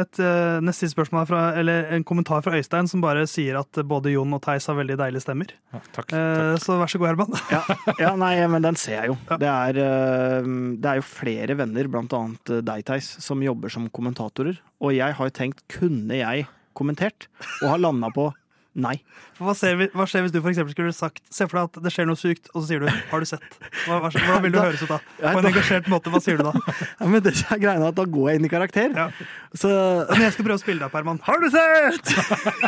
et 0.01 0.17
uh, 0.23 0.57
neste 0.65 0.89
spørsmål 0.89 1.27
fra, 1.29 1.41
eller 1.59 1.91
en 1.93 2.05
kommentar 2.07 2.41
fra 2.41 2.55
Øystein, 2.57 2.89
som 2.89 3.03
bare 3.03 3.27
sier 3.29 3.59
at 3.59 3.77
både 3.85 4.13
Jon 4.15 4.33
og 4.33 4.41
Theis 4.41 4.65
har 4.71 4.79
veldig 4.79 4.97
deilige 4.97 5.21
stemmer. 5.21 5.53
Ja, 5.73 5.81
takk. 5.93 6.15
Eh, 6.17 6.55
så 6.63 6.79
vær 6.79 6.89
så 6.89 7.01
god, 7.01 7.11
Herman. 7.11 7.35
Ja, 7.53 7.61
ja 8.01 8.15
nei, 8.17 8.33
men 8.49 8.65
den 8.65 8.79
ser 8.81 8.97
jeg 8.97 9.11
jo. 9.11 9.17
Det 9.29 9.51
er, 9.51 9.77
uh, 9.77 10.49
det 10.81 10.93
er 10.93 11.01
jo 11.01 11.05
flere 11.05 11.59
venner, 11.61 11.91
blant 11.93 12.15
annet 12.17 12.55
deg, 12.65 12.85
Theis, 12.89 13.13
som 13.21 13.45
jobber 13.45 13.73
som 13.73 13.85
kommentatorer. 13.93 14.57
Og 14.81 14.97
jeg 14.97 15.17
har 15.17 15.29
jo 15.29 15.37
tenkt, 15.43 15.61
kunne 15.69 16.17
jeg 16.17 16.49
kommentert? 16.77 17.29
Og 17.61 17.75
har 17.75 17.83
landa 17.85 18.09
på 18.15 18.31
nei. 18.73 18.93
For 19.35 19.49
hva, 19.49 19.53
ser 19.57 19.75
vi, 19.79 19.87
hva 19.91 20.05
skjer 20.07 20.23
hvis 20.23 20.31
du 20.31 20.39
for 20.39 20.53
skulle 20.71 20.93
sagt 20.95 21.19
Se 21.33 21.43
for 21.49 21.59
deg 21.59 21.67
at 21.69 21.83
det 21.83 21.91
skjer 21.91 22.07
noe 22.07 22.15
sykt, 22.19 22.47
og 22.53 22.61
så 22.61 22.67
sier 22.69 22.79
du 22.79 22.87
'har 22.87 23.19
du 23.19 23.27
sett'? 23.27 23.57
Hva, 23.83 23.97
hva, 23.99 24.11
hvordan 24.13 24.41
vil 24.45 24.51
du 24.53 24.57
Da- 24.61 24.65
høres 24.69 24.83
ut 24.85 24.89
da? 24.93 24.99
På 25.19 25.39
en 25.41 25.49
engasjert 25.51 25.89
måte, 25.91 26.07
hva 26.13 26.21
sier 26.23 26.37
du 26.39 26.43
da? 26.47 26.53
Ja, 27.01 27.07
men 27.07 27.21
det 27.25 27.33
er 27.51 27.59
greia 27.59 27.87
at 27.87 27.95
da 27.99 28.05
går 28.05 28.29
jeg 28.31 28.39
inn 28.39 28.45
i 28.47 28.53
karakter. 28.53 28.95
Ja. 28.95 29.09
Så 29.53 29.67
Men 30.13 30.21
jeg 30.27 30.33
skal 30.37 30.45
prøve 30.45 30.59
å 30.59 30.63
spille 30.63 30.79
deg 30.79 30.87
opp, 30.87 30.95
Herman. 30.95 31.19
Har 31.27 31.39
du 31.43 31.49
sett?! 31.51 32.15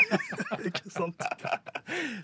Ikke 0.70 0.92
sant? 0.92 1.24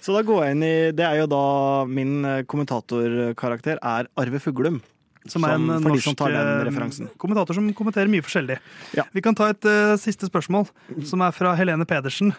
Så 0.04 0.14
da 0.16 0.22
går 0.28 0.44
jeg 0.46 0.56
inn 0.58 0.64
i 0.64 0.76
Det 0.96 1.06
er 1.06 1.18
jo 1.24 1.28
da 1.32 1.86
min 1.90 2.24
eh, 2.26 2.44
kommentatorkarakter 2.44 3.80
er 3.82 4.08
Arve 4.20 4.40
Fuglum. 4.44 4.82
Som 5.30 5.46
er 5.46 5.56
en 5.56 5.68
Som- 5.68 5.88
norsk 5.88 6.04
som 6.10 6.28
eh, 6.28 6.64
referansen. 6.68 7.10
kommentator 7.22 7.54
som 7.58 7.70
kommenterer 7.74 8.10
mye 8.12 8.26
forskjellig. 8.26 8.58
Ja. 8.98 9.06
Vi 9.14 9.22
kan 9.22 9.36
ta 9.38 9.50
et 9.54 9.66
uh, 9.66 9.96
siste 10.02 10.30
spørsmål, 10.30 10.68
som 11.06 11.22
er 11.22 11.32
fra 11.36 11.54
Helene 11.56 11.86
Pedersen. 11.86 12.34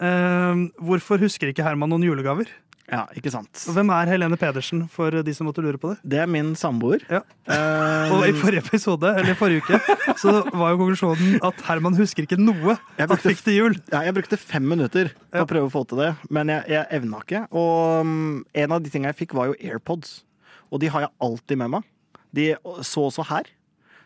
Uh, 0.00 0.66
hvorfor 0.80 1.20
husker 1.20 1.52
ikke 1.52 1.64
Herman 1.66 1.90
noen 1.92 2.04
julegaver? 2.08 2.48
Ja, 2.90 3.04
ikke 3.14 3.30
sant. 3.30 3.52
Og 3.70 3.76
Hvem 3.76 3.90
er 3.94 4.08
Helene 4.10 4.36
Pedersen, 4.38 4.82
for 4.90 5.14
de 5.22 5.34
som 5.36 5.46
måtte 5.46 5.62
lure 5.62 5.78
på 5.78 5.92
det? 5.92 6.00
Det 6.10 6.18
er 6.24 6.30
min 6.30 6.54
samboer. 6.58 7.04
Ja. 7.10 7.20
Uh... 7.46 8.10
Og 8.16 8.24
i 8.26 8.32
forrige 8.34 8.64
episode, 8.64 9.12
eller 9.20 9.36
forrige 9.38 9.62
uke, 9.62 9.78
så 10.18 10.40
var 10.50 10.72
jo 10.72 10.80
konklusjonen 10.80 11.38
at 11.46 11.62
Herman 11.68 11.94
husker 11.98 12.26
ikke 12.26 12.40
noe 12.40 12.74
han 12.98 13.22
fikk 13.22 13.44
til 13.46 13.58
jul. 13.60 13.78
ja, 13.92 14.02
jeg 14.08 14.16
brukte 14.16 14.40
fem 14.40 14.66
minutter 14.66 15.12
på 15.14 15.38
Ja. 15.38 15.44
å 15.44 15.50
prøve 15.50 15.70
å 15.70 15.72
få 15.72 15.84
til 15.86 16.02
det, 16.02 16.10
men 16.34 16.50
jeg, 16.50 16.66
jeg 16.74 16.86
evna 16.98 17.22
ikke. 17.22 17.44
Og 17.54 18.02
um, 18.02 18.42
en 18.54 18.74
av 18.74 18.82
de 18.82 18.90
tingene 18.90 19.14
jeg 19.14 19.20
fikk, 19.22 19.36
var 19.38 19.52
jo 19.52 19.58
AirPods. 19.60 20.24
Og 20.70 20.82
de 20.82 20.90
har 20.90 21.06
jeg 21.06 21.14
alltid 21.22 21.62
med 21.62 21.74
meg. 21.76 21.86
De 22.36 22.50
så 22.86 23.06
også 23.08 23.26
her. 23.30 23.48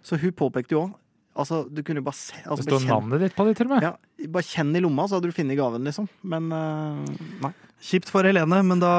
Så 0.05 0.19
hun 0.21 0.33
påpekte 0.37 0.77
jo 0.77 0.87
òg 0.89 1.01
Altså, 1.35 1.65
du 1.67 1.81
kunne 1.83 1.99
jo 1.99 2.07
bare 2.07 2.15
se 2.15 2.37
altså, 2.45 2.63
Det 2.63 2.71
står 2.71 2.85
navnet 2.87 3.23
ditt 3.25 3.35
på 3.35 3.43
det, 3.49 3.57
til 3.59 3.67
og 3.67 3.73
med. 3.75 3.83
Ja, 3.83 4.29
bare 4.31 4.47
kjenn 4.47 4.69
i 4.79 4.83
lomma, 4.85 5.09
så 5.11 5.17
hadde 5.19 5.33
du 5.33 5.35
funnet 5.35 5.59
gaven, 5.59 5.83
liksom. 5.83 6.07
Men 6.31 6.47
eh, 6.55 7.01
nei. 7.43 7.51
Kjipt 7.83 8.13
for 8.13 8.23
Helene, 8.23 8.61
men 8.63 8.79
da 8.79 8.93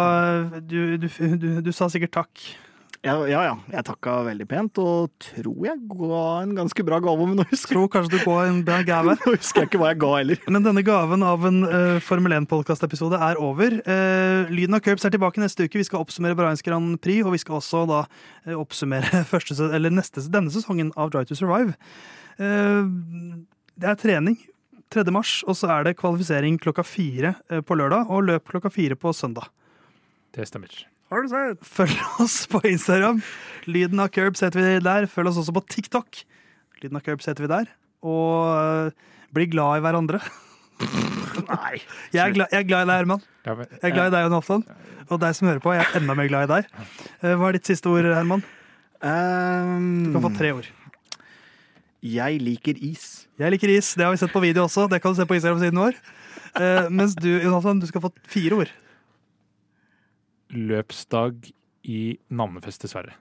Du, 0.59 0.97
du, 0.99 1.07
du, 1.39 1.47
du 1.63 1.71
sa 1.71 1.87
sikkert 1.87 2.11
takk. 2.17 2.43
Ja, 3.05 3.19
ja, 3.29 3.41
ja. 3.45 3.53
Jeg 3.69 3.85
takka 3.85 4.15
veldig 4.25 4.45
pent, 4.49 4.79
og 4.81 5.11
tror 5.21 5.67
jeg 5.67 5.77
ga 5.91 6.21
en 6.41 6.55
ganske 6.57 6.85
bra 6.87 6.97
gave, 7.03 7.27
men 7.29 7.37
nå 7.37 7.43
husker, 7.51 7.75
Tror 7.75 7.89
kanskje 7.93 8.15
du 8.15 8.23
går 8.25 8.47
en 8.47 8.63
bra 8.65 8.79
gave. 8.87 9.13
nå 9.19 9.33
husker 9.35 9.61
jeg 9.61 9.69
ikke 9.69 9.81
hva 9.81 9.91
jeg 9.91 9.99
ga 10.01 10.09
heller. 10.15 10.39
Men 10.49 10.65
denne 10.65 10.81
gaven 10.85 11.25
av 11.25 11.45
en 11.45 11.59
uh, 11.67 11.99
Formel 12.01 12.33
1-podkastepisode 12.39 13.19
er 13.27 13.37
over. 13.37 13.77
Uh, 13.85 14.49
Lyden 14.49 14.77
av 14.79 14.81
Curbs 14.85 15.05
er 15.05 15.13
tilbake 15.13 15.43
neste 15.43 15.67
uke. 15.67 15.77
Vi 15.77 15.85
skal 15.85 16.01
oppsummere 16.01 16.37
Brahins 16.39 16.65
Grand 16.65 16.97
Prix, 17.03 17.21
og 17.27 17.35
vi 17.35 17.43
skal 17.43 17.59
også 17.59 17.83
da 17.91 18.01
uh, 18.07 18.55
oppsummere 18.57 19.21
første, 19.33 19.59
eller 19.69 19.93
neste, 19.93 20.25
denne 20.33 20.53
sesongen 20.55 20.89
av 20.97 21.13
Drive 21.13 21.29
to 21.29 21.37
Survive. 21.37 21.77
Eh, 22.41 22.89
det 23.79 23.87
er 23.87 24.01
trening 24.01 24.39
3. 24.91 25.05
mars, 25.13 25.37
og 25.45 25.59
så 25.59 25.69
er 25.77 25.85
det 25.85 25.95
kvalifisering 26.01 26.57
klokka 26.63 26.83
fire 26.87 27.35
på 27.67 27.77
lørdag 27.77 28.09
og 28.09 28.27
løp 28.31 28.49
klokka 28.49 28.73
fire 28.73 28.97
på 28.99 29.13
søndag. 29.15 29.47
Det 30.35 30.49
stemmer. 30.49 30.73
Følg 31.09 31.99
oss 32.23 32.37
på 32.49 32.61
Instagram. 32.65 33.19
Lyden 33.69 34.01
av 34.01 34.09
Curbs 34.13 34.41
heter 34.45 34.61
vi 34.61 34.79
der. 34.83 35.05
Følg 35.09 35.29
oss 35.31 35.37
også 35.41 35.53
på 35.55 35.61
TikTok. 35.69 36.23
Lyden 36.81 36.97
av 36.97 37.03
Curbs 37.05 37.27
heter 37.29 37.45
vi 37.45 37.51
der. 37.51 37.69
Og 38.05 38.49
uh, 38.49 39.13
bli 39.35 39.45
glad 39.51 39.79
i 39.79 39.83
hverandre. 39.85 40.19
Nei. 41.49 41.77
Jeg 42.13 42.21
er, 42.23 42.33
glad, 42.35 42.49
jeg 42.51 42.63
er 42.63 42.67
glad 42.67 42.85
i 42.85 42.89
deg, 42.89 42.97
Herman. 43.03 43.23
Jeg 43.45 43.85
er 43.85 43.93
glad 43.95 44.09
i 44.09 44.13
deg, 44.15 44.25
Jon 44.25 44.35
Halvdan. 44.39 44.65
Og 45.05 45.21
deg 45.21 45.35
som 45.37 45.47
hører 45.49 45.61
på, 45.61 45.73
jeg 45.77 45.85
er 45.85 45.99
enda 46.01 46.15
mer 46.17 46.29
glad 46.31 46.47
i 46.47 46.51
deg. 46.55 46.69
Eh, 47.21 47.35
Hva 47.37 47.49
er 47.51 47.57
ditt 47.59 47.69
siste 47.69 47.91
ord, 47.91 48.07
Herman? 48.09 48.41
Du 49.05 50.09
kan 50.15 50.23
få 50.23 50.31
Um, 50.31 50.37
tre 50.39 50.49
ord. 50.55 50.65
jeg 52.01 52.39
liker 52.41 52.79
is. 52.81 53.27
Jeg 53.37 53.53
liker 53.53 53.69
is. 53.75 53.91
Det 53.93 54.05
har 54.07 54.15
vi 54.15 54.17
sett 54.17 54.33
på 54.33 54.41
video 54.41 54.63
også. 54.65 54.87
Det 54.89 54.97
kan 55.03 55.13
du 55.13 55.19
se 55.19 55.27
på 55.29 55.37
Instagram-siden 55.37 55.77
vår. 55.77 55.99
Uh, 56.55 56.87
mens 56.89 57.13
du, 57.19 57.27
Jon 57.35 57.53
Halvdan, 57.53 57.83
du 57.83 57.85
skal 57.91 58.01
få 58.07 58.09
fire 58.31 58.63
ord. 58.63 58.73
Løpsdag 60.55 61.51
i 61.83 62.17
navnefest, 62.29 62.81
dessverre. 62.81 63.13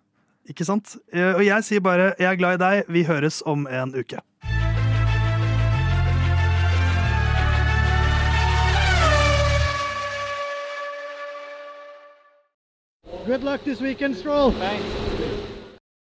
Ikke 0.49 0.65
sant? 0.65 0.97
Eh, 1.13 1.35
Og 1.35 1.45
jeg 1.47 1.65
sier 1.65 1.81
bare 1.81 2.15
'jeg 2.19 2.33
er 2.33 2.37
glad 2.37 2.61
i 2.61 2.65
deg'. 2.65 2.85
Vi 2.89 3.03
høres 3.05 3.43
om 3.47 3.67
en 3.67 3.95
uke. 3.95 4.19
Good 13.27 13.43
luck 13.43 13.65
this 13.65 13.81
weekend, 13.81 14.17
Stroll. 14.17 14.53
Thanks. 14.53 15.04